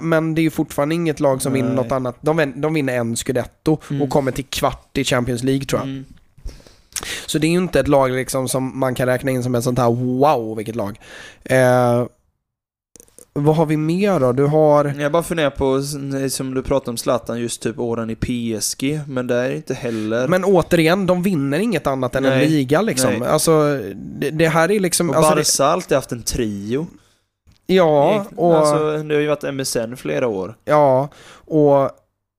Men 0.00 0.34
det 0.34 0.40
är 0.40 0.42
ju 0.42 0.50
fortfarande 0.50 0.94
inget 0.94 1.20
lag 1.20 1.42
som 1.42 1.52
vinner 1.52 1.68
Nej. 1.68 1.76
något 1.76 1.92
annat. 1.92 2.16
De, 2.20 2.36
vin- 2.36 2.60
de 2.60 2.74
vinner 2.74 2.96
en 2.96 3.16
scudetto 3.16 3.78
Mm. 3.90 4.02
och 4.02 4.10
kommer 4.10 4.32
till 4.32 4.44
kvart 4.44 4.98
i 4.98 5.04
Champions 5.04 5.42
League 5.42 5.64
tror 5.64 5.80
jag. 5.80 5.88
Mm. 5.88 6.04
Så 7.26 7.38
det 7.38 7.46
är 7.46 7.50
ju 7.50 7.56
inte 7.56 7.80
ett 7.80 7.88
lag 7.88 8.10
liksom 8.10 8.48
som 8.48 8.78
man 8.78 8.94
kan 8.94 9.06
räkna 9.06 9.30
in 9.30 9.42
som 9.42 9.54
ett 9.54 9.64
sånt 9.64 9.78
här 9.78 9.90
wow, 9.90 10.56
vilket 10.56 10.76
lag. 10.76 11.00
Eh, 11.44 12.06
vad 13.34 13.56
har 13.56 13.66
vi 13.66 13.76
mer 13.76 14.20
då? 14.20 14.32
Du 14.32 14.44
har... 14.46 14.94
Jag 14.98 15.12
bara 15.12 15.22
funderar 15.22 15.50
på, 15.50 15.82
som 16.30 16.54
du 16.54 16.62
pratade 16.62 16.90
om 16.90 16.96
Zlatan, 16.96 17.40
just 17.40 17.62
typ 17.62 17.78
åren 17.78 18.10
i 18.10 18.16
PSG, 18.16 19.00
men 19.08 19.26
det 19.26 19.34
är 19.34 19.50
inte 19.50 19.74
heller... 19.74 20.28
Men 20.28 20.44
återigen, 20.44 21.06
de 21.06 21.22
vinner 21.22 21.58
inget 21.58 21.86
annat 21.86 22.14
än 22.14 22.24
en 22.24 22.30
Nej. 22.30 22.48
liga 22.48 22.82
liksom. 22.82 23.12
Nej. 23.12 23.28
Alltså, 23.28 23.78
det, 23.94 24.30
det 24.30 24.48
här 24.48 24.70
är 24.70 24.80
liksom... 24.80 25.10
och 25.10 25.16
Alltså, 25.16 25.30
Barca 25.30 25.44
det, 25.58 25.64
har 25.64 25.72
alltid 25.72 25.96
haft 25.96 26.12
en 26.12 26.22
trio. 26.22 26.86
ja, 27.66 28.26
och... 28.36 28.56
Alltså, 28.58 29.02
det 29.02 29.14
har 29.14 29.20
ju 29.20 29.28
varit 29.28 29.54
MSN 29.54 29.96
flera 29.96 30.28
år. 30.28 30.54
Ja, 30.64 31.08
och 31.34 31.90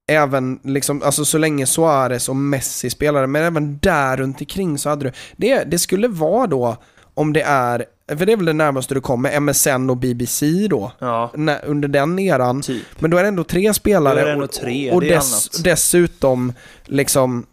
även 0.07 0.59
liksom, 0.63 1.01
alltså 1.03 1.25
så 1.25 1.37
länge 1.37 1.65
Suarez 1.65 2.29
och 2.29 2.35
Messi 2.35 2.89
spelade, 2.89 3.27
men 3.27 3.43
även 3.43 3.79
där 3.81 4.17
runt 4.17 4.41
omkring 4.41 4.77
så 4.77 4.89
hade 4.89 5.05
du, 5.05 5.11
det, 5.37 5.63
det 5.63 5.79
skulle 5.79 6.07
vara 6.07 6.47
då, 6.47 6.77
om 7.13 7.33
det 7.33 7.41
är, 7.41 7.85
för 8.07 8.25
det 8.25 8.31
är 8.31 8.37
väl 8.37 8.45
det 8.45 8.53
närmaste 8.53 8.93
du 8.93 9.01
kommer, 9.01 9.39
MSN 9.39 9.89
och 9.89 9.97
BBC 9.97 10.67
då, 10.69 10.91
Ja, 10.99 11.31
när, 11.35 11.65
under 11.65 11.87
den 11.87 12.19
eran. 12.19 12.61
typ. 12.61 12.83
Men 13.01 13.11
då 13.11 13.17
är 13.17 13.21
det 13.21 13.27
ändå 13.27 13.43
tre 13.43 13.73
spelare. 13.73 14.25
Det 14.25 14.31
ändå 14.31 14.43
och- 14.45 14.51
tre, 14.51 14.91
och 14.91 15.03
är 15.03 15.09
dess, 15.09 15.49
dessutom 15.49 16.53
liksom, 16.85 17.45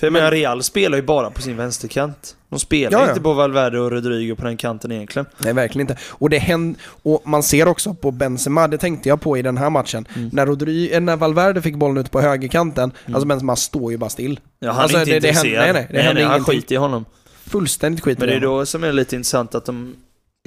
För 0.00 0.06
jag 0.06 0.12
Men- 0.12 0.20
menar, 0.22 0.32
Real 0.32 0.62
spelar 0.62 0.96
ju 0.98 1.02
bara 1.02 1.30
på 1.30 1.42
sin 1.42 1.56
vänsterkant. 1.56 2.36
De 2.48 2.58
spelar 2.58 2.92
Ja, 2.98 3.04
ja. 3.04 3.08
inte 3.08 3.20
på 3.20 3.32
Valverde 3.32 3.80
och 3.80 3.90
Rodrigo 3.92 4.34
på 4.36 4.44
den 4.44 4.56
kanten 4.56 4.92
egentligen. 4.92 5.26
nej 5.38 5.52
verkligen 5.52 5.90
inte. 5.90 6.00
Och 6.08 6.30
det 6.30 6.38
händer, 6.38 6.80
och 7.02 7.22
man 7.24 7.42
ser 7.42 7.68
också 7.68 7.94
på 7.94 8.10
Benzema, 8.10 8.68
det 8.68 8.78
tänkte 8.78 9.08
jag 9.08 9.20
på 9.20 9.36
i 9.38 9.42
den 9.42 9.56
här 9.56 9.70
matchen, 9.70 10.06
Mm. 10.16 10.30
när, 10.32 10.46
Rodri, 10.46 10.94
eh, 10.94 11.00
när 11.00 11.16
Valverde 11.16 11.62
fick 11.62 11.74
bollen 11.76 11.96
ute 11.96 12.10
på 12.10 12.20
högerkanten, 12.20 12.92
alltså 13.06 13.24
Benzema 13.26 13.56
står 13.56 13.90
ju 13.92 13.98
bara 13.98 14.10
still. 14.10 14.40
Ja, 14.60 14.72
han 14.72 14.82
Alltså, 14.82 14.96
är 14.98 15.00
inte 15.00 15.12
det- 15.12 15.20
det 15.20 15.26
händer- 15.32 15.44
intresserad. 15.50 15.74
nej, 15.74 15.86
nej, 15.88 15.88
det 15.90 16.02
händer 16.06 16.22
han 16.24 16.32
ingenting. 16.34 16.54
skiter 16.60 16.74
i 16.74 16.78
honom. 16.78 17.04
Fullständigt 17.50 18.04
skit 18.04 18.18
Men 18.18 18.28
det 18.28 18.34
är 18.34 18.40
då 18.40 18.66
som 18.66 18.84
är 18.84 18.92
lite 18.92 19.16
intressant 19.16 19.54
att 19.54 19.64
de 19.64 19.96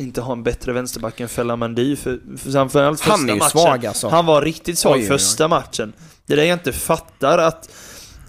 inte 0.01 0.21
har 0.21 0.33
en 0.33 0.43
bättre 0.43 0.73
vänsterback 0.73 1.19
än 1.19 1.29
Fellamendi 1.29 1.95
för, 1.95 2.19
för 2.37 2.51
framförallt 2.51 2.99
första 2.99 3.11
Han 3.11 3.29
är 3.29 3.33
ju 3.33 3.39
matchen. 3.39 3.49
svag 3.49 3.85
alltså. 3.85 4.07
Han 4.07 4.25
var 4.25 4.41
riktigt 4.41 4.77
svag 4.77 4.93
Oj, 4.93 4.99
oj, 4.99 5.03
oj. 5.03 5.07
första 5.07 5.47
matchen. 5.47 5.93
Det 6.25 6.33
är 6.33 6.37
det 6.37 6.45
jag 6.45 6.55
inte 6.55 6.73
fattar 6.73 7.37
att... 7.37 7.69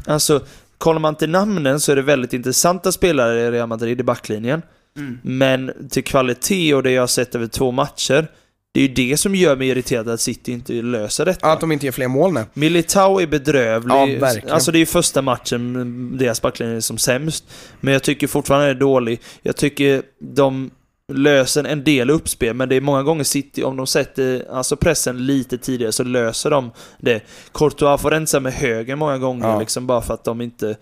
Alltså, 0.07 0.41
kollar 0.79 1.01
man 1.01 1.15
till 1.15 1.31
namnen 1.31 1.81
så 1.81 1.93
är 1.93 1.97
det 1.97 2.03
väldigt 2.03 2.33
intressanta 2.33 2.93
spelare 2.93 3.41
i 3.41 3.51
Real 3.51 3.69
Madrid 3.69 4.01
i 4.01 4.03
backlinjen. 4.03 4.63
Mm. 4.97 5.19
Men 5.23 5.89
till 5.91 6.05
kvalitet 6.05 6.75
och 6.75 6.83
det 6.83 6.91
jag 6.91 7.03
har 7.03 7.07
sett 7.07 7.35
över 7.35 7.47
två 7.47 7.71
matcher, 7.71 8.29
det 8.75 8.81
är 8.81 8.89
ju 8.89 8.95
det 8.95 9.17
som 9.17 9.35
gör 9.35 9.57
mig 9.57 9.69
irriterad 9.69 10.09
att 10.09 10.21
City 10.21 10.53
inte 10.53 10.73
löser 10.73 11.25
detta. 11.25 11.53
Att 11.53 11.61
de 11.61 11.73
inte 11.73 11.87
gör 11.87 11.93
fler 11.93 12.09
mål 12.09 12.33
nu. 12.33 12.45
Militao 12.55 13.21
är 13.21 13.27
bedrövlig. 13.27 13.95
Ja, 13.95 14.07
verkligen. 14.21 14.51
Alltså 14.55 14.73
det 14.73 14.79
är 14.79 14.81
ju 14.81 14.87
första 14.87 15.23
matchen 15.23 16.17
deras 16.19 16.43
backlinje 16.43 16.77
är 16.77 16.81
som 16.81 16.99
sämst. 16.99 17.45
Men 17.81 17.93
jag 17.93 18.03
tycker 18.03 18.27
fortfarande 18.27 18.67
det 18.67 18.71
är 18.73 18.81
dålig. 18.81 19.21
Jag 19.43 19.57
tycker 19.57 20.03
de 20.19 20.71
löser 21.13 21.65
en 21.65 21.85
del 21.85 22.11
uppspel, 22.11 22.55
men 22.55 22.69
det 22.69 22.75
är 22.77 22.81
många 22.81 23.03
gånger 23.03 23.25
City, 23.25 23.63
om 23.63 23.77
de 23.77 23.87
sätter 23.87 24.47
alltså 24.51 24.77
pressen 24.77 25.27
lite 25.27 25.59
tidigare 25.59 25.93
så 25.93 26.05
löser 26.05 26.51
de 26.51 26.71
det. 26.99 27.21
Courtois 27.53 28.01
får 28.01 28.11
rensa 28.11 28.41
med 28.41 28.53
höger 28.53 28.97
många 28.97 29.19
gånger, 29.19 29.49
Ja. 29.49 29.61
liksom 29.61 29.87
bara 29.87 30.03
för 30.03 30.15
att 30.15 30.25
de 30.25 30.41
inte... 30.41 30.77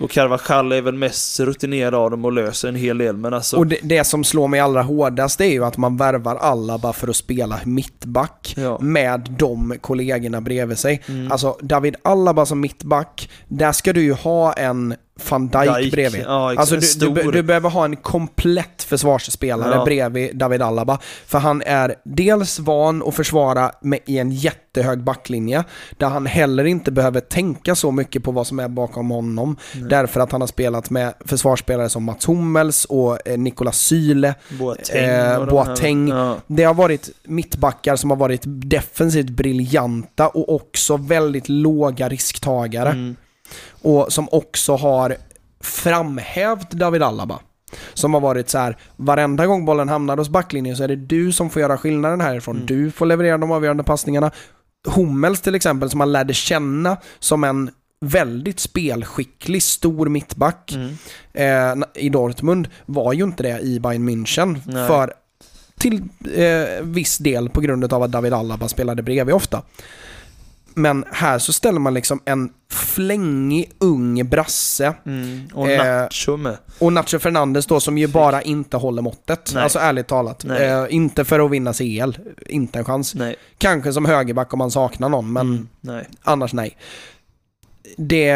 Och 0.00 0.10
Carvajal 0.10 0.72
är 0.72 0.82
väl 0.82 0.94
mest 0.94 1.40
rutinerad 1.40 1.94
av 1.94 2.10
dem 2.10 2.24
och 2.24 2.32
löser 2.32 2.68
en 2.68 2.74
hel 2.74 2.98
del, 2.98 3.16
men 3.16 3.34
alltså... 3.34 3.56
Och 3.56 3.66
det, 3.66 3.78
det 3.82 4.04
som 4.04 4.24
slår 4.24 4.48
mig 4.48 4.60
allra 4.60 4.82
hårdast 4.82 5.40
är 5.40 5.44
ju 5.44 5.64
att 5.64 5.76
man 5.76 5.96
värvar 5.96 6.36
alla 6.36 6.78
bara 6.78 6.92
för 6.92 7.08
att 7.08 7.16
spela 7.16 7.60
mittback 7.64 8.54
Ja. 8.56 8.78
med 8.80 9.34
de 9.38 9.74
kollegorna 9.80 10.40
bredvid 10.40 10.78
sig. 10.78 11.02
Mm. 11.08 11.32
Alltså 11.32 11.58
David 11.60 11.96
Alaba 12.04 12.46
som 12.46 12.60
mittback, 12.60 13.30
där 13.48 13.72
ska 13.72 13.92
du 13.92 14.02
ju 14.02 14.12
ha 14.12 14.52
en 14.52 14.94
van 15.30 15.48
Dijk, 15.48 15.76
Dijk, 15.76 15.92
bredvid. 15.92 16.22
ja, 16.26 16.54
alltså 16.58 16.76
du, 16.76 17.08
du, 17.10 17.30
du 17.30 17.42
behöver 17.42 17.70
ha 17.70 17.84
en 17.84 17.96
komplett 17.96 18.82
försvarsspelare 18.82 19.74
Ja. 19.74 19.84
bredvid 19.84 20.36
David 20.36 20.62
Alaba. 20.62 20.98
För 21.26 21.38
han 21.38 21.62
är 21.66 21.94
dels 22.04 22.58
van 22.58 23.02
att 23.06 23.14
försvara 23.14 23.72
med, 23.80 23.98
i 24.06 24.18
en 24.18 24.30
jättehög 24.30 25.02
backlinje, 25.04 25.64
där 25.96 26.08
han 26.08 26.26
heller 26.26 26.64
inte 26.64 26.90
behöver 26.90 27.20
tänka 27.20 27.74
så 27.74 27.90
mycket 27.90 28.24
på 28.24 28.30
vad 28.32 28.46
som 28.46 28.58
är 28.58 28.68
bakom 28.68 29.10
honom. 29.10 29.56
Därför 29.88 30.20
att 30.20 30.32
han 30.32 30.40
har 30.40 30.48
spelat 30.48 30.90
med 30.90 31.14
försvarsspelare 31.24 31.88
som 31.88 32.04
Mats 32.04 32.28
Hummels 32.28 32.84
och 32.84 33.28
eh, 33.28 33.38
Nicolas 33.38 33.78
Syle. 33.78 34.34
Boateng. 34.58 35.04
Eh, 35.04 35.36
och 35.36 35.46
Boateng. 35.46 36.08
Ja. 36.08 36.36
Det 36.46 36.64
har 36.64 36.74
varit 36.74 37.10
mittbackar 37.24 37.96
som 37.96 38.10
har 38.10 38.16
varit 38.16 38.42
defensivt 38.46 39.30
briljanta 39.30 40.28
och 40.28 40.54
också 40.54 40.96
väldigt 40.96 41.48
låga 41.48 42.08
risktagare. 42.08 42.90
Mm. 42.90 43.16
Och 43.82 44.12
som 44.12 44.28
också 44.32 44.76
har 44.76 45.16
framhävt 45.60 46.70
David 46.70 47.02
Alaba. 47.02 47.38
Som 47.94 48.14
har 48.14 48.20
varit 48.20 48.48
så 48.48 48.58
här, 48.58 48.76
varenda 48.96 49.46
gång 49.46 49.64
bollen 49.64 49.88
hamnar 49.88 50.16
hos 50.16 50.28
backlinjen 50.28 50.76
så 50.76 50.84
är 50.84 50.88
det 50.88 50.96
du 50.96 51.32
som 51.32 51.50
får 51.50 51.62
göra 51.62 51.78
skillnaden 51.78 52.20
härifrån. 52.20 52.56
Mm. 52.56 52.66
Du 52.66 52.90
får 52.90 53.06
leverera 53.06 53.38
de 53.38 53.50
avgörande 53.50 53.84
passningarna. 53.84 54.30
Hummels 54.88 55.40
till 55.40 55.54
exempel, 55.54 55.90
som 55.90 55.98
man 55.98 56.12
lärde 56.12 56.34
känna 56.34 56.96
som 57.18 57.44
en 57.44 57.70
väldigt 58.00 58.60
spelskicklig, 58.60 59.62
stor 59.62 60.08
mittback 60.08 60.74
Mm. 60.74 61.82
eh, 61.82 61.86
i 61.94 62.08
Dortmund, 62.08 62.68
var 62.86 63.12
ju 63.12 63.24
inte 63.24 63.42
det 63.42 63.60
i 63.60 63.80
Bayern 63.80 64.08
München. 64.08 64.60
Nej. 64.66 64.88
För 64.88 65.12
till 65.78 66.02
eh, 66.34 66.82
viss 66.82 67.18
del 67.18 67.48
på 67.48 67.60
grund 67.60 67.92
av 67.92 68.02
att 68.02 68.12
David 68.12 68.34
Alaba 68.34 68.68
spelade 68.68 69.02
bredvid 69.02 69.34
ofta. 69.34 69.62
Men 70.78 71.04
här 71.12 71.38
så 71.38 71.52
ställer 71.52 71.78
man 71.80 71.94
liksom 71.94 72.20
en 72.24 72.50
flängig 72.70 73.70
ung 73.78 74.28
brasse 74.28 74.94
Mm. 75.06 75.48
Och 75.54 75.70
Eh, 75.70 75.84
Nacho 76.02 76.36
med. 76.36 76.56
och 76.78 76.92
Nacho 76.92 77.18
Fernandes 77.18 77.66
då 77.66 77.80
som 77.80 77.98
ju 77.98 78.06
bara 78.06 78.42
inte 78.42 78.76
håller 78.76 79.02
måttet. 79.02 79.50
Nej. 79.54 79.62
Alltså 79.62 79.78
ärligt 79.78 80.06
talat. 80.06 80.44
Eh, 80.44 80.84
inte 80.90 81.24
för 81.24 81.40
att 81.40 81.50
vinna 81.50 81.72
CL. 81.72 82.10
Inte 82.46 82.78
en 82.78 82.84
chans. 82.84 83.14
Nej. 83.14 83.36
Kanske 83.58 83.92
som 83.92 84.04
högerback 84.04 84.52
om 84.52 84.58
man 84.58 84.70
saknar 84.70 85.08
någon, 85.08 85.32
men 85.32 85.46
Mm. 85.46 85.68
Nej. 85.80 86.08
annars 86.22 86.52
nej. 86.52 86.76
Det, 87.96 88.32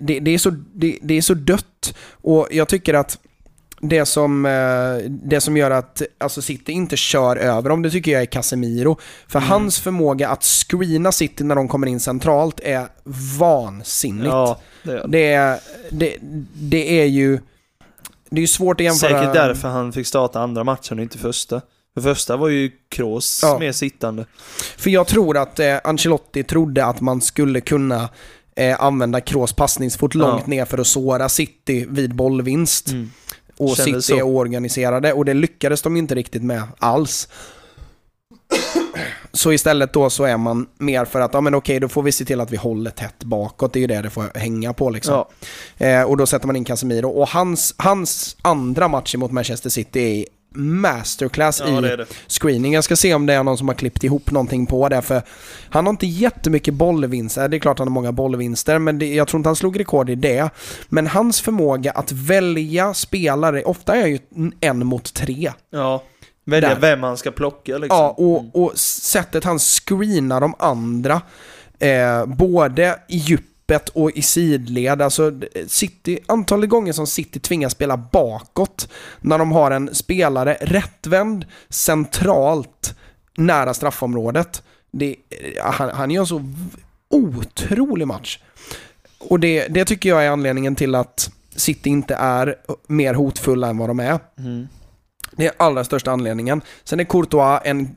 det, 0.00 0.20
det, 0.20 0.30
är 0.34 0.38
så, 0.38 0.50
det, 0.50 0.98
det 1.02 1.14
är 1.14 1.22
så 1.22 1.34
dött 1.34 1.94
och 2.10 2.48
jag 2.50 2.68
tycker 2.68 2.94
att 2.94 3.18
det 3.80 4.06
som, 4.06 4.46
eh, 4.46 5.10
det 5.10 5.40
som 5.40 5.56
gör 5.56 5.70
att 5.70 6.02
alltså 6.18 6.42
City 6.42 6.72
inte 6.72 6.96
kör 6.96 7.36
över 7.36 7.70
dem, 7.70 7.82
det 7.82 7.90
tycker 7.90 8.10
jag 8.12 8.22
är 8.22 8.26
Casemiro. 8.26 8.98
För 9.28 9.38
Mm. 9.38 9.50
hans 9.50 9.80
förmåga 9.80 10.28
att 10.28 10.44
screena 10.44 11.12
City 11.12 11.44
när 11.44 11.54
de 11.54 11.68
kommer 11.68 11.86
in 11.86 12.00
centralt 12.00 12.60
är 12.60 12.88
vansinnigt. 13.38 14.26
Ja, 14.26 14.58
det 14.82 14.92
är 14.92 15.06
det. 15.08 15.32
Är, 15.32 15.58
det, 15.90 16.16
det 16.54 17.00
är 17.00 17.06
ju... 17.06 17.38
Det 18.30 18.36
är 18.36 18.40
ju 18.40 18.46
svårt 18.46 18.80
att 18.80 18.84
jämföra... 18.84 19.10
Säkert 19.20 19.34
därför 19.34 19.68
han 19.68 19.92
fick 19.92 20.06
starta 20.06 20.40
andra 20.40 20.64
matchen 20.64 20.98
och 20.98 21.02
inte 21.02 21.18
första. 21.18 21.60
För 21.94 22.00
första 22.00 22.36
var 22.36 22.48
ju 22.48 22.70
Kroos 22.88 23.40
Ja. 23.42 23.58
mer 23.58 23.72
sittande. 23.72 24.24
För 24.76 24.90
jag 24.90 25.06
tror 25.06 25.36
att 25.36 25.58
eh, 25.60 25.76
Ancelotti 25.84 26.42
trodde 26.42 26.84
att 26.84 27.00
man 27.00 27.20
skulle 27.20 27.60
kunna 27.60 28.08
eh, 28.56 28.82
använda 28.82 29.20
Kroos 29.20 29.52
passningsfot 29.52 30.14
långt 30.14 30.42
Ja. 30.46 30.50
ner 30.50 30.64
för 30.64 30.78
att 30.78 30.86
såra 30.86 31.28
City 31.28 31.86
vid 31.88 32.14
bollvinst. 32.14 32.88
Mm. 32.88 33.10
Och 33.58 33.76
Kändes 33.76 33.84
City 33.84 34.02
så. 34.02 34.16
är 34.16 34.22
oorganiserade 34.22 35.12
och 35.12 35.24
det 35.24 35.34
lyckades 35.34 35.82
de 35.82 35.96
inte 35.96 36.14
riktigt 36.14 36.42
med 36.42 36.62
alls. 36.78 37.28
Så 39.32 39.52
istället 39.52 39.92
då 39.92 40.10
så 40.10 40.24
är 40.24 40.36
man 40.36 40.66
mer 40.78 41.04
för 41.04 41.20
att, 41.20 41.34
ja 41.34 41.40
men 41.40 41.54
okej 41.54 41.80
då 41.80 41.88
får 41.88 42.02
vi 42.02 42.12
se 42.12 42.24
till 42.24 42.40
att 42.40 42.50
vi 42.50 42.56
håller 42.56 42.90
tätt 42.90 43.24
bakåt, 43.24 43.72
det 43.72 43.78
är 43.78 43.80
ju 43.80 43.86
det 43.86 44.02
det 44.02 44.10
får 44.10 44.38
hänga 44.38 44.72
på 44.72 44.90
liksom. 44.90 45.24
Ja. 45.78 45.86
Eh, 45.86 46.02
och 46.02 46.16
då 46.16 46.26
sätter 46.26 46.46
man 46.46 46.56
in 46.56 46.64
Casemiro 46.64 47.08
och 47.08 47.28
hans, 47.28 47.74
hans 47.78 48.36
andra 48.42 48.88
match 48.88 49.14
mot 49.14 49.30
Manchester 49.30 49.70
City 49.70 50.00
är 50.00 50.24
masterclass 50.58 51.62
ja, 51.66 51.78
i 51.78 51.80
det 51.80 51.96
det. 51.96 52.06
screening. 52.26 52.74
Jag 52.74 52.84
ska 52.84 52.96
se 52.96 53.14
om 53.14 53.26
det 53.26 53.34
är 53.34 53.42
någon 53.42 53.58
som 53.58 53.68
har 53.68 53.74
klippt 53.74 54.04
ihop 54.04 54.30
någonting 54.30 54.66
på 54.66 54.88
det, 54.88 55.02
för 55.02 55.22
han 55.70 55.86
har 55.86 55.90
inte 55.90 56.06
jättemycket 56.06 56.74
bollvinster. 56.74 57.48
Det 57.48 57.56
är 57.56 57.58
klart 57.58 57.78
han 57.78 57.88
har 57.88 57.92
många 57.92 58.12
bollvinster, 58.12 58.78
men 58.78 58.98
det, 58.98 59.14
jag 59.14 59.28
tror 59.28 59.38
inte 59.38 59.48
han 59.48 59.56
slog 59.56 59.80
rekord 59.80 60.10
i 60.10 60.14
det. 60.14 60.50
Men 60.88 61.06
hans 61.06 61.40
förmåga 61.40 61.90
att 61.90 62.12
välja 62.12 62.94
spelare, 62.94 63.62
ofta 63.62 63.96
är 63.96 64.06
ju 64.06 64.18
en 64.60 64.86
mot 64.86 65.14
tre. 65.14 65.52
Ja. 65.70 66.02
Välja 66.44 66.68
Där. 66.68 66.80
vem 66.80 67.00
man 67.00 67.16
ska 67.16 67.30
plocka 67.30 67.78
liksom. 67.78 67.98
Ja, 67.98 68.14
och, 68.18 68.62
och 68.64 68.78
sättet 68.78 69.44
han 69.44 69.58
screenar 69.58 70.40
de 70.40 70.54
andra, 70.58 71.22
eh, 71.78 72.26
både 72.26 72.98
i 73.08 73.16
djupet 73.68 73.88
och 73.88 74.10
i 74.10 74.22
sidled. 74.22 75.02
Alltså, 75.02 75.32
City, 75.66 76.18
antalet 76.26 76.70
gånger 76.70 76.92
som 76.92 77.06
City 77.06 77.40
tvingas 77.40 77.72
spela 77.72 77.96
bakåt 77.96 78.88
när 79.20 79.38
de 79.38 79.52
har 79.52 79.70
en 79.70 79.94
spelare 79.94 80.56
rättvänd 80.60 81.46
centralt 81.68 82.94
nära 83.36 83.74
straffområdet. 83.74 84.62
Det, 84.90 85.16
han, 85.62 85.90
han 85.90 86.10
gör 86.10 86.24
så 86.24 86.38
v- 86.38 86.44
otrolig 87.10 88.06
match. 88.06 88.38
Och 89.18 89.40
det, 89.40 89.68
det 89.68 89.84
tycker 89.84 90.08
jag 90.08 90.24
är 90.24 90.30
anledningen 90.30 90.74
till 90.74 90.94
att 90.94 91.30
City 91.56 91.90
inte 91.90 92.14
är 92.14 92.54
mer 92.88 93.14
hotfulla 93.14 93.68
än 93.68 93.78
vad 93.78 93.88
de 93.90 94.00
är. 94.00 94.18
Mm. 94.38 94.68
Det 95.32 95.46
är 95.46 95.52
allra 95.56 95.84
största 95.84 96.10
anledningen. 96.10 96.60
Sen 96.84 97.00
är 97.00 97.04
Courtois 97.04 97.60
en 97.64 97.96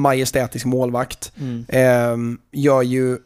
majestätisk 0.00 0.64
målvakt. 0.66 1.32
Mm. 1.40 1.64
Ehm, 1.68 2.38
gör 2.52 2.82
ju... 2.82 3.18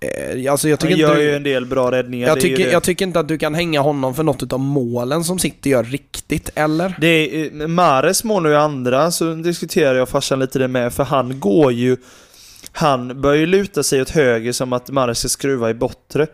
Eh, 0.00 0.52
alltså 0.52 0.68
jag 0.68 0.76
Han 0.76 0.88
tycker 0.88 1.00
gör 1.00 1.10
inte... 1.10 1.22
ju 1.22 1.36
en 1.36 1.42
del 1.42 1.66
bra 1.66 1.90
räddningar. 1.90 2.28
jag, 2.28 2.40
tycker, 2.40 2.72
jag 2.72 2.82
tycker 2.82 3.04
inte 3.04 3.20
att 3.20 3.28
du 3.28 3.38
kan 3.38 3.54
hänga 3.54 3.80
honom 3.80 4.14
för 4.14 4.22
något 4.22 4.52
av 4.52 4.60
målen 4.60 5.24
som 5.24 5.38
City 5.38 5.70
gör 5.70 5.84
riktigt, 5.84 6.50
eller? 6.54 6.96
Det 7.00 7.06
är, 7.06 7.60
eh, 7.60 7.66
Mares 7.68 8.24
mål 8.24 8.42
nu 8.42 8.50
i 8.50 8.56
andra, 8.56 9.10
så 9.10 9.34
diskuterar 9.34 9.94
jag 9.94 10.08
farsan 10.08 10.38
lite 10.38 10.58
det 10.58 10.68
med, 10.68 10.92
för 10.92 11.04
han 11.04 11.40
går 11.40 11.72
ju... 11.72 11.96
Han 12.72 13.20
börjar 13.20 13.36
ju 13.36 13.46
luta 13.46 13.82
sig 13.82 14.02
åt 14.02 14.10
höger 14.10 14.52
som 14.52 14.72
att 14.72 14.90
Mares 14.90 15.18
ska 15.18 15.28
skruva 15.28 15.70
i 15.70 15.74
bortre. 15.74 16.26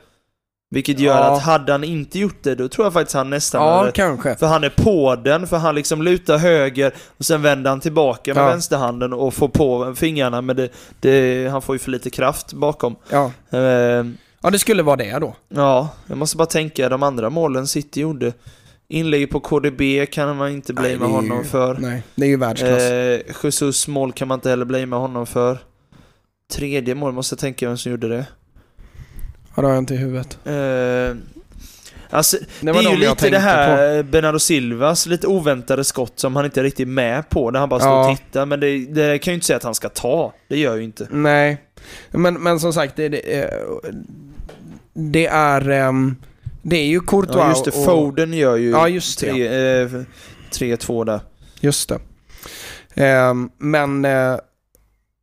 Vilket 0.70 0.98
gör 0.98 1.16
Ja. 1.16 1.36
att 1.36 1.42
hade 1.42 1.72
han 1.72 1.84
inte 1.84 2.18
gjort 2.18 2.42
det, 2.42 2.54
då 2.54 2.68
tror 2.68 2.86
jag 2.86 2.92
faktiskt 2.92 3.14
han 3.14 3.30
nästan 3.30 3.62
Ja, 3.62 3.78
hade... 3.78 3.92
kanske. 3.92 4.36
För 4.36 4.46
han 4.46 4.64
är 4.64 4.68
på 4.76 5.16
den, 5.24 5.46
för 5.46 5.56
han 5.56 5.74
liksom 5.74 6.02
lutar 6.02 6.38
höger 6.38 6.92
och 7.18 7.24
sen 7.24 7.42
vänder 7.42 7.70
han 7.70 7.80
tillbaka 7.80 8.34
med 8.34 8.42
Ja. 8.42 8.46
vänsterhanden 8.48 9.12
och 9.12 9.34
får 9.34 9.48
på 9.48 9.94
fingrarna 9.94 10.40
men 10.40 10.56
det, 10.56 10.68
det, 11.00 11.48
han 11.50 11.62
får 11.62 11.74
ju 11.74 11.78
för 11.78 11.90
lite 11.90 12.10
kraft 12.10 12.52
bakom. 12.52 12.96
Ja. 13.10 13.32
Eh, 13.50 13.58
ja, 14.42 14.50
det 14.52 14.58
skulle 14.58 14.82
vara 14.82 14.96
det 14.96 15.18
då. 15.18 15.34
ja, 15.48 15.88
jag 16.06 16.18
måste 16.18 16.36
bara 16.36 16.46
tänka 16.46 16.88
de 16.88 17.02
andra 17.02 17.30
målen 17.30 17.66
City 17.66 18.00
gjorde. 18.00 18.32
Inlägg 18.88 19.30
på 19.30 19.40
KDB 19.40 20.06
kan 20.10 20.36
man 20.36 20.50
inte 20.50 20.72
blamea 20.72 21.08
honom 21.08 21.44
för. 21.44 21.74
Nej, 21.74 22.02
det 22.14 22.24
är 22.24 22.28
ju 22.28 22.36
världsklass. 22.36 22.82
Eh, 22.82 23.20
Jesus 23.44 23.88
mål 23.88 24.12
kan 24.12 24.28
man 24.28 24.36
inte 24.38 24.50
heller 24.50 24.64
blamea 24.64 24.98
honom 24.98 25.26
för. 25.26 25.58
Tredje 26.52 26.94
mål 26.94 27.12
måste 27.12 27.32
jag 27.34 27.38
tänka 27.40 27.68
vem 27.68 27.76
som 27.78 27.90
gjorde 27.92 28.08
det. 28.08 28.26
Det 29.56 29.62
har 29.62 29.68
jag 29.70 29.78
inte 29.78 29.94
i 29.94 29.96
huvudet. 29.96 30.38
Eh, 30.44 31.16
alltså, 32.10 32.36
det, 32.60 32.72
var 32.72 32.82
är 32.82 32.90
ju 32.90 32.96
lite 32.96 33.30
det 33.30 33.38
här 33.38 34.02
Bernardo 34.02 34.38
Silvas 34.38 35.06
lite 35.06 35.26
oväntade 35.26 35.84
skott 35.84 36.12
som 36.16 36.36
han 36.36 36.44
inte 36.44 36.60
är 36.60 36.64
riktigt 36.64 36.88
med 36.88 37.28
på, 37.28 37.50
där 37.50 37.60
han 37.60 37.68
bara 37.68 37.80
står 37.80 37.92
Ja. 37.92 38.10
och 38.10 38.16
tittar. 38.18 38.46
Men 38.46 38.60
det, 38.60 38.78
det 38.78 39.18
kan 39.18 39.32
ju 39.32 39.34
inte 39.34 39.46
säga 39.46 39.56
att 39.56 39.62
han 39.62 39.74
ska 39.74 39.88
ta. 39.88 40.32
Det 40.48 40.58
gör 40.58 40.76
ju 40.76 40.82
inte. 40.82 41.06
Nej, 41.10 41.62
men, 42.10 42.34
men 42.34 42.60
som 42.60 42.72
sagt, 42.72 42.96
det, 42.96 43.08
det, 43.08 43.18
eh, 43.42 43.50
det 44.94 45.26
är... 45.26 45.68
ehm, 45.70 46.16
det 46.62 46.76
är 46.76 46.86
ju 46.86 47.00
Courtois 47.00 47.36
Ja, 47.36 47.48
just 47.48 47.64
det, 47.64 47.70
och... 47.70 47.84
Foden 47.84 48.32
gör 48.32 48.56
ju 48.56 48.70
Ja, 48.70 48.88
just 48.88 49.20
det. 49.20 49.30
tre- 49.30 49.82
eh, 49.82 49.88
3-2 50.76 51.04
där. 51.04 51.20
Just 51.60 51.88
det. 51.88 51.98
Ehm, 52.94 53.50
men 53.58 54.04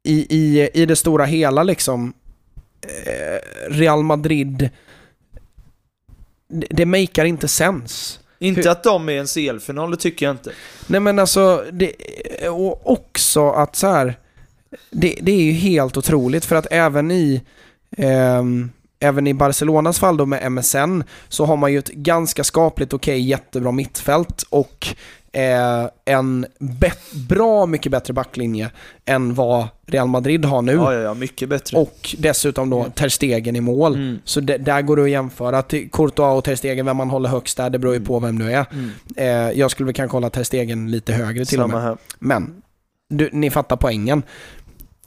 i, 0.06 0.26
i, 0.30 0.70
i 0.74 0.86
det 0.86 0.96
stora 0.96 1.26
hela 1.26 1.64
liksom, 1.64 2.14
Real 3.68 4.04
Madrid, 4.04 4.70
det, 6.48 6.86
makear 6.86 7.26
inte 7.26 7.48
sens. 7.48 8.20
Inte 8.40 8.72
att 8.72 8.84
de 8.84 9.10
är 9.10 9.14
en 9.14 9.28
CL-final, 9.28 9.92
det 9.92 9.98
tycker 9.98 10.26
jag 10.26 10.34
inte. 10.34 10.52
Nej 10.88 11.00
men 11.00 11.20
alltså, 11.20 11.66
det, 11.72 11.94
och 12.50 12.92
också 12.92 13.50
att 13.50 13.76
så 13.76 13.88
här, 13.88 14.20
det, 14.90 15.18
det 15.22 15.32
är 15.32 15.42
ju 15.42 15.52
helt 15.52 15.98
otroligt 15.98 16.46
för 16.46 16.56
att 16.56 16.68
även 16.72 17.12
i 17.12 17.42
ehm, 17.98 18.72
Även 19.04 19.28
i 19.28 19.34
Barcelonas 19.34 20.00
fall 20.00 20.18
då 20.18 20.26
med 20.26 20.52
MSN 20.52 21.04
så 21.30 21.46
har 21.46 21.58
man 21.58 21.72
ju 21.72 21.80
ett 21.80 21.90
ganska 21.90 22.44
skapligt, 22.44 22.94
okej, 22.94 23.20
jättebra 23.22 23.72
mittfält 23.72 24.44
och 24.50 24.88
eh, 25.34 25.90
en 26.06 26.46
bra 27.30 27.66
mycket 27.66 27.92
bättre 27.92 28.14
backlinje 28.14 28.72
än 29.06 29.34
vad 29.34 29.68
Real 29.88 30.08
Madrid 30.08 30.46
har 30.46 30.62
nu. 30.62 30.72
Ja, 30.74 30.94
ja, 30.94 31.00
ja, 31.00 31.14
mycket 31.14 31.50
bättre. 31.50 31.78
Och 31.78 32.16
dessutom 32.18 32.70
då 32.70 32.86
Ter 32.96 33.10
Stegen 33.10 33.56
i 33.56 33.62
mål. 33.62 33.96
Mm. 33.96 34.20
Så 34.26 34.40
där 34.40 34.82
går 34.82 34.96
det 34.98 35.04
att 35.04 35.10
jämföra. 35.10 35.62
Till 35.62 35.90
Courtois 35.92 36.38
och 36.38 36.44
Ter 36.44 36.56
Stegen, 36.56 36.86
vem 36.86 36.98
man 36.98 37.10
håller 37.10 37.30
högst 37.30 37.58
där, 37.58 37.70
det 37.70 37.80
beror 37.80 37.94
ju 37.94 37.98
Mm. 37.98 38.08
på 38.08 38.20
vem 38.20 38.40
du 38.40 38.52
är. 38.52 38.66
Mm. 38.72 38.90
Eh, 39.16 39.60
jag 39.60 39.72
skulle 39.72 39.86
väl 39.86 39.94
kanske 39.96 40.16
hålla 40.16 40.30
Ter 40.30 40.44
Stegen 40.44 40.92
lite 40.92 41.14
högre 41.14 41.46
till 41.46 41.60
och 41.62 41.70
Samma 41.70 41.74
med. 41.80 41.84
här. 41.88 41.98
Men, 42.20 42.62
du, 43.10 43.30
ni 43.34 43.50
fattar 43.50 43.76
poängen. 43.76 44.24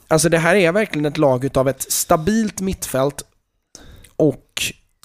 Alltså 0.07 0.29
det 0.29 0.37
här 0.37 0.55
är 0.55 0.71
verkligen 0.71 1.05
ett 1.05 1.17
lag 1.17 1.45
utav 1.45 1.67
ett 1.69 1.91
stabilt 1.91 2.61
mittfält 2.61 3.23
och... 4.15 4.35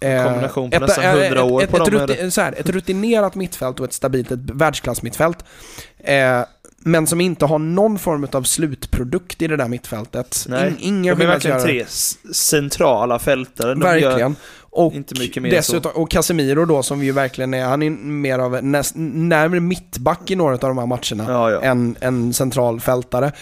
eh, 0.02 0.24
Kombination 0.24 0.70
på 0.70 0.76
ett, 0.76 0.82
nästan 0.82 1.04
eh, 1.04 1.22
100 1.22 1.42
år 1.42 1.62
ett, 1.62 1.70
på 1.70 1.76
ett, 1.76 2.08
dem, 2.08 2.30
så 2.30 2.40
här, 2.40 2.54
ett 2.58 2.68
rutinerat 2.68 3.34
mittfält 3.34 3.80
och 3.80 3.86
ett 3.86 3.92
stabilt 3.92 4.30
ett 4.30 4.40
världsklassmittfält. 4.40 5.44
Eh, 5.98 6.40
men 6.84 7.06
som 7.06 7.20
inte 7.20 7.44
har 7.44 7.58
någon 7.58 7.98
form 7.98 8.26
av 8.32 8.42
slutprodukt 8.42 9.42
i 9.42 9.46
det 9.46 9.56
där 9.56 9.68
mittfältet. 9.68 10.46
Nej, 10.48 10.68
In, 10.68 10.76
inga 10.80 11.14
De 11.14 11.22
är 11.22 11.26
verkligen 11.26 11.62
tre 11.62 11.84
centrala 12.32 13.18
fältare. 13.18 13.74
Verkligen. 13.74 14.36
Och 14.60 14.92
inte 14.92 15.20
mycket 15.20 15.42
mer 15.42 15.50
dessutom, 15.50 15.92
och 15.94 16.10
Casemiro 16.10 16.64
då 16.64 16.82
som 16.82 17.04
ju 17.04 17.12
verkligen 17.12 17.54
är, 17.54 17.64
han 17.64 17.82
är 17.82 17.90
mer 17.90 18.38
av 18.38 18.64
näst, 18.64 18.92
närmare 18.96 19.60
mittback 19.60 20.30
i 20.30 20.36
några 20.36 20.52
av 20.52 20.58
de 20.58 20.78
här 20.78 20.86
matcherna 20.86 21.32
ja, 21.32 21.50
ja. 21.50 21.60
än 21.60 21.96
en 22.00 22.32
central 22.32 22.80
fältare. 22.80 23.32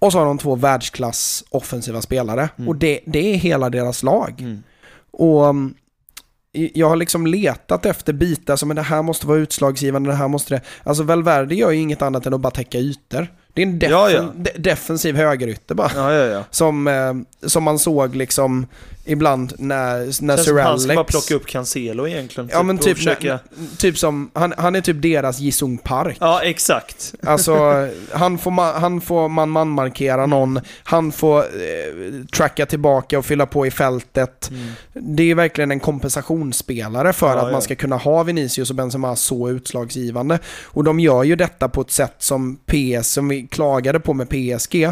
Och 0.00 0.12
så 0.12 0.18
har 0.18 0.26
de 0.26 0.38
två 0.38 0.54
världsklass 0.54 1.44
offensiva 1.50 2.02
spelare. 2.02 2.48
Mm. 2.56 2.68
Och 2.68 2.76
det, 2.76 3.00
det 3.06 3.34
är 3.34 3.36
hela 3.36 3.70
deras 3.70 4.02
lag. 4.02 4.34
Mm. 4.38 4.62
Och 5.18 5.54
i- 6.52 6.70
jag 6.80 6.88
har 6.88 6.96
liksom 6.96 7.26
letat 7.26 7.86
efter 7.86 8.12
bitar 8.12 8.56
som, 8.56 8.68
men 8.68 8.76
det 8.76 8.82
här 8.82 9.02
måste 9.02 9.26
vara 9.26 9.38
utslagsgivande, 9.38 10.10
det 10.10 10.16
här 10.16 10.28
måste 10.28 10.54
det... 10.54 10.60
Alltså 10.84 11.02
Valverde 11.02 11.54
gör 11.54 11.70
ju 11.70 11.80
inget 11.80 12.02
annat 12.02 12.26
än 12.26 12.34
att 12.34 12.40
bara 12.40 12.50
täcka 12.50 12.78
ytor. 12.78 13.26
Det 13.54 13.62
är 13.62 13.66
en 13.66 13.78
defen, 13.78 13.92
Ja, 13.98 14.10
ja. 14.10 14.32
de, 14.36 14.50
defensiv 14.58 15.16
högerytter 15.16 15.74
bara. 15.74 16.12
Ja. 16.16 16.44
Som, 16.50 16.86
eh, 16.88 17.14
som 17.48 17.62
man 17.64 17.78
såg 17.78 18.16
liksom 18.16 18.66
ibland 19.06 19.52
när, 19.58 20.22
när 20.22 20.36
Sir 20.36 20.44
som 20.44 20.58
han 20.58 20.78
ska 20.80 20.88
bara 20.88 20.98
Alex... 20.98 21.10
plocka 21.10 21.34
upp 21.34 21.46
Cancelo 21.46 22.06
egentligen. 22.08 22.50
Ja 22.52 22.62
men 22.62 22.76
och 22.78 22.82
typ, 22.84 22.96
försöka... 22.96 23.38
typ 23.78 23.98
som, 23.98 24.30
han, 24.32 24.54
han 24.56 24.74
är 24.76 24.80
typ 24.80 25.02
deras 25.02 25.38
Jisung 25.38 25.78
Park. 25.78 26.16
Ja, 26.20 26.42
exakt. 26.42 27.14
Alltså, 27.22 27.54
han 28.12 28.38
får, 28.38 28.50
ma- 28.50 28.78
han 28.78 29.00
får 29.00 29.28
man-man 29.28 29.68
markera 29.68 30.26
någon, 30.26 30.60
han 30.84 31.12
får 31.12 31.38
eh, 31.38 32.24
tracka 32.36 32.66
tillbaka 32.66 33.18
och 33.18 33.26
fylla 33.26 33.46
på 33.46 33.66
i 33.66 33.70
fältet. 33.70 34.50
Mm. 34.50 34.72
Det 34.92 35.30
är 35.30 35.34
verkligen 35.34 35.70
en 35.70 35.80
kompensationsspelare 35.80 37.12
för 37.12 37.26
Ja, 37.26 37.36
att 37.36 37.46
ja. 37.46 37.52
man 37.52 37.62
ska 37.62 37.74
kunna 37.74 37.96
ha 37.96 38.22
Vinicius 38.22 38.70
och 38.70 38.76
Benzema 38.76 39.16
så 39.16 39.48
utslagsgivande. 39.50 40.38
Och 40.64 40.84
de 40.84 41.00
gör 41.00 41.24
ju 41.24 41.36
detta 41.36 41.68
på 41.68 41.80
ett 41.80 41.90
sätt 41.90 42.14
som 42.18 42.56
PS, 42.66 43.08
som 43.08 43.28
vi 43.28 43.46
klagade 43.46 44.00
på 44.00 44.14
med 44.14 44.28
PSG, 44.28 44.88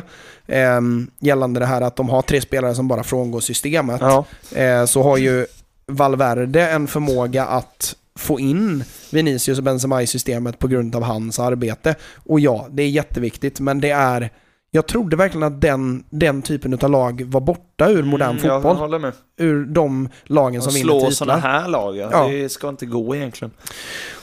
eh, 0.46 0.80
gällande 1.20 1.60
det 1.60 1.66
här 1.66 1.80
att 1.80 1.96
de 1.96 2.08
har 2.08 2.22
tre 2.22 2.40
spelare 2.40 2.74
som 2.74 2.88
bara 2.88 3.02
frångår 3.02 3.40
systemet. 3.40 4.00
Ja. 4.00 4.24
Eh, 4.54 4.84
så 4.84 5.02
har 5.02 5.16
ju 5.16 5.46
Valverde 5.86 6.68
en 6.68 6.86
förmåga 6.86 7.44
att 7.46 7.96
få 8.18 8.40
in 8.40 8.84
Vinicius 9.10 9.58
och 9.58 9.64
Benzema 9.64 10.02
i 10.02 10.06
systemet 10.06 10.58
på 10.58 10.68
grund 10.68 10.96
av 10.96 11.02
hans 11.02 11.38
arbete. 11.38 11.94
Och 12.26 12.40
ja, 12.40 12.66
det 12.70 12.82
är 12.82 12.88
jätteviktigt, 12.88 13.60
men 13.60 13.80
det 13.80 13.90
är... 13.90 14.30
Jag 14.70 14.86
trodde 14.86 15.16
verkligen 15.16 15.42
att 15.42 15.60
den, 15.60 16.04
den 16.10 16.42
typen 16.42 16.78
av 16.82 16.90
lag 16.90 17.22
var 17.26 17.40
borta 17.40 17.88
ur 17.90 18.02
modern 18.02 18.30
Mm, 18.30 18.46
Jag 18.46 18.62
fotboll. 18.62 18.76
håller 18.76 18.98
med. 18.98 19.12
Ur 19.38 19.64
de 19.64 20.08
lagen 20.24 20.62
som 20.62 20.72
vinner 20.72 20.84
slå 20.84 20.98
titlar. 21.00 21.10
sådana 21.10 21.40
här 21.40 21.68
lag. 21.68 21.96
Ja. 21.96 22.28
Det 22.28 22.48
ska 22.48 22.68
inte 22.68 22.86
gå 22.86 23.16
egentligen. 23.16 23.50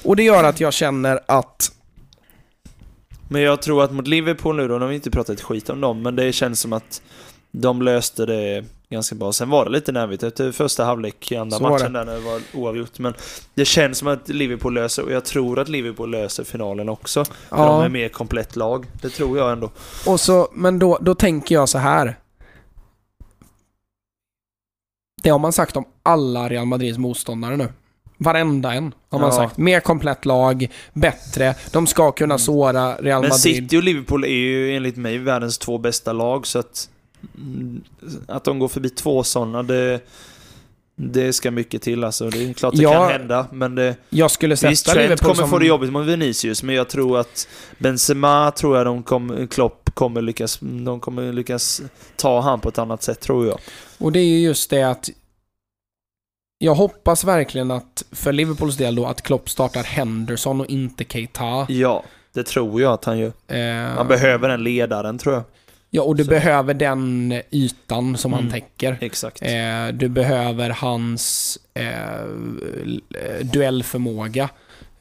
Och 0.04 0.16
det 0.16 0.24
gör 0.24 0.44
att 0.44 0.60
jag 0.60 0.74
känner 0.74 1.20
att... 1.26 1.72
Men 3.32 3.42
jag 3.42 3.62
tror 3.62 3.84
att 3.84 3.92
mot 3.92 4.08
Liverpool 4.08 4.56
nu 4.56 4.68
då, 4.68 4.74
nu 4.74 4.80
har 4.80 4.88
vi 4.88 4.96
inte 4.96 5.12
pratat 5.12 5.36
ett 5.36 5.42
skit 5.42 5.70
om 5.70 5.82
dem, 5.82 6.02
men 6.02 6.16
det 6.16 6.34
känns 6.34 6.60
som 6.60 6.74
att 6.74 7.02
de 7.52 7.82
löste 7.82 8.26
det 8.26 8.66
ganska 8.90 9.16
bra. 9.16 9.34
Sen 9.34 9.50
var 9.50 9.66
det 9.66 9.72
lite 9.72 9.92
nervigt 9.92 10.24
efter 10.24 10.52
första 10.52 10.86
halvlek 10.86 11.32
i 11.32 11.36
andra 11.36 11.58
Så 11.58 11.64
matchen 11.64 11.94
där 11.94 12.06
när 12.06 12.14
det 12.14 12.20
var 12.20 12.42
oavgjort. 12.54 13.00
Men 13.00 13.14
det 13.54 13.66
känns 13.66 13.98
som 13.98 14.08
att 14.08 14.30
Liverpool 14.30 14.74
löser, 14.74 15.04
och 15.06 15.12
jag 15.12 15.26
tror 15.26 15.60
att 15.60 15.70
Liverpool 15.70 16.12
löser 16.12 16.44
finalen 16.44 16.90
också. 16.90 17.26
För 17.26 17.58
de 17.58 17.64
Ja, 17.64 17.86
är 17.86 17.90
mer 17.90 18.10
komplett 18.10 18.56
lag. 18.56 18.86
Det 19.02 19.10
tror 19.10 19.38
jag 19.38 19.52
ändå. 19.52 19.72
och 20.06 20.20
så, 20.20 20.50
men 20.54 20.80
då, 20.80 20.98
då 21.02 21.16
tänker 21.16 21.56
jag 21.56 21.70
så 21.70 21.78
här. 21.78 22.16
Det 25.24 25.30
har 25.30 25.40
man 25.40 25.54
sagt 25.54 25.78
om 25.78 25.86
alla 26.04 26.50
Real 26.50 26.66
Madrids 26.66 26.98
motståndare 26.98 27.58
nu. 27.58 27.68
Varenda 28.24 28.74
en 28.74 28.94
har 29.10 29.20
man 29.20 29.30
Ja. 29.30 29.36
sagt. 29.36 29.58
Mer 29.58 29.80
komplett 29.80 30.26
lag, 30.26 30.68
bättre, 30.94 31.56
de 31.72 31.88
ska 31.88 32.12
kunna 32.12 32.34
Mm. 32.34 32.40
såra 32.40 32.96
Real 32.96 33.22
Men 33.22 33.30
Madrid. 33.30 33.56
City 33.56 33.78
och 33.78 33.84
Liverpool 33.84 34.24
är 34.24 34.28
ju 34.28 34.76
enligt 34.76 34.98
mig 34.98 35.18
världens 35.18 35.58
två 35.58 35.78
bästa 35.78 36.14
lag 36.14 36.48
så 36.48 36.60
att... 36.60 36.90
mm, 37.38 37.82
Att 38.28 38.44
de 38.44 38.60
går 38.60 38.68
förbi 38.68 38.90
två 38.90 39.24
sådana, 39.24 39.64
det... 39.64 40.00
Det 40.96 41.34
ska 41.34 41.52
mycket 41.52 41.82
till 41.82 42.04
alltså. 42.04 42.30
Det 42.30 42.50
är 42.50 42.54
klart 42.54 42.74
det 42.76 42.84
Ja. 42.84 42.92
kan 42.92 43.12
hända, 43.12 43.48
men 43.52 43.76
det... 43.76 43.96
Jag 44.10 44.32
skulle 44.32 44.58
sätta 44.58 44.70
Visst, 44.70 44.86
Trent 44.86 44.98
Liverpool 45.02 45.24
kommer 45.28 45.36
som... 45.44 45.50
få 45.50 45.58
det 45.60 45.66
jobbigt 45.66 45.92
mot 45.92 46.08
Vinicius, 46.08 46.64
men 46.64 46.76
jag 46.76 46.90
tror 46.90 47.20
att 47.20 47.48
Benzema 47.78 48.52
tror 48.52 48.78
jag 48.78 48.86
de 48.86 49.04
kommer, 49.04 49.48
Klopp 49.48 49.90
kommer 49.96 50.22
lyckas, 50.22 50.58
de 50.62 51.00
kommer 51.00 51.34
lyckas 51.34 51.82
ta 52.16 52.42
han 52.42 52.60
på 52.60 52.70
ett 52.70 52.78
annat 52.78 53.04
sätt 53.04 53.20
tror 53.20 53.48
jag. 53.48 53.60
Och 53.98 54.12
det 54.12 54.20
är 54.20 54.26
ju 54.26 54.40
just 54.40 54.70
det 54.70 54.84
att 54.84 55.10
jag 56.64 56.76
hoppas 56.76 57.24
verkligen 57.24 57.72
att, 57.72 58.04
för 58.12 58.34
Liverpools 58.34 58.78
del 58.78 58.96
då, 58.96 59.06
att 59.06 59.22
Klopp 59.22 59.50
startar 59.50 59.84
Henderson 59.84 60.62
och 60.62 60.68
inte 60.68 61.04
Keita. 61.04 61.66
Ja, 61.70 62.04
det 62.34 62.44
tror 62.44 62.82
jag 62.82 62.94
att 62.94 63.06
han 63.06 63.20
gör. 63.20 63.32
Eh, 63.48 63.96
Han 63.98 64.08
behöver 64.08 64.50
den 64.50 64.64
ledaren 64.64 65.18
tror 65.18 65.36
jag. 65.36 65.44
Ja, 65.90 66.02
och 66.04 66.16
du 66.16 66.24
så. 66.24 66.30
behöver 66.30 66.74
den 66.74 67.34
ytan 67.52 68.18
som 68.18 68.34
han 68.34 68.42
Mm. 68.42 68.52
täcker. 68.54 68.98
Exakt. 69.02 69.42
Eh, 69.42 69.88
du 69.94 70.10
behöver 70.10 70.70
hans 70.70 71.58
eh, 71.74 72.26
duellförmåga. 73.44 74.50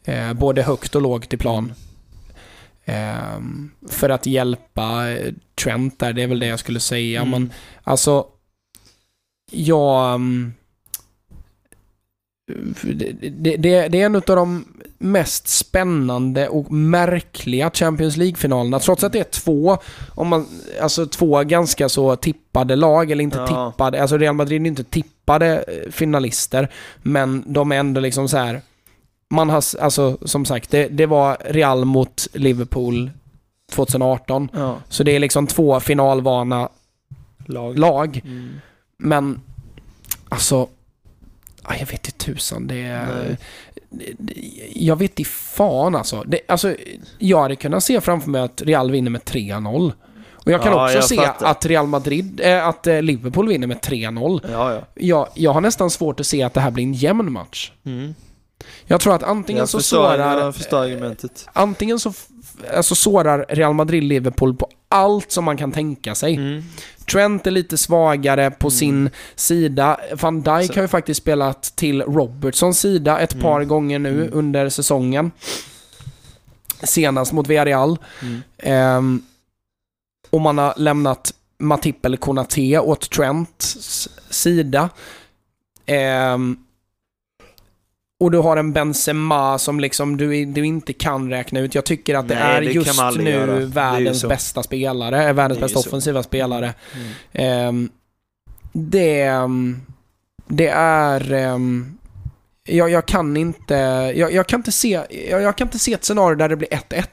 Eh, 0.05 0.32
både 0.32 0.62
högt 0.62 0.95
och 0.95 1.03
lågt 1.03 1.35
i 1.35 1.37
plan. 1.37 1.73
Eh, 2.85 3.41
för 3.89 4.09
att 4.11 4.27
hjälpa 4.27 5.11
eh, 5.11 5.32
Trent 5.62 5.99
där, 5.99 6.12
det 6.12 6.23
är 6.23 6.27
väl 6.27 6.39
det 6.39 6.47
jag 6.47 6.59
skulle 6.61 6.81
säga. 6.81 7.20
Mm. 7.20 7.31
Men 7.31 7.53
alltså, 7.85 8.27
jag... 9.51 10.20
Det, 12.83 13.57
det, 13.57 13.89
det 13.89 14.01
är 14.01 14.07
en 14.07 14.15
av 14.17 14.23
de 14.27 14.65
mest 14.99 15.49
spännande 15.49 16.49
och 16.49 16.73
märkliga 16.73 17.71
Champions 17.75 18.17
League-finalerna. 18.17 18.79
Trots 18.79 19.05
att 19.05 19.13
det 19.13 19.19
är 19.19 19.25
två, 19.25 19.79
om 20.15 20.29
man, 20.29 20.47
alltså 20.83 21.07
två 21.07 21.43
ganska 21.45 21.89
så 21.89 22.17
tippade 22.17 22.77
lag, 22.77 23.11
eller 23.11 23.25
inte 23.25 23.39
Ja. 23.39 23.71
tippade, 23.73 24.03
alltså 24.03 24.19
Real 24.19 24.35
Madrid 24.35 24.63
är 24.63 24.67
inte 24.67 24.85
tippade 24.85 25.57
eh, 25.69 25.91
finalister, 25.93 26.69
men 27.03 27.45
de 27.47 27.73
är 27.73 27.77
ändå 27.77 28.01
liksom 28.01 28.29
så 28.29 28.37
här. 28.37 28.61
Man 29.31 29.51
har, 29.51 29.65
alltså 29.81 30.19
som 30.25 30.45
sagt, 30.45 30.71
det, 30.71 30.89
det 30.89 31.07
var 31.07 31.37
Real 31.45 31.85
mot 31.85 32.27
Liverpool 32.33 33.11
2018. 33.73 34.49
Ja, 34.53 34.77
Så 34.89 35.03
det 35.03 35.17
är 35.17 35.21
liksom 35.21 35.47
två 35.47 35.81
finalvana 35.81 36.69
lag. 37.47 37.79
lag. 37.79 38.21
Mm. 38.25 38.51
Men, 38.99 39.41
alltså, 40.29 40.69
ja, 41.69 41.75
jag 41.79 41.87
vet 41.87 42.07
inte 42.07 42.10
tusan. 42.21 42.67
Det 42.67 42.83
är... 42.83 43.37
Jag 44.75 44.97
vet 44.97 45.21
i 45.21 45.25
fan 45.25 45.95
alltså. 45.95 46.23
Det, 46.27 46.41
alltså. 46.49 46.75
Jag 47.19 47.43
hade 47.43 47.57
kunnat 47.57 47.85
se 47.85 48.01
framför 48.01 48.31
mig 48.31 48.41
att 48.41 48.63
Real 48.63 48.91
vinner 48.91 49.11
med 49.11 49.21
3-0. 49.23 49.93
Och 50.35 50.53
jag 50.53 50.63
kan 50.63 50.73
Ja, 50.73 50.85
också 50.85 50.95
jag 50.97 51.05
se 51.05 51.17
fattar. 51.17 51.51
att 51.51 51.67
Real 51.67 51.87
Madrid, 51.87 52.41
äh, 52.45 52.67
att 52.67 52.87
eh, 52.87 53.03
Liverpool 53.03 53.49
vinner 53.49 53.67
med 53.67 53.81
3-0. 53.81 54.41
Ja, 54.53 54.75
ja. 54.75 54.81
Jag, 54.95 55.29
jag 55.35 55.53
har 55.53 55.61
nästan 55.61 55.91
svårt 55.91 56.21
att 56.21 56.27
se 56.27 56.43
att 56.43 56.55
det 56.55 56.61
här 56.61 56.71
blir 56.71 56.85
en 56.85 56.95
jämn 56.95 57.33
match. 57.33 57.73
Mm. 57.85 58.15
Jag 58.87 59.01
tror 59.01 59.15
att 59.15 59.23
antingen 59.23 59.61
Jag, 59.61 59.69
så 59.69 59.79
förstår, 59.79 59.97
sårar... 59.97 60.53
förstår. 60.53 61.09
Antingen 61.53 61.99
så 61.99 62.13
alltså 62.75 62.95
sårar 62.95 63.47
Real 63.49 63.75
Madrid 63.75 64.05
Liverpool 64.05 64.57
på 64.57 64.69
allt 64.89 65.33
som 65.33 65.45
man 65.45 65.57
kan 65.57 65.73
tänka 65.73 66.15
sig. 66.15 66.35
Mm. 66.35 66.63
Trent 67.12 67.47
är 67.47 67.51
lite 67.51 67.78
svagare 67.78 68.51
på 68.51 68.66
Mm. 68.66 68.70
sin 68.78 69.11
sida. 69.35 70.01
Van 70.20 70.43
Dijk 70.43 70.74
har 70.74 70.82
ju 70.82 70.89
faktiskt 70.89 71.20
spelat 71.23 71.62
till 71.77 72.03
Robertsons 72.03 72.81
sida 72.81 73.19
ett 73.20 73.32
Mm. 73.32 73.43
par 73.43 73.65
gånger 73.65 73.99
nu 73.99 74.20
Mm. 74.23 74.31
under 74.32 74.69
säsongen. 74.69 75.31
Senast 76.82 77.32
mot 77.32 77.47
Villarreal. 77.49 77.99
Ehm, 78.59 79.23
och 80.31 80.41
man 80.41 80.59
har 80.59 80.74
lämnat 80.77 81.35
Matip 81.59 82.05
eller 82.05 82.16
Konate 82.16 82.78
åt 82.78 83.11
Trents 83.11 84.09
sida. 84.31 84.91
Ehm, 85.87 86.57
och 88.21 88.31
du 88.31 88.39
har 88.39 88.57
en 88.57 88.73
Benzema 88.73 89.59
som 89.59 89.81
liksom 89.81 90.17
du, 90.17 90.45
du 90.45 90.65
inte 90.67 90.93
kan 90.93 91.31
räkna 91.31 91.61
ut. 91.61 91.75
Jag 91.75 91.85
tycker 91.85 92.15
att 92.15 92.29
det 92.29 92.35
Nej, 92.35 92.57
är 92.57 92.61
det 92.61 92.73
just 92.73 93.17
nu 93.17 93.31
göra. 93.31 93.67
Världens 93.67 94.21
så. 94.21 94.29
bästa 94.29 94.63
spelare, 94.63 95.23
är 95.23 95.33
världens 95.33 95.61
bästa 95.61 95.81
så. 95.81 95.89
offensiva 95.89 96.23
spelare. 96.23 96.75
Mm. 96.95 97.13
Ehm, 97.33 97.91
det, 98.73 99.23
ehm, 99.23 99.81
det 100.47 100.69
är... 100.69 101.33
ehm, 101.33 101.99
jag, 102.65 102.91
jag 102.91 103.07
kan 103.07 103.37
inte... 103.37 103.75
Jag, 104.17 104.33
jag, 104.33 104.47
kan 104.47 104.61
inte 104.61 104.73
se, 104.73 105.01
jag, 105.31 105.43
jag 105.43 105.57
kan 105.57 105.67
inte 105.67 105.79
se 105.79 105.93
ett 105.93 106.05
scenario 106.05 106.37
där 106.37 106.49
det 106.49 106.57
blir 106.57 106.69
1-1 106.69 107.05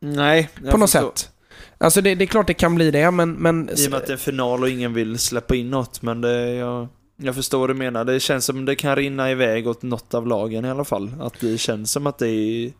Nej, 0.00 0.48
på 0.70 0.76
något 0.76 0.90
sätt. 0.90 1.30
Alltså 1.78 2.00
det, 2.00 2.14
det 2.14 2.24
är 2.24 2.26
klart 2.26 2.46
det 2.46 2.54
kan 2.54 2.74
bli 2.74 2.90
det, 2.90 3.10
men... 3.10 3.32
men 3.32 3.70
I 3.76 3.86
och 3.86 3.90
med 3.90 3.98
att 3.98 4.06
det 4.06 4.12
är 4.12 4.14
en 4.14 4.18
final 4.18 4.62
och 4.62 4.68
ingen 4.68 4.94
vill 4.94 5.18
släppa 5.18 5.54
in 5.54 5.70
något, 5.70 6.02
men 6.02 6.20
det, 6.20 6.54
jag, 6.54 6.88
jag 7.24 7.34
förstår 7.34 7.58
vad 7.58 7.70
du 7.70 7.74
menar. 7.74 8.04
Det 8.04 8.20
känns 8.20 8.44
som 8.44 8.64
det 8.64 8.74
kan 8.76 8.96
rinna 8.96 9.30
iväg 9.30 9.68
åt 9.68 9.82
något 9.82 10.14
av 10.14 10.26
lagen 10.26 10.64
i 10.64 10.70
alla 10.70 10.84
fall. 10.84 11.10
Att 11.20 11.40
det 11.40 11.58
känns 11.58 11.92
som 11.92 12.06
att 12.06 12.18
det 12.18 12.28
är... 12.28 12.72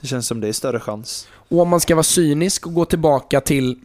Det 0.00 0.06
känns 0.06 0.26
som 0.26 0.40
det 0.40 0.48
är 0.48 0.52
större 0.52 0.80
chans. 0.80 1.28
och 1.48 1.60
om 1.60 1.68
man 1.68 1.80
ska 1.80 1.94
vara 1.94 2.02
cynisk 2.02 2.66
och 2.66 2.74
gå 2.74 2.84
tillbaka 2.84 3.40
till 3.40 3.80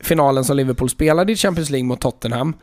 finalen 0.00 0.44
som 0.44 0.56
Liverpool 0.56 0.90
spelade 0.90 1.32
i 1.32 1.36
Champions 1.36 1.70
League 1.70 1.86
mot 1.86 2.00
Tottenham, 2.00 2.54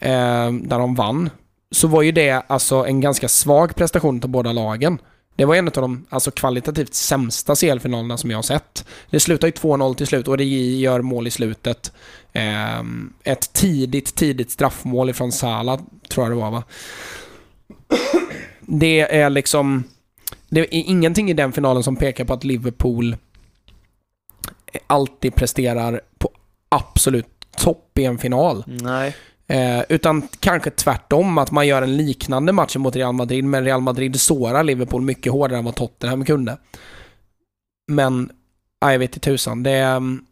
eh, 0.00 0.52
där 0.52 0.78
de 0.78 0.94
vann, 0.94 1.30
så 1.70 1.88
var 1.88 2.02
ju 2.02 2.12
det 2.12 2.42
alltså 2.46 2.76
en 2.86 3.00
ganska 3.00 3.28
svag 3.28 3.74
prestation 3.74 4.20
av 4.22 4.28
båda 4.28 4.52
lagen. 4.52 4.98
Det 5.36 5.44
var 5.44 5.54
en 5.54 5.66
av 5.66 5.72
de 5.72 6.06
alltså, 6.08 6.30
kvalitativt 6.30 6.94
sämsta 6.94 7.54
CL-finalerna 7.54 8.16
som 8.16 8.30
jag 8.30 8.38
har 8.38 8.42
sett. 8.42 8.84
Det 9.10 9.20
slutar 9.20 9.48
ju 9.48 9.52
2-0 9.52 9.94
till 9.94 10.06
slut 10.06 10.28
och 10.28 10.36
det 10.36 10.44
gör 10.44 11.02
mål 11.02 11.26
i 11.26 11.30
slutet. 11.30 11.92
Eh, 12.32 12.80
ett 13.24 13.52
tidigt, 13.52 14.14
tidigt 14.14 14.50
straffmål 14.50 15.10
ifrån 15.10 15.32
Salah, 15.32 15.80
tror 16.08 16.24
jag 16.26 16.32
det 16.32 16.40
var 16.40 16.50
va? 16.50 16.64
Det 18.60 19.00
är 19.00 19.30
liksom... 19.30 19.84
Det 20.48 20.60
är 20.60 20.66
ingenting 20.72 21.30
i 21.30 21.34
den 21.34 21.52
finalen 21.52 21.82
som 21.82 21.96
pekar 21.96 22.24
på 22.24 22.32
att 22.32 22.44
Liverpool 22.44 23.16
alltid 24.86 25.34
presterar 25.34 26.00
på 26.18 26.30
absolut 26.68 27.26
topp 27.56 27.98
i 27.98 28.04
en 28.04 28.18
final. 28.18 28.64
Nej. 28.66 29.16
Eh, 29.46 29.82
utan 29.88 30.28
kanske 30.40 30.70
tvärtom, 30.70 31.38
att 31.38 31.50
man 31.50 31.66
gör 31.66 31.82
en 31.82 31.96
liknande 31.96 32.52
match 32.52 32.76
mot 32.76 32.96
Real 32.96 33.14
Madrid, 33.14 33.44
men 33.44 33.64
Real 33.64 33.80
Madrid 33.80 34.20
sårar 34.20 34.64
Liverpool 34.64 35.02
mycket 35.02 35.32
hårdare 35.32 35.58
än 35.58 35.64
vad 35.64 35.74
Tottenham 35.74 36.24
kunde. 36.24 36.58
Men, 37.92 38.30
ja, 38.80 38.92
jag 38.92 38.98
vet 38.98 39.10
inte 39.16 39.30
tusan. 39.30 39.62
Det... 39.62 39.70
ehm, 39.72 40.24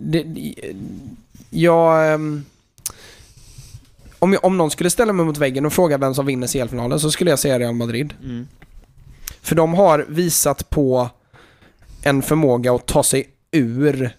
det 0.00 0.24
jag... 1.50 2.12
ehm, 2.14 2.44
Om, 4.18 4.32
jag, 4.32 4.44
om 4.44 4.56
någon 4.56 4.70
skulle 4.70 4.90
ställa 4.90 5.12
mig 5.12 5.26
mot 5.26 5.38
väggen 5.38 5.66
och 5.66 5.72
fråga 5.72 5.98
vem 5.98 6.14
som 6.14 6.26
vinner 6.26 6.46
CL-finalen 6.46 7.00
så 7.00 7.10
skulle 7.10 7.30
jag 7.30 7.38
säga 7.38 7.58
Real 7.58 7.74
Madrid. 7.74 8.14
Mm. 8.24 8.48
För 9.42 9.54
de 9.56 9.74
har 9.74 10.06
visat 10.08 10.70
på 10.70 11.10
en 12.02 12.22
förmåga 12.22 12.74
att 12.74 12.86
ta 12.86 13.02
sig 13.02 13.28
ur 13.50 14.10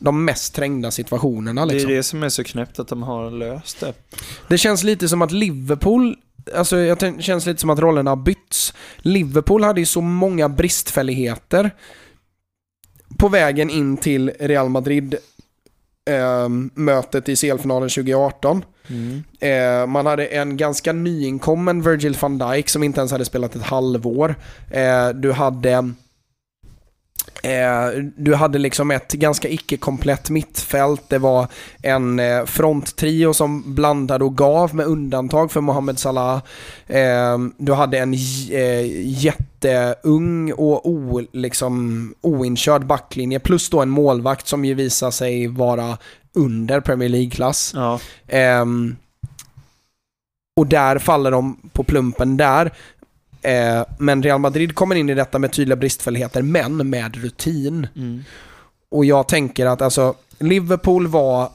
de 0.00 0.24
mest 0.24 0.54
trängda 0.54 0.90
situationerna. 0.90 1.66
Det 1.66 1.72
är 1.72 1.74
Liksom. 1.74 1.90
det 1.90 2.02
som 2.02 2.22
är 2.22 2.28
så 2.28 2.44
knäppt 2.44 2.78
att 2.78 2.88
de 2.88 3.02
har 3.02 3.30
löst 3.30 3.80
det. 3.80 3.92
Det 4.48 4.58
känns 4.58 4.84
lite 4.84 5.08
som 5.08 5.22
att 5.22 5.32
Liverpool, 5.32 6.16
alltså 6.54 6.76
jag 6.76 7.22
känns 7.22 7.46
lite 7.46 7.60
som 7.60 7.70
att 7.70 7.78
rollerna 7.78 8.10
har 8.10 8.16
bytts. 8.16 8.74
Liverpool 8.98 9.64
hade 9.64 9.80
ju 9.80 9.86
så 9.86 10.00
många 10.00 10.48
bristfälligheter 10.48 11.70
på 13.18 13.28
vägen 13.28 13.70
in 13.70 13.96
till 13.96 14.32
Real 14.40 14.68
Madrid 14.68 15.14
eh, 16.10 16.48
mötet 16.74 17.28
i 17.28 17.36
CL-finalen 17.36 17.88
2018. 17.88 18.64
Mm. 18.88 19.22
Eh, 19.40 19.86
man 19.86 20.06
hade 20.06 20.26
en 20.26 20.56
ganska 20.56 20.92
nyinkommen 20.92 21.82
Virgil 21.82 22.16
van 22.20 22.38
Dijk 22.38 22.68
som 22.68 22.82
inte 22.82 23.00
ens 23.00 23.12
hade 23.12 23.24
spelat 23.24 23.54
ett 23.56 23.62
halvår. 23.62 24.34
Eh, 24.70 25.08
du 25.08 25.32
hade 25.32 25.92
du 28.16 28.34
hade 28.34 28.58
liksom 28.58 28.90
ett 28.90 29.12
ganska 29.12 29.48
icke-komplett 29.48 30.30
mittfält. 30.30 31.02
Det 31.08 31.18
var 31.18 31.46
en 31.82 32.18
eh, 32.18 32.44
fronttrio 32.44 33.34
som 33.34 33.74
blandade 33.74 34.24
och 34.24 34.36
gav 34.36 34.74
med 34.74 34.86
undantag 34.86 35.52
för 35.52 35.60
Mohamed 35.60 35.98
Salah. 35.98 36.42
Eh, 36.86 37.38
du 37.56 37.72
hade 37.72 37.98
en 37.98 38.14
eh, 38.14 39.08
jätteung 39.24 40.52
och 40.52 40.88
o, 40.88 41.22
liksom, 41.32 42.14
oinkörd 42.20 42.86
backlinje 42.86 43.38
plus 43.38 43.70
då 43.70 43.82
en 43.82 43.90
målvakt 43.90 44.48
som 44.48 44.64
ju 44.64 44.74
visar 44.74 45.10
sig 45.10 45.46
vara 45.46 45.98
under 46.34 46.80
Premier 46.80 47.08
League-klass. 47.08 47.72
Ja. 47.74 48.00
Ehm, 48.28 48.96
och 50.56 50.66
där 50.66 50.98
faller 50.98 51.30
de 51.30 51.56
på 51.72 51.84
plumpen 51.84 52.36
där. 52.36 52.72
Eh, 53.44 53.84
men 53.98 54.22
Real 54.22 54.40
Madrid 54.40 54.74
kommer 54.74 54.94
in 54.94 55.10
i 55.10 55.14
detta 55.14 55.38
med 55.38 55.52
tydliga 55.52 55.76
bristfälligheter, 55.76 56.42
men 56.42 56.90
med 56.90 57.16
rutin. 57.16 57.86
Mm. 57.96 58.24
Och 58.90 59.04
jag 59.04 59.28
tänker 59.28 59.66
att 59.66 59.82
alltså, 59.82 60.14
Liverpool 60.38 61.06
var 61.06 61.50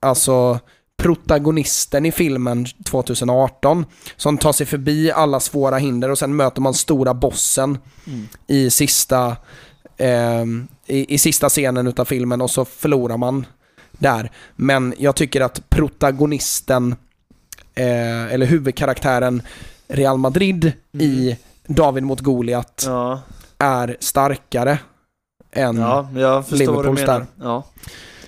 alltså 0.00 0.60
protagonisten 0.96 2.06
i 2.06 2.12
filmen 2.12 2.66
2018 2.84 3.84
som 4.16 4.38
tar 4.38 4.52
sig 4.52 4.66
förbi 4.66 5.10
alla 5.12 5.40
svåra 5.40 5.76
hinder 5.76 6.10
och 6.10 6.18
sen 6.18 6.36
möter 6.36 6.60
man 6.60 6.74
stora 6.74 7.14
bossen 7.14 7.78
Mm. 8.06 8.28
i 8.46 8.70
sista, 8.70 9.36
ehm, 9.96 10.68
i, 10.86 11.14
i 11.14 11.18
sista 11.18 11.48
scenen 11.48 11.86
utav 11.86 12.04
filmen 12.04 12.40
och 12.40 12.50
så 12.50 12.64
förlorar 12.64 13.16
man 13.16 13.46
där. 13.92 14.30
Men 14.56 14.94
jag 14.98 15.16
tycker 15.16 15.40
att 15.40 15.70
protagonisten, 15.70 16.92
eh, 17.74 18.32
eller 18.32 18.46
huvudkaraktären 18.46 19.42
Real 19.88 20.18
Madrid 20.18 20.72
i 20.92 21.36
David 21.66 22.02
mot 22.04 22.20
Goliat 22.20 22.82
Ja. 22.86 23.20
är 23.58 23.96
starkare 24.00 24.78
än... 25.52 25.76
ja, 25.76 26.08
jag 26.16 26.46
förstår 26.46 26.58
Liverpools 26.58 27.00
där. 27.00 27.26
Ja. 27.40 27.64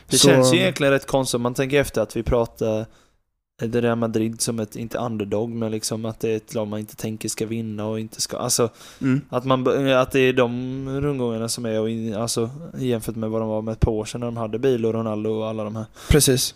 Det 0.09 0.19
Så- 0.19 0.29
känns 0.29 0.53
ju 0.55 0.59
egentligen 0.59 0.93
rätt 0.93 1.07
konstigt 1.07 1.35
om 1.35 1.43
man 1.43 1.55
tänker 1.55 1.81
efter 1.81 2.01
att 2.03 2.17
vi 2.17 2.23
pratar 2.23 2.87
det 3.63 3.81
Real 3.81 3.99
Madrid 3.99 4.41
som 4.41 4.61
ett, 4.61 4.77
inte 4.77 4.99
underdog, 4.99 5.51
men 5.51 5.71
liksom 5.71 6.05
att 6.05 6.21
det 6.21 6.29
är 6.33 6.37
ett 6.37 6.55
lag 6.55 6.69
man 6.69 6.81
inte 6.81 6.97
tänker 6.97 7.29
ska 7.29 7.47
vinna 7.47 7.87
och 7.87 8.01
inte 8.01 8.21
ska, 8.21 8.37
alltså 8.37 8.69
Mm. 9.01 9.21
att, 9.29 9.45
man, 9.45 9.89
att 9.93 10.11
det 10.13 10.21
är 10.21 10.33
de 10.33 10.89
rundgångarna 11.01 11.49
som 11.49 11.67
är, 11.67 11.81
och 11.81 11.91
in, 11.91 12.15
alltså 12.15 12.51
jämfört 12.79 13.17
med 13.17 13.31
vad 13.31 13.41
de 13.43 13.49
var 13.49 13.63
med 13.63 13.73
ett 13.73 13.81
par 13.81 13.93
år 13.93 14.05
sedan 14.05 14.21
när 14.21 14.27
de 14.27 14.37
hade 14.37 14.59
Bil 14.59 14.87
och 14.87 14.95
Ronaldo 14.95 15.31
och 15.31 15.49
alla 15.49 15.65
de 15.65 15.77
här. 15.77 15.85
Precis. 16.11 16.55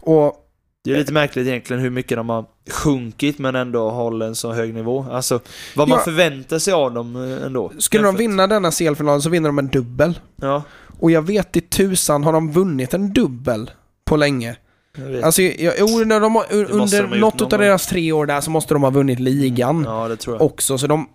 Och 0.00 0.48
Det 0.84 0.92
är 0.92 0.96
lite 0.98 1.12
märkligt 1.12 1.46
egentligen 1.46 1.82
hur 1.82 1.90
mycket 1.90 2.16
de 2.18 2.28
har 2.28 2.44
sjunkit 2.70 3.38
men 3.38 3.56
ändå 3.56 3.90
håller 3.90 4.26
en 4.26 4.34
så 4.34 4.52
hög 4.52 4.74
nivå. 4.74 5.06
Alltså 5.10 5.40
vad 5.76 5.88
man 5.88 5.98
Ja. 5.98 6.04
förväntar 6.04 6.58
sig 6.58 6.72
av 6.74 6.94
dem 6.94 7.16
eh, 7.16 7.46
ändå. 7.46 7.72
skulle 7.78 8.02
de 8.02 8.06
Jämfört- 8.06 8.20
vinna 8.20 8.46
denna 8.46 8.70
CL-final 8.70 9.22
så 9.22 9.30
vinner 9.30 9.48
de 9.48 9.58
en 9.58 9.68
dubbel. 9.68 10.18
Ja, 10.36 10.62
Och 11.00 11.10
jag 11.10 11.22
vet 11.22 11.56
i 11.56 11.60
tusan, 11.60 12.24
har 12.24 12.32
de 12.32 12.52
vunnit 12.52 12.94
en 12.94 13.12
dubbel 13.12 13.70
på 14.04 14.16
länge? 14.16 14.56
Jag. 14.98 15.22
Alltså, 15.22 15.42
jag, 15.42 15.74
jo, 15.78 15.86
när 16.04 16.20
de, 16.20 16.34
har- 16.34 16.46
de 16.50 16.64
under 16.72 17.02
gjort 17.02 17.18
något 17.18 17.42
av 17.42 17.48
gång. 17.50 17.60
deras 17.60 17.86
tre 17.86 18.12
år 18.12 18.26
där 18.26 18.40
så 18.40 18.50
måste 18.50 18.74
de 18.74 18.82
ha 18.82 18.90
vunnit 18.90 19.20
ligan 19.20 19.84
ja, 19.88 20.08
det 20.08 20.16
tror 20.16 20.36
jag. 20.36 20.42
också. 20.42 20.78
Så 20.78 20.86
de, 20.86 21.08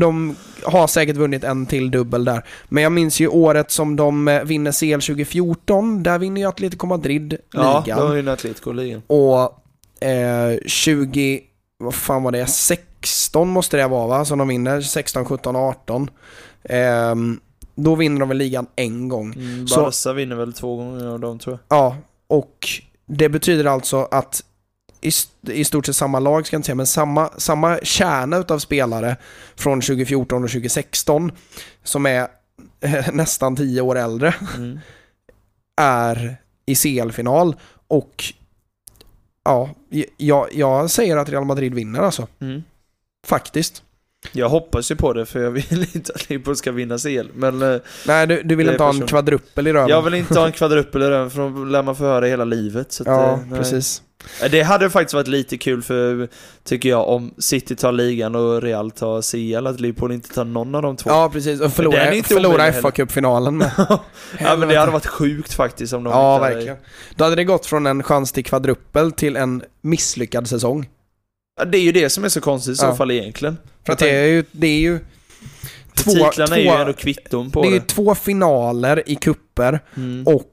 de 0.00 0.36
har 0.64 0.86
säkert 0.86 1.16
vunnit 1.16 1.44
en 1.44 1.66
till 1.66 1.90
dubbel 1.90 2.24
där. 2.24 2.44
Men 2.68 2.82
jag 2.82 2.92
minns 2.92 3.20
ju 3.20 3.28
året 3.28 3.70
som 3.70 3.96
de 3.96 4.28
eh, 4.28 4.42
vinner 4.42 4.72
CL 4.72 5.00
2014. 5.06 6.02
Där 6.02 6.18
vinner 6.18 6.40
ju 6.40 6.46
Atletico 6.48 6.86
Madrid 6.86 7.36
ja, 7.52 7.82
ligan. 7.86 7.98
då 8.00 8.06
är 8.06 8.16
ju 8.16 8.30
Atletico-ligan. 8.30 9.02
Och 9.06 9.42
eh, 10.06 10.58
20, 10.66 11.40
vad 11.78 11.94
fan 11.94 12.22
var 12.22 12.32
det, 12.32 12.46
16 12.46 13.48
måste 13.48 13.76
det 13.76 13.88
vara 13.88 14.06
va? 14.06 14.24
Som 14.24 14.38
de 14.38 14.48
vinner, 14.48 14.80
16, 14.80 15.24
17, 15.24 15.56
18. 15.56 16.10
Ehm, 16.64 17.40
då 17.74 17.94
vinner 17.94 18.20
de 18.20 18.28
väl 18.28 18.38
ligan 18.38 18.66
en 18.76 19.08
gång. 19.08 19.32
Mm, 19.34 19.68
Så- 19.68 19.80
Barca 19.82 20.12
vinner 20.12 20.36
väl 20.36 20.52
två 20.52 20.76
gånger 20.76 21.06
av 21.06 21.20
dem 21.20 21.38
tror 21.38 21.58
jag. 21.68 21.78
Ja, 21.78 21.96
och 22.26 22.68
det 23.06 23.28
betyder 23.28 23.64
alltså 23.64 24.08
att 24.10 24.44
i, 25.00 25.10
i 25.52 25.64
stort 25.64 25.86
sett 25.86 25.96
samma 25.96 26.18
lag, 26.18 26.46
ska 26.46 26.54
jag 26.54 26.58
inte 26.58 26.66
säga, 26.66 26.74
men 26.74 26.86
samma, 26.86 27.30
samma 27.36 27.78
kärna 27.82 28.36
utav 28.36 28.58
spelare 28.58 29.16
från 29.54 29.80
2014 29.80 30.44
och 30.44 30.50
2016 30.50 31.32
som 31.82 32.06
är 32.06 32.28
nästan 33.12 33.56
10 33.56 33.80
år 33.80 33.98
äldre 33.98 34.34
Mm. 34.56 34.80
är 35.76 36.36
i 36.66 36.74
CL-final 36.74 37.56
och 37.88 38.24
ja, 39.44 39.70
jag, 40.16 40.48
jag 40.52 40.90
säger 40.90 41.16
att 41.16 41.28
Real 41.28 41.44
Madrid 41.44 41.74
vinner 41.74 42.00
alltså. 42.00 42.28
Mm. 42.40 42.62
Faktiskt. 43.26 43.82
Jag 44.32 44.48
hoppas 44.48 44.90
ju 44.90 44.96
på 44.96 45.12
det 45.12 45.26
för 45.26 45.40
jag 45.42 45.50
vill 45.50 45.86
inte 45.94 46.12
att 46.14 46.28
Liverpool 46.30 46.56
ska 46.56 46.72
vinna 46.72 46.98
CL. 46.98 47.28
Men 47.34 47.62
eh, 47.62 47.80
Nej, 48.06 48.26
du, 48.26 48.42
du 48.42 48.54
vill 48.56 48.66
Det 48.66 48.72
inte 48.72 48.84
ha 48.84 48.90
en 48.94 49.06
kvadruppel 49.06 49.66
i 49.66 49.72
röven? 49.72 49.88
jag 49.88 50.02
vill 50.02 50.14
inte 50.14 50.38
ha 50.38 50.46
en 50.46 50.52
kvadruppel 50.52 51.02
i 51.02 51.06
den 51.08 51.30
för 51.30 51.50
då 51.50 51.64
lär 51.64 51.82
man 51.82 51.96
få 51.96 52.04
höra 52.04 52.20
det 52.20 52.28
hela 52.28 52.44
livet. 52.44 52.92
Så 52.92 53.02
Ja, 53.06 53.32
eh, 53.32 53.38
nej. 53.48 53.58
precis. 53.58 54.02
Eh, 54.42 54.50
Det 54.50 54.62
hade 54.62 54.90
faktiskt 54.90 55.14
varit 55.14 55.28
lite 55.28 55.56
kul 55.58 55.82
för, 55.82 56.28
tycker 56.64 56.88
jag, 56.88 57.08
om 57.08 57.34
City 57.38 57.76
tar 57.76 57.92
ligan 57.92 58.34
och 58.34 58.62
Real 58.62 58.90
tar 58.90 59.22
CL, 59.22 59.66
att 59.66 59.80
Liverpool 59.80 60.12
inte 60.12 60.28
tar 60.34 60.44
någon 60.44 60.74
av 60.74 60.82
de 60.82 60.96
två. 60.96 61.10
Ja, 61.10 61.30
precis. 61.32 61.60
Och 61.60 61.72
förlora, 61.72 62.22
förlora. 62.22 62.72
FA-cupfinalen 62.72 63.50
med. 63.56 63.70
ja 64.40 64.56
men 64.56 64.68
det 64.68 64.76
hade 64.76 64.92
varit 64.92 65.06
sjukt 65.06 65.54
faktiskt 65.54 65.92
om 65.92 66.04
de 66.04 66.10
Ja, 66.10 66.34
inte 66.34 66.44
hade- 66.44 66.54
verkligen. 66.54 66.76
Då 67.16 67.24
hade 67.24 67.36
det 67.36 67.44
gått 67.44 67.66
från 67.66 67.86
en 67.86 68.02
chans 68.02 68.32
till 68.32 68.44
kvadruppel 68.44 69.12
till 69.12 69.36
en 69.36 69.62
misslyckad 69.80 70.48
säsong. 70.48 70.88
Ja, 71.58 71.64
det 71.64 71.78
är 71.78 71.82
ju 71.82 71.92
det 71.92 72.10
som 72.10 72.24
är 72.24 72.28
så 72.28 72.40
konstigt 72.40 72.72
i 72.72 72.76
så 72.76 72.86
Ja. 72.86 72.94
fall 72.94 73.10
egentligen. 73.10 73.56
För 73.86 73.92
att 73.92 73.98
det 73.98 74.10
är 74.10 74.26
ju, 74.26 74.44
det 74.52 74.66
är 74.66 74.78
ju 74.78 74.98
två, 75.94 76.10
titlarna 76.10 76.56
är 76.56 76.60
ju 76.60 76.68
två, 76.68 76.74
ändå 76.76 76.92
kvitton 76.92 77.50
på 77.50 77.62
det 77.62 77.68
är 77.68 77.72
ju 77.72 77.78
det. 77.78 77.86
två 77.86 78.14
finaler 78.14 79.02
i 79.06 79.14
kupper 79.14 79.80
Mm. 79.96 80.26
och 80.26 80.50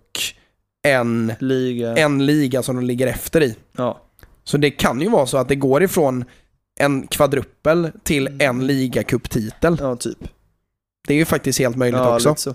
en, 0.87 1.33
Liga. 1.39 1.95
en 1.97 2.25
liga 2.25 2.63
som 2.63 2.75
de 2.75 2.85
ligger 2.85 3.07
efter 3.07 3.43
i. 3.43 3.55
Ja. 3.77 4.01
Så 4.43 4.57
det 4.57 4.71
kan 4.71 5.01
ju 5.01 5.09
vara 5.09 5.25
så 5.25 5.37
att 5.37 5.47
det 5.47 5.55
går 5.55 5.83
ifrån 5.83 6.25
en 6.79 7.07
kvadruppel 7.07 7.91
till 8.03 8.27
Mm. 8.27 8.41
en 8.41 8.67
ligacuptitel. 8.67 9.77
ja, 9.79 9.95
typ. 9.95 10.17
Det 11.07 11.13
är 11.13 11.17
ju 11.17 11.25
faktiskt 11.25 11.59
helt 11.59 11.75
möjligt 11.75 11.99
ja, 11.99 12.15
också. 12.15 12.35
så. 12.35 12.53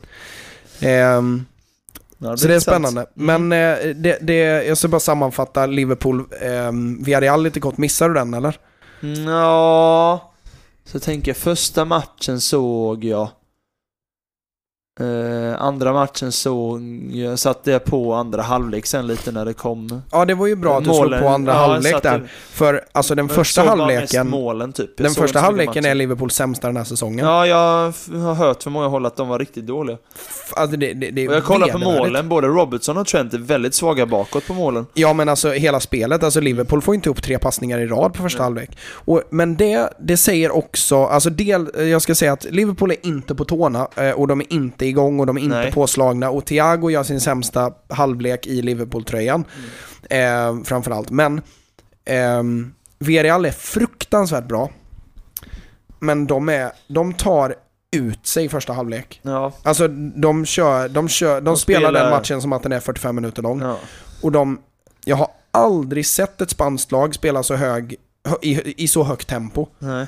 Ehm, 0.86 1.44
Ja, 2.18 2.36
så 2.36 2.48
det 2.48 2.54
är 2.54 2.60
spännande. 2.60 3.06
Mm. 3.16 3.48
Men 3.48 3.52
eh, 3.52 3.94
det, 3.94 4.18
det, 4.22 4.34
jag 4.64 4.78
ska 4.78 4.88
bara 4.88 5.00
sammanfatta 5.00 5.66
Liverpool, 5.66 6.24
um, 6.68 7.02
Villarreal 7.02 7.42
lite 7.42 7.60
kort. 7.60 7.76
Missar 7.78 8.08
du 8.08 8.14
den 8.14 8.34
eller? 8.34 8.56
Mm, 9.02 9.24
Ja, 9.24 10.32
så 10.86 11.00
tänker 11.00 11.30
jag 11.30 11.36
första 11.36 11.84
matchen 11.84 12.40
såg 12.40 13.04
jag. 13.04 13.28
Eh, 15.00 15.62
andra 15.62 15.92
matchen 15.92 16.32
såg 16.32 16.82
jag, 17.10 17.38
satte 17.38 17.70
jag 17.70 17.84
på 17.84 18.14
andra 18.14 18.42
halvlek 18.42 18.86
sen 18.86 19.06
lite 19.06 19.32
när 19.32 19.44
det 19.44 19.52
kom. 19.54 20.02
Ja, 20.12 20.24
det 20.24 20.34
var 20.34 20.46
ju 20.46 20.56
bra 20.56 20.78
att 20.78 20.84
du 20.84 20.90
målen. 20.90 21.08
slog 21.08 21.20
på 21.20 21.28
andra 21.28 21.52
Ja, 21.52 21.58
halvlek 21.58 22.02
där. 22.02 22.30
För 22.50 22.84
alltså 22.92 23.14
den 23.14 23.28
första 23.28 23.62
halvleken, 23.62 24.28
målen 24.28 24.72
typ. 24.72 24.96
Den 24.96 25.10
första 25.10 25.38
så 25.38 25.44
halvleken 25.44 25.84
är. 25.84 25.94
Liverpools 25.94 26.34
sämsta 26.34 26.66
den 26.66 26.76
här 26.76 26.84
säsongen. 26.84 27.26
Ja, 27.26 27.46
jag 27.46 27.92
har 28.18 28.34
hört 28.34 28.62
för 28.62 28.70
många 28.70 28.86
håll 28.86 29.06
att 29.06 29.16
de 29.16 29.28
var 29.28 29.38
riktigt 29.38 29.66
dåliga. 29.66 29.96
Alltså 30.56 30.76
det, 30.76 30.92
det, 30.92 31.10
det 31.10 31.28
Och 31.28 31.34
jag 31.34 31.44
kollar 31.44 31.68
på 31.68 31.78
målen, 31.78 32.28
både 32.28 32.46
Robertson 32.46 32.98
och 32.98 33.06
Trent 33.06 33.34
är 33.34 33.38
väldigt 33.38 33.74
svaga 33.74 34.06
bakåt 34.06 34.46
på 34.46 34.54
målen. 34.54 34.86
Ja 34.94 35.12
men 35.12 35.28
alltså 35.28 35.50
hela 35.50 35.80
spelet, 35.80 36.22
alltså 36.22 36.40
Liverpool 36.40 36.82
får 36.82 36.94
inte 36.94 37.10
upp 37.10 37.22
tre 37.22 37.38
passningar 37.38 37.78
i 37.78 37.86
rad 37.86 38.14
på 38.14 38.22
första 38.22 38.38
Nej. 38.38 38.44
halvlek. 38.44 38.70
Och, 38.90 39.22
men 39.30 39.56
det, 39.56 39.88
det 40.00 40.16
säger 40.16 40.56
också, 40.56 41.04
alltså 41.04 41.30
del, 41.30 41.88
jag 41.90 42.02
ska 42.02 42.14
säga 42.14 42.32
att 42.32 42.44
Liverpool 42.44 42.90
är 42.90 43.06
inte 43.06 43.34
på 43.34 43.44
tårna 43.44 43.88
eh, 43.96 44.10
och 44.10 44.28
de 44.28 44.40
är 44.40 44.52
inte 44.52 44.85
igång 44.88 45.20
och 45.20 45.26
de 45.26 45.36
är 45.36 45.40
inte 45.40 45.56
Nej. 45.56 45.72
påslagna 45.72 46.30
och 46.30 46.44
Thiago 46.44 46.90
gör 46.90 47.02
sin 47.02 47.20
sämsta 47.20 47.72
halvlek 47.88 48.46
i 48.46 48.62
Liverpool-tröjan. 48.62 49.44
Eh, 50.10 50.62
framförallt. 50.64 51.10
Men 51.10 51.40
ehm, 52.04 52.74
Villarreal 52.98 53.44
är 53.44 53.50
fruktansvärt 53.50 54.44
bra. 54.48 54.70
Men 55.98 56.26
de, 56.26 56.48
är, 56.48 56.72
de 56.88 57.12
tar 57.14 57.54
ut 57.96 58.26
sig 58.26 58.44
i 58.44 58.48
första 58.48 58.72
halvlek. 58.72 59.20
Ja, 59.22 59.52
Alltså 59.62 59.88
de 60.16 60.44
kör, 60.44 60.88
de 60.88 61.08
kör, 61.08 61.34
de, 61.34 61.44
De 61.44 61.56
spelar, 61.56 61.92
den 61.92 62.00
spelar- 62.02 62.10
matchen 62.18 62.42
som 62.42 62.52
att 62.52 62.62
den 62.62 62.72
är 62.72 62.80
45 62.80 63.16
minuter 63.16 63.42
lång. 63.42 63.60
ja. 63.60 63.78
Och 64.22 64.32
de, 64.32 64.58
jag 65.04 65.16
har 65.16 65.28
aldrig 65.50 66.06
sett 66.06 66.40
ett 66.40 66.50
spanskt 66.50 66.92
lag 66.92 67.14
spela 67.14 67.42
så 67.42 67.54
hög, 67.54 67.96
hö- 68.28 68.36
i, 68.42 68.84
i 68.84 68.88
så 68.88 69.02
högt 69.04 69.28
tempo. 69.28 69.66
Nej. 69.78 70.06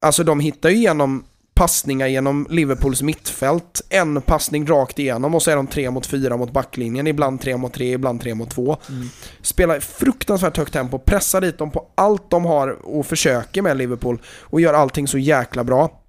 Alltså 0.00 0.24
de 0.24 0.40
hittar 0.40 0.68
ju 0.68 0.76
igenom 0.76 1.24
passningar 1.58 2.06
genom 2.06 2.46
Liverpools 2.50 3.02
mittfält. 3.02 3.82
En 3.88 4.22
passning 4.22 4.66
rakt 4.66 4.98
igenom 4.98 5.34
och 5.34 5.42
så 5.42 5.50
är 5.50 5.56
de 5.56 5.66
tre 5.66 5.90
mot 5.90 6.06
fyra 6.06 6.36
mot 6.36 6.52
backlinjen. 6.52 7.06
Ibland 7.06 7.40
tre 7.40 7.56
mot 7.56 7.72
tre, 7.72 7.92
ibland 7.92 8.20
tre 8.20 8.34
mot 8.34 8.50
två. 8.50 8.76
Mm. 8.88 9.08
Spelar 9.42 9.80
fruktansvärt 9.80 10.56
högt 10.56 10.72
tempo, 10.72 10.98
pressar 10.98 11.40
dit 11.40 11.58
dem 11.58 11.70
på 11.70 11.86
allt 11.94 12.30
de 12.30 12.44
har 12.44 12.68
och 12.68 13.06
försöker 13.06 13.62
med 13.62 13.76
Liverpool. 13.76 14.18
Och 14.40 14.60
gör 14.60 14.74
allting 14.74 15.08
så 15.08 15.18
jäkla 15.18 15.64
bra. 15.64 16.00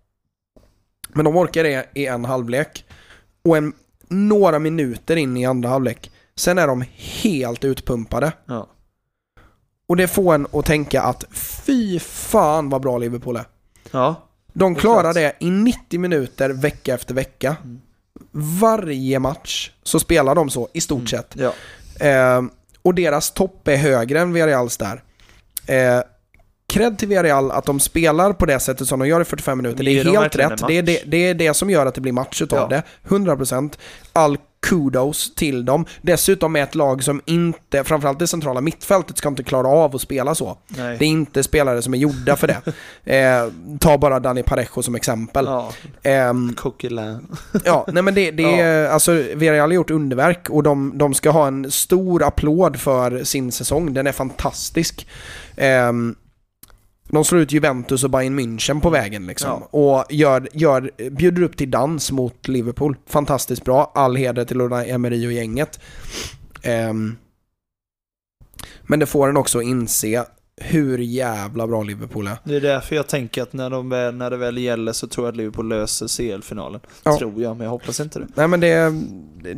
Men 1.14 1.26
de 1.26 1.38
orkar 1.38 1.64
det 1.64 1.90
i 1.94 2.06
en 2.06 2.26
halvlek. 2.26 2.86
Och 3.44 3.58
en, 3.58 3.74
några 4.08 4.60
minuter 4.60 5.16
in 5.16 5.38
i 5.38 5.46
andra 5.46 5.70
halvlek. 5.70 6.12
Sen 6.36 6.58
är 6.58 6.68
de 6.68 6.86
helt 6.96 7.64
utpumpade. 7.64 8.32
Ja. 8.46 8.68
Och 9.88 9.98
det 9.98 10.08
får 10.08 10.36
en 10.36 10.48
att 10.54 10.66
tänka 10.66 11.02
att 11.02 11.26
fy 11.32 12.00
fan 12.00 12.70
vad 12.70 12.82
bra 12.82 12.98
Liverpool 12.98 13.36
är. 13.36 13.46
Ja. 13.92 14.29
De 14.60 14.76
klarar 14.76 15.14
det 15.14 15.34
i 15.40 15.50
90 15.50 16.00
minuter 16.00 16.50
vecka 16.50 16.94
efter 16.94 17.14
vecka. 17.14 17.56
Mm. 17.64 17.82
Varje 18.32 19.20
match 19.20 19.72
så 19.84 20.00
spelar 20.00 20.36
de 20.36 20.50
så 20.50 20.70
i 20.74 20.82
stort 20.82 20.98
Mm. 20.98 21.08
sett. 21.08 21.36
Ja. 21.36 21.54
Eh, 22.08 22.42
och 22.82 22.96
deras 22.96 23.32
topp 23.32 23.68
är 23.68 23.76
högre 23.76 24.20
än 24.20 24.34
Villarreals 24.34 24.78
där. 24.78 25.04
Eh, 25.66 26.02
cred 26.74 26.98
till 27.00 27.08
Villarreal 27.08 27.52
att 27.52 27.66
de 27.66 27.80
spelar 27.80 28.34
på 28.34 28.46
det 28.46 28.60
sättet 28.60 28.88
som 28.88 29.00
de 29.00 29.08
gör 29.08 29.22
i 29.22 29.26
45 29.26 29.58
minuter. 29.58 29.84
Det 29.84 29.92
är 30.00 30.04
de 30.04 30.10
helt 30.12 30.24
verkligen 30.24 30.50
rätt. 30.50 30.68
Det 30.68 30.74
är 30.78 30.84
det, 30.84 31.04
det 31.06 31.18
är 31.18 31.34
det 31.34 31.54
som 31.54 31.70
gör 31.70 31.86
att 31.86 31.96
det 31.96 32.02
blir 32.02 32.12
match 32.14 32.42
utav 32.42 32.60
Ja. 32.60 32.68
det. 32.68 32.84
100%. 33.16 33.78
All 34.14 34.38
kudos 34.62 35.36
till 35.36 35.66
dem. 35.66 35.86
Dessutom 36.02 36.56
är 36.56 36.64
ett 36.64 36.76
lag 36.76 37.04
som 37.04 37.22
inte, 37.26 37.84
framförallt 37.84 38.20
det 38.20 38.28
centrala 38.28 38.62
mittfältet, 38.62 39.18
ska 39.18 39.30
inte 39.30 39.44
klara 39.44 39.68
av 39.68 39.96
att 39.96 40.02
spela 40.02 40.36
så. 40.36 40.58
Nej. 40.68 40.98
Det 40.98 41.06
är 41.06 41.10
inte 41.10 41.44
spelare 41.44 41.82
som 41.82 41.94
är 41.94 41.98
gjorda 41.98 42.36
för 42.36 42.48
det. 42.48 42.62
Eh, 43.04 43.48
ta 43.80 43.98
bara 43.98 44.20
Dani 44.20 44.44
Parejo 44.44 44.84
som 44.84 44.96
exempel. 44.96 45.46
Ja, 45.46 45.72
Coquelin. 46.58 47.28
Ja, 47.66 47.86
nej 47.88 48.04
men 48.04 48.14
det, 48.14 48.32
det 48.32 48.60
är, 48.60 48.90
alltså 48.90 49.12
Villarreal 49.12 49.70
har 49.70 49.76
gjort 49.76 49.90
underverk 49.90 50.50
och 50.50 50.64
de, 50.64 50.98
de 50.98 51.14
ska 51.14 51.30
ha 51.30 51.48
en 51.48 51.72
stor 51.72 52.24
applåd 52.24 52.80
för 52.80 53.24
sin 53.24 53.52
säsong. 53.52 53.94
Den 53.94 54.08
är 54.08 54.12
fantastisk. 54.12 55.08
Ehm, 55.56 56.16
de 57.10 57.26
slår 57.26 57.42
ut 57.42 57.52
Juventus 57.52 58.04
och 58.04 58.10
Bayern 58.10 58.40
München 58.40 58.82
på 58.82 58.90
vägen 58.90 59.28
liksom. 59.28 59.64
Och 59.64 60.06
gör, 60.10 60.50
gör, 60.54 60.92
bjuder 61.10 61.42
upp 61.42 61.58
till 61.58 61.72
dans 61.72 62.12
mot 62.12 62.48
Liverpool. 62.48 62.96
Fantastiskt 63.08 63.64
bra. 63.66 63.92
All 63.96 64.16
heder 64.16 64.46
till 64.46 64.62
Unai 64.62 64.90
Emery 64.90 65.28
och 65.28 65.32
gänget. 65.34 65.80
Ehm, 66.62 67.16
men 68.84 69.00
det 69.00 69.06
får 69.06 69.30
en 69.30 69.38
också 69.38 69.62
inse 69.62 70.26
hur 70.62 70.98
jävla 70.98 71.68
bra 71.68 71.84
Liverpool 71.84 72.28
är. 72.28 72.38
Det 72.44 72.56
är 72.56 72.62
därför 72.62 72.96
jag 72.96 73.08
tänker 73.08 73.42
att 73.42 73.54
när, 73.54 73.70
de 73.70 73.90
väl, 73.90 74.16
när 74.16 74.30
det 74.30 74.38
väl 74.38 74.58
gäller 74.58 74.92
så 74.94 75.08
tror 75.08 75.28
jag 75.28 75.32
att 75.32 75.38
Liverpool 75.38 75.68
löser 75.70 76.08
CL-finalen. 76.08 76.82
Ja. 77.04 77.18
Tror 77.18 77.42
jag, 77.42 77.58
men 77.58 77.64
jag 77.66 77.72
hoppas 77.72 78.00
inte 78.00 78.20
det. 78.20 78.28
Nej 78.36 78.48
men 78.48 78.60
det... 78.60 78.94
det- 79.44 79.58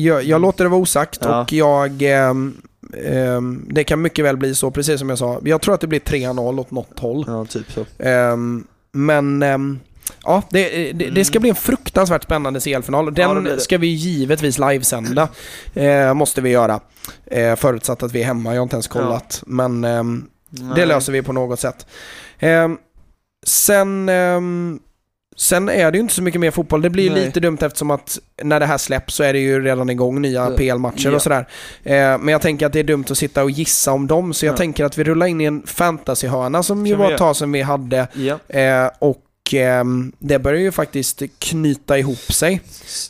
Jag, 0.00 0.22
jag 0.24 0.40
låter 0.40 0.64
det 0.64 0.70
vara 0.70 0.80
osagt 0.80 1.18
Ja. 1.22 1.40
och 1.42 1.52
jag... 1.52 2.02
ehm, 2.02 2.54
det 3.68 3.84
kan 3.84 4.02
mycket 4.02 4.24
väl 4.24 4.36
bli 4.36 4.54
så, 4.54 4.70
precis 4.70 4.98
som 4.98 5.08
jag 5.08 5.18
sa. 5.18 5.40
Jag 5.44 5.60
tror 5.60 5.74
att 5.74 5.80
det 5.80 5.86
blir 5.86 6.00
3-0 6.00 6.60
åt 6.60 6.70
något 6.70 6.98
håll. 6.98 7.24
Ja, 7.26 7.44
typ 7.44 7.72
så. 7.72 7.86
Ehm, 7.98 8.64
men... 8.92 9.42
ehm, 9.42 9.80
Ja, 10.24 10.42
det, 10.50 10.92
det, 10.92 11.10
det 11.10 11.24
ska 11.24 11.40
bli 11.40 11.50
en 11.50 11.56
fruktansvärt 11.56 12.24
spännande 12.24 12.60
CL-final. 12.60 13.14
Ja, 13.16 13.34
Den 13.34 13.44
det. 13.44 13.60
ska 13.60 13.78
vi 13.78 13.86
givetvis 13.86 14.58
livesända. 14.58 15.28
Eh, 15.74 16.14
måste 16.14 16.40
vi 16.40 16.50
göra. 16.50 16.80
Eh, 17.26 17.56
förutsatt 17.56 18.02
att 18.02 18.12
vi 18.12 18.20
är 18.22 18.24
hemma, 18.26 18.50
jag 18.54 18.60
har 18.60 18.62
inte 18.62 18.76
ens 18.76 18.88
kollat. 18.88 19.42
Men 19.46 19.84
ehm, 19.84 20.24
det 20.76 20.86
löser 20.86 21.12
vi 21.12 21.22
på 21.22 21.32
något 21.32 21.60
sätt. 21.60 21.86
Ehm, 22.38 22.76
sen, 23.46 24.08
ehm, 24.08 24.80
sen 25.36 25.68
är 25.68 25.90
det 25.90 25.96
ju 25.98 26.02
inte 26.02 26.14
så 26.14 26.22
mycket 26.22 26.40
mer 26.40 26.50
fotboll. 26.50 26.82
Det 26.82 26.90
blir 26.90 27.04
ju 27.04 27.10
Nej. 27.10 27.24
lite 27.26 27.40
dumt 27.40 27.58
eftersom 27.60 27.90
att 27.90 28.18
när 28.42 28.60
det 28.60 28.66
här 28.66 28.78
släpps 28.78 29.14
så 29.14 29.22
är 29.22 29.32
det 29.32 29.38
ju 29.38 29.64
redan 29.64 29.90
igång 29.90 30.22
nya. 30.22 30.50
PL-matcher 30.50 31.08
Ja. 31.08 31.14
och 31.14 31.22
sådär. 31.22 31.48
Ehm, 31.84 32.20
men 32.20 32.32
jag 32.32 32.42
tänker 32.42 32.66
att 32.66 32.72
det 32.72 32.80
är 32.80 32.84
dumt 32.84 33.04
att 33.10 33.18
sitta 33.18 33.42
och 33.42 33.50
gissa 33.50 33.92
om 33.92 34.06
dem, 34.06 34.34
så 34.34 34.46
jag 34.46 34.52
Ja. 34.52 34.56
tänker 34.56 34.84
att 34.84 34.98
vi 34.98 35.04
rullar 35.04 35.26
in 35.26 35.40
i 35.40 35.44
en 35.44 35.62
fantasyhörna 35.66 36.62
som 36.62 36.86
ju 36.86 36.92
Kan 36.92 37.00
var 37.02 37.12
ett 37.12 37.18
tag 37.18 37.36
sedan 37.36 37.52
vi 37.52 37.62
hade. 37.62 38.06
Ja, 38.12 38.38
Ehm, 38.48 38.90
och 38.98 39.22
ehm, 39.52 40.12
det 40.18 40.38
börjar 40.38 40.60
ju 40.60 40.72
faktiskt 40.72 41.22
knyta 41.38 41.98
ihop 41.98 42.32
sig. 42.32 42.60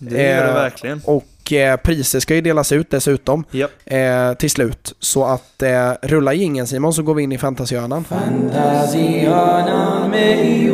det 0.00 0.22
gör 0.22 0.42
det 0.44 0.48
Eh, 0.48 0.54
verkligen. 0.54 1.00
Och 1.04 1.52
eh, 1.52 1.76
priser 1.76 2.20
ska 2.20 2.34
ju 2.34 2.40
delas 2.40 2.72
ut 2.72 2.90
dessutom 2.90 3.44
Ja. 3.50 3.68
eh, 3.96 4.34
till 4.34 4.50
slut. 4.50 4.94
Så 5.00 5.24
att 5.24 5.62
eh, 5.62 5.92
rulla 6.02 6.34
ingen 6.34 6.66
Simon 6.66 6.94
så 6.94 7.02
går 7.02 7.14
vi 7.14 7.22
in 7.22 7.32
i 7.32 7.38
fantasyhörnan. 7.38 8.04
Fantasyhörnan 8.04 10.10
med. 10.10 10.72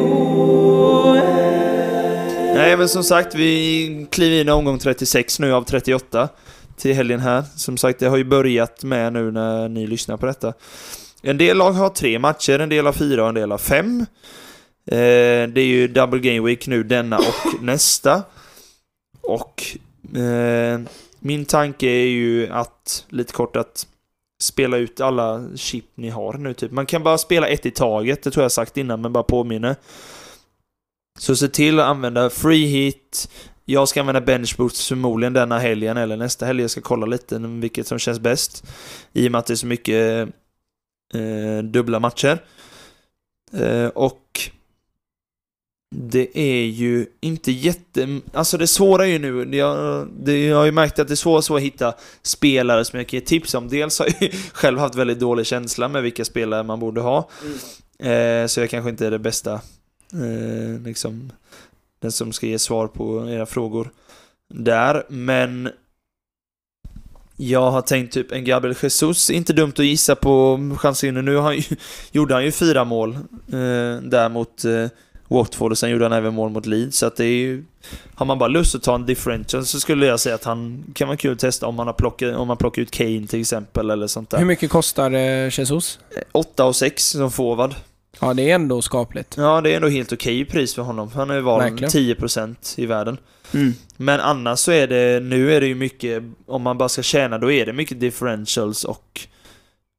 Nej, 2.58 2.76
men 2.76 2.88
som 2.88 3.04
sagt, 3.04 3.34
vi 3.34 4.06
kliver 4.10 4.40
in 4.40 4.48
i 4.48 4.50
omgång 4.50 4.78
36 4.78 5.38
nu 5.38 5.52
av 5.52 5.62
38 5.64 6.28
till 6.76 6.94
helgen 6.94 7.20
här. 7.20 7.44
Som 7.56 7.76
sagt, 7.76 7.98
det 7.98 8.08
har 8.08 8.16
ju 8.16 8.24
börjat 8.24 8.84
med 8.84 9.12
nu 9.12 9.30
när 9.30 9.68
ni 9.68 9.86
lyssnar 9.86 10.16
på 10.16 10.26
detta. 10.26 10.52
En 11.22 11.38
del 11.38 11.56
lag 11.56 11.72
har 11.72 11.88
tre 11.88 12.18
matcher, 12.18 12.58
en 12.58 12.68
del 12.68 12.86
har 12.86 12.92
fyra 12.92 13.22
och 13.22 13.28
en 13.28 13.34
del 13.34 13.50
har 13.50 13.58
fem. 13.58 14.00
Eh, 14.86 15.48
det 15.48 15.60
är 15.60 15.66
ju 15.66 15.88
double 15.88 16.20
game 16.20 16.48
week 16.48 16.66
nu, 16.66 16.82
denna 16.82 17.18
och 17.18 17.62
nästa. 17.62 18.22
Och 19.20 19.64
eh, 20.18 20.80
min 21.18 21.44
tanke 21.44 21.86
är 21.86 22.06
ju 22.06 22.48
att, 22.52 23.04
lite 23.08 23.32
kort, 23.32 23.56
att 23.56 23.86
spela 24.42 24.76
ut 24.76 25.00
alla 25.00 25.44
chip 25.56 25.84
ni 25.94 26.08
har 26.08 26.32
nu 26.32 26.54
typ. 26.54 26.72
Man 26.72 26.86
kan 26.86 27.02
bara 27.02 27.18
spela 27.18 27.48
ett 27.48 27.66
i 27.66 27.70
taget, 27.70 28.22
det 28.22 28.30
tror 28.30 28.44
jag 28.44 28.52
sagt 28.52 28.76
innan, 28.76 29.00
men 29.00 29.12
bara 29.12 29.24
påminner. 29.24 29.76
Så 31.18 31.36
se 31.36 31.48
till 31.48 31.80
att 31.80 31.86
använda 31.86 32.30
free 32.30 32.66
hit. 32.66 33.30
Jag 33.64 33.88
ska 33.88 34.00
använda 34.00 34.20
bench 34.20 34.56
boost 34.56 34.88
förmodligen 34.88 35.32
denna 35.32 35.58
helgen 35.58 35.96
eller 35.96 36.16
nästa 36.16 36.46
helg. 36.46 36.60
Jag 36.60 36.70
ska 36.70 36.80
kolla 36.80 37.06
lite 37.06 37.38
vilket 37.38 37.86
som 37.86 37.98
känns 37.98 38.20
bäst. 38.20 38.64
I 39.12 39.28
och 39.28 39.32
med 39.32 39.38
att 39.38 39.46
det 39.46 39.54
är 39.54 39.56
så 39.56 39.66
mycket 39.66 40.28
eh, 41.14 41.64
dubbla 41.64 42.00
matcher. 42.00 42.42
Eh, 43.52 43.86
och 43.86 44.50
det 45.96 46.38
är 46.38 46.64
ju 46.64 47.06
inte 47.20 47.52
jätte... 47.52 48.20
Alltså 48.32 48.58
det 48.58 48.66
svåra 48.66 49.06
är 49.06 49.10
ju 49.10 49.18
nu, 49.18 49.56
jag, 49.56 50.08
det, 50.20 50.46
jag 50.46 50.56
har 50.56 50.64
ju 50.64 50.72
märkt 50.72 50.98
att 50.98 51.08
det 51.08 51.14
är 51.14 51.16
svårt, 51.16 51.44
svårt 51.44 51.56
att 51.56 51.62
hitta 51.62 51.94
spelare 52.22 52.84
som 52.84 52.98
jag 52.98 53.08
kan 53.08 53.20
ge 53.20 53.26
tips 53.26 53.54
om. 53.54 53.68
Dels 53.68 53.98
har 53.98 54.06
jag 54.06 54.22
ju 54.22 54.38
själv 54.52 54.78
haft 54.78 54.94
väldigt 54.94 55.20
dålig 55.20 55.46
känsla 55.46 55.88
med 55.88 56.02
vilka 56.02 56.24
spelare 56.24 56.62
man 56.62 56.80
borde 56.80 57.00
ha. 57.00 57.30
Eh, 57.98 58.46
så 58.46 58.60
jag 58.60 58.70
kanske 58.70 58.90
inte 58.90 59.06
är 59.06 59.10
det 59.10 59.18
bästa, 59.18 59.60
eh, 60.12 60.82
liksom, 60.84 61.32
den 62.00 62.12
som 62.12 62.32
ska 62.32 62.46
ge 62.46 62.58
svar 62.58 62.86
på 62.86 63.30
era 63.30 63.46
frågor 63.46 63.90
där. 64.54 65.04
Men 65.08 65.68
jag 67.36 67.70
har 67.70 67.82
tänkt 67.82 68.12
typ 68.12 68.32
en 68.32 68.44
Gabriel 68.44 68.76
Jesus, 68.82 69.30
inte 69.30 69.52
dumt 69.52 69.72
att 69.76 69.84
gissa 69.84 70.14
på 70.14 70.58
chansen. 70.78 71.14
Nu 71.14 71.36
han 71.36 71.62
gjorde 72.12 72.34
han 72.34 72.44
ju 72.44 72.52
fyra 72.52 72.84
mål 72.84 73.14
eh, 73.46 74.02
där 74.02 74.28
mot 74.28 74.64
eh, 74.64 74.86
Watford 75.28 75.72
och 75.72 75.78
sen 75.78 75.90
gjorde 75.90 76.04
han 76.04 76.12
även 76.12 76.34
mål 76.34 76.50
mot 76.50 76.66
Leeds. 76.66 76.98
Så 76.98 77.06
att 77.06 77.16
det 77.16 77.24
är 77.24 77.36
ju, 77.36 77.64
har 78.14 78.26
man 78.26 78.38
bara 78.38 78.48
lust 78.48 78.74
att 78.74 78.82
ta 78.82 78.94
en 78.94 79.06
differential 79.06 79.66
så 79.66 79.80
skulle 79.80 80.06
jag 80.06 80.20
säga 80.20 80.34
att 80.34 80.44
han 80.44 80.84
kan 80.94 81.08
vara 81.08 81.16
kul 81.16 81.32
att 81.32 81.38
testa 81.38 81.66
om 81.66 81.74
man, 81.74 81.86
har 81.86 81.94
plockat, 81.94 82.36
om 82.36 82.48
man 82.48 82.56
plockar 82.56 82.82
ut 82.82 82.90
Kane 82.90 83.26
till 83.26 83.40
exempel 83.40 83.90
eller 83.90 84.06
sånt 84.06 84.32
Hur 84.32 84.38
där. 84.38 84.44
mycket 84.44 84.70
kostar 84.70 85.10
eh, 85.10 85.58
Jesus? 85.58 85.98
8 86.32 86.64
och 86.64 86.76
6 86.76 87.04
som 87.04 87.30
forward. 87.30 87.74
Ja, 88.20 88.34
det 88.34 88.50
är 88.50 88.54
ändå 88.54 88.82
skapligt. 88.82 89.34
Ja, 89.36 89.60
det 89.60 89.72
är 89.72 89.76
ändå 89.76 89.88
helt 89.88 90.12
okej 90.12 90.44
pris 90.44 90.74
för 90.74 90.82
honom. 90.82 91.10
Han 91.14 91.30
är 91.30 91.34
ju 91.34 91.42
Verkligen. 91.42 92.16
10% 92.16 92.80
i 92.80 92.86
världen. 92.86 93.18
Mm. 93.54 93.74
Men 93.96 94.20
annars 94.20 94.58
så 94.58 94.72
är 94.72 94.86
det, 94.86 95.20
nu 95.20 95.54
är 95.54 95.60
det 95.60 95.66
ju 95.66 95.74
mycket, 95.74 96.22
om 96.46 96.62
man 96.62 96.78
bara 96.78 96.88
ska 96.88 97.02
tjäna, 97.02 97.38
då 97.38 97.52
är 97.52 97.66
det 97.66 97.72
mycket 97.72 98.00
differentials 98.00 98.84
och 98.84 99.20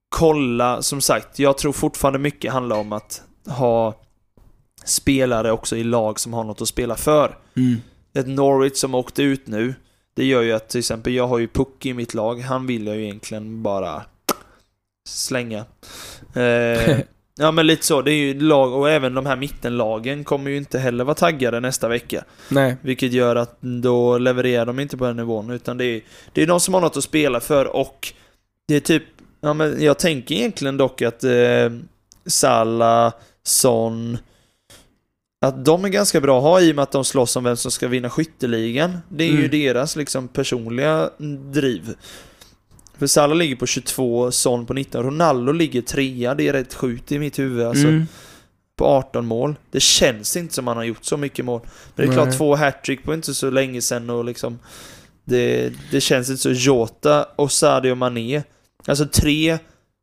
kolla, 0.09 0.81
som 0.81 1.01
sagt, 1.01 1.39
jag 1.39 1.57
tror 1.57 1.71
fortfarande 1.73 2.19
mycket 2.19 2.53
handlar 2.53 2.77
om 2.77 2.93
att 2.93 3.21
ha 3.47 3.95
spelare 4.85 5.51
också 5.51 5.75
i 5.75 5.83
lag 5.83 6.19
som 6.19 6.33
har 6.33 6.43
något 6.43 6.61
att 6.61 6.67
spela 6.67 6.95
för. 6.95 7.37
Mm. 7.57 7.75
Ett 8.13 8.27
Norwich 8.27 8.77
som 8.77 8.95
åkte 8.95 9.23
ut 9.23 9.47
nu, 9.47 9.73
det 10.13 10.25
gör 10.25 10.41
ju 10.41 10.51
att 10.51 10.69
till 10.69 10.79
exempel 10.79 11.13
jag 11.13 11.27
har 11.27 11.37
ju 11.39 11.47
Puck 11.47 11.85
i 11.85 11.93
mitt 11.93 12.13
lag, 12.13 12.41
han 12.41 12.67
vill 12.67 12.87
jag 12.87 12.95
ju 12.95 13.03
egentligen 13.03 13.63
bara 13.63 14.01
slänga. 15.09 15.65
Eh, 16.33 16.97
ja 17.39 17.51
men 17.51 17.67
lite 17.67 17.85
så, 17.85 18.01
det 18.01 18.11
är 18.11 18.15
ju 18.15 18.39
lag, 18.39 18.73
och 18.73 18.89
även 18.89 19.13
de 19.13 19.25
här 19.25 19.35
mittenlagen 19.35 20.23
kommer 20.23 20.51
ju 20.51 20.57
inte 20.57 20.79
heller 20.79 21.03
vara 21.03 21.15
taggade 21.15 21.59
nästa 21.59 21.87
vecka. 21.87 22.23
Nej. 22.49 22.77
Vilket 22.81 23.13
gör 23.13 23.35
att 23.35 23.57
då 23.61 24.17
levererar 24.17 24.65
de 24.65 24.79
inte 24.79 24.97
på 24.97 25.05
den 25.05 25.17
nivån, 25.17 25.49
utan 25.49 25.77
det 25.77 25.85
är, 25.85 26.01
det 26.33 26.41
är 26.41 26.47
de 26.47 26.59
som 26.59 26.73
har 26.73 26.81
något 26.81 26.97
att 26.97 27.03
spela 27.03 27.39
för 27.39 27.75
och 27.75 28.13
det 28.67 28.75
är 28.75 28.79
typ, 28.79 29.03
ja 29.41 29.53
men 29.53 29.83
jag 29.83 29.99
tänker 29.99 30.35
egentligen 30.35 30.77
dock 30.77 31.01
att 31.01 31.23
eh, 31.23 31.69
Salah, 32.25 33.13
Son, 33.43 34.17
att 35.45 35.65
de 35.65 35.85
är 35.85 35.89
ganska 35.89 36.21
bra 36.21 36.37
att 36.37 36.43
ha 36.43 36.61
i 36.61 36.71
och 36.71 36.75
med 36.75 36.83
att 36.83 36.91
de 36.91 37.05
slåss 37.05 37.35
om 37.35 37.43
vem 37.43 37.57
som 37.57 37.71
ska 37.71 37.87
vinna 37.87 38.09
skytteligan. 38.09 38.97
Det 39.09 39.23
är 39.23 39.27
ju 39.31 39.37
Mm. 39.37 39.51
deras 39.51 39.95
liksom 39.95 40.27
personliga 40.27 41.09
driv. 41.53 41.95
För 42.99 43.07
Salah 43.07 43.37
ligger 43.37 43.55
på 43.55 43.65
22, 43.67 44.31
Son 44.31 44.65
på 44.65 44.73
19, 44.73 45.03
Ronaldo 45.03 45.51
ligger 45.51 45.81
trea, 45.81 46.35
det 46.35 46.47
är 46.47 46.53
rätt 46.53 46.73
sjukt 46.73 47.11
i 47.11 47.19
mitt 47.19 47.39
huvud 47.39 47.65
alltså 47.65 47.87
Mm. 47.87 48.05
på 48.77 48.85
18 48.85 49.25
mål. 49.25 49.55
Det 49.71 49.79
känns 49.79 50.37
inte 50.37 50.53
som 50.53 50.67
han 50.67 50.77
har 50.77 50.83
gjort 50.83 51.05
så 51.05 51.17
mycket 51.17 51.45
mål. 51.45 51.61
Men 51.95 52.05
det 52.05 52.11
är 52.11 52.13
klart, 52.13 52.27
Nej. 52.27 52.37
två 52.37 52.55
hattrick 52.55 53.03
på 53.03 53.13
inte 53.13 53.33
så 53.33 53.49
länge 53.49 53.81
sedan 53.81 54.09
och 54.09 54.25
liksom... 54.25 54.59
Det, 55.25 55.73
det 55.91 56.01
känns 56.01 56.29
inte 56.29 56.41
så. 56.41 56.51
Jota 56.51 57.23
och 57.35 57.51
Sadio 57.51 57.95
Mané. 57.95 58.43
Alltså 58.87 59.05
tre 59.05 59.57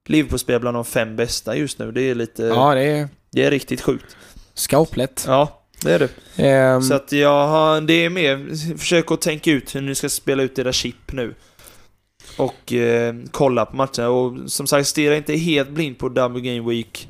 Liverpool-spelare 0.09 0.61
bland 0.61 0.77
de 0.77 0.85
fem 0.85 1.17
bästa 1.17 1.57
just 1.57 1.79
nu. 1.79 1.93
Det 1.93 2.03
är 2.03 2.15
lite... 2.15 2.43
Ja, 2.43 2.75
det 2.75 2.83
är 2.85 3.09
Det 3.33 3.45
är 3.45 3.51
riktigt 3.51 3.81
sjukt. 3.81 4.17
skapligt. 4.55 5.25
Ja, 5.27 5.63
det 5.83 5.93
är 5.93 5.99
det. 5.99 6.09
Ehm, 6.49 6.83
Så 6.83 6.95
att 6.95 7.13
jag 7.13 7.49
har... 7.49 7.81
Det 7.81 8.05
är 8.05 8.11
mer... 8.11 8.77
Försök 8.79 9.11
att 9.11 9.21
tänka 9.21 9.51
ut 9.51 9.75
hur 9.75 9.81
ni 9.81 9.95
ska 9.95 10.09
spela 10.09 10.43
ut 10.43 10.59
era 10.59 10.73
chip 10.73 11.13
nu. 11.13 11.35
Och 12.37 12.73
eh, 12.73 13.15
kolla 13.31 13.67
på 13.67 13.77
matcherna. 13.77 14.09
Och 14.09 14.51
som 14.51 14.67
sagt, 14.67 14.89
stirra 14.89 15.17
inte 15.17 15.33
helt 15.37 15.71
blind 15.71 15.99
på 15.99 16.09
Double 16.09 16.41
Game 16.41 16.69
Week. 16.71 17.09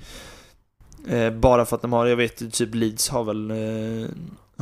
Eh, 1.08 1.30
bara 1.30 1.64
för 1.64 1.76
att 1.76 1.82
de 1.82 1.92
har, 1.92 2.06
jag 2.06 2.16
vet 2.16 2.52
typ 2.52 2.74
Leeds 2.74 3.08
har 3.08 3.24
väl, 3.24 3.50
eh, 3.50 4.08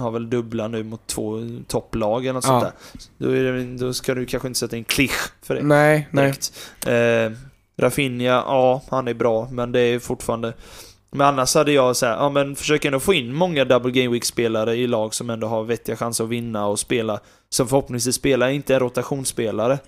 har 0.02 0.10
väl 0.10 0.30
dubbla 0.30 0.68
nu 0.68 0.82
mot 0.82 1.06
två 1.06 1.38
topplag 1.66 2.22
eller 2.24 2.32
något 2.32 2.44
sånt 2.44 2.64
Ja. 2.64 2.72
där. 3.18 3.26
Då, 3.26 3.52
det, 3.52 3.76
då 3.76 3.92
ska 3.92 4.14
du 4.14 4.26
kanske 4.26 4.48
inte 4.48 4.58
sätta 4.60 4.76
in 4.76 4.84
klisch 4.84 5.32
för 5.42 5.54
det. 5.54 5.62
nej, 5.62 6.08
nej. 6.10 6.24
direkt. 6.24 6.52
Eh, 6.86 7.38
Rafinha, 7.76 8.24
ja, 8.24 8.82
han 8.90 9.08
är 9.08 9.14
bra, 9.14 9.48
men 9.50 9.72
det 9.72 9.80
är 9.80 9.98
fortfarande... 9.98 10.52
Men 11.14 11.26
annars 11.26 11.54
hade 11.54 11.72
jag 11.72 11.96
så 11.96 12.06
här, 12.06 12.12
ja 12.12 12.28
men 12.30 12.56
försök 12.56 12.84
ändå 12.84 13.00
få 13.00 13.14
in 13.14 13.34
många 13.34 13.64
double 13.64 13.92
game 13.92 14.12
week-spelare 14.12 14.74
i 14.74 14.86
lag 14.86 15.14
som 15.14 15.30
ändå 15.30 15.46
har 15.46 15.64
vettiga 15.64 15.96
chanser 15.96 16.24
att 16.24 16.30
vinna 16.30 16.66
och 16.66 16.78
spela, 16.78 17.20
som 17.48 17.68
förhoppningsvis 17.68 18.14
spelar, 18.14 18.48
inte 18.48 18.74
är 18.74 18.80
rotationsspelare. 18.80 19.78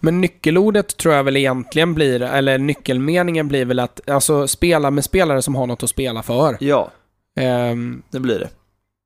Men 0.00 0.20
nyckelordet 0.20 0.96
tror 0.96 1.14
jag 1.14 1.24
väl 1.24 1.36
egentligen 1.36 1.94
blir, 1.94 2.22
eller 2.22 2.58
nyckelmeningen 2.58 3.48
blir 3.48 3.64
väl 3.64 3.78
att 3.78 4.10
alltså, 4.10 4.48
spela 4.48 4.90
med 4.90 5.04
spelare 5.04 5.42
som 5.42 5.54
har 5.54 5.66
något 5.66 5.82
att 5.82 5.90
spela 5.90 6.22
för. 6.22 6.56
Ja, 6.60 6.90
Ehm, 7.40 8.02
det 8.10 8.20
blir 8.20 8.38
det. 8.38 8.48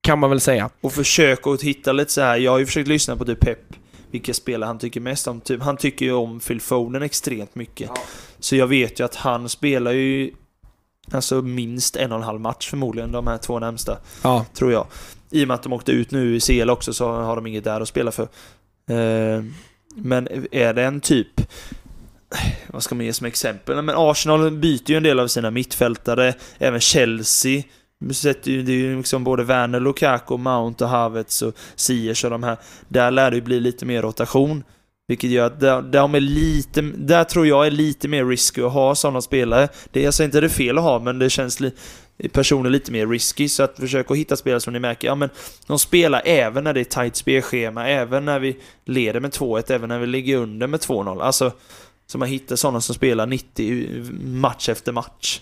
kan 0.03 0.19
man 0.19 0.31
väl 0.31 0.41
säga. 0.41 0.71
Och 0.81 0.93
försök 0.93 1.47
att 1.47 1.63
hitta 1.63 1.93
lite 1.93 2.13
så 2.13 2.21
här. 2.21 2.37
jag 2.37 2.51
har 2.53 2.59
ju 2.59 2.67
försökt 2.67 2.89
lyssna 2.89 3.17
på 3.17 3.25
typ 3.25 3.41
Pep, 3.41 3.59
vilka 4.11 4.35
spelare 4.35 4.67
han 4.69 4.79
tycker 4.79 5.01
mest 5.01 5.29
om. 5.29 5.41
Typ, 5.41 5.63
han 5.63 5.77
tycker 5.77 6.07
ju 6.07 6.13
om 6.13 6.41
Phil 6.41 6.61
Foden 6.61 7.03
extremt 7.03 7.55
mycket. 7.55 7.91
Så 8.39 8.57
jag 8.57 8.67
vet 8.67 9.01
ju 9.01 9.05
att 9.05 9.15
han 9.15 9.49
spelar 9.49 9.93
ju 9.93 10.31
alltså 11.11 11.43
minst 11.43 11.97
en 11.97 12.13
och 12.13 12.19
en 12.19 12.25
halv 12.25 12.41
match 12.41 12.71
förmodligen, 12.71 13.13
de 13.13 13.27
här 13.27 13.39
två 13.39 13.59
närmsta. 13.59 13.99
Ja. 14.23 14.47
tror 14.55 14.73
jag. 14.73 14.87
I 15.31 15.45
och 15.45 15.49
med 15.49 15.55
att 15.55 15.63
de 15.63 15.73
åkte 15.73 15.93
ut 15.93 16.11
nu 16.11 16.37
i 16.37 16.41
CL 16.41 16.71
också 16.71 16.93
så 16.93 17.13
har 17.13 17.37
de 17.37 17.47
inget 17.47 17.65
där 17.65 17.81
att 17.81 17.89
spela 17.89 18.13
för. 18.13 18.29
Eh, 18.91 19.45
men 19.97 20.29
är 20.53 20.75
det 20.75 20.85
en 20.85 21.01
typ 21.01 21.41
vad 22.67 22.83
ska 22.83 22.95
man 22.95 23.07
ge 23.07 23.13
som 23.13 23.27
exempel? 23.27 23.83
Men 23.83 23.95
Arsenal 23.99 24.51
byter 24.51 24.91
ju 24.91 24.97
en 24.97 25.03
del 25.03 25.21
av 25.21 25.29
sina 25.29 25.51
mittfältare, 25.51 26.35
även 26.59 26.81
Chelsea 26.81 27.63
sätter 28.13 28.51
ju, 28.51 28.63
det 28.63 28.73
är 28.73 28.77
ju 28.77 28.97
liksom 28.97 29.25
både 29.25 29.45
Werner, 29.45 29.81
Lukaku, 29.81 30.37
Mount 30.37 30.85
och 30.85 30.91
Havertz 30.91 31.43
och 31.43 31.55
Ziyech 31.77 32.25
och 32.25 32.31
de 32.31 32.43
här. 32.43 32.57
Där 32.89 33.11
lär 33.11 33.31
det 33.31 33.37
ju 33.37 33.43
bli 33.43 33.61
lite 33.61 33.87
mer 33.87 34.03
rotation. 34.03 34.65
Vilket 35.09 35.31
gör 35.31 35.47
att 35.47 35.93
de 35.93 36.15
är 36.15 36.21
lite, 36.21 36.81
där 36.83 37.25
tror 37.25 37.47
jag 37.47 37.67
är 37.67 37.71
lite 37.71 38.09
mer 38.09 38.25
risky 38.25 38.63
att 38.63 38.73
ha 38.73 38.95
sådana 38.95 39.21
spelare. 39.21 39.69
Det 39.91 40.03
är 40.03 40.07
alltså 40.07 40.25
inte 40.25 40.41
det 40.41 40.49
fel 40.49 40.79
att 40.79 40.85
ha, 40.85 40.99
men 40.99 41.19
det 41.19 41.31
känns 41.31 41.61
li, 41.61 41.73
personer 42.33 42.71
lite 42.71 42.93
mer 42.93 43.07
risky. 43.07 43.49
Så 43.49 43.63
att 43.63 43.77
försöka 43.77 44.15
hitta 44.15 44.37
spelare 44.37 44.61
som 44.61 44.73
ni 44.73 44.79
märker, 44.79 45.09
ja 45.09 45.15
men 45.15 45.31
de 45.67 45.79
spelar 45.79 46.23
även 46.25 46.65
när 46.65 46.73
det 46.73 46.81
är 46.81 46.85
tight 46.85 47.17
spelschema, 47.17 47.89
även 47.89 48.25
när 48.25 48.39
vi 48.39 48.57
leder 48.85 49.21
med 49.21 49.31
2-1, 49.31 49.73
även 49.73 49.89
när 49.89 49.99
vi 49.99 50.07
ligger 50.07 50.37
under 50.37 50.67
med 50.67 50.81
2-0. 50.81 51.23
Alltså, 51.23 51.53
så 52.07 52.19
man 52.19 52.29
hittar 52.29 52.57
sådana 52.57 52.81
som 52.81 52.95
spelar 52.95 53.27
90 53.27 54.13
match 54.23 54.69
efter 54.69 54.93
match. 54.93 55.41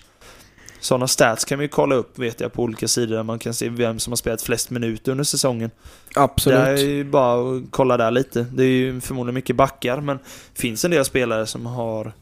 Sådana 0.84 1.08
stats 1.08 1.44
kan 1.44 1.58
vi 1.58 1.68
kolla 1.68 1.94
upp 1.94 2.18
vet 2.18 2.40
jag 2.40 2.52
på 2.52 2.62
olika 2.62 2.88
sidor 2.88 3.16
där 3.16 3.22
man 3.22 3.38
kan 3.38 3.54
se 3.54 3.68
vem 3.68 3.98
som 3.98 4.10
har 4.10 4.16
spelat 4.16 4.42
flest 4.42 4.70
minuter 4.70 5.12
under 5.12 5.24
säsongen. 5.24 5.70
Absolut. 6.14 6.58
Det 6.58 6.70
är 6.70 6.76
ju 6.76 7.04
bara 7.04 7.56
att 7.56 7.62
kolla 7.70 7.96
där 7.96 8.10
lite. 8.10 8.46
Det 8.52 8.62
är 8.64 8.68
ju 8.68 9.00
förmodligen 9.00 9.34
mycket 9.34 9.56
backar 9.56 10.00
men 10.00 10.16
det 10.54 10.60
finns 10.60 10.84
en 10.84 10.90
del 10.90 11.04
spelare 11.04 11.46
som 11.46 11.66
har 11.66 12.12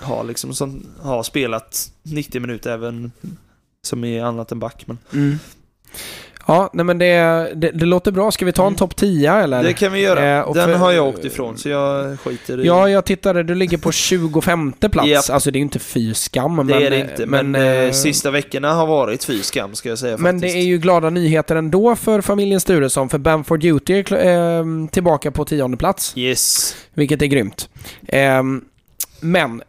har 0.00 0.24
liksom 0.24 0.54
som 0.54 0.86
har 1.00 1.22
spelat 1.22 1.92
90 2.02 2.40
minuter 2.40 2.70
även 2.70 3.12
som 3.82 4.04
är 4.04 4.22
annat 4.24 4.52
än 4.52 4.58
back. 4.58 4.84
Men 4.86 4.98
Mm. 5.12 5.38
Ja, 6.46 6.70
nej 6.72 6.84
men 6.84 6.98
det, 6.98 7.06
det, 7.54 7.70
det 7.70 7.84
låter 7.86 8.12
bra. 8.12 8.30
Ska 8.30 8.44
vi 8.44 8.52
ta 8.52 8.62
en 8.62 8.66
Mm. 8.66 8.76
topp 8.78 8.96
10 8.96 9.32
eller? 9.34 9.62
det 9.62 9.72
kan 9.72 9.92
vi 9.92 10.00
göra. 10.00 10.38
Eh, 10.38 10.52
Den 10.52 10.68
för- 10.68 10.74
har 10.74 10.92
jag 10.92 11.06
åkt 11.08 11.24
ifrån 11.24 11.58
så 11.58 11.68
jag 11.68 12.20
skiter 12.20 12.60
i 12.60 12.66
Ja, 12.66 12.88
jag 12.88 13.04
tittade. 13.04 13.42
Du 13.42 13.54
ligger 13.54 13.78
på 13.78 13.92
25 13.92 14.72
plats. 14.72 15.08
Japp. 15.08 15.24
Alltså 15.30 15.50
det 15.50 15.56
är 15.56 15.60
ju 15.60 15.64
inte 15.64 15.78
fy 15.78 16.14
skam. 16.14 16.56
Det 16.56 16.64
men, 16.64 16.82
är 16.82 16.90
det 16.90 16.98
inte, 17.00 17.26
men, 17.26 17.54
eh, 17.54 17.62
eh, 17.62 17.90
sista 17.92 18.30
veckorna 18.30 18.72
har 18.74 18.86
varit 18.86 19.24
fy 19.24 19.42
skam 19.42 19.74
ska 19.74 19.88
jag 19.88 19.98
säga 19.98 20.16
Men 20.16 20.34
faktiskt. 20.36 20.54
det 20.54 20.60
är 20.60 20.64
ju 20.64 20.78
glada 20.78 21.10
nyheter 21.10 21.56
ändå 21.56 21.96
för 21.96 22.20
familjen 22.20 22.60
Sturesson, 22.60 23.08
för 23.08 23.18
Bamford 23.18 23.60
Duty 23.60 23.94
är 24.10 24.58
eh, 24.58 24.64
tillbaka 24.90 25.30
på 25.30 25.44
tionde 25.44 25.76
plats, 25.76 26.12
Yes. 26.16 26.76
vilket 26.94 27.22
är 27.22 27.26
grymt. 27.26 27.68
Eh, 28.08 28.42
men 29.20 29.62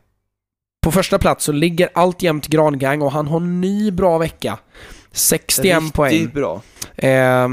på 0.83 0.91
första 0.91 1.19
plats 1.19 1.45
så 1.45 1.51
ligger 1.51 1.89
alltjämt 1.93 2.47
Grangang 2.47 3.01
och 3.01 3.11
han 3.11 3.27
har 3.27 3.37
en 3.37 3.61
ny 3.61 3.91
bra 3.91 4.17
vecka. 4.17 4.57
61 5.15 5.75
Riktigt 5.81 5.93
poäng. 5.93 6.29
bra. 6.33 6.61
Eh, 6.95 7.47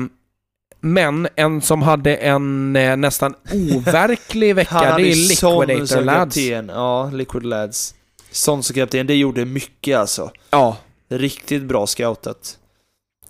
men 0.81 1.29
en 1.37 1.61
som 1.61 1.83
hade 1.83 2.17
en 2.17 2.77
eh, 2.77 2.97
nästan 2.97 3.35
overklig 3.53 4.55
vecka, 4.55 4.97
det 4.97 5.03
är 5.11 5.29
Liquidator 5.29 6.01
Lads. 6.01 6.37
Ja, 6.69 7.11
Liquid 7.13 7.47
Lads. 7.47 7.95
Son 8.31 8.63
som 8.63 8.75
kapten, 8.75 9.07
det 9.07 9.15
gjorde 9.15 9.45
mycket 9.45 9.99
alltså. 9.99 10.31
Ja. 10.51 10.77
Riktigt 11.09 11.63
bra 11.63 11.87
scoutat. 11.87 12.59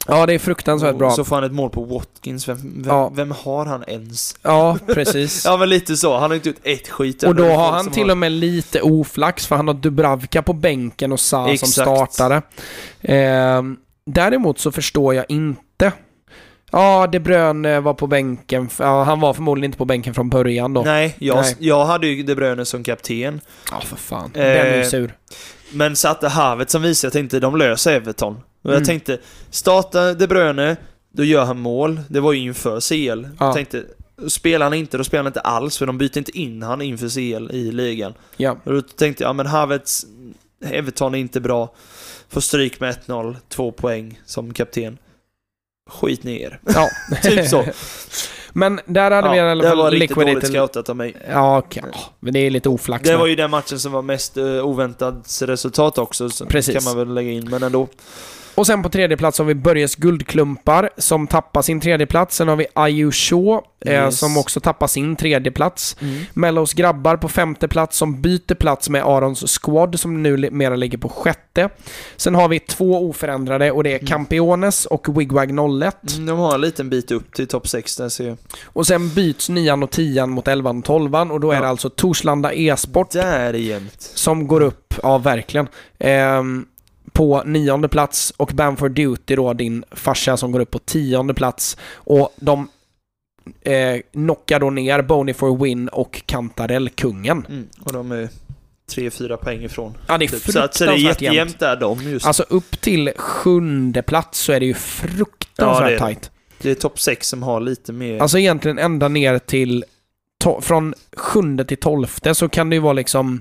ja, 0.09 0.27
det 0.27 0.35
är 0.35 0.39
fruktansvärt 0.39 0.97
bra. 0.97 1.09
Och 1.09 1.15
så 1.15 1.25
får 1.25 1.37
han 1.37 1.45
ett 1.45 1.53
mål 1.53 1.71
på 1.71 1.85
Watkins. 1.85 2.49
Vem, 2.49 2.57
vem, 2.63 2.83
Ja. 2.87 3.09
vem 3.15 3.31
har 3.31 3.67
han 3.67 3.85
ens? 3.87 4.37
Ja, 4.43 4.79
precis. 4.87 5.45
Ja 5.45 5.57
men 5.57 5.69
lite 5.69 5.97
så, 5.97 6.19
han 6.19 6.31
har 6.31 6.35
inte 6.35 6.49
gjort 6.49 6.59
ett 6.63 6.89
skit. 6.89 7.23
Och 7.23 7.35
då 7.35 7.49
har 7.49 7.73
han 7.73 7.91
till 7.91 8.11
och 8.11 8.19
med 8.19 8.33
lite 8.33 8.81
oflax 8.83 9.47
för 9.47 9.57
han 9.57 9.67
har 9.69 9.75
Dubravka 9.75 10.43
på 10.43 10.53
bänken 10.53 11.13
och 11.13 11.21
Sa 11.21 11.57
som 11.57 11.69
startare. 11.69 12.43
Ehm, 13.01 13.77
däremot 14.07 14.59
så 14.59 14.73
förstår 14.73 15.15
jag 15.15 15.25
inte. 15.29 15.93
Ja, 16.71 17.07
De 17.13 17.19
Bruyne 17.21 17.81
var 17.81 17.95
på 17.95 18.07
bänken. 18.07 18.69
Ja, 18.79 19.03
han 19.03 19.21
var 19.21 19.35
förmodligen 19.35 19.65
inte 19.69 19.79
på 19.79 19.85
bänken 19.85 20.15
från 20.15 20.31
början 20.31 20.75
då. 20.75 20.83
Nej, 20.83 21.17
jag, 21.19 21.37
Nej. 21.37 21.57
jag 21.59 21.85
hade 21.85 22.07
ju 22.07 22.23
De 22.23 22.35
Bruyne 22.35 22.65
som 22.65 22.85
kapten. 22.85 23.41
Ja, 23.71 23.81
för 23.81 23.97
fan. 23.97 24.31
Eh, 24.35 24.41
Den 24.41 24.67
är 24.67 24.77
ju 24.77 24.85
sur. 24.85 25.15
Men 25.73 25.97
satte 25.97 26.29
Havet 26.29 26.71
som 26.71 26.83
visade, 26.83 27.07
jag 27.07 27.13
tänkte 27.13 27.41
de 27.41 27.57
löser 27.57 27.93
Everton. 27.93 28.35
Och 28.63 28.71
jag 28.71 28.75
Mm. 28.77 28.85
tänkte, 28.87 29.19
starta 29.51 30.15
De 30.15 30.27
Bruyne, 30.27 30.77
då 31.13 31.25
gör 31.25 31.45
han 31.45 31.59
mål. 31.61 32.01
Det 32.09 32.21
var 32.21 32.33
ju 32.33 32.41
inför 32.41 32.81
CL. 32.81 33.27
Ja. 33.39 33.47
Jag 33.47 33.55
tänkte, 33.55 33.85
spelar 34.29 34.67
han 34.67 34.75
inte, 34.75 34.97
då 34.99 35.05
spelar 35.05 35.23
han 35.23 35.27
inte 35.31 35.41
alls, 35.41 35.79
för 35.79 35.87
de 35.87 35.99
byter 35.99 36.19
inte 36.19 36.39
in 36.39 36.63
han 36.63 36.83
inför 36.83 37.09
CL 37.09 37.51
i 37.55 37.73
ligan. 37.73 38.15
Ja. 38.37 38.57
Och 38.65 38.73
då 38.73 38.81
tänkte 38.83 39.23
jag, 39.25 39.29
ja 39.29 39.33
men 39.33 39.47
Havertz, 39.47 40.07
Everton 40.65 41.15
är 41.15 41.19
inte 41.19 41.41
bra. 41.41 41.75
Får 42.33 42.41
stryk 42.41 42.81
med 42.81 42.97
1-0, 43.07 43.37
två 43.49 43.73
poäng 43.73 44.21
som 44.25 44.55
kapten. 44.55 44.99
Skit 45.91 46.25
ner. 46.25 46.61
ja. 46.75 46.89
typ 47.23 47.49
så. 47.49 47.65
Men 48.53 48.81
där 48.87 49.11
hade 49.11 49.31
vi 49.31 49.37
i 49.37 49.39
Ja, 49.39 49.51
alla 49.51 49.63
det 49.63 49.69
fall 49.69 49.79
var 49.79 49.91
riktigt 49.91 50.17
dåligt 50.17 50.47
scoutat 50.47 50.89
av 50.89 50.97
mig. 50.97 51.17
Ja. 51.29 51.63
Ja, 51.75 51.83
men 52.21 52.33
det 52.33 52.39
är 52.39 52.51
lite 52.51 52.69
oflax 52.69 53.09
Det 53.09 53.17
var 53.17 53.27
ju 53.27 53.37
den 53.37 53.51
matchen 53.51 53.81
som 53.81 53.93
var 53.93 54.03
mest 54.03 54.37
uh, 54.37 54.65
oväntat 54.67 55.43
resultat 55.43 55.99
också, 55.99 56.31
så 56.31 56.47
Precis. 56.47 56.75
kan 56.75 56.85
man 56.85 56.97
väl 56.97 57.15
lägga 57.15 57.31
in, 57.31 57.51
men 57.51 57.63
ändå. 57.63 57.89
Och 58.55 58.67
sen 58.67 58.83
på 58.83 58.89
tredje 58.89 59.17
plats 59.17 59.39
har 59.39 59.45
vi 59.45 59.55
Börjes 59.55 59.95
Guldklumpar 59.97 60.91
som 60.97 61.27
tappar 61.27 61.63
sin 61.63 61.81
tredje 61.81 62.07
plats. 62.07 62.37
Sen 62.37 62.49
har 62.49 62.57
vi 62.57 62.67
Ayu 62.75 63.11
Shaw 63.13 63.61
eh, 63.85 63.93
Yes. 63.93 64.19
som 64.19 64.37
också 64.37 64.61
tappar 64.61 64.87
sin 64.87 65.17
tredje 65.17 65.53
plats. 65.53 65.97
Mellos 66.35 66.73
grabbar 66.75 67.17
på 67.17 67.29
femte 67.29 67.69
plats 67.69 67.97
som 67.97 68.21
byter 68.23 68.55
plats 68.55 68.89
med 68.89 69.03
Arons 69.05 69.59
squad 69.63 70.01
som 70.01 70.23
nu 70.23 70.51
mera 70.51 70.77
ligger 70.77 70.99
på 70.99 71.09
sjätte. 71.09 71.69
Sen 72.17 72.35
har 72.35 72.49
vi 72.49 72.59
två 72.61 73.09
oförändrade 73.09 73.71
och 73.71 73.85
det 73.85 73.95
är 74.03 74.07
Campiones 74.07 74.87
och 74.87 75.21
Wigwag 75.21 75.51
01. 75.83 76.13
Mm, 76.15 76.27
De 76.27 76.39
har 76.39 76.55
en 76.55 76.61
liten 76.61 76.91
bit 76.91 77.11
upp 77.11 77.35
till 77.35 77.47
topp 77.47 77.69
6 77.69 77.97
där 77.97 78.09
ser 78.09 78.29
jag. 78.29 78.37
Och 78.65 78.87
sen 78.87 79.09
byts 79.09 79.49
nian 79.49 79.83
och 79.83 79.91
tian 79.91 80.31
mot 80.31 80.49
elvan 80.49 80.79
och 80.79 80.85
tolvan 80.85 81.31
och 81.31 81.41
då 81.41 81.51
är 81.51 81.55
Ja. 81.55 81.61
det 81.61 81.69
alltså 81.69 81.91
Torslanda 81.91 82.53
e-sport 82.55 83.15
är 83.15 83.81
som 83.99 84.47
går 84.47 84.61
upp, 84.61 84.95
ja 85.03 85.19
verkligen, 85.19 85.69
ehm, 85.99 86.67
på 87.13 87.43
nionde 87.47 87.89
plats 87.89 88.33
och 88.37 88.51
Bamford 88.55 88.91
Duty 88.93 89.37
då, 89.37 89.53
din 89.53 89.85
farsa 89.91 90.37
som 90.37 90.53
går 90.53 90.61
upp 90.61 90.71
på 90.71 90.79
tionde 90.79 91.35
plats. 91.35 91.77
Och 91.95 92.35
de 92.37 92.69
eh, 93.63 94.01
knockar 94.13 94.61
då 94.61 94.71
ner 94.71 95.03
Boney 95.03 95.35
for 95.35 95.57
Win 95.65 95.89
och 95.89 96.23
Kantarell, 96.27 96.89
kungen. 96.89 97.47
Mm. 97.49 97.69
Och 97.85 97.93
de 97.93 98.13
är 98.13 98.29
3-4 98.91 99.37
poäng 99.37 99.63
ifrån. 99.65 99.95
Ja, 100.09 100.19
det 100.19 100.25
är 100.25 100.29
Typ. 100.29 100.53
Så 100.53 100.61
att 100.61 100.75
så 100.75 100.85
det 100.85 100.93
är 100.93 100.97
jättejämnt 100.97 101.59
där 101.59 101.77
de 101.77 102.03
just. 102.03 102.27
Alltså 102.27 102.43
upp 102.49 102.81
till 102.81 103.11
sjunde 103.17 104.03
plats 104.03 104.39
så 104.39 104.53
är 104.53 104.61
det 104.61 104.67
ju 104.67 104.75
fruktansvärt 104.75 105.83
Ja, 105.83 105.89
det 105.89 105.95
är 105.95 105.99
tajt. 105.99 106.31
det 106.63 106.71
är 106.71 106.75
topp 106.75 107.01
6 107.01 107.29
som 107.29 107.43
har 107.43 107.61
lite 107.61 107.93
mer... 107.93 108.21
Alltså 108.23 108.39
egentligen 108.39 108.79
ända 108.79 109.09
ner 109.09 109.39
till, 109.39 109.85
to- 110.45 110.61
från 110.61 110.95
sjunde 111.17 111.65
till 111.65 111.77
tolfte 111.77 112.35
så 112.35 112.49
kan 112.49 112.71
det 112.71 112.77
ju 112.77 112.81
vara 112.81 112.93
liksom, 112.93 113.41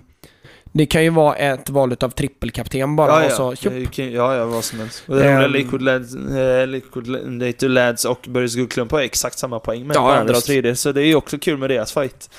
det 0.72 0.86
kan 0.86 1.04
ju 1.04 1.10
vara 1.10 1.36
ett 1.36 1.70
val 1.70 1.96
av 2.02 2.10
trippelkapten 2.10 2.96
bara. 2.96 3.24
ja, 3.24 3.26
och 3.26 3.32
så, 3.32 3.56
tjup. 3.56 3.98
ja, 3.98 4.36
ja, 4.36 4.46
vad 4.46 4.64
som 4.64 4.80
helst. 4.80 5.04
Och 5.08 5.16
det 5.16 5.22
roliga, 5.24 5.46
Ehm. 5.46 5.52
Liquid 5.52 5.82
Lads, 5.82 6.16
eh, 6.16 6.68
Liquid 6.68 7.08
Lads, 7.08 7.62
Lads 7.64 8.06
och 8.06 8.26
Börjes 8.30 8.56
Guldklump 8.56 8.92
har 8.92 9.00
exakt 9.00 9.38
samma 9.40 9.60
poäng 9.60 9.88
med 9.88 9.96
Ja, 9.96 10.16
andra 10.16 10.38
och 10.38 10.44
tredje, 10.44 10.76
så 10.76 10.92
det 10.92 11.02
är 11.02 11.06
ju 11.06 11.16
också 11.16 11.38
kul 11.38 11.58
med 11.58 11.70
deras 11.70 11.92
fight. 11.94 12.30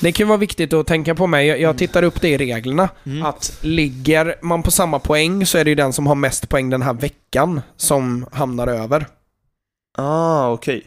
Det 0.00 0.12
kan 0.12 0.28
vara 0.28 0.38
viktigt 0.38 0.72
att 0.72 0.86
tänka 0.86 1.14
på 1.14 1.26
mig. 1.26 1.46
Jag, 1.46 1.60
jag 1.60 1.78
tittar 1.78 2.02
upp 2.02 2.20
det 2.20 2.28
i 2.28 2.36
reglerna. 2.38 2.88
Mm. 3.06 3.24
Att 3.26 3.58
ligger 3.60 4.34
man 4.42 4.62
på 4.62 4.70
samma 4.70 4.98
poäng 4.98 5.46
så 5.46 5.58
är 5.58 5.64
det 5.64 5.70
ju 5.70 5.74
den 5.74 5.92
som 5.92 6.06
har 6.06 6.14
mest 6.14 6.48
poäng 6.48 6.70
den 6.70 6.82
här 6.82 6.92
veckan 6.94 7.60
som 7.76 8.26
hamnar 8.32 8.66
över. 8.66 9.06
Ah, 9.98 10.50
okej. 10.50 10.82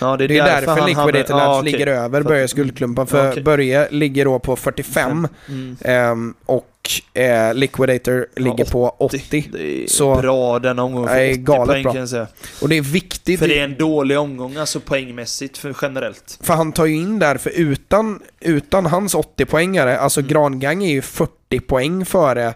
Ja, 0.00 0.16
det 0.16 0.24
är, 0.24 0.28
Det 0.28 0.38
är 0.38 0.44
därför, 0.44 0.86
Liquidator 0.86 1.34
hamnar- 1.34 1.46
Labs 1.46 1.56
ah, 1.56 1.60
okej. 1.60 1.72
ligger 1.72 1.86
över 1.86 2.22
Börjes 2.22 2.52
Guldklumpen. 2.52 3.06
För 3.06 3.30
okej. 3.30 3.42
Börje 3.42 3.88
ligger 3.90 4.24
då 4.24 4.38
på 4.38 4.56
45 4.56 5.28
Mm. 5.48 5.76
ehm, 5.84 6.34
och 6.46 6.66
eh, 7.14 7.54
Liquidator 7.54 8.26
ligger 8.36 8.64
på 8.64 8.88
80. 8.98 9.48
Det 9.52 9.84
är 9.84 9.86
Så- 9.86 10.16
bra 10.16 10.58
den 10.58 10.78
omgången. 10.78 11.08
För 11.08 11.30
80 11.30 11.36
galet 11.36 11.66
poäng 11.68 11.82
bra. 11.82 11.92
kan 11.92 12.00
jag 12.00 12.08
säga. 12.08 12.26
Och 12.62 12.68
det 12.68 12.76
är 12.76 12.82
viktigt, 12.82 13.38
För 13.40 13.48
det 13.48 13.58
är 13.58 13.64
en 13.64 13.76
dålig 13.78 14.18
omgång 14.18 14.56
alltså 14.56 14.80
poängmässigt 14.80 15.58
för 15.58 15.76
generellt. 15.82 16.38
för 16.42 16.54
han 16.54 16.72
tar 16.72 16.86
ju 16.86 16.94
in 16.96 17.18
där, 17.18 17.36
för 17.38 17.50
utan, 17.50 18.20
utan 18.40 18.86
hans 18.86 19.14
80-poängare, 19.14 19.96
alltså 19.98 20.20
Mm. 20.20 20.28
Grangang 20.32 20.84
är 20.84 20.90
ju 20.90 21.02
40 21.02 21.60
poäng 21.66 22.04
före 22.04 22.54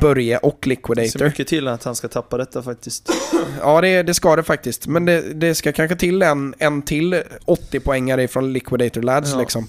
Börje 0.00 0.38
och 0.38 0.56
Det 0.60 0.64
ser 0.64 0.70
Liquidator. 0.70 1.24
mycket 1.24 1.46
till 1.48 1.68
att 1.68 1.84
han 1.84 1.94
ska 1.96 2.08
tappa 2.08 2.36
detta 2.36 2.62
faktiskt. 2.62 3.10
Ja, 3.60 3.80
det, 3.80 4.02
det 4.02 4.14
ska 4.14 4.36
det 4.36 4.42
faktiskt. 4.42 4.86
Men 4.86 5.04
det, 5.04 5.20
det 5.34 5.54
ska 5.54 5.72
kanske 5.72 5.96
till 5.96 6.22
en, 6.22 6.54
en 6.58 6.82
till 6.82 7.14
80-poängare 7.46 8.26
från 8.26 8.52
Liquidator 8.52 9.02
Lads 9.02 9.32
Ja. 9.32 9.38
liksom. 9.40 9.68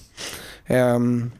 Ehm, 0.66 1.30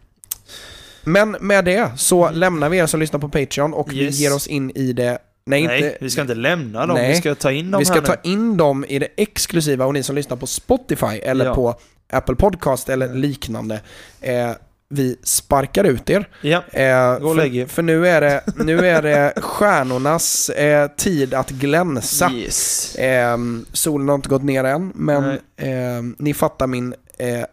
men 1.04 1.36
med 1.40 1.64
det 1.64 1.90
så 1.96 2.30
lämnar 2.30 2.68
vi 2.68 2.78
er 2.78 2.86
som 2.86 3.00
lyssnar 3.00 3.20
på 3.20 3.28
Patreon 3.28 3.74
och 3.74 3.92
Yes. 3.92 4.14
vi 4.14 4.22
ger 4.22 4.34
oss 4.34 4.46
in 4.46 4.70
i 4.74 4.92
det... 4.92 5.18
Nej, 5.46 5.66
Nej, 5.66 5.76
inte, 5.76 5.96
vi 6.00 6.10
ska 6.10 6.20
inte 6.20 6.34
lämna 6.34 6.86
dem. 6.86 6.96
Nej. 6.96 7.08
Vi 7.12 7.16
ska 7.16 7.34
ta 7.34 7.52
in 7.52 7.70
dem 7.70 7.78
vi 7.78 7.84
ska 7.84 8.00
ta 8.00 8.12
nu. 8.24 8.30
in 8.32 8.56
dem 8.56 8.84
i 8.88 8.98
det 8.98 9.08
exklusiva 9.16 9.86
och 9.86 9.92
ni 9.94 10.02
som 10.02 10.14
lyssnar 10.16 10.36
på 10.36 10.46
Spotify 10.46 11.06
eller 11.22 11.44
Ja. 11.44 11.54
på 11.54 11.74
Apple 12.12 12.36
Podcast 12.36 12.88
eller 12.88 13.14
liknande. 13.14 13.80
Eh, 14.20 14.50
vi 14.88 15.16
sparkar 15.22 15.84
ut 15.84 16.10
er. 16.10 16.28
Ja, 16.40 16.62
Eh, 16.72 17.18
Gå 17.18 17.28
och 17.28 17.36
lägg 17.36 17.56
er. 17.56 17.66
för 17.66 17.82
nu 17.82 18.08
är 18.08 18.20
det, 18.20 18.42
nu 18.56 18.86
är 18.86 19.02
det 19.02 19.32
stjärnornas 19.42 20.48
eh, 20.48 20.88
tid 20.96 21.34
att 21.34 21.50
glänsa. 21.50 22.30
yes. 22.34 22.96
Ehm, 22.98 23.66
solen 23.72 24.08
har 24.08 24.14
inte 24.14 24.28
gått 24.28 24.42
ner 24.44 24.64
än, 24.64 24.92
men 24.94 25.38
ehm, 25.56 26.16
ni 26.18 26.34
fattar 26.34 26.66
min, 26.66 26.94
eh, 27.18 27.38
eh, 27.40 27.44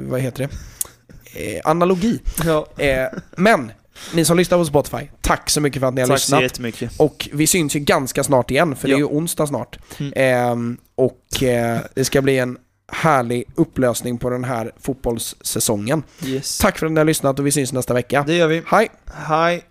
vad 0.00 0.20
heter 0.20 0.38
det, 0.42 0.48
eh, 1.34 1.60
analogi. 1.64 2.20
Ja. 2.44 2.66
Eh, 2.78 3.06
men, 3.36 3.72
ni 4.14 4.24
som 4.24 4.36
lyssnar 4.36 4.58
på 4.58 4.64
Spotify, 4.64 5.08
tack 5.20 5.50
så 5.50 5.60
mycket 5.60 5.80
för 5.80 5.86
att 5.86 5.94
ni 5.94 6.00
har 6.00 6.08
Tack 6.08 6.18
så 6.20 6.24
lyssnat. 6.26 6.42
jättemycket. 6.42 6.90
Och 6.96 7.28
vi 7.32 7.46
syns 7.46 7.76
ju 7.76 7.80
ganska 7.80 8.24
snart 8.24 8.50
igen, 8.50 8.76
för 8.76 8.88
det 8.88 8.94
är 8.94 8.98
ju 8.98 9.02
Ja. 9.04 9.08
onsdag 9.10 9.46
snart. 9.46 9.78
Mm. 10.00 10.12
Ehm, 10.16 10.76
och 10.94 11.42
eh, 11.42 11.78
det 11.94 12.04
ska 12.04 12.22
bli 12.22 12.38
en 12.38 12.58
härlig 12.92 13.44
upplösning 13.54 14.18
på 14.18 14.30
den 14.30 14.44
här 14.44 14.72
fotbollssäsongen. 14.80 16.02
Yes. 16.24 16.58
Tack 16.58 16.78
för 16.78 16.86
att 16.86 16.92
ni 16.92 16.98
har 17.00 17.04
lyssnat 17.04 17.38
och 17.38 17.46
vi 17.46 17.50
syns 17.52 17.72
nästa 17.72 17.94
vecka. 17.94 18.24
Det 18.26 18.34
gör 18.34 18.48
vi. 18.48 18.62
Hej! 18.66 18.88
Hej. 19.12 19.64